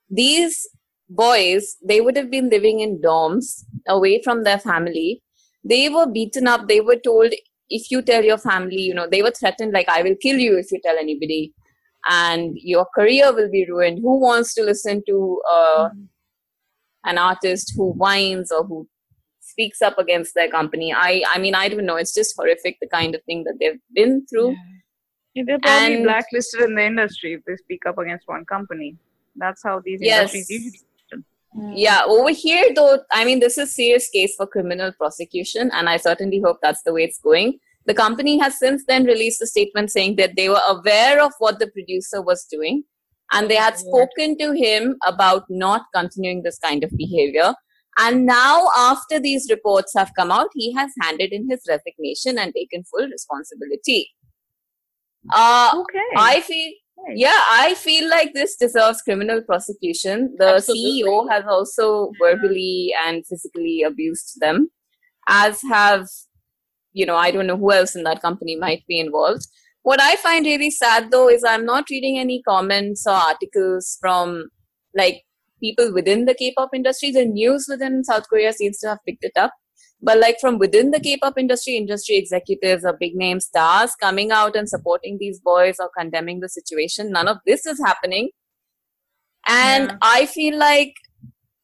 these 0.09 0.67
boys 1.09 1.77
they 1.87 2.01
would 2.01 2.15
have 2.15 2.31
been 2.31 2.49
living 2.49 2.79
in 2.79 2.99
dorms 3.01 3.63
away 3.87 4.21
from 4.23 4.43
their 4.43 4.59
family. 4.59 5.21
They 5.63 5.89
were 5.89 6.07
beaten 6.07 6.47
up. 6.47 6.67
They 6.67 6.81
were 6.81 6.97
told 6.97 7.33
if 7.69 7.91
you 7.91 8.01
tell 8.01 8.23
your 8.23 8.39
family 8.39 8.81
you 8.81 8.93
know 8.95 9.07
they 9.07 9.21
were 9.21 9.29
threatened 9.29 9.71
like 9.71 9.87
i 9.87 10.01
will 10.01 10.15
kill 10.19 10.39
you 10.39 10.57
if 10.57 10.71
you 10.71 10.79
tell 10.83 10.97
anybody 10.97 11.53
and 12.07 12.55
your 12.55 12.85
career 12.95 13.33
will 13.33 13.49
be 13.49 13.65
ruined. 13.69 13.99
Who 14.01 14.19
wants 14.19 14.53
to 14.55 14.63
listen 14.63 15.03
to 15.07 15.41
uh, 15.51 15.89
an 17.11 17.17
artist 17.17 17.73
who 17.75 17.85
whines 18.03 18.51
or 18.57 18.63
who 18.69 18.79
speaks 19.51 19.81
up 19.87 19.97
against 20.03 20.35
their 20.35 20.49
company 20.57 20.87
i 21.05 21.11
i 21.33 21.37
mean 21.43 21.55
i 21.61 21.67
don't 21.71 21.87
know. 21.89 21.99
It's 22.01 22.13
just 22.19 22.35
horrific 22.39 22.75
the 22.81 22.87
kind 22.97 23.15
of 23.15 23.21
thing 23.23 23.39
that 23.45 23.55
they've 23.59 23.81
been 23.99 24.13
through. 24.29 24.51
Yeah, 25.35 25.43
they're 25.47 25.59
probably 25.67 25.95
And- 25.95 26.03
blacklisted 26.09 26.61
in 26.67 26.75
the 26.79 26.85
industry 26.91 27.33
if 27.37 27.41
they 27.47 27.55
speak 27.65 27.85
up 27.89 27.97
against 28.03 28.27
one 28.35 28.45
company. 28.55 28.89
That's 29.43 29.61
how 29.67 29.75
these 29.87 30.01
Yes. 30.01 30.33
industries 30.33 30.49
usually 30.49 31.23
mm. 31.57 31.73
Yeah, 31.85 32.01
over 32.15 32.31
here 32.43 32.65
though, 32.77 32.93
I 33.19 33.21
mean, 33.27 33.39
this 33.45 33.57
is 33.63 33.73
serious 33.75 34.07
case 34.15 34.33
for 34.37 34.47
criminal 34.55 34.91
prosecution, 35.01 35.71
and 35.77 35.89
I 35.93 35.97
certainly 36.07 36.39
hope 36.45 36.57
that's 36.61 36.83
the 36.83 36.93
way 36.95 37.03
it's 37.09 37.19
going. 37.29 37.49
The 37.89 37.97
company 38.05 38.33
has 38.43 38.53
since 38.63 38.83
then 38.91 39.03
released 39.13 39.41
a 39.41 39.47
statement 39.55 39.91
saying 39.97 40.15
that 40.17 40.35
they 40.35 40.47
were 40.55 40.65
aware 40.75 41.17
of 41.27 41.31
what 41.39 41.57
the 41.59 41.67
producer 41.77 42.21
was 42.21 42.45
doing, 42.55 42.83
and 43.31 43.49
they 43.49 43.55
had 43.55 43.77
spoken 43.77 44.37
to 44.37 44.51
him 44.53 44.95
about 45.05 45.43
not 45.49 45.85
continuing 45.93 46.43
this 46.43 46.57
kind 46.59 46.83
of 46.83 46.91
behavior. 46.97 47.53
And 47.97 48.25
now, 48.25 48.69
after 48.77 49.19
these 49.19 49.47
reports 49.49 49.93
have 49.95 50.11
come 50.15 50.31
out, 50.31 50.47
he 50.53 50.73
has 50.73 50.91
handed 51.01 51.33
in 51.33 51.49
his 51.49 51.61
resignation 51.67 52.37
and 52.37 52.53
taken 52.53 52.83
full 52.83 53.07
responsibility. 53.07 54.09
Uh, 55.33 55.71
okay 55.75 56.05
I 56.15 56.39
feel 56.39 56.71
yeah, 57.15 57.41
I 57.51 57.75
feel 57.75 58.09
like 58.09 58.33
this 58.33 58.55
deserves 58.55 59.01
criminal 59.01 59.41
prosecution. 59.41 60.35
The 60.37 60.55
Absolutely. 60.55 61.03
CEO 61.03 61.29
has 61.29 61.45
also 61.47 62.11
verbally 62.21 62.93
and 63.05 63.25
physically 63.25 63.83
abused 63.83 64.39
them, 64.39 64.69
as 65.27 65.61
have, 65.63 66.07
you 66.93 67.05
know, 67.05 67.15
I 67.15 67.31
don't 67.31 67.47
know 67.47 67.57
who 67.57 67.71
else 67.71 67.95
in 67.95 68.03
that 68.03 68.21
company 68.21 68.55
might 68.55 68.85
be 68.87 68.99
involved. 68.99 69.47
What 69.89 70.01
I 70.01 70.15
find 70.17 70.45
really 70.45 70.69
sad 70.69 71.09
though 71.11 71.29
is 71.29 71.43
I'm 71.43 71.65
not 71.65 71.89
reading 71.89 72.19
any 72.19 72.41
comments 72.47 73.07
or 73.07 73.13
articles 73.13 73.97
from 73.99 74.49
like 74.95 75.23
people 75.63 75.93
within 75.93 76.25
the 76.25 76.35
K 76.35 76.53
pop 76.57 76.75
industry. 76.75 77.11
The 77.11 77.25
news 77.25 77.65
within 77.67 78.03
South 78.03 78.29
Korea 78.29 78.53
seems 78.53 78.77
to 78.79 78.89
have 78.89 78.99
picked 79.07 79.23
it 79.23 79.31
up. 79.35 79.51
But 80.01 80.19
like 80.19 80.37
from 80.39 80.59
within 80.59 80.91
the 80.91 80.99
K-pop 80.99 81.37
industry, 81.37 81.75
industry 81.75 82.15
executives 82.15 82.85
or 82.85 82.95
big 82.99 83.15
name 83.15 83.39
stars 83.39 83.91
coming 83.99 84.31
out 84.31 84.55
and 84.55 84.69
supporting 84.69 85.17
these 85.19 85.39
boys 85.39 85.75
or 85.79 85.89
condemning 85.97 86.39
the 86.39 86.49
situation, 86.49 87.11
none 87.11 87.27
of 87.27 87.37
this 87.45 87.65
is 87.65 87.81
happening. 87.85 88.29
And 89.47 89.89
Yeah. 89.89 89.97
I 90.01 90.25
feel 90.25 90.57
like 90.57 90.93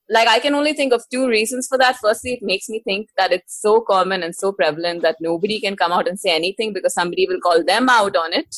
like 0.09 0.27
I 0.27 0.39
can 0.39 0.53
only 0.53 0.73
think 0.73 0.93
of 0.93 1.03
two 1.11 1.27
reasons 1.27 1.67
for 1.67 1.77
that. 1.77 1.97
Firstly, 2.01 2.33
it 2.33 2.39
makes 2.41 2.69
me 2.69 2.81
think 2.83 3.09
that 3.17 3.31
it's 3.31 3.59
so 3.59 3.81
common 3.81 4.23
and 4.23 4.35
so 4.35 4.51
prevalent 4.51 5.01
that 5.01 5.17
nobody 5.19 5.59
can 5.59 5.75
come 5.75 5.91
out 5.91 6.07
and 6.07 6.19
say 6.19 6.35
anything 6.35 6.73
because 6.73 6.93
somebody 6.93 7.27
will 7.27 7.39
call 7.39 7.63
them 7.63 7.89
out 7.89 8.15
on 8.15 8.33
it. 8.33 8.55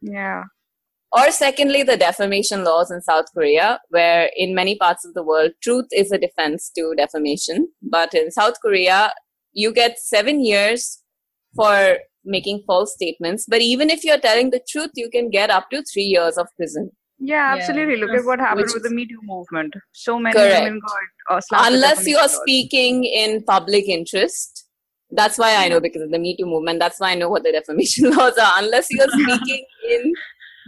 Yeah. 0.00 0.44
Or 1.12 1.30
secondly, 1.30 1.84
the 1.84 1.96
defamation 1.96 2.64
laws 2.64 2.90
in 2.90 3.00
South 3.00 3.26
Korea, 3.32 3.78
where 3.90 4.30
in 4.36 4.52
many 4.52 4.76
parts 4.76 5.04
of 5.04 5.14
the 5.14 5.22
world, 5.22 5.52
truth 5.62 5.86
is 5.92 6.10
a 6.10 6.18
defense 6.18 6.70
to 6.76 6.92
defamation. 6.96 7.68
But 7.80 8.14
in 8.14 8.32
South 8.32 8.60
Korea, 8.60 9.14
you 9.52 9.72
get 9.72 10.00
seven 10.00 10.44
years 10.44 11.02
for 11.54 11.98
making 12.24 12.64
false 12.66 12.94
statements. 12.94 13.46
But 13.48 13.60
even 13.60 13.90
if 13.90 14.02
you're 14.02 14.18
telling 14.18 14.50
the 14.50 14.60
truth, 14.68 14.90
you 14.96 15.08
can 15.08 15.30
get 15.30 15.50
up 15.50 15.70
to 15.70 15.84
three 15.84 16.02
years 16.02 16.36
of 16.36 16.48
prison. 16.56 16.90
Yeah, 17.18 17.54
absolutely. 17.56 17.96
Look 17.96 18.10
at 18.10 18.24
what 18.24 18.38
happened 18.38 18.66
Which 18.66 18.74
with 18.74 18.82
the 18.82 18.90
Me 18.90 19.06
Too 19.06 19.20
movement. 19.22 19.74
So 19.92 20.18
many 20.18 20.34
Correct. 20.34 20.64
women 20.64 20.80
got 20.80 21.36
uh, 21.36 21.40
slapped 21.40 21.72
Unless 21.72 22.06
you 22.06 22.18
are 22.18 22.28
speaking 22.28 23.04
in 23.04 23.42
public 23.44 23.88
interest. 23.88 24.68
That's 25.10 25.38
why 25.38 25.54
I 25.54 25.68
know 25.68 25.80
because 25.80 26.02
of 26.02 26.10
the 26.10 26.18
Me 26.18 26.36
Too 26.36 26.46
movement. 26.46 26.80
That's 26.80 26.98
why 26.98 27.12
I 27.12 27.14
know 27.14 27.28
what 27.28 27.44
the 27.44 27.52
defamation 27.52 28.10
laws 28.16 28.36
are. 28.36 28.52
Unless 28.56 28.88
you're 28.90 29.08
speaking 29.08 29.64
in 29.90 30.12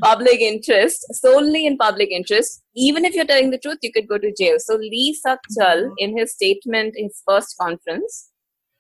public 0.03 0.41
interest, 0.41 1.05
solely 1.15 1.67
in 1.67 1.77
public 1.77 2.11
interest, 2.11 2.63
even 2.75 3.05
if 3.05 3.15
you're 3.15 3.25
telling 3.25 3.51
the 3.51 3.59
truth, 3.59 3.79
you 3.83 3.93
could 3.93 4.09
go 4.09 4.19
to 4.19 4.33
jail. 4.39 4.57
So 4.59 4.77
Lee 4.77 5.19
Suk 5.21 5.41
Chul, 5.59 5.91
in 5.99 6.17
his 6.17 6.33
statement, 6.33 6.95
in 6.97 7.07
his 7.07 7.23
first 7.29 7.57
conference, 7.61 8.31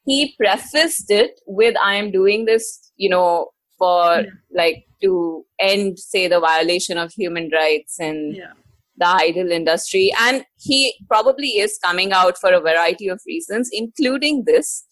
he 0.04 0.34
prefaced 0.38 1.10
it 1.10 1.40
with, 1.46 1.74
I 1.82 1.96
am 1.96 2.12
doing 2.12 2.44
this, 2.44 2.92
you 2.96 3.08
know, 3.08 3.50
for 3.78 4.20
Yeah. 4.22 4.30
like 4.50 4.84
to 5.02 5.44
end, 5.60 5.98
say, 5.98 6.26
the 6.28 6.40
violation 6.40 6.96
of 6.98 7.12
human 7.12 7.50
rights 7.52 7.98
and 7.98 8.34
Yeah. 8.36 8.52
the 8.96 9.06
idol 9.06 9.50
industry. 9.52 10.10
And 10.18 10.44
he 10.58 10.94
probably 11.08 11.58
is 11.58 11.78
coming 11.84 12.12
out 12.12 12.38
for 12.38 12.52
a 12.52 12.60
variety 12.60 13.08
of 13.08 13.20
reasons, 13.26 13.68
including 13.72 14.44
this. 14.46 14.84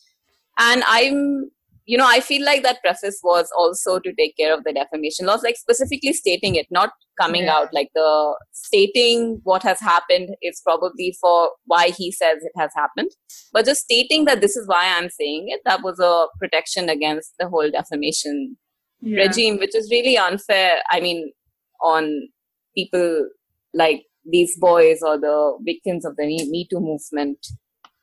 And 0.59 0.82
I'm, 0.87 1.51
you 1.87 1.97
know, 1.99 2.07
I 2.07 2.20
feel 2.20 2.45
like 2.45 2.62
that 2.62 2.82
preface 2.82 3.20
was 3.22 3.51
also 3.57 3.99
to 3.99 4.12
take 4.14 4.37
care 4.37 4.53
of 4.57 4.64
the 4.64 4.72
defamation 4.72 5.26
laws, 5.26 5.43
like 5.43 5.57
specifically 5.57 6.12
stating 6.12 6.55
it, 6.55 6.66
not 6.70 6.91
coming 7.20 7.45
Yeah. 7.45 7.57
out. 7.57 7.72
Like 7.74 7.91
the 7.95 8.37
stating 8.53 9.41
what 9.45 9.62
has 9.62 9.80
happened 9.80 10.37
is 10.43 10.61
probably 10.64 11.16
for 11.20 11.51
why 11.66 11.91
he 11.91 12.11
says 12.12 12.39
it 12.43 12.53
has 12.57 12.72
happened. 12.74 13.11
But 13.53 13.64
just 13.66 13.82
stating 13.82 14.24
that 14.26 14.41
this 14.41 14.57
is 14.57 14.66
why 14.68 14.95
I'm 14.97 15.09
saying 15.11 15.47
it, 15.49 15.61
that 15.64 15.82
was 15.82 15.99
a 15.99 16.26
protection 16.39 16.89
against 16.89 17.35
the 17.39 17.49
whole 17.49 17.70
defamation 17.70 18.57
Yeah. 19.05 19.26
regime, 19.26 19.59
which 19.59 19.74
is 19.74 19.90
really 19.90 20.16
unfair. 20.16 20.78
I 20.90 21.00
mean, 21.00 21.32
on 21.80 22.28
people 22.76 23.28
like 23.74 24.05
these 24.24 24.57
boys 24.59 25.00
or 25.02 25.18
the 25.18 25.59
victims 25.62 26.05
of 26.05 26.16
the 26.16 26.24
Me 26.26 26.66
Too 26.70 26.80
movement. 26.80 27.46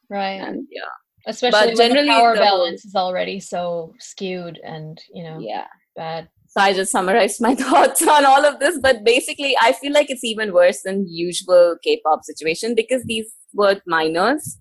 Right. 0.10 0.40
And 0.42 0.68
yeah, 0.72 0.82
Especially 1.26 1.68
when 1.68 1.78
generally 1.78 2.08
the 2.08 2.14
power 2.14 2.36
the 2.36 2.42
balance 2.42 2.86
is 2.86 2.96
already 2.96 3.40
so 3.40 3.94
skewed 4.00 4.60
and, 4.64 5.00
you 5.14 5.24
know, 5.24 5.40
yeah. 5.40 5.68
bad. 5.96 6.30
So 6.50 6.62
I 6.62 6.74
just 6.74 6.92
summarized 6.92 7.42
my 7.42 7.56
thoughts 7.64 8.02
on 8.02 8.26
all 8.26 8.44
of 8.46 8.60
this, 8.60 8.78
but 8.82 9.04
basically, 9.06 9.56
I 9.62 9.72
feel 9.72 9.94
like 9.94 10.10
it's 10.10 10.24
even 10.24 10.54
worse 10.54 10.82
than 10.84 11.06
usual 11.08 11.78
K-pop 11.84 12.24
situation 12.24 12.76
because 12.76 13.04
these 13.06 13.32
were 13.54 13.80
minors. 13.88 14.58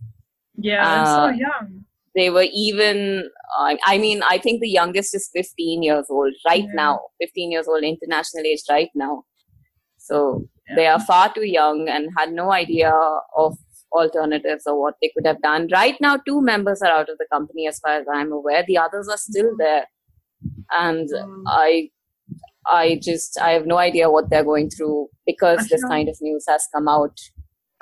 Yeah, 0.56 1.02
Uh, 1.02 1.32
so 1.32 1.36
young. 1.36 1.84
They 2.14 2.30
were 2.30 2.46
even. 2.52 3.28
Uh, 3.58 3.76
I 3.86 3.98
mean, 3.98 4.22
I 4.28 4.38
think 4.38 4.60
the 4.60 4.68
youngest 4.68 5.14
is 5.14 5.30
15 5.32 5.82
years 5.82 6.06
old 6.10 6.32
right 6.46 6.64
Yeah. 6.64 6.74
now. 6.74 7.00
15 7.20 7.52
years 7.52 7.68
old, 7.68 7.82
international 7.84 8.44
age 8.46 8.62
right 8.68 8.90
now. 8.94 9.24
So 9.98 10.46
Yeah. 10.68 10.76
they 10.76 10.86
are 10.86 11.00
far 11.00 11.32
too 11.32 11.46
young 11.46 11.88
and 11.88 12.10
had 12.18 12.32
no 12.32 12.50
idea 12.52 12.92
of 13.36 13.56
alternatives 13.92 14.64
or 14.66 14.80
what 14.80 14.94
they 15.02 15.10
could 15.14 15.26
have 15.26 15.40
done. 15.42 15.68
Right 15.72 15.96
now, 16.00 16.16
two 16.16 16.40
members 16.40 16.82
are 16.82 16.90
out 16.92 17.08
of 17.08 17.18
the 17.18 17.26
company, 17.32 17.66
as 17.66 17.78
far 17.80 17.94
as 18.00 18.06
I'm 18.12 18.32
aware. 18.32 18.64
The 18.66 18.78
others 18.78 19.08
are 19.08 19.16
still 19.16 19.56
there, 19.58 19.86
and 20.70 21.08
Mm. 21.08 21.42
I, 21.46 21.90
I 22.66 23.00
just 23.02 23.38
I 23.40 23.50
have 23.52 23.66
no 23.66 23.78
idea 23.78 24.10
what 24.10 24.30
they're 24.30 24.44
going 24.44 24.70
through 24.70 25.08
because 25.26 25.68
this 25.68 25.82
kind 25.84 26.08
of 26.08 26.16
news 26.20 26.44
has 26.48 26.66
come 26.74 26.88
out. 26.88 27.18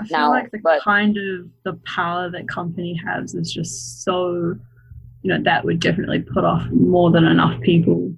I 0.01 0.05
feel 0.07 0.19
now, 0.19 0.31
like 0.31 0.51
the 0.51 0.59
but- 0.63 0.83
kind 0.83 1.17
of 1.17 1.49
the 1.65 1.75
power 1.85 2.31
that 2.31 2.49
company 2.49 3.01
has 3.05 3.35
is 3.35 3.53
just 3.53 4.03
so, 4.05 4.55
you 5.23 5.35
know, 5.35 5.43
that 5.43 5.65
would 5.65 5.81
definitely 5.81 6.21
put 6.21 6.45
off 6.45 6.67
more 6.71 7.11
than 7.11 7.25
enough 7.25 7.61
people 7.63 8.13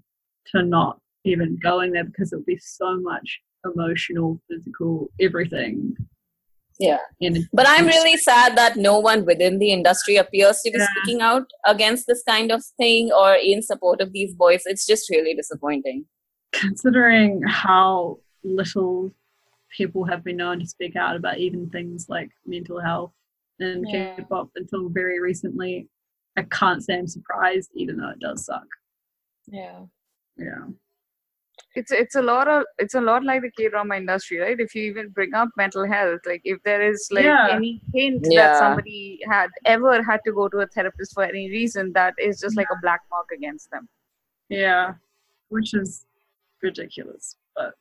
to 0.53 0.63
not 0.63 0.99
even 1.25 1.59
going 1.63 1.93
there 1.93 2.05
because 2.05 2.33
it 2.33 2.37
would 2.37 2.47
be 2.47 2.59
so 2.59 2.99
much 3.01 3.41
emotional, 3.65 4.41
physical, 4.49 5.09
everything. 5.21 5.95
Yeah. 6.79 6.97
But 7.53 7.67
I'm 7.69 7.87
really 7.87 8.17
sad 8.17 8.57
that 8.57 8.77
no 8.79 8.99
one 8.99 9.27
within 9.27 9.59
the 9.59 9.71
industry 9.71 10.17
appears 10.17 10.61
to 10.63 10.71
be 10.71 10.79
Yeah. 10.79 10.87
speaking 11.03 11.21
out 11.21 11.45
against 11.67 12.07
this 12.07 12.23
kind 12.27 12.51
of 12.51 12.65
thing 12.79 13.11
or 13.13 13.35
in 13.35 13.61
support 13.63 14.01
of 14.01 14.13
these 14.15 14.35
boys. 14.35 14.63
It's 14.65 14.87
just 14.87 15.11
really 15.11 15.35
disappointing. 15.35 16.07
considering 16.53 17.41
how 17.47 18.19
little 18.43 19.13
people 19.77 20.05
have 20.05 20.25
been 20.25 20.37
known 20.37 20.59
to 20.61 20.67
speak 20.67 20.97
out 20.97 21.17
about 21.17 21.39
even 21.39 21.71
things 21.71 22.09
like 22.09 22.31
mental 22.47 22.81
health 22.81 23.13
in 23.61 23.85
Yeah. 23.87 24.17
K-pop 24.17 24.51
until 24.57 24.89
very 24.89 25.21
recently. 25.21 25.89
I 26.37 26.43
can't 26.43 26.83
say 26.83 26.99
I'm 26.99 27.07
surprised, 27.07 27.71
even 27.75 27.97
though 27.97 28.11
it 28.11 28.21
does 28.21 28.45
suck. 28.45 28.67
Yeah. 29.47 29.81
Yeah. 30.37 30.67
it's 31.77 31.93
it's 31.93 32.15
a 32.17 32.23
lot 32.23 32.49
of 32.49 32.65
it's 32.79 32.95
a 32.95 33.01
lot 33.01 33.23
like 33.23 33.43
the 33.43 33.51
K 33.51 33.69
drama 33.69 33.97
industry, 33.97 34.39
right? 34.39 34.59
If 34.59 34.75
you 34.75 34.83
even 34.85 35.11
bring 35.11 35.35
up 35.35 35.51
mental 35.57 35.87
health, 35.87 36.21
like 36.27 36.41
if 36.45 36.59
there 36.65 36.83
is 36.91 37.07
like 37.13 37.25
Yeah. 37.25 37.49
any 37.51 37.83
hint 37.95 38.27
Yeah. 38.31 38.47
that 38.55 38.59
somebody 38.59 39.21
had 39.29 39.51
ever 39.67 40.03
had 40.03 40.21
to 40.25 40.33
go 40.33 40.49
to 40.49 40.59
a 40.61 40.67
therapist 40.67 41.13
for 41.15 41.23
any 41.25 41.51
reason, 41.51 41.93
that 41.93 42.15
is 42.19 42.41
just 42.41 42.57
like 42.57 42.71
a 42.73 42.81
black 42.83 43.03
mark 43.11 43.27
against 43.33 43.71
them. 43.71 43.89
Yeah. 44.49 44.95
Which 45.49 45.75
is 45.75 46.07
ridiculous. 46.63 47.37
But 47.55 47.75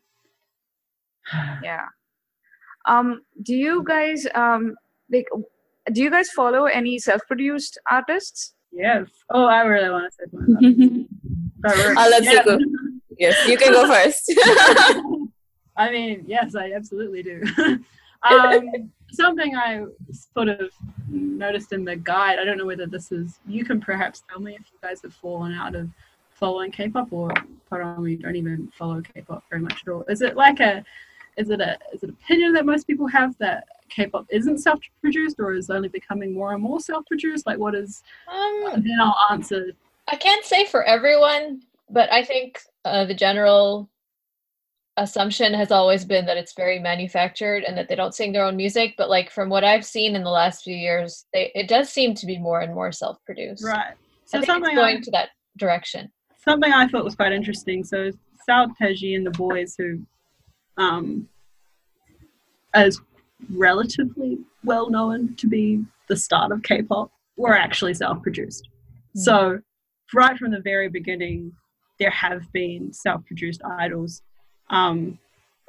Yeah. 1.64 1.86
Um, 2.86 3.22
do 3.44 3.54
you 3.56 3.84
guys 3.84 4.26
um 4.36 4.76
like 5.12 5.28
do 5.92 6.02
you 6.04 6.10
guys 6.12 6.30
follow 6.30 6.66
any 6.66 7.00
self-produced 7.00 7.80
artists? 7.90 8.54
yes. 8.72 9.08
Oh, 9.32 9.46
I 9.46 9.62
really 9.64 9.90
want 9.90 10.12
to 10.12 10.16
say 10.16 10.26
something. 10.32 11.08
I'll 11.66 12.10
let 12.12 12.24
you 12.24 12.32
Yeah. 12.32 12.44
go. 12.44 12.60
Yes, 13.18 13.48
you 13.48 13.58
can 13.58 13.74
go 13.74 13.86
first. 13.88 14.32
I 15.76 15.92
mean, 15.92 16.24
yes, 16.28 16.56
I 16.56 16.72
absolutely 16.74 17.24
do. 17.24 17.42
um, 18.30 18.92
something 19.12 19.56
I 19.56 19.86
sort 20.36 20.50
of 20.50 20.72
noticed 21.10 21.74
in 21.74 21.84
the 21.84 21.96
guide, 21.96 22.38
I 22.40 22.44
don't 22.46 22.58
know 22.58 22.66
whether 22.66 22.86
this 22.86 23.12
is, 23.12 23.40
you 23.48 23.66
can 23.66 23.80
perhaps 23.82 24.24
tell 24.30 24.40
me 24.40 24.54
if 24.56 24.66
you 24.72 24.78
guys 24.82 25.02
have 25.02 25.14
fallen 25.14 25.54
out 25.54 25.76
of 25.76 25.90
following 26.32 26.72
K-pop 26.72 27.12
or 27.12 27.32
probably 27.68 28.16
don't 28.16 28.36
even 28.36 28.72
follow 28.78 29.02
K-pop 29.02 29.44
very 29.50 29.62
much 29.62 29.82
at 29.86 29.92
all. 29.92 30.04
Is 30.08 30.22
it 30.22 30.36
like 30.36 30.60
a, 30.60 30.84
is 31.38 31.50
it 31.50 31.62
a, 31.62 31.78
is 31.94 32.04
it 32.04 32.10
opinion 32.10 32.54
that 32.54 32.66
most 32.66 32.86
people 32.88 33.08
have 33.08 33.38
that 33.40 33.66
K-pop 33.90 34.26
isn't 34.30 34.60
self-produced 34.60 35.40
or 35.40 35.54
is 35.54 35.70
only 35.70 35.90
becoming 35.90 36.34
more 36.34 36.54
and 36.54 36.62
more 36.62 36.80
self-produced? 36.80 37.46
Like 37.48 37.58
what 37.58 37.76
is, 37.76 38.04
Um, 38.32 38.64
then 38.84 38.98
I'll 39.02 39.18
answer. 39.32 39.72
I 40.08 40.16
can't 40.16 40.46
say 40.46 40.66
for 40.66 40.84
everyone, 40.84 41.62
but 41.90 42.12
I 42.12 42.24
think 42.24 42.60
uh, 42.86 43.06
the 43.06 43.14
general 43.14 43.90
assumption 44.98 45.54
has 45.54 45.72
always 45.72 46.04
been 46.04 46.26
that 46.26 46.38
it's 46.38 46.54
very 46.54 46.78
manufactured 46.80 47.64
and 47.64 47.78
that 47.78 47.88
they 47.88 47.96
don't 47.96 48.14
sing 48.14 48.32
their 48.34 48.44
own 48.44 48.58
music. 48.58 48.96
But 48.98 49.10
like 49.10 49.32
from 49.32 49.50
what 49.50 49.64
I've 49.64 49.86
seen 49.86 50.16
in 50.16 50.24
the 50.24 50.30
last 50.30 50.64
few 50.64 50.76
years, 50.76 51.26
they, 51.34 51.52
it 51.56 51.68
does 51.68 51.90
seem 51.90 52.14
to 52.16 52.26
be 52.26 52.38
more 52.38 52.60
and 52.62 52.74
more 52.74 52.92
self-produced. 52.92 53.64
Right. 53.64 53.78
I 53.78 53.94
So 54.26 54.40
think 54.40 54.46
something 54.46 54.72
it's 54.72 54.80
going 54.80 54.98
I- 54.98 55.02
to 55.02 55.12
that 55.12 55.30
direction. 55.58 56.12
something 56.44 56.72
I 56.74 56.88
thought 56.88 57.04
was 57.06 57.16
quite 57.16 57.32
interesting. 57.32 57.84
So 57.84 58.12
Seo 58.48 58.68
Taiji 58.82 59.16
and 59.16 59.26
the 59.26 59.32
boys 59.32 59.76
who 59.78 60.02
um 60.80 61.28
as 62.74 63.00
relatively 63.52 64.40
well 64.64 64.90
known 64.90 65.36
to 65.36 65.48
be 65.48 65.84
the 66.08 66.16
start 66.16 66.52
of 66.52 66.64
K-pop 66.64 67.12
were 67.38 67.56
actually 67.56 67.94
self-produced. 67.94 68.68
So 69.16 69.60
right 70.14 70.38
from 70.38 70.52
the 70.52 70.62
very 70.62 70.90
beginning 70.90 71.52
there 72.00 72.10
have 72.10 72.52
been 72.52 72.92
self-produced 72.94 73.62
idols. 73.64 74.24
Um 74.70 75.20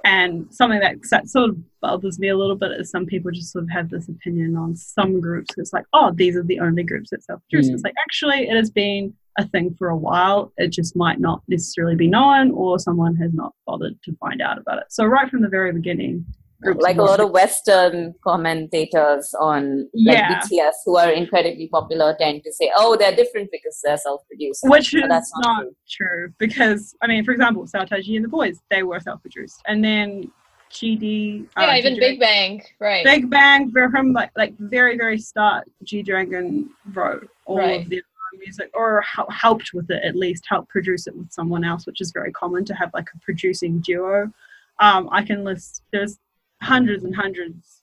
and 0.04 0.46
something 0.50 0.80
that 0.80 0.96
that 1.10 1.28
sort 1.28 1.50
of 1.50 1.58
bothers 1.82 2.18
me 2.18 2.28
a 2.28 2.36
little 2.36 2.56
bit 2.56 2.72
is 2.72 2.90
some 2.90 3.04
people 3.04 3.30
just 3.30 3.52
sort 3.52 3.64
of 3.64 3.70
have 3.70 3.90
this 3.90 4.08
opinion 4.08 4.56
on 4.56 4.74
some 4.74 5.20
groups. 5.20 5.54
It's 5.58 5.74
like, 5.74 5.84
oh, 5.92 6.10
these 6.14 6.36
are 6.36 6.42
the 6.42 6.60
only 6.60 6.84
groups 6.84 7.10
that 7.10 7.22
self-produce. 7.22 7.68
Mm. 7.68 7.74
It's 7.74 7.82
like 7.82 7.94
actually 8.06 8.48
it 8.48 8.56
has 8.56 8.70
been 8.70 9.14
a 9.38 9.46
thing 9.48 9.74
for 9.78 9.88
a 9.88 9.96
while. 9.96 10.52
It 10.56 10.68
just 10.68 10.96
might 10.96 11.20
not 11.20 11.42
necessarily 11.48 11.96
be 11.96 12.08
known, 12.08 12.50
or 12.52 12.78
someone 12.78 13.16
has 13.16 13.32
not 13.32 13.52
bothered 13.66 14.00
to 14.04 14.16
find 14.16 14.40
out 14.42 14.58
about 14.58 14.78
it. 14.78 14.84
So 14.90 15.04
right 15.04 15.30
from 15.30 15.42
the 15.42 15.48
very 15.48 15.72
beginning, 15.72 16.24
groups 16.62 16.82
like 16.82 16.98
a 16.98 17.02
lot 17.02 17.20
of 17.20 17.30
Western 17.30 18.14
commentators 18.22 19.32
on 19.40 19.88
like 19.94 20.18
Yeah. 20.18 20.40
BTS 20.42 20.74
who 20.84 20.96
are 20.98 21.10
incredibly 21.10 21.68
popular 21.68 22.14
tend 22.18 22.42
to 22.44 22.52
say, 22.52 22.70
"Oh, 22.76 22.96
they're 22.96 23.14
different 23.16 23.50
because 23.50 23.80
they're 23.82 23.96
self-produced." 23.96 24.64
which 24.64 24.92
But 24.92 25.04
is 25.04 25.08
that's 25.08 25.32
not 25.38 25.62
true. 25.62 25.74
true 25.88 26.34
because 26.38 26.94
I 27.00 27.06
mean, 27.06 27.24
for 27.24 27.32
example, 27.32 27.64
Seo 27.66 27.88
Taiji 27.88 28.16
and 28.16 28.24
the 28.24 28.28
boys 28.28 28.60
they 28.70 28.82
were 28.82 29.00
self-produced, 29.00 29.62
and 29.66 29.82
then 29.82 30.30
GD. 30.70 31.46
uh, 31.56 31.62
Yeah, 31.62 31.76
even 31.78 31.94
G 31.94 32.00
Big 32.00 32.20
Bang, 32.20 32.62
right? 32.78 33.04
Big 33.04 33.28
Bang, 33.30 33.70
from 33.72 34.12
like 34.12 34.30
like 34.36 34.54
very 34.58 34.96
very 34.98 35.18
start, 35.18 35.64
G 35.84 36.02
Dragon 36.02 36.68
wrote 36.92 37.28
all 37.46 37.56
Right. 37.58 37.80
of 37.80 37.88
their 37.90 37.98
own 37.98 38.09
music, 38.38 38.70
or 38.74 39.02
helped 39.28 39.72
with 39.72 39.90
it 39.90 40.02
at 40.04 40.16
least, 40.16 40.44
helped 40.48 40.68
produce 40.68 41.06
it 41.06 41.16
with 41.16 41.32
someone 41.32 41.64
else, 41.64 41.86
which 41.86 42.00
is 42.00 42.12
very 42.12 42.32
common 42.32 42.64
to 42.64 42.74
have 42.74 42.90
like 42.94 43.08
a 43.14 43.18
producing 43.20 43.80
duo. 43.80 44.32
Um, 44.78 45.08
I 45.12 45.22
can 45.22 45.44
list 45.44 45.82
there's 45.92 46.18
hundreds 46.62 47.04
and 47.04 47.14
hundreds, 47.14 47.82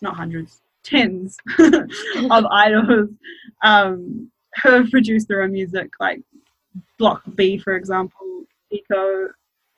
not 0.00 0.16
hundreds, 0.16 0.62
tens 0.82 1.36
of 1.58 2.46
idols 2.50 3.10
um, 3.62 4.30
who 4.62 4.70
have 4.70 4.90
produced 4.90 5.28
their 5.28 5.42
own 5.42 5.52
music, 5.52 5.90
like 6.00 6.20
Block 6.98 7.22
B, 7.34 7.58
for 7.58 7.76
example, 7.76 8.44
Zico 8.72 9.28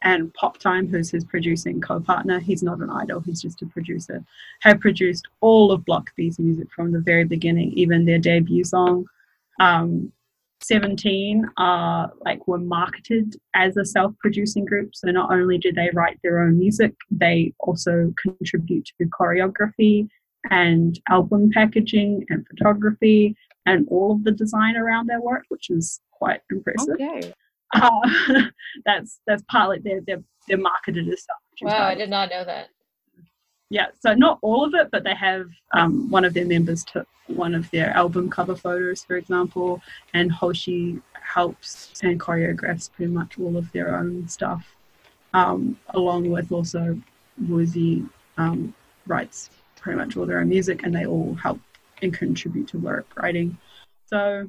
and 0.02 0.32
Pop 0.34 0.58
Time, 0.58 0.86
who's 0.86 1.10
his 1.10 1.24
producing 1.24 1.80
co-partner. 1.80 2.38
He's 2.38 2.62
not 2.62 2.80
an 2.80 2.90
idol; 2.90 3.20
he's 3.20 3.42
just 3.42 3.62
a 3.62 3.66
producer. 3.66 4.22
Have 4.60 4.80
produced 4.80 5.26
all 5.40 5.72
of 5.72 5.84
Block 5.84 6.14
B's 6.16 6.38
music 6.38 6.68
from 6.74 6.92
the 6.92 7.00
very 7.00 7.24
beginning, 7.24 7.72
even 7.72 8.04
their 8.04 8.18
debut 8.18 8.64
song. 8.64 9.06
Um, 9.60 10.12
17 10.62 11.44
are 11.58 12.10
like 12.24 12.46
were 12.48 12.58
marketed 12.58 13.36
as 13.54 13.76
a 13.76 13.84
self-producing 13.84 14.64
group 14.64 14.94
so 14.94 15.10
not 15.10 15.30
only 15.30 15.58
do 15.58 15.70
they 15.72 15.90
write 15.92 16.18
their 16.22 16.40
own 16.40 16.58
music 16.58 16.94
they 17.10 17.52
also 17.60 18.14
contribute 18.22 18.86
to 18.98 19.06
choreography 19.06 20.08
and 20.50 20.98
album 21.10 21.50
packaging 21.52 22.24
and 22.30 22.46
photography 22.46 23.36
and 23.66 23.86
all 23.90 24.12
of 24.12 24.24
the 24.24 24.30
design 24.32 24.76
around 24.76 25.06
their 25.06 25.20
work 25.20 25.44
which 25.48 25.68
is 25.70 26.00
quite 26.12 26.40
impressive 26.50 26.94
Okay. 26.94 27.32
uh, 27.74 28.00
that's 28.86 29.20
that's 29.26 29.42
partly 29.50 29.80
they're 29.84 30.00
they're, 30.06 30.22
they're 30.48 30.56
marketed 30.56 31.06
as 31.08 31.24
self-produced 31.24 31.78
Wow, 31.78 31.88
I 31.88 31.94
did 31.94 32.10
not 32.10 32.30
know 32.30 32.44
that. 32.44 32.68
Yeah 33.70 33.86
so 34.00 34.14
not 34.14 34.38
all 34.42 34.64
of 34.64 34.74
it 34.74 34.90
but 34.90 35.04
they 35.04 35.14
have 35.14 35.48
um, 35.72 36.10
one 36.10 36.24
of 36.24 36.34
their 36.34 36.46
members 36.46 36.84
took 36.84 37.08
one 37.26 37.54
of 37.54 37.70
their 37.70 37.90
album 37.90 38.28
cover 38.28 38.54
photos 38.54 39.04
for 39.04 39.16
example 39.16 39.80
and 40.12 40.30
hoshi 40.30 41.00
helps 41.14 41.92
and 42.02 42.20
choreographs 42.20 42.92
pretty 42.92 43.10
much 43.10 43.38
all 43.38 43.56
of 43.56 43.70
their 43.72 43.96
own 43.96 44.28
stuff 44.28 44.76
um, 45.32 45.78
along 45.90 46.30
with 46.30 46.52
also 46.52 47.00
Woozi 47.42 48.08
um, 48.36 48.74
writes 49.06 49.50
pretty 49.76 49.98
much 49.98 50.16
all 50.16 50.26
their 50.26 50.40
own 50.40 50.48
music 50.48 50.82
and 50.84 50.94
they 50.94 51.06
all 51.06 51.34
help 51.34 51.60
and 52.02 52.12
contribute 52.12 52.68
to 52.68 52.78
work 52.78 53.06
writing. 53.16 53.56
So 54.06 54.48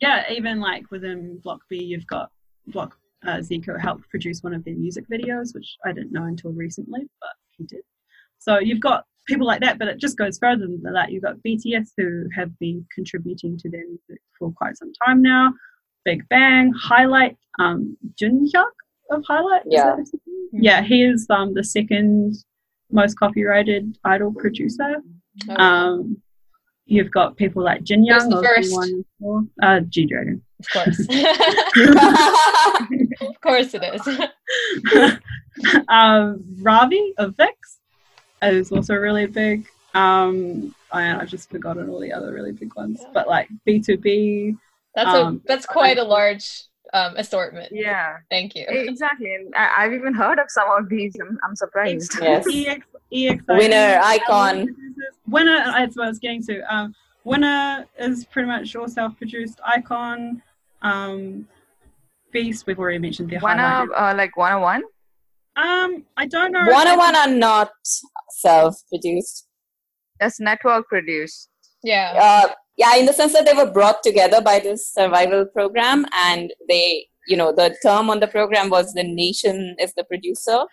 yeah 0.00 0.24
even 0.30 0.60
like 0.60 0.90
within 0.90 1.38
block 1.38 1.60
b 1.68 1.82
you've 1.82 2.06
got 2.06 2.30
block 2.68 2.96
uh, 3.26 3.38
zico 3.38 3.78
helped 3.78 4.08
produce 4.08 4.42
one 4.42 4.54
of 4.54 4.64
their 4.64 4.74
music 4.74 5.04
videos 5.08 5.54
which 5.54 5.76
i 5.84 5.92
didn't 5.92 6.12
know 6.12 6.24
until 6.24 6.52
recently 6.52 7.00
but 7.20 7.30
he 7.56 7.64
did 7.64 7.82
so 8.40 8.58
you've 8.58 8.80
got 8.80 9.04
people 9.26 9.46
like 9.46 9.60
that, 9.60 9.78
but 9.78 9.86
it 9.86 9.98
just 9.98 10.18
goes 10.18 10.38
further 10.38 10.66
than 10.66 10.82
that. 10.92 11.12
You've 11.12 11.22
got 11.22 11.36
BTS 11.46 11.90
who 11.96 12.24
have 12.34 12.58
been 12.58 12.84
contributing 12.92 13.56
to 13.58 13.70
their 13.70 13.86
music 13.86 14.20
for 14.38 14.50
quite 14.52 14.76
some 14.76 14.92
time 15.06 15.22
now. 15.22 15.52
Big 16.04 16.28
Bang, 16.28 16.72
Highlight, 16.72 17.36
um, 17.58 17.96
Junhyung 18.20 18.64
of 19.10 19.24
Highlight. 19.26 19.62
Yeah. 19.66 19.96
Yeah, 20.52 20.82
he 20.82 21.04
is 21.04 21.26
um, 21.30 21.54
the 21.54 21.62
second 21.62 22.34
most 22.90 23.14
copyrighted 23.18 23.96
idol 24.04 24.32
producer. 24.32 24.96
Oh, 25.48 25.54
Um, 25.56 26.16
you've 26.86 27.10
got 27.10 27.36
people 27.36 27.62
like 27.62 27.84
Jin 27.84 28.04
Young 28.04 28.30
first? 28.42 28.72
B1 29.20 29.48
uh, 29.62 29.80
G 29.80 30.06
Dragon. 30.06 30.42
of 30.58 30.66
course. 30.70 30.98
of 33.20 33.40
course 33.42 33.74
it 33.74 33.84
is. 33.94 34.08
um, 35.88 36.42
Ravi 36.60 37.12
of 37.18 37.36
VIXX 37.36 37.52
is 38.42 38.72
also 38.72 38.94
really 38.94 39.26
big. 39.26 39.66
Um, 39.94 40.74
and 40.92 41.20
I've 41.20 41.28
just 41.28 41.50
forgotten 41.50 41.88
all 41.88 42.00
the 42.00 42.12
other 42.12 42.32
really 42.32 42.52
big 42.52 42.74
ones. 42.76 43.04
But 43.12 43.28
like 43.28 43.48
BTOB, 43.66 44.56
That's 44.94 45.08
Um, 45.08 45.36
a 45.44 45.48
that's 45.48 45.66
quite 45.66 45.98
a 45.98 46.02
large 46.04 46.48
um, 46.92 47.14
assortment. 47.16 47.68
Yeah, 47.72 48.16
Thank 48.30 48.54
you. 48.56 48.66
exactly. 48.68 49.34
And 49.34 49.54
I, 49.54 49.84
I've 49.84 49.92
even 49.92 50.14
heard 50.14 50.38
of 50.38 50.46
some 50.50 50.68
of 50.70 50.88
these. 50.88 51.14
I'm, 51.20 51.38
I'm 51.44 51.54
surprised. 51.56 52.16
Yes. 52.20 52.44
EX, 52.52 52.86
EX 53.12 53.44
Winner, 53.48 54.00
iKON. 54.02 54.66
Winner, 55.28 55.64
that's 55.66 55.96
what 55.96 56.06
I 56.06 56.08
was 56.08 56.18
getting 56.18 56.42
to. 56.44 56.60
Um, 56.74 56.94
Winner 57.24 57.86
is 57.98 58.24
pretty 58.24 58.48
much 58.48 58.74
all 58.74 58.88
self-produced. 58.88 59.60
iKON, 59.76 60.40
um, 60.82 61.46
Beast, 62.32 62.66
we've 62.66 62.78
already 62.78 62.98
mentioned 62.98 63.28
their 63.30 63.40
One 63.40 63.58
highlight. 63.58 63.88
uh, 63.96 64.16
like 64.16 64.36
Wanna 64.36 64.60
One. 64.60 64.82
Um, 65.56 66.04
I 66.16 66.26
don't 66.26 66.52
know. 66.52 66.64
Wanna 66.68 66.96
One 66.96 67.14
are 67.16 67.28
not 67.28 67.70
self-produced. 68.32 69.46
That's 70.18 70.40
network 70.40 70.86
produced. 70.88 71.48
Yeah. 71.82 72.12
Uh, 72.46 72.52
yeah, 72.76 72.96
in 72.96 73.06
the 73.06 73.12
sense 73.12 73.32
that 73.32 73.44
they 73.46 73.52
were 73.54 73.70
brought 73.70 74.02
together 74.02 74.40
by 74.40 74.58
this 74.58 74.88
survival 74.92 75.46
program, 75.46 76.06
and 76.14 76.52
they, 76.68 77.06
you 77.26 77.36
know, 77.36 77.52
the 77.52 77.76
term 77.82 78.10
on 78.10 78.20
the 78.20 78.26
program 78.28 78.70
was 78.70 78.92
the 78.92 79.02
nation 79.04 79.76
is 79.78 79.92
the 79.94 80.04
producer. 80.04 80.64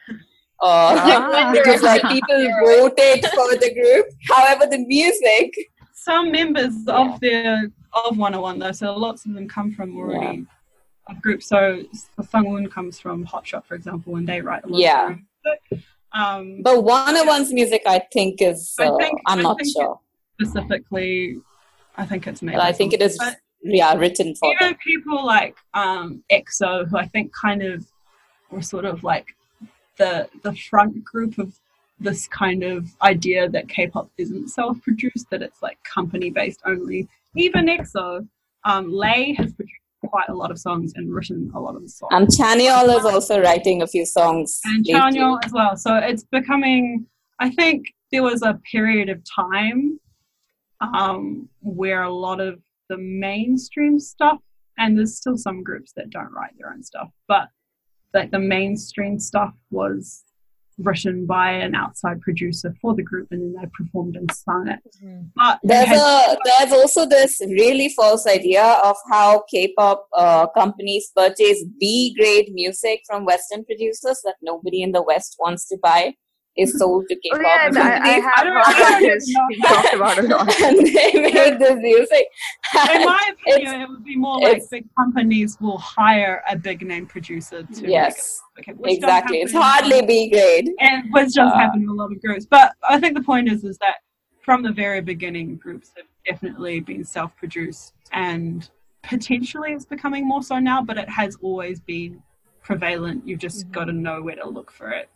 Uh, 0.59 0.95
Ah. 0.99 1.51
because 1.53 1.83
like 1.83 2.01
people 2.03 2.49
voted 2.65 3.23
for 3.35 3.55
the 3.57 3.71
group. 3.73 4.07
However, 4.27 4.65
the 4.69 4.79
music, 4.79 5.53
some 5.93 6.31
members 6.31 6.73
Yeah. 6.87 6.95
of 7.13 7.19
their 7.19 7.71
of 7.93 8.17
101 8.17 8.59
though, 8.59 8.71
so 8.71 8.95
lots 8.95 9.25
of 9.25 9.33
them 9.33 9.47
come 9.47 9.71
from 9.73 9.95
already 9.97 10.45
a 11.09 11.15
group. 11.15 11.41
So 11.43 11.83
Sungwoon 12.21 12.69
comes 12.71 12.99
from 12.99 13.23
Hot 13.25 13.45
Shot, 13.47 13.65
for 13.67 13.75
example, 13.75 14.15
and 14.17 14.27
they 14.27 14.41
write 14.41 14.63
a 14.65 14.67
lot 14.67 14.79
Yeah. 14.79 15.09
of 15.11 15.17
music. 15.71 15.86
Um, 16.13 16.61
but 16.63 16.83
Wanna 16.83 17.23
One's 17.25 17.51
music, 17.53 17.83
I 17.85 17.99
think 18.13 18.41
is. 18.41 18.73
I 18.79 18.85
Uh, 18.87 18.97
think- 18.97 19.21
I'm 19.25 19.39
I 19.39 19.41
not 19.41 19.57
think 19.59 19.73
sure, 19.75 19.99
specifically, 20.39 21.37
I 21.97 22.05
think 22.05 22.27
it's 22.27 22.41
but 22.41 22.55
I 22.59 22.71
think 22.71 22.93
it 22.93 23.01
is. 23.01 23.17
But 23.17 23.37
Yeah, 23.61 23.93
written 23.95 24.35
for 24.35 24.53
them. 24.59 24.69
even 24.69 24.75
people 24.75 25.25
like 25.25 25.55
um, 25.73 26.23
EXO, 26.31 26.87
who 26.87 26.97
I 26.97 27.05
think 27.07 27.33
kind 27.33 27.63
of 27.63 27.85
were 28.51 28.61
sort 28.61 28.85
of 28.85 29.03
like 29.03 29.35
the 29.97 30.29
the 30.43 30.53
front 30.55 31.03
group 31.03 31.37
of 31.39 31.59
this 31.99 32.27
kind 32.27 32.63
of 32.63 32.95
idea 33.01 33.49
that 33.49 33.67
K-pop 33.67 34.09
isn't 34.19 34.49
self-produced, 34.49 35.29
that 35.31 35.41
it's 35.41 35.63
like 35.63 35.79
company-based 35.83 36.61
only. 36.65 37.07
Even 37.35 37.65
EXO, 37.67 38.27
um, 38.65 38.91
Lay 38.91 39.33
has 39.33 39.51
produced 39.53 39.81
quite 40.05 40.29
a 40.29 40.33
lot 40.33 40.51
of 40.51 40.59
songs 40.59 40.93
and 40.95 41.13
written 41.13 41.51
a 41.55 41.59
lot 41.59 41.75
of 41.75 41.81
the 41.81 41.89
songs, 41.89 42.11
And 42.11 42.27
Chanyeol 42.27 42.97
is 42.97 43.05
also 43.05 43.41
writing 43.41 43.81
a 43.81 43.87
few 43.87 44.05
songs. 44.05 44.59
and. 44.65 44.85
Chanyeol 44.85 45.39
as 45.43 45.51
well. 45.51 45.75
So 45.75 45.95
it's 45.97 46.23
becoming. 46.23 47.05
I 47.39 47.49
think 47.51 47.93
there 48.11 48.23
was 48.23 48.41
a 48.41 48.59
period 48.71 49.09
of 49.09 49.21
time 49.23 49.99
um, 50.81 51.49
where 51.61 52.03
a 52.03 52.13
lot 52.13 52.39
of 52.39 52.59
the 52.89 52.97
mainstream 52.97 53.99
stuff, 53.99 54.39
and 54.77 54.97
there's 54.97 55.17
still 55.17 55.37
some 55.37 55.63
groups 55.63 55.91
that 55.95 56.09
don't 56.09 56.31
write 56.31 56.51
their 56.57 56.71
own 56.71 56.83
stuff, 56.83 57.09
but 57.27 57.49
like 58.13 58.31
the 58.31 58.39
mainstream 58.39 59.19
stuff 59.19 59.53
was 59.69 60.23
written 60.79 61.25
by 61.25 61.51
an 61.51 61.73
outside 61.75 62.21
producer 62.21 62.73
for 62.81 62.95
the 62.95 63.01
group, 63.03 63.27
and 63.31 63.41
then 63.41 63.61
they 63.61 63.67
performed 63.77 64.15
and 64.15 64.31
sung 64.31 64.67
it. 64.67 64.79
Mhm. 65.03 65.29
But 65.35 65.59
There's 65.63 65.87
has- 65.87 65.99
a 66.01 66.37
there's 66.45 66.71
also 66.73 67.05
this 67.05 67.41
really 67.41 67.89
false 67.89 68.27
idea 68.27 68.63
of 68.83 68.95
how 69.11 69.43
K-pop 69.49 70.07
uh, 70.15 70.47
companies 70.47 71.11
purchase 71.15 71.63
B 71.79 72.15
grade 72.17 72.49
music 72.53 73.01
from 73.07 73.25
Western 73.25 73.65
producers 73.65 74.21
that 74.23 74.35
nobody 74.41 74.81
in 74.81 74.91
the 74.91 75.01
West 75.03 75.35
wants 75.39 75.67
to 75.69 75.77
buy 75.81 76.13
is 76.57 76.77
sold 76.77 77.05
to 77.09 77.15
Oh 77.15 77.37
K-pop 77.37 77.73
yeah, 77.73 77.99
I, 78.03 78.09
I 78.09 78.19
I 78.19 78.31
I 78.35 78.49
about 78.49 78.99
don't 78.99 79.21
know. 79.27 79.47
being 79.49 79.61
talked 79.61 79.93
about 79.93 80.17
a 80.17 80.21
lot. 80.23 80.61
and 80.61 80.77
they 80.87 81.11
make 81.13 81.59
this 81.59 81.75
music. 81.79 82.25
in 82.93 83.05
my 83.05 83.31
opinion, 83.47 83.81
it 83.81 83.89
would 83.89 84.03
be 84.03 84.15
more 84.15 84.39
like 84.39 84.61
big 84.71 84.85
companies 84.95 85.57
will 85.61 85.77
hire 85.77 86.43
a 86.49 86.55
big 86.57 86.81
name 86.85 87.05
producer 87.05 87.63
to 87.63 87.81
make 87.81 87.91
yes, 87.91 88.41
it. 88.57 88.69
Okay, 88.71 88.93
exactly. 88.95 89.37
It's 89.41 89.53
hardly 89.53 90.01
B 90.05 90.29
grade. 90.29 90.69
and 90.79 91.11
which 91.11 91.33
does 91.33 91.51
Uh, 91.51 91.57
happen 91.57 91.83
in 91.83 91.89
a 91.89 91.93
lot 91.93 92.11
of 92.11 92.21
groups. 92.21 92.45
But 92.49 92.73
I 92.87 92.99
think 92.99 93.15
the 93.15 93.23
point 93.23 93.49
is, 93.51 93.63
is 93.63 93.77
that 93.79 93.95
from 94.41 94.63
the 94.63 94.71
very 94.71 95.01
beginning, 95.01 95.57
groups 95.57 95.91
have 95.97 96.05
definitely 96.25 96.79
been 96.79 97.03
self-produced, 97.03 97.93
and 98.13 98.69
potentially 99.03 99.71
it's 99.73 99.85
becoming 99.85 100.27
more 100.27 100.41
so 100.43 100.57
now. 100.59 100.81
But 100.81 100.97
it 100.97 101.09
has 101.09 101.37
always 101.41 101.79
been 101.81 102.21
prevalent. 102.63 103.27
You've 103.27 103.39
just 103.39 103.67
Mhm. 103.67 103.71
got 103.71 103.85
to 103.85 103.93
know 103.93 104.21
where 104.21 104.35
to 104.35 104.47
look 104.49 104.71
for 104.71 104.89
it. 104.91 105.09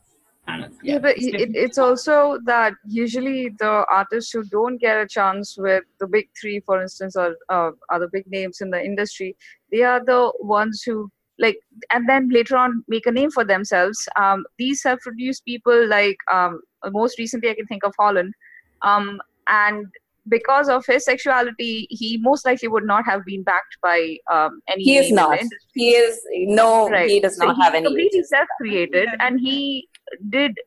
And 0.48 0.66
it's, 0.66 0.78
Yeah, 0.82 0.98
but 0.98 1.18
it's 1.18 1.26
it, 1.28 1.52
it's 1.54 1.78
also 1.78 2.40
that 2.46 2.74
usually 2.86 3.50
the 3.60 3.86
artists 3.90 4.32
who 4.32 4.44
don't 4.46 4.78
get 4.78 4.98
a 4.98 5.08
chance 5.08 5.56
with 5.58 5.84
the 6.00 6.08
big 6.08 6.30
three, 6.40 6.62
for 6.62 6.82
instance, 6.82 7.16
or 7.16 7.36
uh, 7.50 7.72
other 7.92 8.10
big 8.12 8.26
names 8.28 8.62
in 8.62 8.70
the 8.70 8.84
industry, 8.84 9.36
they 9.72 9.84
are 9.84 10.04
the 10.04 10.32
ones 10.40 10.82
who 10.84 11.10
like, 11.40 11.58
and 11.92 12.08
then 12.08 12.30
later 12.30 12.56
on 12.56 12.84
make 12.88 13.06
a 13.06 13.12
name 13.12 13.32
for 13.32 13.44
themselves. 13.44 14.08
Um, 14.16 14.46
these 14.58 14.82
self-produced 14.82 15.46
people, 15.46 15.88
like 15.88 16.18
um, 16.32 16.62
most 16.88 17.18
recently, 17.18 17.50
I 17.50 17.56
can 17.56 17.68
think 17.68 17.84
of 17.84 17.94
Holland, 17.98 18.34
um, 18.82 19.20
and 19.48 19.86
because 20.30 20.70
of 20.70 20.86
his 20.86 21.04
sexuality, 21.04 21.88
he 21.90 22.20
most 22.22 22.46
likely 22.46 22.68
would 22.68 22.86
not 22.86 23.06
have 23.06 23.26
been 23.26 23.44
backed 23.44 23.78
by 23.82 24.18
um, 24.32 24.62
any. 24.68 24.84
He 24.84 24.98
is 24.98 25.06
name 25.06 25.10
in 25.10 25.16
the 25.16 25.22
not. 25.22 25.40
industry. 25.40 25.72
He 25.74 25.90
is 25.92 26.20
no. 26.32 26.90
Right. 26.90 27.10
He 27.10 27.20
does 27.20 27.38
not 27.38 27.56
he 27.56 27.62
have 27.62 27.74
any. 27.74 27.86
completely 27.86 28.24
self-created, 28.24 29.10
and 29.20 29.40
he 29.40 29.88
did 30.30 30.58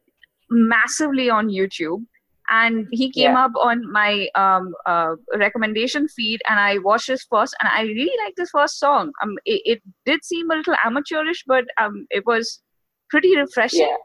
massively 0.51 1.31
on 1.31 1.49
YouTube. 1.49 2.05
And 2.51 2.87
he 2.91 3.11
came 3.11 3.33
Yeah. 3.33 3.45
up 3.47 3.53
on 3.59 3.91
my 3.91 4.29
um, 4.35 4.75
uh, 4.85 5.15
recommendation 5.39 6.07
feed, 6.09 6.43
and 6.49 6.61
I 6.61 6.77
watched 6.79 7.07
his 7.09 7.25
first, 7.31 7.57
and 7.59 7.69
I 7.73 7.83
really 7.83 8.13
liked 8.23 8.39
his 8.39 8.51
first 8.51 8.79
song. 8.79 9.13
Um, 9.23 9.39
it, 9.47 9.63
it 9.65 9.83
did 10.05 10.23
seem 10.23 10.51
a 10.51 10.57
little 10.57 10.77
amateurish, 10.85 11.43
but 11.47 11.65
um, 11.81 12.07
it 12.11 12.27
was 12.27 12.61
pretty 13.09 13.35
refreshing. 13.35 13.89
Yeah. 13.89 13.97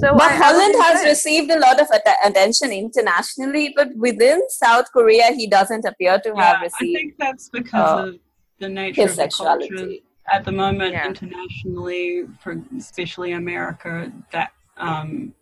So 0.00 0.14
But 0.14 0.22
I- 0.22 0.34
I 0.34 0.52
has 0.52 0.74
impressed. 0.74 1.04
received 1.04 1.48
a 1.52 1.60
lot 1.60 1.80
of 1.80 1.86
atta- 1.94 2.16
attention 2.24 2.72
internationally, 2.72 3.72
but 3.76 3.94
within 3.94 4.42
South 4.48 4.86
Korea, 4.92 5.26
he 5.32 5.46
doesn't 5.46 5.84
appear 5.84 6.18
to 6.18 6.32
Yeah, 6.34 6.42
have 6.42 6.62
received. 6.62 6.96
I 6.96 7.00
think 7.00 7.14
that's 7.18 7.48
because 7.50 8.00
uh, 8.00 8.08
of 8.08 8.18
the 8.58 8.68
nature 8.68 9.02
his 9.02 9.12
of 9.12 9.16
the 9.30 9.36
culture 9.44 9.88
at 10.28 10.44
the 10.44 10.50
moment 10.50 10.92
Yeah. 10.94 11.06
internationally, 11.06 12.24
for 12.42 12.60
especially 12.76 13.30
America. 13.30 14.10
That 14.32 14.50
um, 14.76 15.34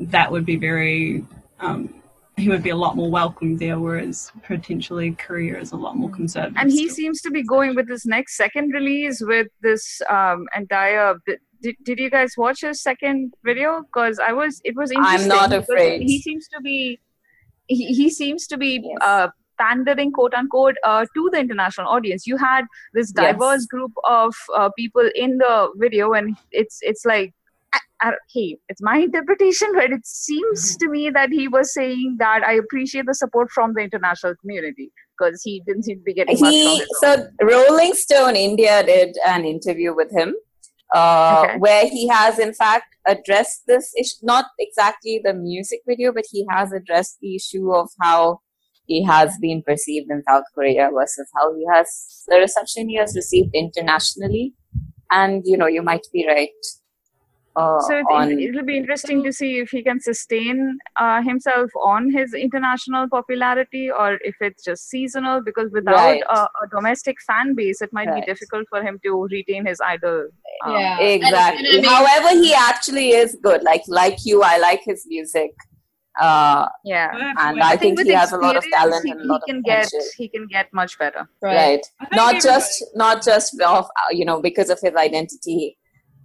that 0.00 0.30
would 0.30 0.44
be 0.46 0.56
very. 0.56 1.24
Um, 1.60 1.94
he 2.38 2.48
would 2.48 2.62
be 2.62 2.70
a 2.70 2.76
lot 2.76 2.96
more 2.96 3.10
welcome 3.10 3.58
there, 3.58 3.78
whereas 3.78 4.32
potentially 4.42 5.12
Korea 5.12 5.60
is 5.60 5.72
a 5.72 5.76
lot 5.76 5.96
more 5.96 6.10
conservative. 6.10 6.56
and 6.56 6.70
he 6.72 6.84
still. 6.88 6.94
seems 6.94 7.20
to 7.22 7.30
be 7.30 7.42
going 7.42 7.74
with 7.74 7.88
his 7.88 8.06
next 8.06 8.36
second 8.36 8.70
release 8.72 9.22
with 9.24 9.48
this 9.60 10.00
um 10.08 10.46
entire 10.56 11.14
did, 11.62 11.76
did 11.84 11.98
you 11.98 12.10
guys 12.10 12.32
watch 12.36 12.62
his 12.62 12.82
second 12.82 13.32
video 13.44 13.82
because 13.82 14.18
i 14.18 14.32
was 14.32 14.60
it 14.64 14.74
was 14.74 14.90
interesting. 14.90 15.30
I'm 15.30 15.42
interesting 15.42 15.50
not 15.50 15.62
afraid. 15.62 16.02
he 16.02 16.20
seems 16.22 16.48
to 16.48 16.60
be 16.62 16.98
he, 17.68 17.86
he 18.00 18.10
seems 18.10 18.46
to 18.48 18.56
be 18.56 18.80
Yes. 18.82 18.98
uh 19.02 19.28
pandering 19.60 20.10
quote 20.10 20.34
unquote 20.34 20.76
uh, 20.84 21.04
to 21.14 21.28
the 21.32 21.38
international 21.38 21.86
audience 21.86 22.26
you 22.26 22.36
had 22.38 22.64
this 22.94 23.12
Yes. 23.14 23.32
diverse 23.34 23.66
group 23.66 23.92
of 24.04 24.34
uh, 24.56 24.70
people 24.76 25.08
in 25.14 25.36
the 25.38 25.68
video 25.76 26.14
and 26.14 26.34
it's 26.50 26.78
it's 26.80 27.04
like 27.04 27.32
I, 27.74 27.78
I, 28.00 28.12
hey, 28.32 28.58
it's 28.68 28.82
my 28.82 28.98
interpretation, 28.98 29.68
but 29.74 29.90
it 29.90 30.04
seems 30.04 30.76
to 30.78 30.88
me 30.88 31.10
that 31.10 31.30
he 31.30 31.48
was 31.48 31.72
saying 31.72 32.16
that 32.18 32.42
I 32.46 32.54
appreciate 32.54 33.06
the 33.06 33.14
support 33.14 33.50
from 33.50 33.74
the 33.74 33.80
international 33.80 34.34
community 34.40 34.92
because 35.18 35.42
he 35.42 35.62
didn't 35.66 35.84
seem 35.84 35.98
to 35.98 36.02
be 36.02 36.14
getting 36.14 36.38
much 36.40 36.54
from 36.62 36.74
he 36.74 36.84
so 37.00 37.26
rolling 37.42 37.94
stone 37.94 38.36
india 38.36 38.82
did 38.82 39.16
an 39.26 39.44
interview 39.44 39.94
with 39.94 40.10
him 40.16 40.34
uh, 40.94 41.44
Okay. 41.44 41.56
where 41.58 41.86
he 41.86 42.06
has 42.08 42.38
in 42.38 42.52
fact 42.52 42.84
addressed 43.06 43.62
this 43.66 43.92
issue 43.98 44.16
not 44.22 44.46
exactly 44.58 45.20
the 45.24 45.34
music 45.34 45.80
video 45.86 46.12
but 46.12 46.24
he 46.30 46.46
has 46.50 46.72
addressed 46.72 47.18
the 47.20 47.36
issue 47.36 47.72
of 47.72 47.88
how 48.00 48.40
he 48.86 49.02
has 49.04 49.38
been 49.40 49.62
perceived 49.62 50.10
in 50.10 50.22
south 50.28 50.44
korea 50.54 50.90
versus 50.92 51.28
how 51.36 51.54
he 51.54 51.64
has 51.72 52.24
the 52.28 52.36
reception 52.36 52.88
he 52.88 52.96
has 52.96 53.14
received 53.16 53.50
internationally. 53.54 54.54
And 55.10 55.42
you 55.44 55.56
know 55.56 55.66
you 55.66 55.82
might 55.82 56.06
be 56.12 56.26
right 56.26 56.48
uh, 57.56 57.80
so 57.80 57.96
it, 57.98 58.06
on 58.10 58.30
it, 58.32 58.54
will 58.54 58.64
be 58.64 58.76
interesting 58.76 59.22
to 59.22 59.32
see 59.32 59.58
if 59.58 59.70
he 59.70 59.82
can 59.82 60.00
sustain 60.00 60.78
uh, 60.96 61.20
himself 61.22 61.70
on 61.82 62.10
his 62.10 62.32
international 62.34 63.08
popularity 63.08 63.90
or 63.90 64.14
if 64.22 64.34
it's 64.40 64.64
just 64.64 64.88
seasonal 64.88 65.42
because 65.42 65.70
without 65.72 65.94
Right. 65.96 66.22
a, 66.30 66.40
a 66.42 66.66
domestic 66.70 67.16
fan 67.26 67.54
base 67.54 67.82
it 67.82 67.92
might 67.92 68.08
Right. 68.08 68.24
be 68.24 68.32
difficult 68.32 68.66
for 68.70 68.82
him 68.82 68.98
to 69.04 69.26
retain 69.30 69.66
his 69.66 69.80
idol 69.80 70.28
um, 70.64 70.72
yeah. 70.72 70.98
Exactly 70.98 71.66
and 71.68 71.78
I 71.78 71.80
mean- 71.80 71.84
however 71.84 72.30
he 72.40 72.54
actually 72.54 73.10
is 73.10 73.36
good 73.42 73.62
like 73.62 73.82
like 73.88 74.24
you 74.24 74.42
i 74.42 74.56
like 74.58 74.80
his 74.84 75.04
music 75.06 75.50
uh 76.20 76.66
yeah 76.84 77.10
We'll 77.12 77.22
have 77.22 77.36
to 77.36 77.42
and 77.44 77.56
wait. 77.56 77.64
I 77.64 77.76
think 77.76 77.98
with 77.98 78.06
he 78.06 78.12
has 78.12 78.32
a 78.32 78.36
lot 78.36 78.56
of 78.56 78.64
talent 78.72 79.04
he, 79.04 79.10
and 79.12 79.20
a 79.20 79.22
he 79.22 79.28
lot 79.28 79.40
of 79.42 79.46
can 79.46 79.62
get 79.62 79.88
he 80.16 80.28
can 80.28 80.46
get 80.46 80.72
much 80.72 80.98
better 80.98 81.26
right. 81.42 81.54
right 81.56 81.86
not 82.12 82.34
everybody- 82.34 82.40
just 82.40 82.84
not 82.94 83.22
just 83.24 83.58
of 83.60 83.84
uh, 83.86 83.88
you 84.10 84.24
know 84.26 84.40
because 84.42 84.68
of 84.68 84.78
his 84.80 84.94
identity 84.94 85.78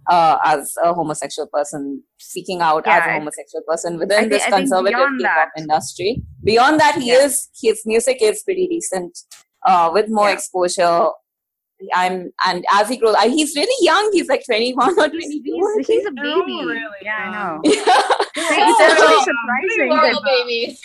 uh, 0.08 0.38
as 0.44 0.74
a 0.84 0.92
homosexual 0.94 1.48
person 1.52 2.02
seeking 2.18 2.60
out 2.62 2.86
as 2.86 3.02
a 3.06 3.12
homosexual 3.12 3.62
person 3.68 3.98
within 3.98 4.20
think- 4.20 4.32
this 4.32 4.44
conservative 4.46 5.08
K-pop 5.18 5.48
industry 5.58 6.22
beyond 6.44 6.80
that 6.80 6.94
he 6.96 7.08
Yeah. 7.08 7.24
is 7.26 7.48
his 7.62 7.82
music 7.84 8.18
is 8.22 8.42
pretty 8.42 8.66
decent 8.68 9.18
uh, 9.66 9.90
with 9.92 10.06
more 10.08 10.28
Yeah. 10.28 10.34
exposure 10.34 11.08
I'm 11.94 12.32
and 12.44 12.64
as 12.72 12.88
he 12.88 12.96
grows 12.96 13.14
I, 13.18 13.28
he's 13.28 13.54
really 13.54 13.84
young 13.86 14.10
he's 14.12 14.28
like 14.28 14.44
21 14.44 14.90
or 14.98 15.08
22 15.08 15.40
he's, 15.78 15.86
he's 15.86 16.06
a 16.06 16.10
They're 16.10 16.26
all 16.26 16.40
baby 16.40 16.64
really 16.66 16.84
yeah 17.02 17.16
i 17.18 17.30
know 17.32 17.60
young. 17.64 17.78
it's 17.80 17.88
Oh, 18.40 18.84
actually 18.84 19.32
surprising 19.32 19.88
Normal 19.88 20.20
that, 20.20 20.24
babies. 20.24 20.80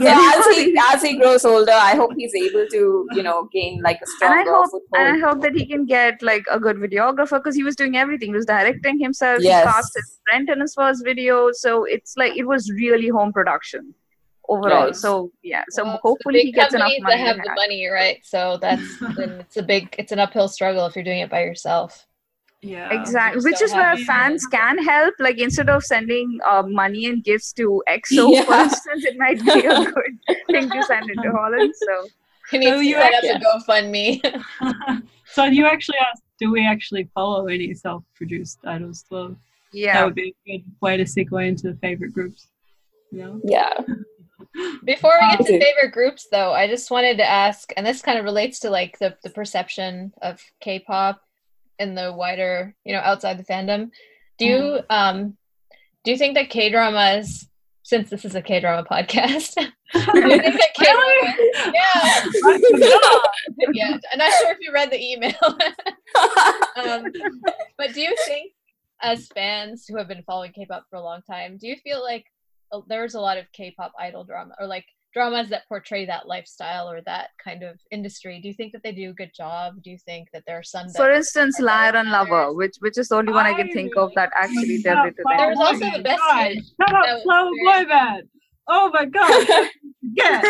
so 0.00 0.06
as 0.06 0.56
he 0.56 0.78
as 0.92 1.02
he 1.02 1.16
grows 1.18 1.44
older 1.44 1.72
I 1.72 1.94
hope 1.96 2.10
he's 2.16 2.34
able 2.34 2.66
to 2.70 3.06
you 3.12 3.22
know 3.22 3.48
gain 3.52 3.80
like 3.82 3.96
a 3.96 4.00
and 4.00 4.08
stronger 4.16 4.50
I 4.50 4.52
hope 4.52 4.64
foothold 4.70 4.82
and 4.94 5.08
I 5.16 5.26
hope 5.28 5.42
that 5.42 5.54
he 5.54 5.66
can 5.66 5.84
get 5.84 6.22
like 6.22 6.44
a 6.50 6.58
good 6.60 6.76
videographer 6.76 7.38
because 7.38 7.54
he 7.56 7.62
was 7.64 7.76
doing 7.76 7.96
everything. 7.96 8.30
He 8.30 8.34
was 8.34 8.46
directing 8.46 8.98
himself. 9.00 9.40
Yes. 9.42 9.64
He 9.64 9.72
cast 9.72 9.92
his 9.94 10.20
friend 10.28 10.48
in 10.48 10.60
his 10.60 10.74
first 10.74 11.04
video, 11.04 11.50
so 11.52 11.84
it's 11.84 12.16
like 12.16 12.36
it 12.36 12.46
was 12.46 12.70
really 12.72 13.08
home 13.08 13.32
production 13.32 13.94
overall. 14.48 14.86
Right. 14.86 14.96
So 14.96 15.30
yeah, 15.42 15.64
so 15.70 15.84
Well, 15.84 16.00
hopefully 16.02 16.40
he 16.42 16.52
gets 16.52 16.74
enough 16.74 16.86
companies 16.88 17.02
money. 17.02 17.16
that 17.16 17.26
have 17.26 17.36
the 17.36 17.52
money, 17.56 17.86
right? 17.88 18.18
So 18.24 18.58
that's 18.60 18.82
it's 19.18 19.56
a 19.56 19.62
big, 19.62 19.94
it's 19.98 20.12
an 20.12 20.18
uphill 20.18 20.48
struggle 20.48 20.86
if 20.86 20.94
you're 20.94 21.04
doing 21.04 21.20
it 21.20 21.30
by 21.30 21.42
yourself. 21.44 22.06
Yeah. 22.62 22.98
Exactly, 22.98 23.42
which 23.44 23.58
don't 23.58 23.68
is 23.68 23.74
where 23.74 23.96
fans 23.98 24.46
can 24.46 24.82
help. 24.82 25.14
Like 25.18 25.38
instead 25.38 25.68
of 25.68 25.82
sending 25.84 26.38
uh, 26.46 26.62
money 26.66 27.06
and 27.06 27.22
gifts 27.22 27.52
to 27.54 27.82
EXO, 27.88 28.44
for 28.44 28.52
Yeah. 28.54 28.64
instance, 28.64 29.04
it 29.04 29.18
might 29.18 29.44
be 29.44 29.66
a 29.66 29.84
good 29.92 30.18
thing 30.50 30.70
to 30.70 30.82
send 30.84 31.10
it 31.10 31.16
to 31.22 31.30
Holland. 31.30 31.74
So 31.76 32.08
He 32.50 32.58
needs 32.58 32.70
So 32.72 32.78
to 32.78 32.84
you 32.86 32.94
set 32.94 33.12
up 33.14 33.24
actually- 33.24 33.30
a 33.30 33.82
GoFundMe. 33.82 35.02
so 35.26 35.44
you 35.44 35.66
actually 35.66 35.98
asked, 35.98 36.22
do 36.38 36.50
we 36.50 36.66
actually 36.66 37.08
follow 37.14 37.46
any 37.48 37.74
self-produced 37.74 38.58
idols? 38.66 39.04
Well, 39.10 39.36
yeah, 39.72 39.94
that 39.94 40.04
would 40.06 40.14
be 40.14 40.34
a 40.48 40.58
good 40.58 40.64
way 40.80 40.96
to 40.96 41.04
segue 41.04 41.46
into 41.46 41.70
the 41.70 41.76
favorite 41.78 42.12
groups. 42.14 42.48
Yeah. 43.12 43.34
yeah 43.44 43.72
Before 44.84 45.12
we 45.20 45.36
get 45.36 45.46
to 45.46 45.60
favorite 45.60 45.92
groups, 45.92 46.28
though, 46.30 46.52
I 46.52 46.68
just 46.68 46.90
wanted 46.90 47.18
to 47.18 47.28
ask, 47.28 47.72
and 47.76 47.86
this 47.86 48.02
kind 48.02 48.18
of 48.18 48.24
relates 48.24 48.60
to 48.60 48.70
like 48.70 48.98
the, 48.98 49.16
the 49.22 49.30
perception 49.30 50.12
of 50.22 50.40
K-pop 50.60 51.20
in 51.78 51.94
the 51.94 52.12
wider, 52.12 52.74
you 52.84 52.92
know, 52.92 53.00
outside 53.00 53.38
the 53.38 53.44
fandom. 53.44 53.90
Do 54.38 54.46
you 54.46 54.80
um 54.90 55.36
do 56.04 56.10
you 56.10 56.18
think 56.18 56.34
that 56.34 56.50
K 56.50 56.70
dramas, 56.70 57.48
since 57.82 58.10
this 58.10 58.24
is 58.24 58.34
a 58.34 58.42
K 58.42 58.60
drama 58.60 58.86
podcast, 58.88 59.54
do 59.56 60.28
you 60.28 60.40
think 60.40 60.60
that 60.60 60.70
K 60.76 60.84
dramas? 60.84 61.40
Yeah, 63.72 63.90
yeah. 63.90 63.96
I'm 64.12 64.18
not 64.18 64.32
sure 64.40 64.52
if 64.52 64.58
you 64.60 64.72
read 64.72 64.90
the 64.90 65.02
email. 65.02 65.34
um, 66.76 67.06
but 67.78 67.94
do 67.94 68.00
you 68.00 68.14
think, 68.26 68.52
as 69.00 69.28
fans 69.28 69.86
who 69.86 69.96
have 69.96 70.08
been 70.08 70.22
following 70.22 70.52
K-pop 70.52 70.84
for 70.90 70.96
a 70.96 71.02
long 71.02 71.22
time, 71.22 71.58
do 71.58 71.66
you 71.66 71.76
feel 71.76 72.02
like 72.02 72.26
there's 72.88 73.14
a 73.14 73.20
lot 73.20 73.38
of 73.38 73.50
K-pop 73.52 73.92
idol 73.98 74.24
drama 74.24 74.54
or 74.58 74.66
like 74.66 74.84
dramas 75.12 75.48
that 75.48 75.62
portray 75.68 76.04
that 76.06 76.26
lifestyle 76.26 76.90
or 76.90 77.00
that 77.02 77.30
kind 77.42 77.62
of 77.62 77.78
industry? 77.90 78.40
Do 78.40 78.48
you 78.48 78.54
think 78.54 78.72
that 78.72 78.82
they 78.82 78.92
do 78.92 79.10
a 79.10 79.12
good 79.14 79.30
job? 79.34 79.82
Do 79.82 79.90
you 79.90 79.98
think 80.04 80.28
that 80.32 80.42
there 80.46 80.58
are 80.58 80.62
some 80.62 80.88
for 80.90 81.10
instance, 81.10 81.60
Liar 81.60 81.94
and 81.96 82.10
Lover, 82.10 82.42
others? 82.42 82.56
which 82.56 82.76
which 82.80 82.98
is 82.98 83.08
the 83.08 83.16
only 83.16 83.32
one 83.32 83.46
I 83.46 83.54
can 83.54 83.70
think 83.72 83.96
of 83.96 84.10
that 84.16 84.30
actually 84.34 84.80
Shut 84.80 84.94
delved 84.94 85.08
into 85.18 85.22
There 85.36 85.48
was 85.50 85.58
also 85.58 85.90
the 85.96 86.02
best 86.02 86.22
Band. 86.28 86.54
hit. 86.54 86.64
Shut 86.80 86.94
up, 86.94 87.04
was 87.06 87.22
Flower 87.22 87.50
Boy 87.64 87.84
Band. 87.88 88.28
Oh 88.66 88.90
my 88.92 89.04
god. 89.04 89.68
yeah. 90.02 90.42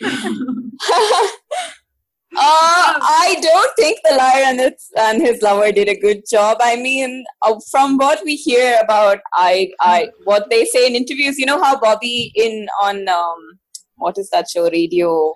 Uh, 2.36 3.00
I 3.00 3.38
don't 3.40 3.72
think 3.76 4.00
the 4.04 4.16
liar 4.16 4.44
and 4.44 4.60
his, 4.60 4.90
and 4.98 5.22
his 5.22 5.40
lover 5.40 5.72
did 5.72 5.88
a 5.88 5.98
good 5.98 6.24
job. 6.30 6.58
I 6.60 6.76
mean, 6.76 7.24
uh, 7.42 7.58
from 7.70 7.96
what 7.96 8.20
we 8.24 8.36
hear 8.36 8.78
about 8.82 9.20
I, 9.32 9.70
I, 9.80 10.10
what 10.24 10.50
they 10.50 10.66
say 10.66 10.86
in 10.86 10.94
interviews, 10.94 11.38
you 11.38 11.46
know 11.46 11.62
how 11.62 11.80
Bobby 11.80 12.30
in 12.34 12.68
on 12.82 13.08
um, 13.08 13.58
what 13.96 14.18
is 14.18 14.28
that 14.30 14.48
show? 14.50 14.68
Radio, 14.68 15.34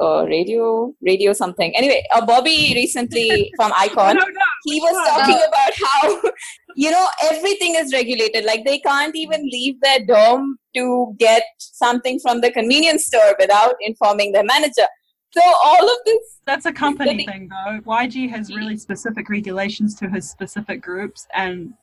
uh, 0.00 0.24
radio, 0.26 0.94
radio 1.02 1.32
something. 1.32 1.76
Anyway, 1.76 2.04
uh, 2.14 2.24
Bobby 2.24 2.72
recently 2.76 3.52
from 3.56 3.72
iKON. 3.72 4.14
No, 4.14 4.20
no, 4.20 4.46
he 4.64 4.80
was 4.80 5.08
talking 5.08 5.40
about 5.48 5.72
how 5.74 6.30
you 6.76 6.92
know 6.92 7.08
everything 7.24 7.74
is 7.74 7.92
regulated 7.92 8.44
like 8.44 8.64
they 8.64 8.78
can't 8.78 9.16
even 9.16 9.42
leave 9.42 9.80
their 9.80 10.04
dorm 10.06 10.58
to 10.74 11.14
get 11.18 11.42
something 11.58 12.20
from 12.20 12.40
the 12.40 12.52
convenience 12.52 13.06
store 13.06 13.34
without 13.38 13.74
informing 13.80 14.30
their 14.30 14.44
manager 14.44 14.86
so 15.32 15.40
all 15.64 15.84
of 15.90 15.98
this 16.06 16.40
That's 16.46 16.66
a 16.66 16.72
company 16.72 17.10
Really? 17.10 17.26
thing, 17.26 17.48
though. 17.48 17.80
YG 17.80 18.28
has 18.30 18.54
really 18.54 18.76
specific 18.76 19.28
regulations 19.28 19.94
to 19.96 20.08
his 20.08 20.28
specific 20.30 20.80
groups, 20.82 21.26
and 21.34 21.74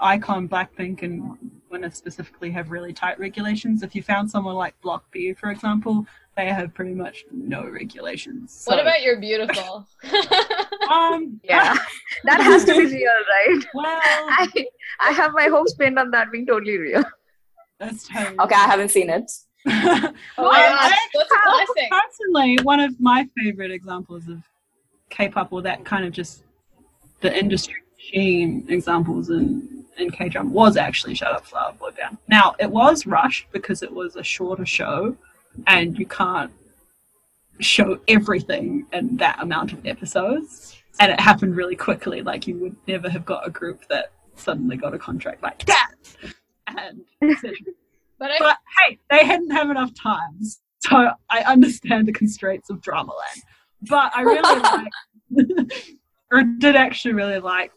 iKON, 0.00 0.48
Blackpink, 0.48 1.02
and 1.02 1.38
Winner 1.70 1.90
specifically 1.90 2.50
have 2.50 2.70
really 2.70 2.92
tight 2.92 3.18
regulations. 3.20 3.82
If 3.82 3.94
you 3.94 4.02
found 4.02 4.30
someone 4.30 4.56
like 4.56 4.78
Block 4.80 5.04
B, 5.12 5.32
for 5.32 5.50
example, 5.50 6.06
they 6.36 6.46
have 6.48 6.74
pretty 6.74 6.92
much 6.94 7.24
no 7.30 7.64
regulations. 7.68 8.62
What 8.66 8.80
about 8.80 9.02
you're 9.02 9.20
beautiful? 9.20 9.86
um? 10.90 11.40
Yeah, 11.44 11.76
that 12.24 12.40
has 12.40 12.64
to 12.64 12.72
be 12.72 12.86
real, 12.86 13.10
right? 13.30 13.64
Well, 13.74 13.86
I 13.86 14.48
I 15.00 15.12
have 15.12 15.32
my 15.34 15.44
hopes 15.44 15.74
pinned 15.74 15.98
on 15.98 16.10
that 16.10 16.32
being 16.32 16.46
totally 16.46 16.78
real. 16.78 17.04
that's 17.78 18.06
totally. 18.06 18.36
okay 18.38 18.54
i 18.54 18.66
haven't 18.66 18.90
seen 18.90 19.10
it 19.10 19.28
oh 19.68 20.12
my 20.38 20.66
um, 20.66 20.78
I- 20.78 20.96
gosh, 21.14 21.66
a 21.78 21.88
personally, 21.88 22.58
one 22.62 22.80
of 22.80 22.98
my 23.00 23.28
favorite 23.36 23.70
examples 23.70 24.28
of 24.28 24.42
K-pop, 25.10 25.52
or 25.52 25.62
that 25.62 25.84
kind 25.84 26.04
of 26.04 26.12
just 26.12 26.42
the 27.20 27.36
industry 27.36 27.82
machine 27.96 28.64
examples 28.68 29.30
in, 29.30 29.84
in 29.96 30.10
K 30.10 30.28
drama 30.28 30.50
was 30.50 30.76
actually 30.76 31.14
Shut 31.14 31.32
Up 31.32 31.46
Flower 31.46 31.72
Boy 31.78 31.90
Band. 31.90 32.18
Now, 32.28 32.54
it 32.58 32.70
was 32.70 33.06
rushed 33.06 33.46
because 33.52 33.82
it 33.82 33.92
was 33.92 34.16
a 34.16 34.22
shorter 34.22 34.66
show 34.66 35.16
and 35.66 35.98
you 35.98 36.06
can't 36.06 36.50
show 37.60 38.00
everything 38.08 38.86
in 38.92 39.16
that 39.18 39.40
amount 39.40 39.72
of 39.72 39.86
episodes. 39.86 40.76
And 41.00 41.12
it 41.12 41.20
happened 41.20 41.56
really 41.56 41.76
quickly. 41.76 42.22
Like, 42.22 42.46
you 42.46 42.56
would 42.58 42.76
never 42.86 43.08
have 43.08 43.24
got 43.24 43.46
a 43.46 43.50
group 43.50 43.86
that 43.88 44.12
suddenly 44.36 44.76
got 44.76 44.94
a 44.94 44.98
contract 44.98 45.42
like 45.42 45.64
that. 45.66 45.92
And 46.66 47.02
But 48.22 48.30
I 48.30 48.38
but 48.38 48.56
hey, 48.78 48.98
they 49.10 49.26
hadn't 49.26 49.50
have 49.50 49.68
enough 49.68 49.92
time, 50.00 50.38
so 50.78 51.10
I 51.28 51.40
understand 51.40 52.06
the 52.06 52.12
constraints 52.12 52.70
of 52.70 52.80
Dramaland. 52.80 53.40
But 53.88 54.12
I 54.14 54.22
really 54.22 54.60
like, 55.40 55.72
or 56.30 56.44
did 56.44 56.76
actually 56.76 57.14
really 57.14 57.40
like 57.40 57.72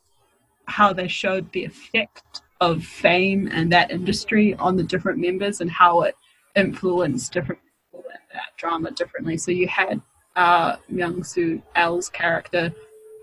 how 0.68 0.94
they 0.94 1.08
showed 1.08 1.52
the 1.52 1.66
effect 1.66 2.44
of 2.62 2.84
fame 2.84 3.50
and 3.52 3.72
that 3.72 3.90
industry 3.90 4.54
on 4.56 4.76
the 4.76 4.84
different 4.84 5.18
members 5.18 5.62
and 5.62 5.72
how 5.72 6.02
it 6.02 6.14
influenced 6.56 7.34
different 7.34 7.60
people 7.92 8.08
in 8.08 8.38
that 8.38 8.56
drama 8.56 8.92
differently. 8.92 9.38
So 9.38 9.50
you 9.50 9.68
had 9.68 10.00
uh, 10.36 10.76
Myung 10.92 11.26
Soo 11.26 11.60
L's 11.74 12.08
character 12.08 12.72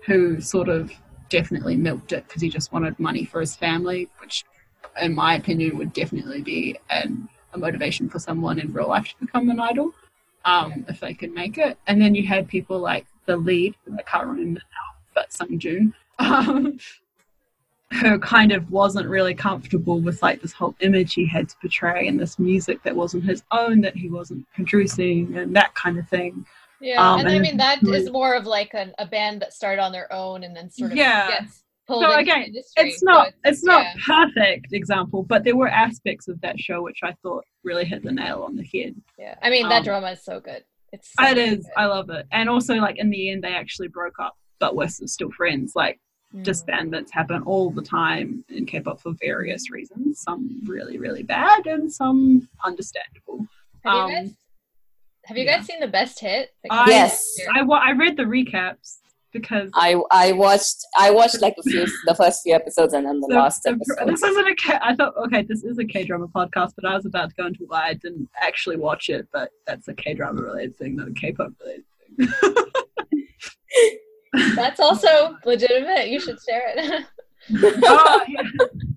who 0.05 0.41
sort 0.41 0.67
of 0.67 0.91
definitely 1.29 1.77
milked 1.77 2.11
it 2.11 2.27
because 2.27 2.41
he 2.41 2.49
just 2.49 2.73
wanted 2.73 2.99
money 2.99 3.23
for 3.23 3.39
his 3.39 3.55
family, 3.55 4.09
which 4.19 4.43
in 5.01 5.13
my 5.15 5.35
opinion, 5.35 5.77
would 5.77 5.93
definitely 5.93 6.41
be 6.41 6.77
an, 6.89 7.27
a 7.53 7.57
motivation 7.57 8.09
for 8.09 8.19
someone 8.19 8.59
in 8.59 8.71
real 8.73 8.87
life 8.87 9.07
to 9.09 9.15
become 9.25 9.49
an 9.49 9.59
idol 9.59 9.91
um, 10.45 10.85
if 10.87 10.99
they 10.99 11.13
could 11.13 11.33
make 11.33 11.57
it. 11.57 11.77
And 11.87 12.01
then 12.01 12.15
you 12.15 12.25
had 12.27 12.47
people 12.47 12.79
like 12.79 13.05
the 13.25 13.37
lead, 13.37 13.75
I 13.97 14.01
can't 14.03 14.27
remember 14.27 14.59
now, 14.59 14.99
but 15.15 15.31
Sung 15.31 15.57
Joon, 15.59 15.93
um, 16.19 16.77
who 18.01 18.17
kind 18.19 18.51
of 18.51 18.71
wasn't 18.71 19.07
really 19.07 19.35
comfortable 19.35 19.99
with 19.99 20.21
like 20.23 20.41
this 20.41 20.51
whole 20.51 20.75
image 20.79 21.13
he 21.13 21.27
had 21.27 21.47
to 21.49 21.55
portray 21.61 22.07
and 22.07 22.19
this 22.19 22.39
music 22.39 22.81
that 22.83 22.95
wasn't 22.95 23.23
his 23.23 23.43
own, 23.51 23.81
that 23.81 23.95
he 23.95 24.09
wasn't 24.09 24.45
producing, 24.53 25.37
and 25.37 25.55
that 25.55 25.73
kind 25.75 25.97
of 25.99 26.07
thing. 26.09 26.43
yeah, 26.81 27.13
Um, 27.13 27.19
and 27.21 27.29
I 27.29 27.39
mean 27.39 27.57
that 27.57 27.81
really- 27.83 27.99
is 27.99 28.09
more 28.09 28.33
of 28.35 28.45
like 28.45 28.73
an, 28.73 28.93
a 28.97 29.05
band 29.05 29.41
that 29.41 29.53
started 29.53 29.81
on 29.81 29.91
their 29.91 30.11
own 30.11 30.43
and 30.43 30.55
then 30.55 30.69
sort 30.71 30.91
of 30.91 30.97
Yeah. 30.97 31.29
gets 31.39 31.62
So 31.87 32.01
into 32.03 32.15
again, 32.17 32.43
industry. 32.43 32.89
it's 32.89 32.99
So 32.99 33.05
not 33.05 33.33
it's 33.43 33.63
not 33.63 33.83
yeah. 33.83 33.93
perfect 34.05 34.73
example, 34.73 35.23
but 35.23 35.43
there 35.43 35.55
were 35.55 35.67
aspects 35.67 36.27
of 36.27 36.39
that 36.41 36.59
show 36.59 36.81
which 36.81 36.99
I 37.03 37.13
thought 37.21 37.45
really 37.63 37.85
hit 37.85 38.03
the 38.03 38.11
nail 38.11 38.43
on 38.43 38.55
the 38.55 38.63
head. 38.63 38.95
Yeah, 39.19 39.35
I 39.41 39.49
mean 39.49 39.67
that 39.69 39.79
Um, 39.79 39.83
drama 39.83 40.11
is 40.11 40.23
so 40.23 40.39
good. 40.39 40.63
It's 40.93 41.11
so 41.19 41.25
It 41.27 41.37
is. 41.37 41.57
good. 41.65 41.73
I 41.75 41.85
love 41.87 42.09
it. 42.09 42.25
And 42.31 42.49
also, 42.49 42.75
like 42.75 42.97
in 42.99 43.09
the 43.09 43.31
end, 43.31 43.43
they 43.43 43.53
actually 43.53 43.87
broke 43.89 44.19
up, 44.19 44.37
but 44.59 44.75
we're 44.75 44.87
still 44.87 45.31
friends. 45.31 45.73
Like 45.75 45.99
Mm. 46.35 46.43
disbandments 46.45 47.11
happen 47.11 47.43
all 47.43 47.69
the 47.69 47.83
time 47.83 48.43
in 48.49 48.65
K-pop 48.65 48.99
for 48.99 49.13
various 49.21 49.69
reasons. 49.69 50.19
Some 50.19 50.61
really, 50.65 50.97
really 50.97 51.21
bad, 51.21 51.67
and 51.67 51.93
some 51.93 52.49
understandable. 52.65 53.45
Have 53.83 53.93
um, 53.93 54.09
you 54.09 54.15
guys 54.15 54.33
have 55.25 55.37
you 55.37 55.43
yeah. 55.45 55.57
guys 55.57 55.65
seen 55.67 55.79
the 55.79 55.87
best 55.87 56.19
hit? 56.19 56.49
I- 56.71 56.89
Yes. 56.89 57.37
I 57.53 57.61
I 57.61 57.91
read 57.91 58.17
the 58.17 58.23
recaps 58.23 58.97
because 59.33 59.69
I 59.73 60.01
I 60.11 60.31
watched 60.31 60.85
I 60.97 61.11
watched 61.11 61.41
like 61.41 61.55
a 61.59 61.63
few 61.63 61.85
the 62.05 62.15
first 62.15 62.43
few 62.43 62.53
episodes 62.53 62.93
and 62.93 63.05
then 63.05 63.19
the 63.19 63.27
the- 63.27 63.35
last 63.35 63.65
episode. 63.65 64.07
this 64.07 64.23
isn't 64.23 64.47
a 64.47 64.55
K. 64.55 64.77
I 64.81 64.95
thought 64.95 65.13
okay, 65.25 65.41
this 65.41 65.63
is 65.63 65.77
a 65.79 65.85
K 65.85 66.05
drama 66.05 66.27
podcast, 66.27 66.73
but 66.75 66.85
I 66.85 66.95
was 66.95 67.05
about 67.05 67.29
to 67.29 67.35
go 67.35 67.47
into 67.47 67.65
why 67.67 67.87
I 67.87 67.93
didn't 67.95 68.29
actually 68.39 68.77
watch 68.77 69.09
it. 69.09 69.27
But 69.33 69.51
that's 69.67 69.87
a 69.87 69.93
K 69.93 70.13
drama 70.13 70.41
related 70.41 70.77
thing, 70.77 70.95
not 70.95 71.07
a 71.09 71.13
K-pop 71.13 71.51
related 71.59 71.83
thing. 72.17 72.55
That's 74.55 74.79
also 74.79 75.37
legitimate. 75.45 76.09
You 76.09 76.19
should 76.19 76.39
share 76.41 76.73
it. 76.75 77.05
oh, 77.83 78.21
yeah. 78.27 78.41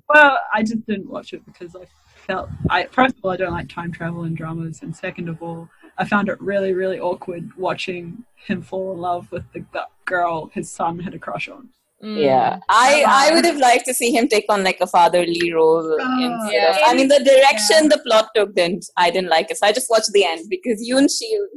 Well, 0.09 0.39
I 0.55 0.63
just 0.63 0.87
didn't 0.87 1.11
watch 1.11 1.33
it 1.33 1.45
because 1.45 1.77
I 1.77 1.85
felt 2.27 2.49
I 2.71 2.85
first 2.87 3.17
of 3.17 3.25
all 3.25 3.31
I 3.33 3.37
don't 3.37 3.53
like 3.53 3.69
time 3.69 3.93
travel 3.93 4.25
and 4.25 4.37
dramas, 4.37 4.83
and 4.83 4.95
second 4.95 5.29
of 5.29 5.43
all, 5.43 5.69
I 5.99 6.05
found 6.05 6.29
it 6.29 6.41
really, 6.41 6.73
really 6.73 6.99
awkward 7.01 7.51
watching 7.57 8.25
him 8.47 8.63
fall 8.63 8.93
in 8.93 8.99
love 8.99 9.31
with 9.33 9.45
the 9.53 9.61
gu- 9.61 9.81
girl 10.05 10.51
his 10.55 10.71
son 10.71 10.99
had 11.01 11.15
a 11.15 11.19
crush 11.19 11.49
on. 11.49 11.69
Mm. 12.05 12.23
Yeah, 12.23 12.59
I 12.69 13.05
I 13.09 13.35
would 13.35 13.47
have 13.47 13.57
liked 13.57 13.87
to 13.87 13.95
see 13.95 14.11
him 14.15 14.29
take 14.29 14.45
on 14.51 14.63
like 14.63 14.79
a 14.83 14.87
fatherly 14.87 15.51
role 15.53 15.97
Oh, 15.99 16.51
yeah. 16.51 16.71
of. 16.71 16.77
I 16.85 16.93
mean, 16.95 17.09
the 17.09 17.25
direction 17.25 17.89
the 17.89 17.99
plot 18.07 18.29
took 18.35 18.55
didn't. 18.55 18.85
I 18.99 19.11
didn't 19.11 19.31
like 19.31 19.51
it, 19.51 19.57
so 19.57 19.67
I 19.67 19.73
just 19.73 19.89
watched 19.89 20.13
the 20.13 20.25
end 20.27 20.45
because 20.51 20.87
Yoon 20.87 21.09
Shi 21.11 21.35
Yoon. 21.35 21.49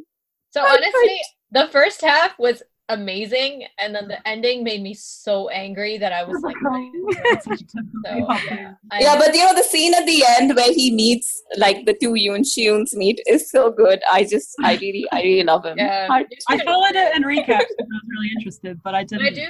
So 0.51 0.65
honestly, 0.65 1.19
the 1.51 1.67
first 1.71 2.01
half 2.01 2.39
was 2.39 2.63
amazing, 2.89 3.65
and 3.77 3.93
then 3.95 4.07
the 4.07 4.25
ending 4.27 4.63
made 4.63 4.81
me 4.81 4.93
so 4.93 5.49
angry 5.49 5.97
that 5.97 6.11
I 6.11 6.23
was 6.23 6.41
like, 6.41 6.55
It's 6.61 7.45
such 7.45 7.61
a 7.61 7.65
typical 7.65 8.01
so, 8.05 8.13
K-pop 8.13 8.41
yeah. 8.45 8.73
I- 8.91 8.99
Yeah, 8.99 9.17
but 9.17 9.33
you 9.33 9.43
know 9.45 9.53
the 9.55 9.63
scene 9.63 9.93
at 9.93 10.05
the 10.05 10.23
end 10.37 10.55
where 10.55 10.73
he 10.73 10.91
meets 10.91 11.41
like 11.57 11.85
the 11.85 11.93
two 11.93 12.13
Yoon 12.13 12.41
Shions 12.41 12.93
meet 12.93 13.19
is 13.27 13.49
so 13.49 13.71
good. 13.71 14.01
I 14.11 14.23
just 14.23 14.55
I 14.63 14.75
really 14.75 15.05
I 15.11 15.21
really 15.21 15.43
love 15.43 15.65
him. 15.65 15.77
yeah, 15.77 16.07
I- 16.09 16.25
I 16.49 16.57
followed 16.63 16.95
it 16.95 17.15
in 17.15 17.23
recaps 17.23 17.45
because 17.77 17.87
I 17.93 17.97
was 18.01 18.07
really 18.11 18.31
interested, 18.37 18.81
but 18.83 18.93
I 18.95 19.03
didn't. 19.03 19.25
I 19.27 19.29
do 19.31 19.47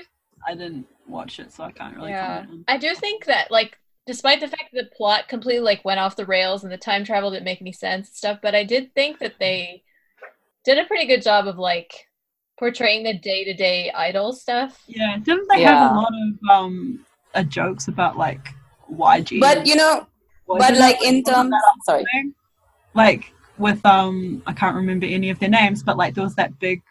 I 0.48 0.56
didn't 0.56 0.86
watch 1.08 1.40
it, 1.40 1.52
so 1.52 1.64
I 1.64 1.72
can't 1.72 1.96
really 1.96 2.12
yeah 2.12 2.42
comment. 2.46 2.64
i 2.68 2.78
do 2.78 2.94
think 2.96 3.26
that 3.26 3.50
like 3.52 3.78
despite 4.06 4.40
the 4.40 4.48
fact 4.48 4.70
that 4.74 4.84
the 4.90 4.96
plot 4.96 5.28
completely 5.28 5.60
like 5.62 5.84
went 5.84 6.00
off 6.00 6.16
the 6.16 6.26
rails 6.26 6.64
and 6.64 6.72
the 6.72 6.78
time 6.78 7.04
travel 7.04 7.30
didn't 7.32 7.44
make 7.46 7.62
any 7.62 7.74
sense 7.74 8.08
and 8.08 8.16
stuff 8.16 8.40
but 8.42 8.54
i 8.56 8.64
did 8.64 8.94
think 8.96 9.20
that 9.20 9.34
they 9.40 9.84
did 10.66 10.78
a 10.78 10.86
pretty 10.86 11.06
good 11.08 11.22
job 11.22 11.48
of 11.48 11.58
like 11.58 12.08
portraying 12.60 13.04
the 13.04 13.18
day-to-day 13.18 13.92
idol 13.96 14.34
stuff 14.34 14.84
Yeah, 14.88 15.18
didn't 15.24 15.48
they 15.50 15.62
have 15.62 15.82
a 15.92 15.94
lot 15.96 16.12
of 16.24 16.50
um 16.50 17.06
uh, 17.34 17.44
jokes 17.44 17.88
about 17.88 18.18
like 18.18 18.46
YG? 18.92 19.40
But 19.40 19.66
you 19.66 19.76
know, 19.76 20.08
Was 20.48 20.60
but 20.60 20.74
it 20.76 20.80
like 20.80 21.02
in 21.04 21.24
terms, 21.24 21.54
sorry. 21.86 22.04
thing? 22.12 22.34
like 22.94 23.32
with 23.58 23.84
um 23.86 24.42
I 24.46 24.54
can't 24.54 24.76
remember 24.76 25.06
any 25.06 25.30
of 25.30 25.40
their 25.40 25.50
names, 25.50 25.84
but 25.84 25.96
like 25.98 26.14
there 26.16 26.24
was 26.24 26.36
that 26.36 26.60
big 26.60 26.82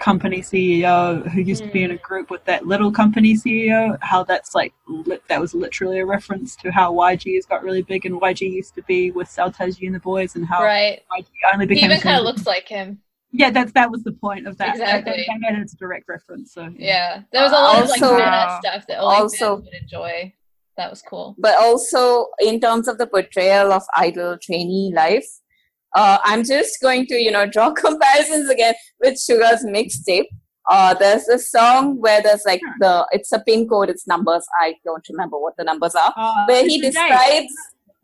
company 0.00 0.40
CEO 0.40 1.26
who 1.30 1.40
used 1.40 1.62
to 1.64 1.70
be 1.70 1.82
in 1.84 1.90
Mm. 1.90 1.94
a 1.94 1.98
group 1.98 2.28
with 2.30 2.44
that 2.46 2.66
little 2.66 2.90
company 2.90 3.34
CEO. 3.34 3.96
How 4.00 4.24
that's 4.24 4.54
like 4.54 4.72
li- 4.88 5.20
that 5.28 5.40
was 5.40 5.54
literally 5.54 6.00
a 6.00 6.06
reference 6.06 6.56
to 6.56 6.70
how 6.72 6.92
YG 6.92 7.34
has 7.36 7.46
got 7.46 7.62
really 7.62 7.82
big, 7.82 8.04
and 8.06 8.20
YG 8.20 8.40
used 8.60 8.74
to 8.74 8.82
be 8.82 9.10
with 9.12 9.28
Seo 9.28 9.54
Taiji 9.54 9.86
and 9.86 9.94
the 9.94 10.00
boys, 10.00 10.34
and 10.36 10.44
how 10.46 10.60
right 10.64 11.00
YG 11.18 11.26
only 11.52 11.66
he 11.66 11.74
became. 11.74 11.90
even 11.90 12.00
kind 12.02 12.16
of 12.18 12.24
looks 12.24 12.46
like 12.46 12.66
him 12.68 12.98
Yeah, 13.36 13.50
that's 13.50 13.72
that 13.72 13.90
was 13.90 14.02
the 14.04 14.12
point 14.12 14.46
of 14.46 14.56
that. 14.58 14.76
Exactly. 14.76 15.12
They, 15.12 15.26
they 15.28 15.38
made 15.38 15.58
it 15.60 15.72
a 15.72 15.76
direct 15.76 16.08
reference. 16.08 16.52
So 16.54 16.68
yeah 16.76 17.22
there 17.32 17.42
was 17.42 17.52
a 17.52 17.62
lot 17.66 17.82
of 17.82 17.88
like 17.90 18.02
Also- 18.02 18.60
stuff 18.62 18.82
that 18.88 18.98
only 19.00 19.16
also- 19.16 19.56
fans 19.56 19.64
would 19.64 19.74
enjoy 19.82 20.32
that 20.76 20.90
was 20.90 21.02
cool 21.02 21.36
but 21.38 21.54
also 21.56 22.26
in 22.40 22.58
terms 22.60 22.88
of 22.88 22.98
the 22.98 23.06
portrayal 23.06 23.72
of 23.72 23.82
idol 23.96 24.36
trainee 24.44 24.92
life, 24.94 25.26
uh, 25.94 26.18
I'm 26.24 26.42
just 26.44 26.80
going 26.82 27.06
to 27.06 27.14
you 27.26 27.30
know 27.30 27.46
draw 27.46 27.70
comparisons 27.86 28.48
again 28.50 28.74
with 29.00 29.20
Suga's 29.20 29.64
mixtape. 29.64 30.26
Uh, 30.70 30.94
there's 30.94 31.28
a 31.28 31.38
song 31.38 32.00
where 32.00 32.20
there's 32.22 32.42
like 32.46 32.60
Sure. 32.60 32.74
the 32.80 33.06
it's 33.12 33.30
a 33.32 33.40
pin 33.40 33.68
code, 33.68 33.88
it's 33.90 34.06
numbers. 34.06 34.46
I 34.60 34.74
don't 34.84 35.06
remember 35.10 35.38
what 35.38 35.54
the 35.58 35.64
numbers 35.64 35.94
are. 35.94 36.12
Uh, 36.16 36.44
Where 36.48 36.64
he 36.66 36.76
it's 36.76 36.96
a 36.96 37.00
date. 37.00 37.08
describes 37.10 37.54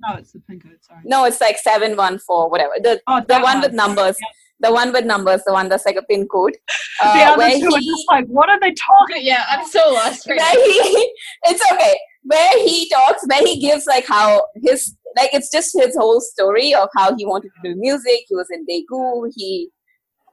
No, 0.06 0.16
it's 0.18 0.32
the 0.32 0.40
pink 0.48 0.62
code. 0.64 0.76
Sorry. 0.82 1.00
no, 1.04 1.24
it's 1.24 1.40
like 1.40 1.58
seven 1.58 1.96
one 1.96 2.18
four 2.18 2.50
whatever. 2.50 2.74
The 2.86 3.00
Oh, 3.06 3.20
the 3.20 3.26
that 3.32 3.42
one 3.42 3.60
with 3.62 3.72
numbers. 3.72 4.16
The 4.62 4.70
one 4.72 4.92
with 4.92 5.06
numbers, 5.06 5.42
the 5.46 5.52
one 5.54 5.68
that's 5.70 5.86
like 5.86 5.96
a 5.96 6.02
pin 6.02 6.26
code. 6.28 6.54
the 6.54 7.06
Uh, 7.06 7.32
other 7.32 7.38
where 7.38 7.58
two 7.58 7.70
are 7.74 7.78
he, 7.78 7.90
just 7.90 8.04
like, 8.10 8.26
what 8.38 8.48
are 8.54 8.60
they 8.64 8.72
talking? 8.88 9.22
yeah 9.30 9.44
i'm 9.52 9.66
so 9.74 9.82
lost 9.98 10.26
right 10.28 10.38
where 10.40 10.54
now. 10.54 10.64
he 10.72 11.12
it's 11.50 11.62
okay 11.72 11.94
where 12.32 12.54
he 12.66 12.76
talks 12.94 13.22
where 13.30 13.44
he 13.46 13.54
gives 13.66 13.86
like 13.86 14.06
how 14.06 14.26
his 14.66 14.94
like 15.18 15.30
it's 15.38 15.50
just 15.56 15.70
his 15.82 15.96
whole 16.00 16.20
story 16.20 16.74
of 16.80 16.88
how 16.96 17.06
he 17.16 17.24
wanted 17.32 17.50
to 17.56 17.62
do 17.68 17.74
music 17.86 18.20
he 18.28 18.34
was 18.40 18.50
in 18.56 18.66
daegu 18.70 19.04
he 19.36 19.50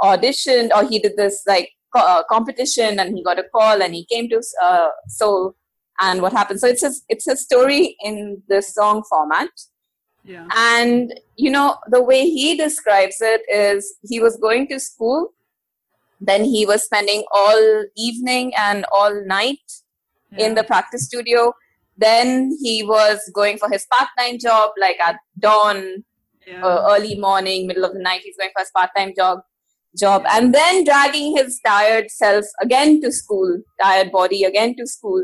auditioned 0.01 0.69
or 0.75 0.83
he 0.87 0.99
did 0.99 1.15
this 1.17 1.41
like 1.47 1.69
co- 1.95 2.01
uh, 2.13 2.23
competition 2.29 2.99
and 2.99 3.15
he 3.15 3.23
got 3.23 3.39
a 3.39 3.43
call 3.55 3.81
and 3.81 3.93
he 3.95 4.05
came 4.05 4.29
to 4.29 4.41
uh, 4.63 4.89
seoul 5.07 5.55
and 6.01 6.21
what 6.21 6.33
happened 6.33 6.59
so 6.59 6.67
it's 6.67 6.81
his 6.83 7.03
it's 7.09 7.25
his 7.25 7.41
story 7.49 7.95
in 8.03 8.41
the 8.49 8.61
song 8.61 9.03
format 9.09 9.49
Yeah. 10.27 10.45
and 10.57 11.13
you 11.37 11.49
know 11.49 11.77
the 11.89 12.03
way 12.03 12.29
he 12.29 12.57
describes 12.57 13.21
it 13.21 13.43
is 13.49 13.95
he 14.03 14.19
was 14.19 14.35
going 14.35 14.67
to 14.67 14.77
school 14.77 15.31
then 16.19 16.43
he 16.43 16.65
was 16.65 16.83
spending 16.83 17.23
all 17.31 17.85
evening 17.95 18.51
and 18.57 18.85
all 18.91 19.23
night 19.25 19.59
in 20.37 20.55
the 20.55 20.63
practice 20.63 21.05
studio. 21.05 21.53
Then 21.97 22.57
he 22.61 22.83
was 22.83 23.19
going 23.33 23.57
for 23.57 23.69
his 23.69 23.85
part-time 23.91 24.37
job, 24.39 24.71
like 24.79 24.99
at 24.99 25.17
dawn, 25.39 26.03
yeah. 26.45 26.63
uh, 26.63 26.87
early 26.91 27.17
morning, 27.19 27.67
middle 27.67 27.85
of 27.85 27.93
the 27.93 27.99
night. 27.99 28.21
He's 28.23 28.37
going 28.37 28.51
for 28.55 28.61
his 28.61 28.71
part-time 28.75 29.13
job, 29.15 29.39
job, 29.97 30.23
and 30.29 30.53
then 30.53 30.83
dragging 30.83 31.35
his 31.35 31.59
tired 31.65 32.11
self 32.11 32.45
again 32.61 33.01
to 33.01 33.11
school, 33.11 33.61
tired 33.81 34.11
body 34.11 34.43
again 34.43 34.75
to 34.77 34.85
school. 34.85 35.23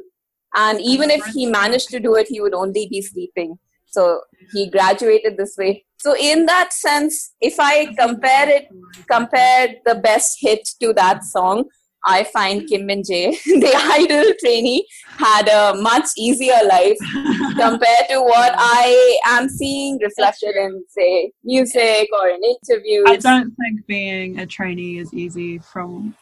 And 0.55 0.79
even 0.81 1.09
if 1.09 1.25
he 1.25 1.45
managed 1.45 1.89
to 1.89 1.99
do 1.99 2.15
it, 2.15 2.27
he 2.27 2.41
would 2.41 2.53
only 2.53 2.87
be 2.89 3.01
sleeping. 3.01 3.57
So 3.93 4.21
he 4.51 4.69
graduated 4.71 5.37
this 5.37 5.55
way. 5.55 5.85
So 5.99 6.15
in 6.19 6.47
that 6.47 6.73
sense, 6.73 7.33
if 7.39 7.59
I 7.59 7.93
compare 7.93 8.49
it, 8.49 8.67
compare 9.09 9.75
the 9.85 9.95
best 9.95 10.37
hit 10.41 10.67
to 10.81 10.93
that 10.93 11.23
song, 11.23 11.65
I 12.05 12.23
find 12.25 12.67
Kim 12.67 12.89
and 12.89 13.05
Jay, 13.05 13.31
the 13.45 13.71
idol 13.75 14.33
trainee, 14.39 14.85
had 15.17 15.47
a 15.47 15.79
much 15.79 16.07
easier 16.17 16.59
life 16.67 16.97
compared 17.55 18.09
to 18.09 18.21
what 18.21 18.53
I 18.57 19.19
am 19.27 19.47
seeing 19.47 19.99
reflected 19.99 20.55
in, 20.55 20.83
say, 20.89 21.31
music 21.43 22.09
or 22.19 22.29
in 22.29 22.41
interviews. 22.43 23.05
I 23.07 23.17
don't 23.17 23.55
think 23.55 23.85
being 23.85 24.39
a 24.39 24.47
trainee 24.47 24.97
is 24.97 25.13
easy 25.13 25.59
from 25.59 26.15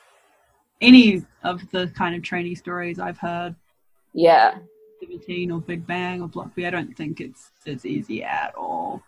any 0.81 1.23
of 1.43 1.61
the 1.71 1.87
kind 1.95 2.15
of 2.15 2.21
trainee 2.21 2.55
stories 2.55 2.99
I've 2.99 3.17
heard. 3.17 3.55
Yeah. 4.13 4.57
17 5.01 5.51
or 5.51 5.61
Big 5.61 5.87
Bang 5.87 6.21
or 6.21 6.27
Block 6.27 6.53
B, 6.53 6.65
I 6.65 6.69
don't 6.69 6.95
think 6.95 7.21
it's 7.21 7.50
it's 7.65 7.85
easy 7.85 8.23
at 8.23 8.53
all. 8.55 9.03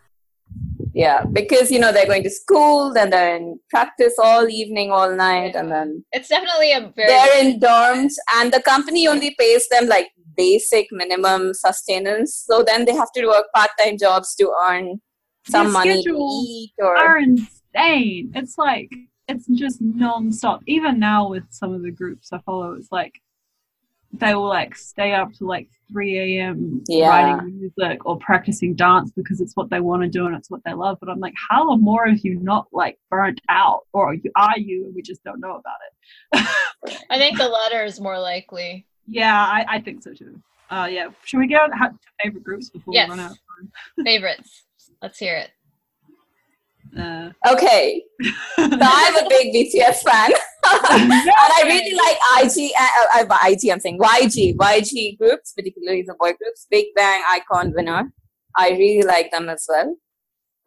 Yeah, 0.92 1.24
because 1.24 1.70
you 1.70 1.80
know 1.80 1.90
they're 1.92 2.06
going 2.06 2.22
to 2.22 2.30
school, 2.30 2.92
then 2.92 3.10
they're 3.10 3.36
in 3.36 3.58
practice 3.70 4.14
all 4.22 4.48
evening, 4.48 4.92
all 4.92 5.14
night, 5.14 5.56
and 5.56 5.70
then 5.70 6.04
It's 6.12 6.28
definitely 6.28 6.72
a 6.72 6.92
very 6.94 7.08
they're 7.08 7.44
in 7.44 7.58
dorms, 7.58 8.12
and 8.36 8.52
the 8.52 8.62
company 8.62 9.08
only 9.08 9.34
pays 9.38 9.68
them 9.68 9.88
like 9.88 10.10
basic 10.36 10.86
minimum 10.92 11.54
sustenance. 11.54 12.44
So 12.46 12.62
then 12.62 12.84
they 12.84 12.94
have 12.94 13.10
to 13.12 13.26
work 13.26 13.46
part 13.54 13.70
time 13.82 13.98
jobs 13.98 14.34
to 14.36 14.52
earn 14.68 15.00
some 15.46 15.66
Their 15.66 15.72
money 15.72 15.94
to 15.94 16.00
schedules 16.02 16.46
eat 16.46 16.72
or 16.78 16.96
Are 16.96 17.18
insane. 17.18 18.32
It's 18.34 18.56
like 18.56 18.90
it's 19.28 19.46
just 19.46 19.80
non-stop. 19.80 20.60
Even 20.66 20.98
now 20.98 21.28
with 21.28 21.44
some 21.50 21.74
of 21.74 21.82
the 21.82 21.90
groups 21.90 22.32
I 22.32 22.38
follow, 22.38 22.74
it's 22.74 22.92
like 22.92 23.20
they 24.20 24.34
will 24.34 24.46
like 24.48 24.76
stay 24.76 25.12
up 25.12 25.32
to 25.34 25.44
like 25.46 25.68
3 25.92 26.38
a.m. 26.38 26.82
Yeah. 26.88 27.08
writing 27.08 27.58
music 27.58 28.06
or 28.06 28.16
practicing 28.18 28.74
dance 28.74 29.10
because 29.16 29.40
it's 29.40 29.56
what 29.56 29.70
they 29.70 29.80
want 29.80 30.02
to 30.02 30.08
do 30.08 30.26
and 30.26 30.34
it's 30.36 30.48
what 30.50 30.60
they 30.64 30.72
love. 30.72 30.98
But 31.00 31.08
I'm 31.10 31.18
like, 31.20 31.34
how 31.50 31.70
are 31.70 31.76
more 31.76 32.06
of 32.06 32.24
you 32.24 32.38
not 32.40 32.66
like 32.72 32.98
burnt 33.10 33.40
out, 33.48 33.80
or 33.92 34.10
are 34.10 34.14
you, 34.14 34.30
are 34.36 34.58
you 34.58 34.84
and 34.86 34.94
we 34.94 35.02
just 35.02 35.22
don't 35.24 35.40
know 35.40 35.56
about 35.56 35.76
it? 35.86 36.46
I 37.10 37.18
think 37.18 37.38
the 37.38 37.48
latter 37.48 37.84
is 37.84 38.00
more 38.00 38.18
likely. 38.20 38.86
yeah, 39.06 39.36
I, 39.36 39.66
I 39.68 39.80
think 39.80 40.02
so 40.02 40.12
too. 40.14 40.40
Uh, 40.70 40.88
yeah. 40.90 41.08
Should 41.24 41.38
we 41.40 41.46
get 41.46 41.60
ha- 41.72 41.88
to 41.88 41.98
favorite 42.22 42.42
groups 42.44 42.70
before 42.70 42.94
Yes. 42.94 43.08
we 43.10 43.16
run 43.16 43.20
out? 43.30 43.36
Favorites. 44.04 44.62
Let's 45.02 45.18
hear 45.18 45.36
it. 45.36 45.50
Uh, 46.98 47.30
okay. 47.52 48.02
So 48.56 48.78
I'm 48.80 49.16
a 49.26 49.28
big 49.28 49.52
BTS 49.54 50.02
fan, 50.02 50.30
and 50.74 51.12
I 51.12 51.62
really 51.64 51.94
like 51.94 52.44
IG. 52.44 52.72
Uh, 52.78 53.26
uh, 53.30 53.48
IG, 53.48 53.70
I'm 53.70 53.80
saying 53.80 53.98
YG, 53.98 54.56
YG 54.56 55.18
groups, 55.18 55.52
particularly 55.52 56.02
the 56.02 56.14
boy 56.18 56.32
groups, 56.32 56.66
Big 56.70 56.86
Bang, 56.96 57.22
iKON, 57.34 57.74
Winner. 57.74 58.12
I 58.56 58.70
really 58.70 59.06
like 59.06 59.30
them 59.30 59.48
as 59.48 59.66
well. 59.68 59.96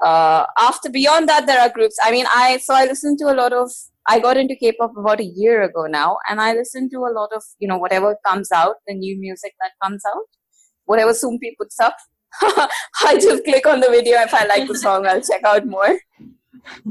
Uh, 0.04 0.46
after 0.60 0.90
beyond 0.90 1.28
that, 1.30 1.48
there 1.48 1.60
are 1.60 1.70
groups. 1.70 1.98
I 2.04 2.12
mean, 2.12 2.26
I 2.34 2.58
so 2.58 2.74
I 2.74 2.86
listen 2.86 3.18
to 3.18 3.26
a 3.26 3.36
lot 3.36 3.54
of. 3.54 3.72
I 4.10 4.20
got 4.20 4.38
into 4.38 4.56
K-pop 4.56 4.94
about 4.96 5.20
a 5.20 5.26
year 5.26 5.64
ago 5.64 5.86
now, 5.86 6.18
and 6.30 6.40
I 6.40 6.54
listen 6.54 6.90
to 6.92 6.98
a 7.00 7.12
lot 7.12 7.30
of 7.36 7.44
you 7.60 7.68
know 7.68 7.78
whatever 7.78 8.16
comes 8.26 8.52
out, 8.52 8.76
the 8.88 8.94
new 8.94 9.20
music 9.20 9.54
that 9.60 9.72
comes 9.82 10.04
out, 10.06 10.24
whatever 10.86 11.12
Soompi 11.12 11.58
puts 11.58 11.80
up. 11.80 11.96
I 12.42 13.18
just 13.20 13.44
click 13.44 13.66
on 13.66 13.80
the 13.80 13.90
video 13.90 14.20
if 14.20 14.34
I 14.34 14.46
like 14.46 14.68
the 14.68 14.78
song, 14.78 15.08
I'll 15.08 15.22
check 15.22 15.44
out 15.44 15.66
more. 15.66 16.00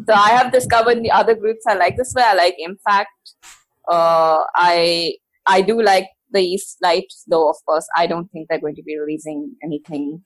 So 0.07 0.13
I 0.13 0.31
have 0.31 0.53
discovered 0.53 1.03
the 1.03 1.11
other 1.11 1.35
groups 1.35 1.65
I 1.67 1.75
like 1.75 1.97
this 1.97 2.13
way. 2.15 2.23
I 2.25 2.35
like 2.35 2.57
IMFACT. 2.67 3.07
Uh, 3.89 4.45
I 4.55 5.15
I 5.47 5.63
do 5.63 5.83
like 5.83 6.09
the 6.31 6.41
East 6.41 6.79
Light, 6.83 7.13
though. 7.29 7.49
Of 7.49 7.57
course, 7.65 7.87
I 7.97 8.07
don't 8.07 8.29
think 8.33 8.49
they're 8.49 8.61
going 8.61 8.75
to 8.77 8.83
be 8.83 8.99
releasing 8.99 9.55
anything. 9.63 10.23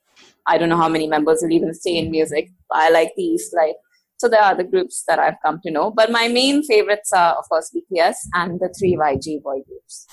I 0.46 0.58
don't 0.58 0.68
know 0.68 0.76
how 0.76 0.88
many 0.88 1.06
members 1.06 1.40
will 1.42 1.52
even 1.52 1.74
stay 1.74 1.96
in 1.96 2.10
music. 2.10 2.50
I 2.72 2.90
like 2.90 3.12
the 3.16 3.22
East 3.22 3.54
Light. 3.54 3.74
So 4.18 4.28
there 4.28 4.42
are 4.42 4.54
the 4.54 4.64
groups 4.64 5.04
that 5.08 5.18
I've 5.18 5.40
come 5.44 5.60
to 5.62 5.70
know. 5.70 5.90
But 5.90 6.10
my 6.10 6.28
main 6.28 6.62
favorites 6.62 7.10
are, 7.12 7.36
of 7.36 7.48
course, 7.48 7.74
BTS 7.74 8.16
and 8.34 8.60
the 8.60 8.72
three 8.78 8.96
YG 8.96 9.42
boy 9.42 9.60
groups. 9.66 10.06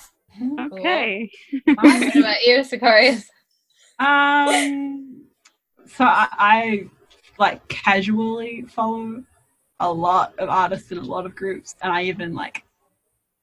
Okay. 0.71 1.29
What 1.65 2.15
about 2.15 2.41
you, 2.45 2.59
Sicarius? 2.59 3.25
Um, 3.99 5.25
so 5.87 6.05
I, 6.05 6.27
I 6.31 6.89
like 7.39 7.67
casually 7.67 8.63
follow 8.67 9.23
a 9.79 9.91
lot 9.91 10.33
of 10.39 10.49
artists 10.49 10.91
in 10.91 10.97
a 10.97 11.03
lot 11.03 11.25
of 11.25 11.35
groups, 11.35 11.75
and 11.81 11.91
I 11.91 12.03
even 12.03 12.33
like 12.33 12.63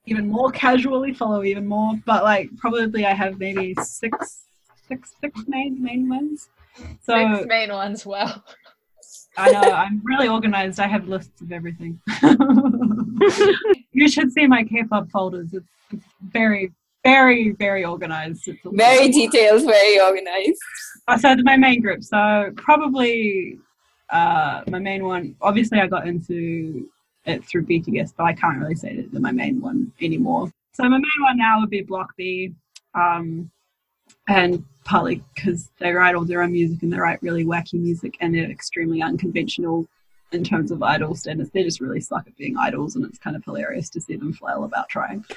even 0.07 0.29
more 0.29 0.51
casually 0.51 1.15
follow 1.15 1.45
even 1.45 1.67
more. 1.67 1.95
But 2.05 2.25
like 2.25 2.55
probably 2.57 3.07
I 3.07 3.15
have 3.15 3.39
maybe 3.39 3.75
six, 3.83 4.47
six, 4.89 5.13
six 5.21 5.41
main 5.47 5.83
main 5.83 6.09
ones. 6.09 6.49
So 7.03 7.37
Six 7.37 7.47
main 7.47 7.73
ones. 7.73 8.05
Wow. 8.05 8.43
I 9.37 9.51
know 9.51 9.61
I'm 9.61 10.01
really 10.05 10.29
organized. 10.29 10.79
I 10.79 10.87
have 10.87 11.09
lists 11.09 11.41
of 11.41 11.51
everything. 11.51 12.01
you 13.93 14.09
should 14.09 14.33
see 14.33 14.47
my 14.47 14.63
K-pop 14.63 15.11
folders. 15.11 15.53
It's, 15.53 15.67
it's 15.91 16.05
very, 16.31 16.73
very, 17.05 17.51
very 17.53 17.85
organized. 17.85 18.47
It's. 18.47 18.61
Very 18.65 19.09
detailed, 19.09 19.65
very 19.65 20.01
organized. 20.01 20.59
Uh, 21.09 21.19
so 21.19 21.35
my 21.43 21.57
main 21.57 21.83
group. 21.83 22.05
So 22.05 22.53
probably 22.57 23.59
uh, 24.11 24.63
my 24.69 24.79
main 24.79 25.05
one. 25.05 25.37
Obviously, 25.41 25.81
I 25.81 25.87
got 25.87 26.07
into 26.07 26.89
it 27.25 27.45
through 27.45 27.67
BTS, 27.67 28.15
but 28.17 28.25
I 28.25 28.33
can't 28.35 28.59
really 28.59 28.75
say 28.75 28.97
that 28.97 29.13
they're 29.13 29.21
my 29.21 29.33
main 29.33 29.61
one 29.61 29.93
anymore. 30.01 30.51
So 30.73 30.83
my 30.85 30.99
main 30.99 31.23
one 31.23 31.39
now 31.39 31.61
would 31.61 31.71
be 31.71 31.83
Block 31.83 32.15
B, 32.17 32.53
um, 32.95 33.51
and 34.29 34.65
partly 34.85 35.23
because 35.35 35.71
they 35.79 35.93
write 35.93 36.15
all 36.15 36.25
their 36.25 36.43
own 36.43 36.53
music 36.53 36.83
and 36.83 36.93
they 36.93 36.99
write 36.99 37.23
really 37.23 37.45
wacky 37.45 37.75
music 37.75 38.17
and 38.21 38.35
they're 38.35 38.51
extremely 38.51 39.01
unconventional 39.01 39.89
in 40.33 40.45
terms 40.45 40.71
of 40.71 40.83
idol 40.83 41.15
standards. 41.15 41.51
They 41.51 41.63
just 41.63 41.81
really 41.81 42.01
suck 42.01 42.27
at 42.27 42.37
being 42.37 42.57
idols, 42.57 42.97
and 42.97 43.05
it's 43.05 43.19
kind 43.19 43.37
of 43.37 43.45
hilarious 43.45 43.89
to 43.91 44.01
see 44.01 44.17
them 44.17 44.33
flail 44.33 44.65
about 44.65 44.89
trying. 44.89 45.25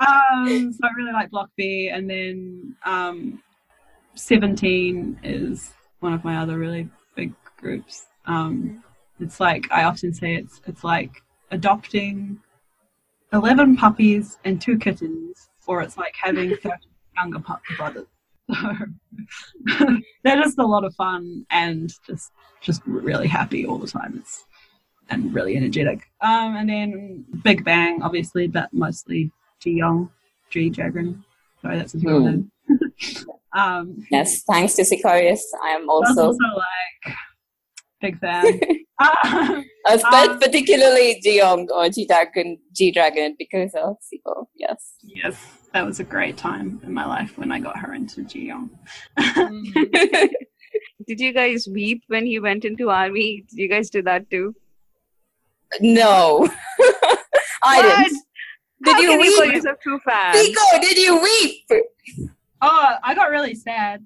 Um, 0.00 0.72
so 0.72 0.80
I 0.82 0.90
really 0.96 1.12
like 1.12 1.30
Block 1.30 1.50
B, 1.56 1.88
and 1.88 2.08
then 2.08 2.76
um, 2.84 3.42
Seventeen 4.14 5.18
is 5.22 5.72
one 6.02 6.12
of 6.12 6.24
my 6.24 6.36
other 6.38 6.58
really 6.58 6.88
big 7.14 7.32
groups. 7.56 8.06
Um, 8.26 8.82
it's 9.20 9.40
like 9.40 9.70
I 9.70 9.84
often 9.84 10.12
say 10.12 10.34
it's 10.34 10.60
it's 10.66 10.84
like 10.84 11.22
adopting 11.50 12.38
eleven 13.32 13.76
puppies 13.76 14.38
and 14.44 14.60
two 14.60 14.78
kittens, 14.78 15.48
or 15.66 15.80
it's 15.82 15.96
like 15.96 16.14
having 16.20 16.56
thirty 16.62 16.88
younger 17.16 17.38
pup 17.40 17.60
brothers. 17.76 18.06
So 19.78 19.86
they're 20.24 20.36
just 20.42 20.58
a 20.58 20.66
lot 20.66 20.84
of 20.84 20.94
fun 20.94 21.46
and 21.50 21.92
just 22.06 22.32
just 22.60 22.82
really 22.86 23.28
happy 23.28 23.64
all 23.66 23.78
the 23.78 23.86
time. 23.86 24.14
It's 24.18 24.44
and 25.10 25.32
really 25.34 25.56
energetic. 25.56 26.00
Um, 26.20 26.56
and 26.56 26.68
then 26.70 27.24
Big 27.42 27.64
Bang, 27.64 28.02
obviously, 28.02 28.46
but 28.48 28.72
mostly 28.72 29.30
Jiyong, 29.64 30.08
G 30.50 30.70
Dragon. 30.70 31.24
Sorry, 31.60 31.76
that's 31.78 31.92
his 31.92 32.04
real 32.04 32.20
Hmm. 32.20 32.24
name. 32.26 32.50
um, 33.54 33.96
Yes, 34.10 34.42
thanks 34.44 34.74
to 34.74 34.82
Sicarius, 34.82 35.40
I 35.64 35.70
am 35.70 35.88
also, 35.90 36.26
also 36.26 36.38
like 36.56 37.16
big 38.00 38.18
fan. 38.18 38.46
Um, 38.98 39.64
uh, 39.88 39.98
but 40.10 40.30
um, 40.30 40.38
particularly 40.38 41.20
Jeong 41.24 41.68
or 41.70 41.88
G 41.88 42.06
Dragon, 42.06 42.58
G 42.74 42.90
Dragon 42.90 43.36
because 43.38 43.72
of 43.74 43.96
Siko. 44.02 44.46
Yes. 44.56 44.94
yes, 45.02 45.36
that 45.72 45.84
was 45.86 46.00
a 46.00 46.04
great 46.04 46.36
time 46.36 46.80
in 46.84 46.92
my 46.92 47.06
life 47.06 47.36
when 47.38 47.52
I 47.52 47.60
got 47.60 47.78
her 47.78 47.94
into 47.94 48.22
Jiyong. 48.22 48.70
Did 51.06 51.20
you 51.20 51.32
guys 51.32 51.68
weep 51.70 52.02
when 52.08 52.26
he 52.26 52.38
went 52.38 52.64
into 52.64 52.90
army? 52.90 53.44
Did 53.50 53.58
you 53.58 53.68
guys 53.68 53.90
do 53.90 54.02
that 54.02 54.30
too? 54.30 54.54
no, 55.80 56.48
I 57.62 57.78
What? 57.80 57.98
didn't. 58.04 58.22
Did 58.84 58.92
How 58.94 59.00
you 59.00 59.08
can 59.10 59.20
you 59.20 59.36
call 59.36 59.46
weep? 59.46 59.54
yourself 59.54 59.78
true 59.82 60.00
fan? 60.00 60.34
Siko, 60.34 60.80
did 60.80 60.98
you 60.98 61.20
weep? 61.22 62.30
Oh, 62.62 62.94
I 63.02 63.14
got 63.14 63.30
really 63.30 63.54
sad. 63.54 64.04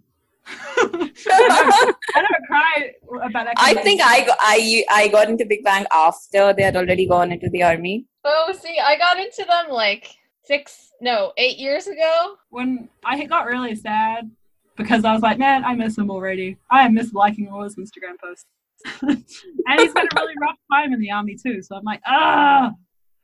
I, 0.49 0.89
don't, 0.91 1.97
I 2.15 2.23
don't 2.23 2.47
cry 2.47 2.93
about 3.23 3.45
that. 3.47 3.55
I 3.57 3.75
think. 3.75 4.01
I, 4.03 4.25
got, 4.25 4.39
I 4.41 4.85
I 4.91 5.09
got 5.09 5.29
into 5.29 5.45
Big 5.45 5.63
Bang 5.63 5.87
after 5.93 6.53
they 6.53 6.63
had 6.63 6.77
already 6.77 7.07
gone 7.07 7.33
into 7.33 7.51
the 7.51 7.63
army. 7.63 8.07
Oh, 8.25 8.55
see, 8.59 8.79
I 8.79 8.97
got 8.97 9.19
into 9.19 9.45
them 9.45 9.71
like 9.71 10.17
six, 10.45 10.93
no, 11.01 11.33
eight 11.37 11.59
years 11.59 11.87
ago. 11.87 12.37
when 12.51 12.89
I 13.05 13.25
got 13.27 13.47
really 13.47 13.75
sad 13.75 14.31
because 14.77 15.05
I 15.05 15.13
was 15.13 15.23
like, 15.23 15.39
man, 15.39 15.65
I 15.65 15.75
miss 15.75 15.99
him 15.99 16.11
already. 16.11 16.57
I 16.71 16.89
miss 16.89 17.13
liking 17.13 17.49
all 17.49 17.63
his 17.63 17.77
Instagram 17.77 18.19
posts. 18.23 18.47
and 19.03 19.81
he's 19.81 19.93
had 19.95 20.05
a 20.05 20.21
really 20.21 20.35
rough 20.41 20.57
time 20.73 20.93
in 20.93 21.01
the 21.01 21.11
army 21.11 21.37
too. 21.37 21.63
So 21.63 21.77
I'm 21.77 21.85
like, 21.85 22.01
ah, 22.07 22.73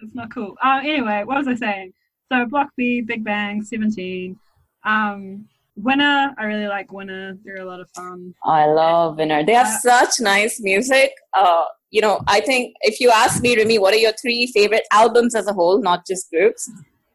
it's 0.01 0.15
not 0.15 0.33
cool. 0.33 0.57
Uh, 0.63 0.81
anyway, 0.83 1.23
what 1.25 1.39
was 1.39 1.49
I 1.49 1.55
saying? 1.55 1.93
So 2.31 2.47
Block 2.47 2.71
B, 2.77 3.01
Big 3.03 3.25
Bang, 3.25 3.63
17. 3.63 4.37
Um, 4.85 5.47
Winner, 5.77 6.35
I 6.39 6.45
really 6.45 6.67
like 6.67 6.93
Winner. 6.93 7.39
They're 7.45 7.63
a 7.63 7.65
lot 7.65 7.81
of 7.81 7.89
fun. 7.97 8.35
I 8.45 8.67
love 8.67 9.17
Winner. 9.17 9.45
They 9.45 9.55
have 9.55 9.67
Yeah. 9.67 9.79
such 9.79 10.21
nice 10.21 10.61
music. 10.61 11.13
Uh, 11.33 11.65
you 11.91 12.01
know, 12.01 12.21
I 12.27 12.41
think 12.41 12.75
if 12.83 13.01
you 13.01 13.11
ask 13.11 13.43
me, 13.43 13.57
Remy, 13.57 13.79
what 13.79 13.95
are 13.95 13.99
your 13.99 14.13
three 14.21 14.47
favorite 14.55 14.85
albums 14.93 15.35
as 15.35 15.47
a 15.47 15.53
whole, 15.53 15.81
not 15.81 16.07
just 16.07 16.31
groups? 16.31 16.71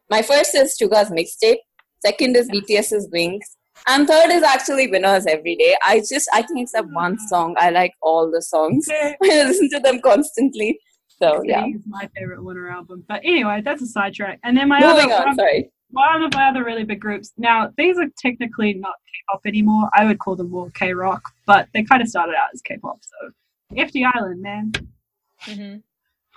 My 0.10 0.22
first 0.22 0.56
is 0.56 0.76
Suga's 0.78 1.10
mixtape. 1.12 1.58
Second 2.04 2.36
is 2.36 2.50
BTS's 2.50 3.10
Wings. 3.12 3.46
And 3.88 4.08
third 4.08 4.32
is 4.32 4.42
actually 4.44 4.88
Winners 4.88 5.28
Every 5.28 5.56
Day. 5.56 5.76
I 5.86 6.00
just, 6.00 6.28
I 6.34 6.42
think 6.42 6.62
except 6.62 6.88
one 6.94 7.18
song, 7.28 7.56
I 7.60 7.70
like 7.70 7.94
all 8.02 8.32
the 8.32 8.42
songs. 8.42 8.88
I 8.92 9.16
listen 9.22 9.70
to 9.72 9.80
them 9.80 10.02
constantly. 10.02 10.80
So 11.22 11.42
yeah. 11.46 11.62
City 11.62 11.74
is 11.74 11.82
my 11.88 12.10
favorite 12.16 12.44
Winner 12.44 12.70
album. 12.70 13.04
But 13.08 13.22
anyway, 13.24 13.62
that's 13.64 13.82
a 13.82 13.88
sidetrack. 13.88 14.40
And 14.44 14.58
then 14.58 14.68
my 14.68 14.80
Moving 14.80 15.12
other 15.12 15.30
on. 15.30 15.36
Sorry. 15.36 15.72
One 15.92 16.24
of 16.24 16.34
my 16.34 16.50
other 16.50 16.64
really 16.64 16.84
big 16.84 17.00
groups. 17.00 17.32
Now 17.38 17.72
these 17.78 17.98
are 17.98 18.08
technically 18.18 18.74
not 18.74 18.96
K-pop 19.06 19.42
anymore. 19.46 19.90
I 19.94 20.06
would 20.06 20.20
call 20.20 20.36
them 20.36 20.50
more 20.52 20.70
K-rock, 20.72 21.32
but 21.46 21.70
they 21.74 21.84
kind 21.84 22.02
of 22.02 22.08
started 22.10 22.36
out 22.36 22.50
as 22.54 22.62
K-pop. 22.62 23.00
So 23.02 23.32
FT 23.76 24.06
Island, 24.06 24.42
man, 24.42 24.72
Mhm. 25.46 25.82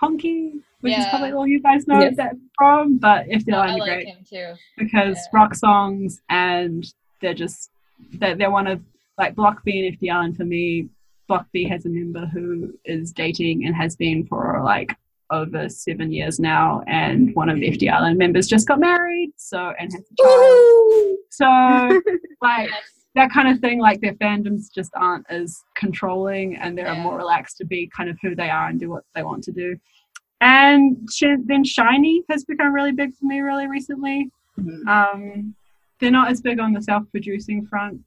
Hongki, 0.01 0.61
which 0.79 0.97
is 0.97 1.05
probably 1.07 1.31
all 1.31 1.45
you 1.45 1.59
guys 1.61 1.85
know 1.87 1.99
Yes. 2.01 2.15
that 2.17 2.33
from. 2.57 2.97
But 2.97 3.27
FT 3.29 3.53
I 3.53 3.57
Island 3.67 3.81
are 3.81 3.85
like 3.85 4.03
great 4.05 4.25
too. 4.27 4.53
because 4.77 5.17
Yeah. 5.17 5.39
rock 5.39 5.53
songs 5.55 6.21
and 6.29 6.85
they're 7.19 7.33
just 7.33 7.71
they're, 8.13 8.35
they're 8.35 8.49
one 8.51 8.65
of 8.65 8.81
like 9.19 9.35
Block 9.35 9.63
B 9.63 9.85
and 9.85 9.95
FT 9.95 10.09
Island 10.09 10.35
for 10.37 10.43
me. 10.45 10.89
Block 11.27 11.45
B 11.51 11.65
has 11.65 11.85
a 11.85 11.89
member 11.89 12.25
who 12.25 12.73
is 12.83 13.11
dating 13.11 13.65
and 13.65 13.75
has 13.75 13.95
been 13.95 14.25
for 14.25 14.59
like 14.63 14.95
over 15.31 15.69
seven 15.69 16.11
years 16.11 16.39
now, 16.39 16.83
and 16.87 17.33
one 17.35 17.49
of 17.49 17.57
FT 17.57 17.89
Island 17.89 18.17
members 18.17 18.47
just 18.47 18.67
got 18.67 18.79
married, 18.79 19.31
so 19.37 19.73
and 19.79 19.91
has 19.91 20.01
a 20.01 20.23
child. 20.23 21.17
So 21.29 22.01
like 22.41 22.69
that 23.15 23.31
kind 23.31 23.47
of 23.49 23.59
thing, 23.59 23.79
like 23.79 23.99
their 24.01 24.13
fandoms 24.15 24.73
just 24.73 24.91
aren't 24.95 25.25
as 25.29 25.61
controlling 25.75 26.55
and 26.57 26.77
they're 26.77 26.85
Yeah. 26.93 27.01
more 27.03 27.17
relaxed 27.17 27.57
to 27.57 27.65
be 27.65 27.87
kind 27.95 28.09
of 28.09 28.17
who 28.21 28.35
they 28.35 28.49
are 28.49 28.67
and 28.67 28.79
do 28.79 28.89
what 28.89 29.03
they 29.15 29.23
want 29.23 29.43
to 29.45 29.51
do. 29.51 29.77
And 30.39 30.97
then 31.45 31.63
SHINee 31.63 32.21
has 32.29 32.45
become 32.45 32.73
really 32.73 32.93
big 32.93 33.13
for 33.15 33.25
me 33.25 33.41
really 33.41 33.67
recently. 33.67 34.31
Mhm. 34.59 34.87
Um, 34.87 35.55
they're 35.99 36.09
not 36.09 36.31
as 36.31 36.41
big 36.41 36.59
on 36.59 36.73
the 36.73 36.81
self-producing 36.81 37.65
front 37.67 38.01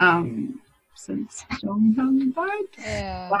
um, 0.00 0.60
since 0.94 1.44
Jonghyun 1.62 2.34
died. 2.34 2.64
Yeah. 2.78 3.28
But 3.30 3.40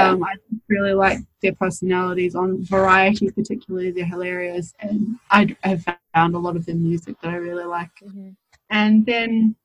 Um, 0.00 0.22
I 0.24 0.34
really 0.68 0.94
like 0.94 1.18
their 1.42 1.54
personalities 1.54 2.34
on 2.34 2.62
Variety, 2.64 3.30
particularly. 3.30 3.90
They're 3.90 4.04
hilarious, 4.04 4.74
and 4.80 5.18
I 5.30 5.56
have 5.64 5.84
found 6.14 6.34
a 6.34 6.38
lot 6.38 6.56
of 6.56 6.66
their 6.66 6.74
music 6.76 7.16
that 7.22 7.30
I 7.30 7.36
really 7.36 7.64
like. 7.64 7.90
Mhm. 8.04 8.36
And 8.70 9.04
then 9.06 9.56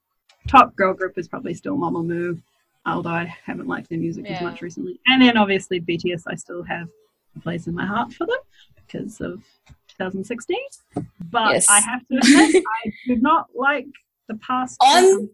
top 0.47 0.75
girl 0.75 0.93
group 0.93 1.17
is 1.17 1.27
probably 1.27 1.53
still 1.53 1.77
Mamamoo, 1.77 2.41
although 2.85 3.09
I 3.09 3.25
haven't 3.45 3.67
liked 3.67 3.89
their 3.89 3.99
music 3.99 4.25
as 4.29 4.41
much 4.41 4.61
recently. 4.61 4.99
And 5.07 5.21
then 5.21 5.37
obviously 5.37 5.79
BTS, 5.79 6.23
I 6.27 6.35
still 6.35 6.63
have 6.63 6.87
a 7.35 7.39
place 7.39 7.67
in 7.67 7.75
my 7.75 7.85
heart 7.85 8.13
for 8.13 8.25
them 8.25 8.37
because 8.75 9.19
of 9.21 9.43
2016. 9.89 10.57
But 11.31 11.53
Yes. 11.53 11.67
I 11.69 11.79
have 11.81 12.05
to 12.07 12.17
admit, 12.17 12.63
I 12.85 12.91
did 13.05 13.21
not 13.21 13.47
like 13.55 13.87
the 14.27 14.35
past 14.35 14.77
On- 14.81 14.87
album 15.03 15.17
very 15.17 15.21
much. 15.21 15.31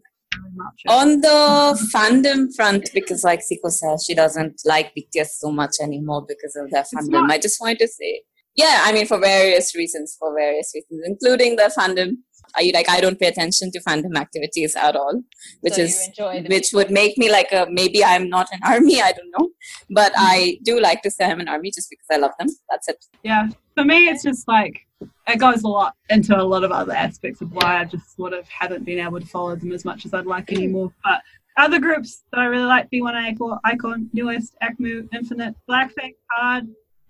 On 0.88 1.20
the 1.20 1.88
fandom 1.94 2.54
front, 2.54 2.90
because 2.94 3.24
like 3.24 3.40
Siko 3.40 3.70
says, 3.70 4.04
she 4.06 4.14
doesn't 4.14 4.62
like 4.64 4.92
BTS 4.96 5.28
so 5.38 5.50
much 5.50 5.72
anymore 5.82 6.24
because 6.26 6.56
of 6.56 6.70
their 6.70 6.84
fandom. 6.84 7.30
I 7.30 7.38
just 7.38 7.60
wanted 7.60 7.78
to 7.80 7.88
say, 7.88 8.22
yeah, 8.56 8.82
I 8.84 8.92
mean, 8.92 9.06
for 9.06 9.18
various 9.18 9.74
reasons, 9.74 10.16
for 10.18 10.34
various 10.34 10.72
reasons, 10.74 11.02
including 11.04 11.56
the 11.56 11.72
fandom. 11.76 12.18
I 12.56 12.70
like 12.74 12.88
I 12.88 13.00
don't 13.00 13.18
pay 13.18 13.28
attention 13.28 13.70
to 13.72 13.80
fandom 13.80 14.16
activities 14.16 14.76
at 14.76 14.96
all, 14.96 15.22
which 15.60 15.74
So 15.74 15.82
is 15.82 16.10
which 16.48 16.68
would 16.72 16.90
make 16.90 17.18
me 17.18 17.30
like 17.30 17.52
a 17.52 17.66
maybe 17.70 18.04
I'm 18.04 18.28
not 18.28 18.48
an 18.52 18.60
army. 18.64 19.00
I 19.02 19.12
don't 19.12 19.30
know, 19.38 19.50
but 19.90 20.12
I 20.16 20.58
do 20.62 20.80
like 20.80 21.02
to 21.02 21.10
say 21.10 21.24
I'm 21.24 21.40
an 21.40 21.48
army 21.48 21.70
just 21.74 21.90
because 21.90 22.06
I 22.10 22.16
love 22.16 22.32
them. 22.38 22.48
That's 22.70 22.88
it. 22.88 23.04
yeah 23.22 23.48
for 23.74 23.84
me 23.84 24.08
it's 24.08 24.22
just 24.22 24.46
like 24.46 24.86
it 25.26 25.38
goes 25.38 25.62
a 25.62 25.68
lot 25.68 25.94
into 26.10 26.38
a 26.40 26.42
lot 26.42 26.64
of 26.64 26.70
other 26.70 26.92
aspects 26.92 27.40
of 27.40 27.50
why 27.52 27.80
i 27.80 27.84
just 27.84 28.14
sort 28.16 28.32
of 28.32 28.46
haven't 28.48 28.84
been 28.84 28.98
able 28.98 29.18
to 29.20 29.26
follow 29.26 29.56
them 29.56 29.72
as 29.72 29.84
much 29.84 30.04
as 30.06 30.14
i'd 30.14 30.26
like 30.26 30.52
anymore 30.52 30.92
but 31.02 31.20
other 31.56 31.80
groups 31.80 32.22
that 32.30 32.40
i 32.40 32.44
really 32.44 32.64
like 32.64 32.88
b1a 32.90 33.36
iKON 33.72 34.08
NU'EST 34.12 34.54
AKMU 34.62 35.08
infinite 35.12 35.54
blackpink 35.68 36.14
hard 36.30 36.68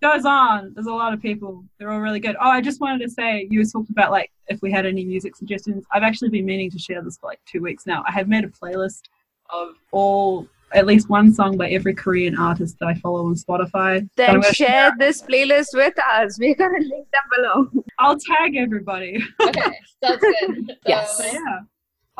goes 0.09 0.24
on 0.26 0.70
there's 0.74 0.86
a 0.86 0.93
lot 0.93 1.14
of 1.14 1.20
people 1.22 1.64
they're 1.78 1.90
all 1.90 2.01
really 2.09 2.20
good 2.20 2.36
oh 2.44 2.51
i 2.51 2.60
just 2.60 2.78
wanted 2.81 3.01
to 3.01 3.09
say 3.18 3.47
you 3.51 3.64
talked 3.64 3.89
about 3.90 4.10
like 4.10 4.31
if 4.48 4.60
we 4.60 4.70
had 4.70 4.85
any 4.85 5.02
music 5.05 5.35
suggestions 5.35 5.85
i've 5.93 6.02
actually 6.02 6.28
been 6.28 6.44
meaning 6.44 6.70
to 6.70 6.78
share 6.78 7.01
this 7.02 7.16
for 7.18 7.26
like 7.32 7.40
two 7.51 7.60
weeks 7.62 7.86
now 7.86 8.05
i 8.06 8.12
have 8.12 8.28
made 8.28 8.44
a 8.44 8.48
playlist 8.48 9.02
of 9.51 9.68
all 9.93 10.47
at 10.72 10.85
least 10.86 11.09
one 11.09 11.32
song 11.32 11.56
by 11.56 11.68
every 11.70 11.94
korean 11.94 12.36
artist 12.36 12.76
that 12.81 12.86
i 12.86 12.94
follow 13.05 13.24
on 13.26 13.35
spotify 13.35 14.06
Then 14.16 14.40
gonna 14.40 14.52
share 14.52 14.93
this 14.98 15.22
playlist 15.22 15.68
with 15.72 15.94
us. 16.12 16.39
We're 16.43 16.55
gonna 16.55 16.81
link 16.81 17.06
them 17.16 17.26
below. 17.36 17.56
I'll 17.98 18.18
tag 18.18 18.56
everybody. 18.56 19.22
Okay, 19.40 19.72
sounds 20.05 20.20
good. 20.20 20.66
So, 20.68 20.74
Yes. 20.86 21.16
But 21.18 21.32
yeah. 21.32 21.59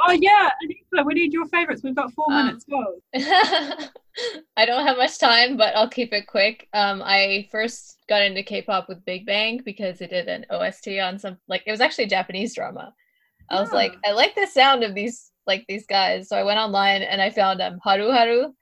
Oh 0.07 0.13
yeah, 0.13 0.51
Anisa, 0.63 1.05
we 1.05 1.15
need 1.15 1.33
your 1.33 1.47
favorites. 1.47 1.83
We've 1.85 1.95
got 2.03 2.13
four 2.13 2.27
Um, 2.31 2.47
minutes. 2.47 2.65
Go. 2.71 2.81
I 4.57 4.67
don't 4.67 4.87
have 4.87 4.97
much 4.97 5.19
time, 5.19 5.57
but 5.57 5.75
I'll 5.77 5.89
keep 5.89 6.13
it 6.13 6.27
quick. 6.27 6.69
Um, 6.73 7.03
I 7.05 7.49
first 7.51 7.99
got 8.09 8.23
into 8.23 8.43
K-pop 8.43 8.89
with 8.89 9.05
Big 9.05 9.27
Bang 9.27 9.61
because 9.65 10.01
it 10.01 10.11
did 10.11 10.29
an 10.29 10.47
OST 10.51 10.89
on 11.01 11.19
some 11.19 11.39
like 11.49 11.63
it 11.67 11.71
was 11.71 11.81
actually 11.81 12.05
a 12.05 12.09
Japanese 12.09 12.55
drama. 12.55 12.93
I 13.51 13.61
was 13.61 13.73
like, 13.73 13.99
I 14.05 14.13
like 14.13 14.35
the 14.35 14.47
sound 14.47 14.85
of 14.85 14.95
these 14.95 15.31
like 15.47 15.65
these 15.69 15.87
guys, 15.87 16.29
so 16.29 16.37
I 16.37 16.45
went 16.45 16.59
online 16.61 17.03
and 17.03 17.21
I 17.23 17.31
found 17.31 17.61
um 17.63 17.79
Haru 17.85 18.11
Haru, 18.13 18.53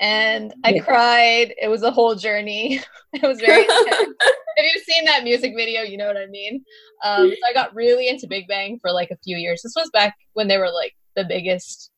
and 0.00 0.54
I 0.64 0.72
Yeah. 0.72 0.82
cried. 0.84 1.54
It 1.60 1.68
was 1.68 1.82
a 1.82 1.90
whole 1.90 2.14
journey. 2.14 2.80
it 3.12 3.22
was 3.22 3.40
very 3.40 3.64
intense. 3.86 4.16
if 4.56 4.74
you've 4.74 4.84
seen 4.84 5.04
that 5.06 5.24
music 5.24 5.52
video, 5.56 5.82
you 5.82 5.96
know 5.96 6.06
what 6.06 6.16
I 6.16 6.26
mean. 6.26 6.64
Um, 7.04 7.30
so 7.30 7.48
I 7.48 7.52
got 7.52 7.74
really 7.74 8.08
into 8.08 8.26
Big 8.28 8.46
Bang 8.48 8.78
for 8.80 8.92
like 8.92 9.10
a 9.10 9.18
few 9.24 9.36
years. 9.36 9.62
This 9.62 9.74
was 9.76 9.90
back 9.90 10.14
when 10.34 10.48
they 10.48 10.58
were 10.58 10.70
like 10.70 10.94
the 11.16 11.24
biggest 11.24 11.89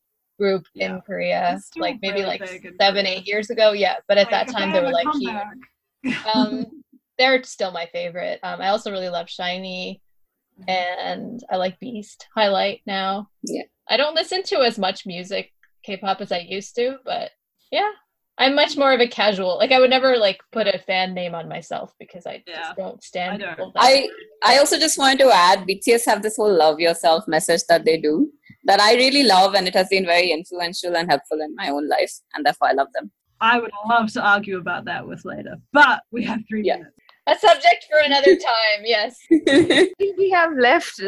group 0.42 0.64
Yeah. 0.74 0.94
in 0.96 1.00
Korea, 1.02 1.60
like 1.76 1.98
maybe 2.02 2.22
really 2.22 2.38
like 2.38 2.74
seven, 2.80 3.06
eight 3.06 3.26
years 3.26 3.50
ago. 3.50 3.72
Yeah, 3.72 3.96
but 4.08 4.18
at 4.18 4.30
that 4.30 4.48
time 4.48 4.72
they 4.72 4.80
were 4.80 4.86
have 4.86 4.94
a 4.94 5.00
like 5.00 5.14
huge. 6.04 6.26
Um, 6.34 6.66
they're 7.18 7.42
still 7.44 7.70
my 7.70 7.86
favorite. 7.92 8.40
Um, 8.42 8.60
I 8.60 8.68
also 8.68 8.90
really 8.90 9.08
love 9.08 9.26
SHINee, 9.26 10.00
and 10.66 11.40
I 11.50 11.56
like 11.56 11.78
Beast 11.78 12.26
Highlight 12.34 12.80
now. 12.86 13.28
Yeah. 13.44 13.62
I 13.88 13.96
don't 13.96 14.14
listen 14.14 14.42
to 14.44 14.56
as 14.60 14.78
much 14.78 15.06
music 15.06 15.52
K-pop 15.84 16.20
as 16.20 16.32
I 16.32 16.38
used 16.38 16.74
to, 16.76 16.96
but 17.04 17.30
yeah, 17.70 17.90
I'm 18.38 18.54
much 18.54 18.76
more 18.76 18.92
of 18.92 19.00
a 19.00 19.06
casual. 19.08 19.58
Like 19.58 19.72
I 19.72 19.78
would 19.80 19.90
never 19.90 20.16
like 20.16 20.40
put 20.50 20.66
a 20.66 20.78
fan 20.78 21.14
name 21.14 21.34
on 21.34 21.48
myself 21.48 21.92
because 21.98 22.26
I 22.26 22.42
Yeah, 22.46 22.62
just 22.62 22.76
don't 22.76 23.02
stand. 23.02 23.44
I 23.44 23.54
don't. 23.54 23.72
I 23.76 24.08
I 24.42 24.58
also 24.58 24.78
just 24.78 24.98
wanted 24.98 25.18
to 25.20 25.30
add 25.32 25.66
BTS 25.68 26.06
have 26.06 26.22
this 26.22 26.36
whole 26.36 26.52
love 26.52 26.80
yourself 26.80 27.28
message 27.28 27.62
that 27.68 27.84
they 27.84 27.98
do 27.98 28.30
that 28.64 28.80
I 28.80 28.94
really 28.94 29.22
love 29.24 29.54
and 29.54 29.66
it 29.68 29.74
has 29.74 29.88
been 29.88 30.04
very 30.06 30.30
influential 30.30 30.96
and 30.96 31.10
helpful 31.10 31.40
in 31.40 31.54
my 31.56 31.68
own 31.68 31.88
life 31.88 32.12
and 32.34 32.44
therefore 32.46 32.68
I 32.68 32.72
love 32.72 32.88
them. 32.94 33.10
I 33.40 33.58
would 33.58 33.72
love 33.88 34.12
to 34.12 34.22
argue 34.22 34.58
about 34.58 34.84
that 34.84 35.06
with 35.06 35.24
later, 35.24 35.56
but 35.72 36.02
we 36.12 36.22
have 36.24 36.40
three 36.48 36.62
Yeah. 36.64 36.76
minutes. 36.76 36.96
a 37.28 37.34
subject 37.38 37.86
for 37.90 37.98
another 38.04 38.34
time. 38.36 38.80
Yes. 38.84 39.16
We 40.18 40.30
have 40.30 40.52
left 40.58 41.00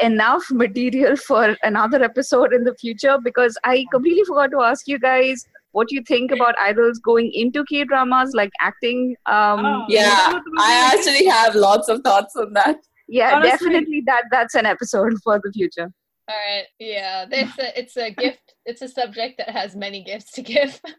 enough 0.00 0.44
material 0.50 1.16
for 1.16 1.56
another 1.62 2.02
episode 2.02 2.52
in 2.52 2.64
the 2.64 2.74
future 2.76 3.18
because 3.22 3.56
I 3.64 3.84
completely 3.92 4.24
forgot 4.24 4.50
to 4.52 4.62
ask 4.62 4.86
you 4.88 4.98
guys 4.98 5.44
what 5.72 5.90
you 5.92 6.02
think 6.02 6.32
about 6.32 6.58
idols 6.60 6.98
going 6.98 7.30
into 7.32 7.64
K 7.70 7.84
dramas, 7.84 8.32
like 8.34 8.50
acting. 8.60 9.14
Um, 9.26 9.64
Oh. 9.64 9.84
yeah, 9.88 10.40
I 10.58 10.90
actually 10.92 11.26
have 11.26 11.54
lots 11.54 11.88
of 11.88 12.00
thoughts 12.02 12.34
on 12.36 12.52
that. 12.54 12.76
yeah, 13.08 13.36
honestly- 13.36 13.50
definitely 13.50 14.02
that 14.06 14.24
that's 14.30 14.54
an 14.56 14.66
episode 14.66 15.14
for 15.24 15.40
the 15.42 15.52
future. 15.52 15.88
All 16.30 16.36
right. 16.36 16.66
Yeah. 16.78 17.26
It's 17.30 17.58
a 17.58 17.66
uh, 17.66 17.70
it's 17.76 17.96
a 17.96 18.10
gift. 18.10 18.54
It's 18.64 18.82
a 18.82 18.88
subject 18.88 19.38
that 19.38 19.50
has 19.50 19.74
many 19.74 20.04
gifts 20.04 20.32
to 20.32 20.42
give. 20.42 20.80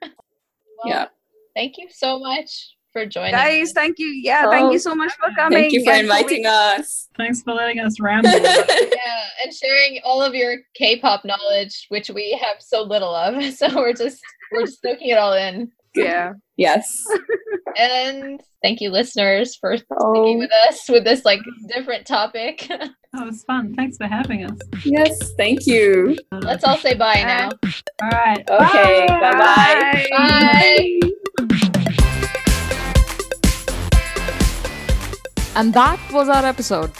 Well, 0.83 0.95
Yeah. 0.95 1.05
Thank 1.55 1.77
you 1.77 1.87
so 1.91 2.17
much 2.17 2.75
for 2.91 3.05
joining. 3.05 3.33
Guys, 3.33 3.67
me. 3.67 3.73
thank 3.73 3.99
you. 3.99 4.07
Yeah, 4.07 4.49
thank 4.49 4.71
you 4.71 4.79
so 4.79 4.95
much 4.95 5.13
for 5.13 5.29
coming. 5.35 5.59
Thank 5.59 5.73
you 5.73 5.83
for 5.83 5.91
and 5.91 6.01
inviting 6.01 6.45
us. 6.45 7.07
Thanks 7.17 7.43
for 7.43 7.53
letting 7.53 7.79
us 7.79 7.99
ramble. 7.99 8.31
yeah, 8.31 9.27
and 9.43 9.53
sharing 9.53 9.99
all 10.03 10.21
of 10.21 10.33
your 10.33 10.57
K-pop 10.73 11.23
knowledge, 11.23 11.85
which 11.89 12.09
we 12.09 12.39
have 12.41 12.61
so 12.61 12.81
little 12.81 13.13
of. 13.13 13.41
So 13.53 13.67
we're 13.75 13.93
just 13.93 14.23
we're 14.51 14.65
just 14.65 14.81
soaking 14.81 15.09
it 15.09 15.17
all 15.17 15.33
in. 15.33 15.71
Yeah. 15.95 16.33
Yes. 16.57 17.03
And 17.77 18.41
thank 18.61 18.81
you, 18.81 18.89
listeners, 18.89 19.55
for 19.55 19.77
sticking 19.77 19.95
Oh, 20.01 20.37
with 20.37 20.51
us 20.67 20.89
with 20.89 21.05
this 21.05 21.23
like 21.23 21.39
different 21.73 22.05
topic. 22.05 22.65
that 22.69 22.91
was 23.25 23.45
fun. 23.45 23.73
Thanks 23.75 23.95
for 23.95 24.07
having 24.07 24.43
us. 24.43 24.57
yes. 24.83 25.31
Thank 25.37 25.65
you. 25.67 26.17
Let's 26.33 26.65
all 26.65 26.75
say 26.77 26.95
bye 26.95 27.23
now. 27.25 27.49
All 28.03 28.09
right. 28.09 28.43
Okay. 28.49 29.05
Bye-bye. 29.07 30.07
Bye. 30.11 30.99
And 35.55 35.73
that 35.73 35.99
was 36.11 36.27
our 36.27 36.45
episode. 36.45 36.91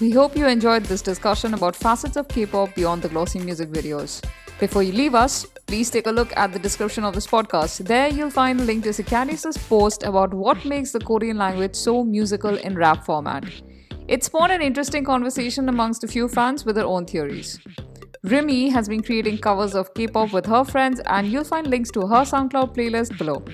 We 0.00 0.10
hope 0.10 0.36
you 0.36 0.46
enjoyed 0.46 0.84
this 0.84 1.00
discussion 1.02 1.54
about 1.54 1.74
facets 1.74 2.16
of 2.16 2.28
K 2.28 2.44
pop 2.46 2.74
beyond 2.74 3.00
the 3.02 3.08
glossy 3.08 3.38
music 3.38 3.70
videos. 3.70 4.22
Before 4.58 4.82
you 4.82 4.92
leave 4.92 5.14
us, 5.14 5.46
please 5.68 5.88
take 5.88 6.08
a 6.08 6.10
look 6.10 6.36
at 6.36 6.52
the 6.52 6.58
description 6.58 7.04
of 7.04 7.14
this 7.14 7.28
podcast. 7.28 7.86
There 7.86 8.08
you'll 8.08 8.30
find 8.30 8.60
a 8.60 8.64
link 8.64 8.82
to 8.84 8.88
Sakadis' 8.88 9.56
post 9.68 10.02
about 10.02 10.34
what 10.34 10.64
makes 10.64 10.90
the 10.90 10.98
Korean 10.98 11.38
language 11.38 11.76
so 11.76 12.02
musical 12.02 12.56
in 12.56 12.74
rap 12.74 13.04
format. 13.04 13.44
It 14.08 14.24
spawned 14.24 14.50
an 14.50 14.60
interesting 14.60 15.04
conversation 15.04 15.68
amongst 15.68 16.02
a 16.02 16.08
few 16.08 16.26
fans 16.26 16.64
with 16.64 16.74
their 16.74 16.86
own 16.86 17.06
theories. 17.06 17.60
Remy 18.24 18.68
has 18.70 18.88
been 18.88 19.00
creating 19.00 19.38
covers 19.38 19.76
of 19.76 19.94
K 19.94 20.08
pop 20.08 20.32
with 20.32 20.46
her 20.46 20.64
friends, 20.64 21.00
and 21.06 21.28
you'll 21.28 21.44
find 21.44 21.68
links 21.68 21.92
to 21.92 22.00
her 22.00 22.24
SoundCloud 22.24 22.74
playlist 22.74 23.16
below. 23.16 23.44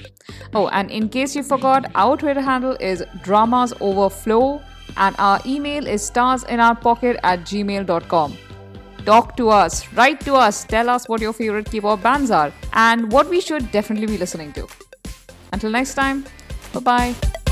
Oh, 0.55 0.69
and 0.69 0.91
in 0.91 1.11
case 1.11 1.37
you 1.37 1.43
forgot, 1.43 1.91
our 1.95 2.17
Twitter 2.17 2.41
handle 2.41 2.79
is 2.81 3.05
Dramas 3.23 3.75
Overflow, 3.83 4.63
and 4.97 5.15
our 5.19 5.39
email 5.45 5.87
is 5.87 6.11
starsinOurPocket 6.11 7.21
at 7.23 7.41
gmail.com. 7.41 8.39
Talk 9.05 9.37
to 9.37 9.51
us, 9.51 9.93
write 9.93 10.21
to 10.23 10.35
us, 10.35 10.65
tell 10.65 10.89
us 10.89 11.09
what 11.09 11.21
your 11.21 11.33
favorite 11.33 11.71
K 11.71 11.81
pop 11.81 12.03
bands 12.03 12.31
are, 12.31 12.53
and 12.73 13.13
what 13.13 13.29
we 13.29 13.41
should 13.41 13.71
definitely 13.71 14.07
be 14.07 14.19
listening 14.19 14.53
to. 14.55 14.67
Until 15.53 15.71
next 15.71 15.95
time, 15.95 16.25
bye 16.73 16.81
bye. 16.81 17.44